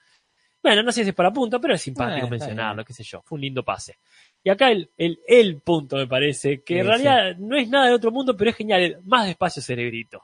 Bueno, 0.66 0.82
no 0.82 0.92
sé 0.92 1.04
si 1.04 1.10
es 1.10 1.16
para 1.16 1.32
punto, 1.32 1.62
pero 1.62 1.76
es 1.76 1.82
simpático 1.84 2.16
Eh, 2.16 2.20
está 2.24 2.30
mencionarlo, 2.48 2.84
qué 2.84 2.92
sé 2.92 3.04
yo. 3.04 3.22
Fue 3.22 3.36
un 3.36 3.42
lindo 3.42 3.62
pase. 3.64 4.00
Y 4.44 4.50
acá 4.50 4.72
el, 4.72 4.90
el, 4.98 5.20
el 5.28 5.62
punto, 5.62 5.96
me 5.96 6.08
parece, 6.08 6.64
que 6.64 6.80
en 6.80 6.86
Sí, 6.86 6.88
realidad 6.88 7.36
no 7.38 7.56
es 7.56 7.70
nada 7.70 7.86
de 7.86 7.94
otro 7.94 8.10
mundo, 8.10 8.36
pero 8.36 8.50
es 8.50 8.56
genial, 8.56 8.82
el 8.82 8.98
más 9.04 9.28
despacio 9.28 9.62
cerebrito. 9.62 10.24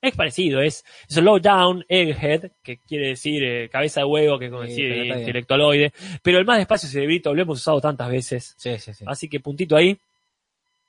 Es 0.00 0.14
parecido, 0.14 0.60
es 0.60 0.84
slow 1.08 1.40
down, 1.40 1.84
egghead, 1.88 2.52
que 2.62 2.78
quiere 2.78 3.08
decir 3.08 3.42
eh, 3.42 3.68
cabeza 3.68 4.02
de 4.02 4.06
huevo, 4.06 4.38
que 4.38 4.48
como 4.48 4.62
Sí, 4.62 4.68
decir 4.70 4.92
bien. 4.92 5.18
intelectualoide, 5.18 5.92
pero 6.22 6.38
el 6.38 6.44
más 6.44 6.58
despacio 6.58 6.88
cerebrito 6.88 7.34
lo 7.34 7.42
hemos 7.42 7.58
usado 7.58 7.80
tantas 7.80 8.08
veces, 8.08 8.54
Sí, 8.56 8.78
sí, 8.78 8.94
sí. 8.94 9.04
así 9.08 9.28
que 9.28 9.40
puntito 9.40 9.74
ahí. 9.74 9.98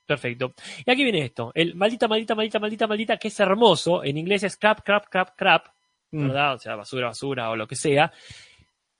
Perfecto. 0.06 0.52
Y 0.86 0.90
aquí 0.90 1.02
viene 1.04 1.24
esto, 1.24 1.50
el 1.54 1.74
maldita, 1.74 2.06
maldita, 2.08 2.34
maldita, 2.34 2.58
maldita, 2.60 2.86
maldita, 2.86 3.16
que 3.16 3.28
es 3.28 3.40
hermoso, 3.40 4.04
en 4.04 4.16
inglés 4.16 4.44
es 4.44 4.56
crap, 4.56 4.80
crap, 4.84 5.08
crap, 5.08 5.36
crap, 5.36 5.66
Mm. 6.14 6.28
¿verdad? 6.28 6.54
O 6.56 6.58
sea, 6.58 6.76
basura, 6.76 7.06
basura 7.06 7.48
o 7.50 7.56
lo 7.56 7.66
que 7.66 7.74
sea. 7.74 8.12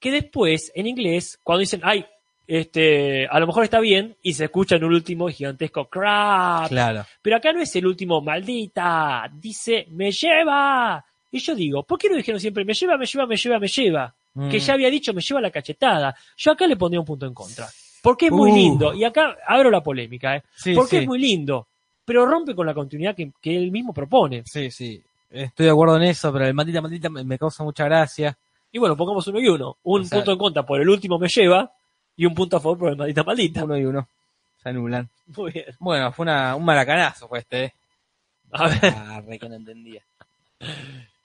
Que 0.02 0.10
después, 0.10 0.72
en 0.74 0.88
inglés, 0.88 1.38
cuando 1.44 1.60
dicen, 1.60 1.80
ay, 1.84 2.04
este, 2.46 3.26
a 3.28 3.38
lo 3.38 3.46
mejor 3.46 3.62
está 3.62 3.78
bien, 3.78 4.16
y 4.20 4.34
se 4.34 4.44
escucha 4.44 4.74
en 4.76 4.82
un 4.84 4.92
último 4.92 5.28
gigantesco 5.28 5.84
crap. 5.86 6.68
Claro. 6.68 7.06
Pero 7.22 7.36
acá 7.36 7.52
no 7.52 7.60
es 7.62 7.74
el 7.76 7.86
último 7.86 8.20
maldita, 8.20 9.30
dice, 9.32 9.86
me 9.90 10.10
lleva. 10.10 11.04
Y 11.30 11.38
yo 11.38 11.54
digo, 11.54 11.82
¿por 11.84 11.98
qué 11.98 12.08
no 12.08 12.16
dijeron 12.16 12.40
siempre, 12.40 12.64
me 12.64 12.74
lleva, 12.74 12.98
me 12.98 13.06
lleva, 13.06 13.26
me 13.26 13.36
lleva, 13.36 13.58
me 13.58 13.68
lleva? 13.68 14.14
Mm. 14.34 14.50
Que 14.50 14.58
ya 14.58 14.74
había 14.74 14.90
dicho, 14.90 15.14
me 15.14 15.22
lleva 15.22 15.40
la 15.40 15.50
cachetada. 15.50 16.14
Yo 16.36 16.52
acá 16.52 16.66
le 16.66 16.76
pondría 16.76 17.00
un 17.00 17.06
punto 17.06 17.26
en 17.26 17.34
contra. 17.34 17.68
Porque 18.02 18.26
es 18.26 18.32
muy 18.32 18.50
Uh. 18.50 18.54
lindo. 18.56 18.92
Y 18.94 19.04
acá 19.04 19.38
abro 19.46 19.70
la 19.70 19.82
polémica, 19.82 20.36
¿eh? 20.36 20.42
Sí, 20.54 20.74
Porque 20.74 20.96
sí. 20.96 21.02
es 21.02 21.06
muy 21.06 21.20
lindo. 21.20 21.68
Pero 22.04 22.26
rompe 22.26 22.54
con 22.54 22.66
la 22.66 22.74
continuidad 22.74 23.14
que, 23.14 23.30
que 23.40 23.56
él 23.56 23.70
mismo 23.70 23.94
propone. 23.94 24.42
Sí, 24.44 24.70
sí. 24.70 25.00
Estoy 25.30 25.66
de 25.66 25.72
acuerdo 25.72 25.96
en 25.96 26.02
eso, 26.02 26.32
pero 26.32 26.44
el 26.46 26.52
maldita, 26.54 26.80
maldita 26.82 27.08
me 27.08 27.38
causa 27.38 27.62
mucha 27.62 27.84
gracia. 27.84 28.36
Y 28.72 28.78
bueno, 28.78 28.96
pongamos 28.96 29.26
uno 29.28 29.38
y 29.40 29.48
uno. 29.48 29.76
Un 29.84 30.00
O 30.00 30.04
sea- 30.04 30.18
punto 30.18 30.32
en 30.32 30.38
contra 30.38 30.62
por 30.64 30.80
el 30.80 30.88
último 30.88 31.18
me 31.18 31.28
lleva 31.28 31.70
y 32.16 32.24
un 32.26 32.34
punto 32.34 32.56
a 32.56 32.60
favor 32.60 32.78
por 32.78 32.88
el 32.90 32.96
maldita 32.96 33.22
maldita. 33.22 33.64
Uno 33.64 33.78
y 33.78 33.84
uno. 33.84 34.08
Se 34.62 34.68
anulan. 34.70 35.08
Muy 35.36 35.52
bien. 35.52 35.66
Bueno, 35.78 36.12
fue 36.12 36.22
una, 36.24 36.56
un 36.56 36.64
maracanazo 36.64 37.28
fue 37.28 37.40
este, 37.40 37.64
¿eh? 37.64 37.74
A 38.52 38.68
ver. 38.68 38.78
Ah, 38.96 39.22
re 39.26 39.38
que 39.38 39.48
no 39.48 39.56
entendía. 39.56 40.02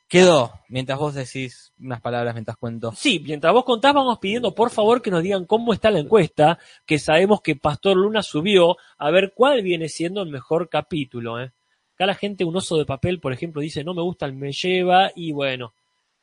Quedó, 0.08 0.54
mientras 0.70 0.98
vos 0.98 1.14
decís 1.14 1.74
unas 1.82 2.00
palabras 2.00 2.34
mientras 2.34 2.56
cuento. 2.56 2.94
Sí, 2.96 3.20
mientras 3.20 3.52
vos 3.54 3.66
contás, 3.66 3.94
vamos 3.94 4.20
pidiendo 4.20 4.56
por 4.56 4.70
favor 4.70 5.02
que 5.02 5.12
nos 5.12 5.22
digan 5.22 5.44
cómo 5.46 5.74
está 5.74 5.92
la 5.92 6.00
encuesta, 6.00 6.58
que 6.86 6.98
sabemos 6.98 7.42
que 7.42 7.58
Pastor 7.58 7.98
Luna 7.98 8.24
subió, 8.24 8.78
a 8.98 9.12
ver 9.12 9.34
cuál 9.36 9.62
viene 9.64 9.90
siendo 9.90 10.22
el 10.22 10.30
mejor 10.30 10.70
capítulo. 10.70 11.42
¿eh? 11.42 11.52
Acá 11.96 12.06
la 12.06 12.16
gente, 12.16 12.46
un 12.46 12.56
oso 12.56 12.78
de 12.78 12.86
papel, 12.86 13.20
por 13.20 13.34
ejemplo, 13.34 13.62
dice 13.62 13.84
no 13.84 13.94
me 13.94 14.02
gusta 14.02 14.26
el 14.26 14.34
me 14.34 14.54
lleva, 14.54 15.12
y 15.14 15.34
bueno. 15.34 15.74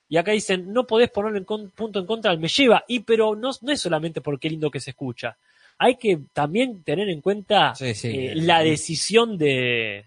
Y 0.09 0.17
acá 0.17 0.33
dicen, 0.33 0.73
no 0.73 0.87
podés 0.87 1.11
ponerle 1.11 1.39
en 1.39 1.45
con- 1.45 1.71
punto 1.71 1.99
en 1.99 2.07
contra 2.07 2.31
al 2.31 2.39
me 2.39 2.49
lleva, 2.49 2.85
y 2.87 3.01
pero 3.01 3.35
no, 3.35 3.51
no 3.63 3.73
es 3.73 3.81
solamente 3.81 4.21
por 4.21 4.39
qué 4.39 4.51
lindo 4.51 4.71
que 4.71 4.81
se 4.81 4.91
escucha. 4.91 5.37
Hay 5.79 5.97
que 5.97 6.19
también 6.33 6.83
tener 6.83 7.09
en 7.09 7.21
cuenta 7.21 7.75
Sí, 7.75 7.95
sí. 7.95 8.09
eh, 8.09 8.33
la 8.37 8.61
decisión 8.61 9.37
de... 9.39 10.05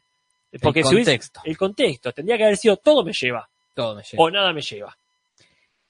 Porque 0.62 0.80
el 0.80 0.86
si 0.86 0.96
hubiese- 0.96 1.12
contexto. 1.12 1.42
el 1.44 1.58
contexto. 1.58 2.12
Tendría 2.14 2.38
que 2.38 2.44
haber 2.46 2.58
sido 2.58 2.78
todo 2.78 3.04
me 3.04 3.12
lleva, 3.12 3.48
Todo 3.76 3.96
me 3.96 4.04
lleva. 4.04 4.24
o 4.24 4.32
nada 4.32 4.54
me 4.54 4.62
lleva. 4.62 4.96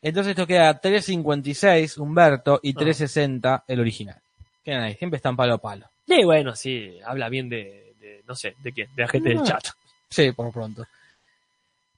Entonces 0.02 0.32
esto 0.32 0.48
queda 0.48 0.80
3.56 0.82 1.98
Humberto 2.00 2.56
Ah. 2.56 2.60
y 2.64 2.74
3.60 2.74 3.64
el 3.68 3.80
original. 3.80 4.18
Quedan 4.64 4.84
ahí, 4.84 4.96
siempre 4.96 5.18
están 5.18 5.36
palo 5.36 5.54
a 5.56 5.58
palo. 5.60 5.86
Sí, 6.08 6.24
bueno, 6.24 6.56
sí, 6.56 6.98
habla 7.06 7.30
bien 7.30 7.50
de, 7.50 7.94
de- 8.00 8.22
no 8.28 8.36
sé, 8.36 8.56
¿de 8.64 8.72
quién? 8.72 8.90
De 8.96 9.04
la 9.04 9.08
gente 9.10 9.30
del 9.30 9.40
Ah. 9.40 9.44
chat. 9.44 9.68
Sí, 10.10 10.32
por 10.32 10.52
pronto. 10.52 10.86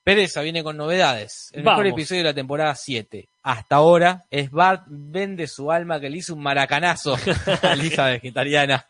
Pereza 0.09 0.41
viene 0.41 0.63
con 0.63 0.75
novedades. 0.75 1.51
El 1.53 1.61
mejor 1.63 1.85
episodio 1.85 2.21
de 2.21 2.29
la 2.29 2.33
temporada 2.33 2.73
7. 2.73 3.29
Hasta 3.43 3.75
ahora 3.75 4.25
es 4.31 4.49
Bart 4.49 4.85
vende 4.87 5.45
su 5.45 5.71
alma 5.71 5.99
que 5.99 6.09
le 6.09 6.17
hizo 6.17 6.33
un 6.33 6.41
maracanazo 6.41 7.15
a 7.61 7.75
Lisa 7.75 8.07
vegetariana. 8.07 8.87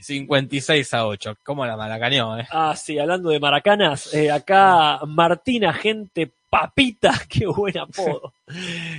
56 0.00 0.94
a 0.94 1.06
8. 1.08 1.38
¿Cómo 1.42 1.66
la 1.66 1.76
maracaneó, 1.76 2.38
eh? 2.38 2.46
Ah, 2.52 2.76
sí, 2.76 2.96
hablando 3.00 3.30
de 3.30 3.40
maracanas, 3.40 4.14
eh, 4.14 4.30
acá 4.30 5.00
Martina 5.08 5.72
Gente 5.72 6.30
Papita, 6.48 7.12
qué 7.28 7.46
buen 7.46 7.76
apodo, 7.76 8.32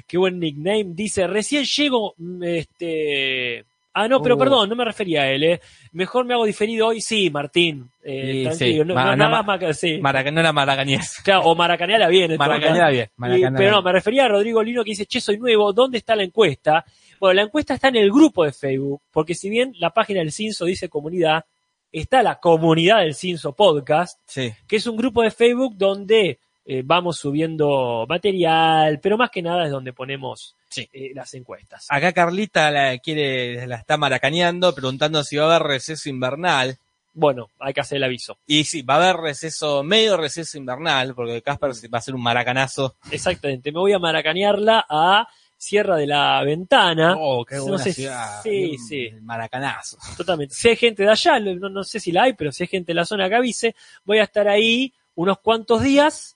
qué 0.05 0.17
buen 0.17 0.37
nickname, 0.41 0.87
dice, 0.89 1.25
recién 1.25 1.63
llego, 1.63 2.15
mm, 2.17 2.43
este... 2.43 3.63
Ah, 3.97 4.09
no, 4.09 4.21
pero 4.21 4.35
Uh. 4.35 4.37
perdón, 4.39 4.69
no 4.69 4.75
me 4.75 4.83
refería 4.83 5.21
a 5.21 5.31
él, 5.31 5.43
eh. 5.43 5.61
Mejor 5.93 6.25
me 6.25 6.33
hago 6.33 6.43
diferido 6.45 6.87
hoy, 6.87 6.99
sí, 6.99 7.29
Martín, 7.29 7.89
eh, 8.03 8.31
Sí, 8.33 8.43
tranquilo, 8.43 8.83
sí. 8.83 8.87
no, 8.89 8.93
Ma- 8.93 9.15
no, 9.15 9.29
no, 9.57 9.73
sí. 9.73 9.99
No 10.01 10.39
era 10.41 10.51
maracañez. 10.51 11.21
Claro, 11.23 11.43
o 11.43 11.55
maracaneala 11.55 12.09
bien. 12.09 12.35
Maracaneala 12.37 12.89
bien. 12.89 13.09
Y- 13.17 13.57
pero 13.57 13.71
no, 13.71 13.81
me 13.81 13.91
refería 13.93 14.25
a 14.25 14.27
Rodrigo 14.27 14.61
Lino 14.61 14.83
que 14.83 14.89
dice, 14.91 15.05
che, 15.05 15.21
soy 15.21 15.37
nuevo, 15.37 15.71
¿dónde 15.71 15.97
está 15.99 16.13
la 16.15 16.23
encuesta? 16.23 16.83
Bueno, 17.21 17.35
la 17.35 17.41
encuesta 17.43 17.73
está 17.75 17.87
en 17.87 17.95
el 17.95 18.11
grupo 18.11 18.43
de 18.43 18.51
Facebook, 18.51 19.01
porque 19.11 19.33
si 19.33 19.49
bien 19.49 19.71
la 19.79 19.91
página 19.91 20.19
del 20.19 20.33
Cinso 20.33 20.65
dice 20.65 20.89
comunidad, 20.89 21.45
está 21.89 22.21
la 22.21 22.35
comunidad 22.41 22.99
del 22.99 23.15
Cinso 23.15 23.53
Podcast, 23.55 24.19
Sí. 24.27 24.51
que 24.67 24.75
es 24.75 24.85
un 24.87 24.97
grupo 24.97 25.21
de 25.21 25.31
Facebook 25.31 25.75
donde 25.77 26.39
eh, 26.65 26.81
vamos 26.83 27.17
subiendo 27.17 28.05
material, 28.09 28.99
pero 28.99 29.17
más 29.17 29.29
que 29.29 29.41
nada 29.41 29.65
es 29.65 29.71
donde 29.71 29.93
ponemos 29.93 30.55
Sí. 30.69 30.89
eh, 30.91 31.11
las 31.13 31.33
encuestas. 31.35 31.85
Acá 31.89 32.11
Carlita 32.11 32.69
la 32.71 32.97
quiere, 32.97 33.65
la 33.67 33.75
está 33.77 33.97
maracaneando, 33.97 34.73
preguntando 34.73 35.23
si 35.23 35.37
va 35.37 35.43
a 35.51 35.55
haber 35.55 35.67
receso 35.67 36.09
invernal. 36.09 36.77
Bueno, 37.13 37.49
hay 37.59 37.73
que 37.73 37.79
hacer 37.79 37.95
el 37.97 38.03
aviso. 38.03 38.37
Y 38.45 38.65
sí, 38.65 38.81
va 38.81 38.95
a 38.95 38.97
haber 38.97 39.15
receso, 39.17 39.83
medio 39.83 40.17
receso 40.17 40.57
invernal, 40.57 41.15
porque 41.15 41.41
Casper 41.41 41.71
va 41.93 41.97
a 41.99 42.01
ser 42.01 42.13
un 42.13 42.21
maracanazo. 42.21 42.95
Exactamente, 43.09 43.71
me 43.71 43.79
voy 43.79 43.93
a 43.93 43.99
maracanearla 43.99 44.85
a 44.89 45.25
Sierra 45.57 45.95
de 45.95 46.07
la 46.07 46.43
Ventana. 46.43 47.15
Oh, 47.17 47.45
qué 47.45 47.55
No 47.55 47.63
buena 47.67 47.83
sé, 47.85 47.93
ciudad. 47.93 48.41
sí, 48.43 48.77
sí. 48.77 49.09
Maracanazo. 49.21 49.97
Totalmente. 50.17 50.53
Si 50.53 50.67
hay 50.67 50.75
gente 50.75 51.03
de 51.03 51.09
allá, 51.11 51.39
no, 51.39 51.69
no 51.69 51.83
sé 51.85 52.01
si 52.01 52.11
la 52.11 52.23
hay, 52.23 52.33
pero 52.33 52.51
si 52.51 52.63
hay 52.63 52.67
gente 52.67 52.87
de 52.91 52.95
la 52.95 53.05
zona 53.05 53.29
que 53.29 53.35
avise, 53.35 53.75
voy 54.03 54.17
a 54.19 54.23
estar 54.23 54.49
ahí 54.49 54.91
unos 55.15 55.39
cuantos 55.39 55.81
días 55.81 56.34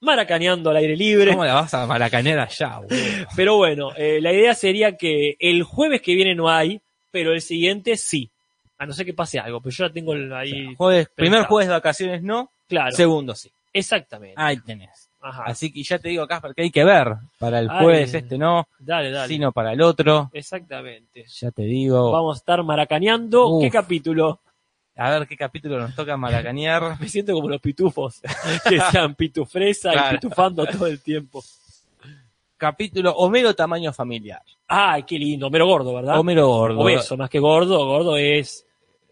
maracaneando 0.00 0.70
al 0.70 0.76
aire 0.76 0.96
libre. 0.96 1.30
¿Cómo 1.32 1.44
la 1.44 1.54
vas 1.54 1.74
a 1.74 1.86
maracanear 1.86 2.38
allá, 2.40 2.78
boludo? 2.78 2.96
Pero 3.36 3.56
bueno, 3.56 3.90
eh, 3.96 4.20
la 4.20 4.32
idea 4.32 4.54
sería 4.54 4.96
que 4.96 5.36
el 5.38 5.62
jueves 5.62 6.00
que 6.02 6.14
viene 6.14 6.34
no 6.34 6.48
hay, 6.48 6.80
pero 7.10 7.32
el 7.32 7.40
siguiente 7.42 7.96
sí. 7.96 8.30
A 8.78 8.86
no 8.86 8.92
ser 8.94 9.04
que 9.04 9.12
pase 9.12 9.38
algo, 9.38 9.60
pero 9.60 9.74
yo 9.74 9.86
ya 9.86 9.92
tengo 9.92 10.14
ahí. 10.34 10.74
Jueves, 10.74 11.08
primer 11.14 11.44
jueves 11.44 11.68
de 11.68 11.74
vacaciones 11.74 12.22
no, 12.22 12.50
Claro, 12.68 12.92
segundo 12.92 13.34
sí. 13.34 13.50
exactamente. 13.72 14.34
Ahí 14.36 14.58
tenés. 14.60 15.08
Ajá. 15.22 15.42
Así 15.44 15.70
que 15.70 15.82
ya 15.82 15.98
te 15.98 16.08
digo, 16.08 16.26
Casper, 16.26 16.54
que 16.54 16.62
hay 16.62 16.70
que 16.70 16.82
ver. 16.82 17.08
Para 17.38 17.58
el 17.58 17.68
jueves 17.68 18.14
este 18.14 18.38
no, 18.38 18.66
Dale, 18.78 19.10
dale. 19.10 19.28
sino 19.28 19.52
para 19.52 19.74
el 19.74 19.82
otro. 19.82 20.30
Exactamente. 20.32 21.26
Ya 21.28 21.50
te 21.50 21.62
digo. 21.64 22.10
Vamos 22.10 22.36
a 22.36 22.38
estar 22.38 22.62
maracaneando. 22.62 23.48
Uf. 23.48 23.62
¿Qué 23.62 23.70
capítulo? 23.70 24.40
A 25.02 25.10
ver 25.10 25.26
qué 25.26 25.36
capítulo 25.36 25.78
nos 25.78 25.94
toca 25.94 26.16
maracanear. 26.16 26.96
Me 27.00 27.08
siento 27.08 27.32
como 27.32 27.48
los 27.48 27.60
pitufos, 27.60 28.20
que 28.68 28.78
sean 28.90 29.14
pitufresa 29.14 29.92
Claro. 29.92 30.16
y 30.16 30.18
pitufando 30.18 30.66
todo 30.66 30.86
el 30.86 31.00
tiempo. 31.02 31.42
capítulo 32.56 33.12
Homero 33.12 33.54
tamaño 33.54 33.92
familiar. 33.92 34.42
Ay, 34.68 35.02
qué 35.04 35.18
lindo. 35.18 35.46
Homero 35.46 35.66
gordo, 35.66 35.94
¿verdad? 35.94 36.18
Homero 36.18 36.46
gordo. 36.48 36.80
Obeso, 36.80 37.16
más 37.16 37.30
que 37.30 37.38
gordo. 37.38 37.84
Gordo 37.86 38.16
es. 38.16 38.66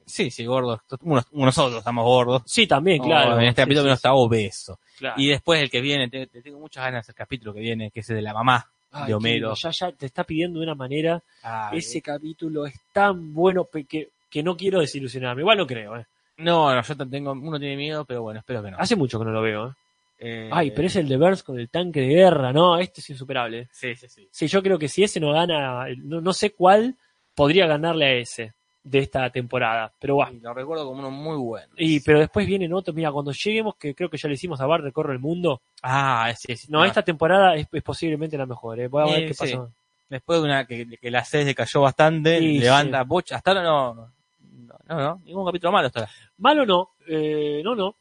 Sí, 0.04 0.30
sí, 0.30 0.44
gordo. 0.46 0.80
Unos- 1.02 1.26
Nosotros 1.32 1.78
estamos 1.78 2.04
gordos. 2.04 2.42
Sí, 2.46 2.66
también, 2.66 3.02
claro. 3.02 3.34
Oh, 3.36 3.38
en 3.40 3.46
este 3.48 3.62
Sí, 3.62 3.64
capítulo 3.64 3.82
sí, 3.82 3.88
no 3.88 3.94
está 3.94 4.12
obeso. 4.14 4.78
claro. 4.98 5.14
Y 5.20 5.28
después 5.28 5.60
el 5.60 5.70
que 5.70 5.80
viene, 5.80 6.08
te, 6.08 6.26
te 6.26 6.40
tengo 6.42 6.58
muchas 6.60 6.84
ganas 6.84 7.06
del 7.06 7.16
capítulo 7.16 7.52
que 7.52 7.60
viene, 7.60 7.90
que 7.90 8.00
es 8.00 8.10
el 8.10 8.16
de 8.16 8.22
la 8.22 8.32
mamá 8.32 8.70
Ay, 8.90 9.08
de 9.08 9.14
Homero. 9.14 9.54
Ya, 9.54 9.70
ya 9.70 9.92
te 9.92 10.06
está 10.06 10.24
pidiendo 10.24 10.60
de 10.60 10.64
una 10.66 10.74
manera. 10.74 11.22
Ay, 11.42 11.78
Ese 11.78 12.00
capítulo 12.00 12.64
es 12.66 12.74
tan 12.92 13.34
bueno 13.34 13.66
que, 13.88 14.08
que 14.30 14.42
no 14.42 14.56
quiero 14.56 14.80
desilusionarme. 14.80 15.42
Igual 15.42 15.58
no 15.58 15.66
creo, 15.66 15.96
¿eh? 15.96 16.06
No, 16.38 16.74
no, 16.74 16.82
yo 16.82 16.96
te- 16.96 17.06
tengo, 17.06 17.32
uno 17.32 17.58
tiene 17.58 17.76
miedo, 17.76 18.04
pero 18.04 18.22
bueno, 18.22 18.40
espero 18.40 18.62
que 18.62 18.70
no. 18.70 18.76
Hace 18.78 18.94
mucho 18.96 19.18
que 19.18 19.24
no 19.24 19.32
lo 19.32 19.42
veo, 19.42 19.68
¿eh? 19.68 19.72
Eh, 20.20 20.50
Ay, 20.52 20.72
pero 20.72 20.88
es 20.88 20.96
el 20.96 21.06
de 21.08 21.16
Burns 21.16 21.44
con 21.44 21.58
el 21.60 21.68
tanque 21.68 22.00
de 22.00 22.08
guerra, 22.08 22.52
¿no? 22.52 22.76
Este 22.78 23.00
es 23.00 23.10
insuperable. 23.10 23.60
¿eh? 23.60 23.68
Sí, 23.70 23.94
sí, 23.94 24.08
sí. 24.08 24.28
Sí, 24.30 24.48
yo 24.48 24.62
creo 24.62 24.76
que 24.78 24.88
si 24.88 25.04
ese 25.04 25.20
no 25.20 25.32
gana, 25.32 25.86
no, 25.98 26.20
no 26.20 26.32
sé 26.32 26.50
cuál 26.50 26.96
podría 27.36 27.66
ganarle 27.68 28.04
a 28.04 28.12
ese 28.14 28.52
de 28.82 28.98
esta 28.98 29.30
temporada. 29.30 29.92
Pero 30.00 30.16
bueno. 30.16 30.32
Y 30.32 30.40
lo 30.40 30.52
recuerdo 30.54 30.86
como 30.86 30.98
uno 30.98 31.10
muy 31.12 31.36
bueno. 31.36 31.72
Y, 31.76 32.00
pero 32.00 32.18
después 32.18 32.46
vienen 32.48 32.72
otros, 32.72 32.96
mira, 32.96 33.12
cuando 33.12 33.30
lleguemos, 33.30 33.76
que 33.76 33.94
creo 33.94 34.10
que 34.10 34.16
ya 34.18 34.28
le 34.28 34.34
hicimos 34.34 34.60
a 34.60 34.66
Bar 34.66 34.80
Recorre 34.82 35.12
el 35.12 35.20
Mundo. 35.20 35.60
Ah, 35.82 36.32
sí, 36.36 36.56
sí. 36.56 36.66
No, 36.68 36.84
esta 36.84 37.02
temporada 37.02 37.54
es, 37.54 37.68
es 37.70 37.82
posiblemente 37.84 38.36
la 38.36 38.46
mejor, 38.46 38.80
¿eh? 38.80 38.88
Voy 38.88 39.02
a 39.02 39.12
ver 39.14 39.22
Eh, 39.22 39.26
qué 39.28 39.34
sí. 39.34 39.40
pasa. 39.54 39.68
Después 40.08 40.40
de 40.40 40.44
una 40.46 40.66
que, 40.66 40.96
que 40.96 41.10
la 41.12 41.24
6 41.24 41.46
decayó 41.46 41.82
bastante, 41.82 42.38
Sí, 42.40 42.58
levanta 42.58 43.04
bocha. 43.04 43.36
Hasta 43.36 43.54
no, 43.62 44.10
no, 44.68 44.96
no, 44.96 45.02
no, 45.02 45.20
ningún 45.24 45.46
capítulo 45.46 45.72
malo 45.72 45.86
hasta 45.86 46.00
ahora. 46.00 46.12
Malo 46.38 46.66
no, 46.66 46.90
eh, 47.08 47.60
no, 47.64 47.74
no. 47.74 47.94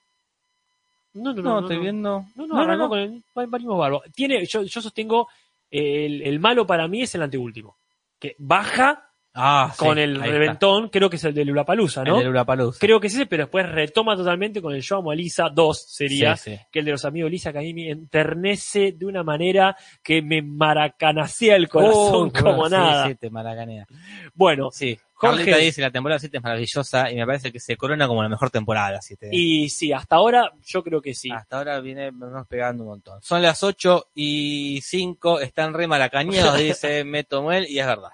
No, 1.13 1.33
no, 1.33 1.33
No, 1.33 1.41
no. 1.41 1.49
no, 1.53 1.59
estoy 1.61 1.77
no. 1.77 1.81
viendo. 1.81 2.25
No, 2.35 2.47
no, 2.47 2.57
arrancó 2.59 2.89
con 2.89 2.99
el 2.99 3.23
venimos 3.47 3.77
bárbaro. 3.79 4.03
Tiene, 4.13 4.45
yo, 4.45 4.63
yo 4.63 4.81
sostengo, 4.81 5.27
eh, 5.71 6.05
el, 6.05 6.21
el 6.21 6.39
malo 6.39 6.67
para 6.67 6.87
mí 6.87 7.01
es 7.01 7.15
el 7.15 7.23
anteúltimo. 7.23 7.77
Que 8.19 8.35
baja 8.37 9.03
Ah, 9.39 9.71
sí, 9.71 9.85
con 9.85 9.99
el 9.99 10.13
está. 10.15 10.25
reventón, 10.25 10.89
creo 10.89 11.11
que 11.11 11.17
es 11.17 11.23
el 11.23 11.33
de 11.35 11.45
Lulapalooza, 11.45 12.03
¿no? 12.03 12.19
El 12.19 12.25
de. 12.25 12.79
Creo 12.79 12.99
que 12.99 13.05
es 13.05 13.13
ese, 13.13 13.27
pero 13.27 13.43
después 13.43 13.69
retoma 13.69 14.15
totalmente 14.15 14.63
con 14.63 14.73
el 14.73 14.81
Yo 14.81 14.97
amo 14.97 15.11
a 15.11 15.15
Lisa 15.15 15.49
2, 15.53 15.85
sería, 15.87 16.35
Sí, 16.35 16.55
sí. 16.55 16.61
que 16.71 16.79
el 16.79 16.85
de 16.85 16.91
los 16.93 17.05
amigos 17.05 17.29
Lisa, 17.29 17.51
que 17.51 17.59
a 17.59 17.61
mí 17.61 17.71
me 17.71 17.91
enternece 17.91 18.93
de 18.93 19.05
una 19.05 19.21
manera 19.21 19.77
que 20.01 20.23
me 20.23 20.41
maracanacea 20.41 21.55
el 21.55 21.69
corazón 21.69 22.29
Oh, 22.29 22.31
como 22.43 22.65
sí, 22.65 22.71
nada. 22.71 23.07
Sí, 23.09 23.13
te 23.15 23.29
maracanea. 23.29 23.85
Bueno, 24.33 24.69
Sí. 24.71 24.97
Jorge- 25.19 25.45
Jorge 25.45 25.57
dice 25.65 25.81
la 25.81 25.89
temporada 25.91 26.19
7 26.19 26.37
es 26.37 26.43
maravillosa 26.43 27.11
y 27.11 27.15
me 27.15 27.25
parece 27.25 27.51
que 27.51 27.59
se 27.59 27.75
corona 27.75 28.07
como 28.07 28.21
la 28.21 28.29
mejor 28.29 28.49
temporada 28.51 28.91
la 28.91 29.01
7. 29.01 29.29
y 29.31 29.67
sí, 29.69 29.91
hasta 29.91 30.15
ahora 30.15 30.51
yo 30.65 30.83
creo 30.83 31.01
que 31.01 31.13
sí. 31.15 31.31
Hasta 31.31 31.57
ahora 31.57 31.79
viene 31.79 32.11
nos 32.11 32.45
pegando 32.47 32.83
un 32.83 32.89
montón. 32.89 33.21
Son 33.23 33.41
las 33.41 33.63
8 33.63 34.09
y 34.15 34.79
5, 34.83 35.39
están 35.39 35.73
re 35.73 35.87
maracañados, 35.87 36.57
dice 36.59 37.03
Meto 37.03 37.41
Muel, 37.41 37.65
y 37.67 37.79
es 37.79 37.85
verdad. 37.87 38.11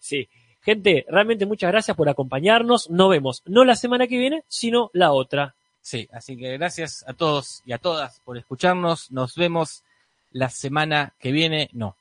Sí. 0.00 0.28
Gente, 0.62 1.04
realmente 1.08 1.44
muchas 1.44 1.70
gracias 1.70 1.94
por 1.96 2.08
acompañarnos. 2.08 2.88
Nos 2.88 3.10
vemos 3.10 3.42
no 3.44 3.64
la 3.64 3.76
semana 3.76 4.06
que 4.06 4.16
viene, 4.16 4.44
sino 4.48 4.90
la 4.94 5.12
otra. 5.12 5.54
Sí, 5.82 6.08
así 6.12 6.38
que 6.38 6.56
gracias 6.56 7.04
a 7.06 7.12
todos 7.12 7.62
y 7.66 7.72
a 7.72 7.78
todas 7.78 8.20
por 8.20 8.38
escucharnos. 8.38 9.10
Nos 9.10 9.34
vemos 9.34 9.82
la 10.30 10.48
semana 10.48 11.12
que 11.18 11.32
viene, 11.32 11.68
no, 11.74 11.96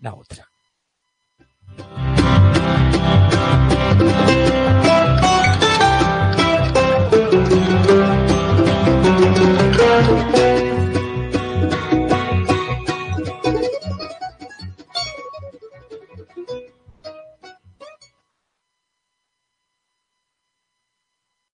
la 0.00 0.14
otra. 0.14 0.48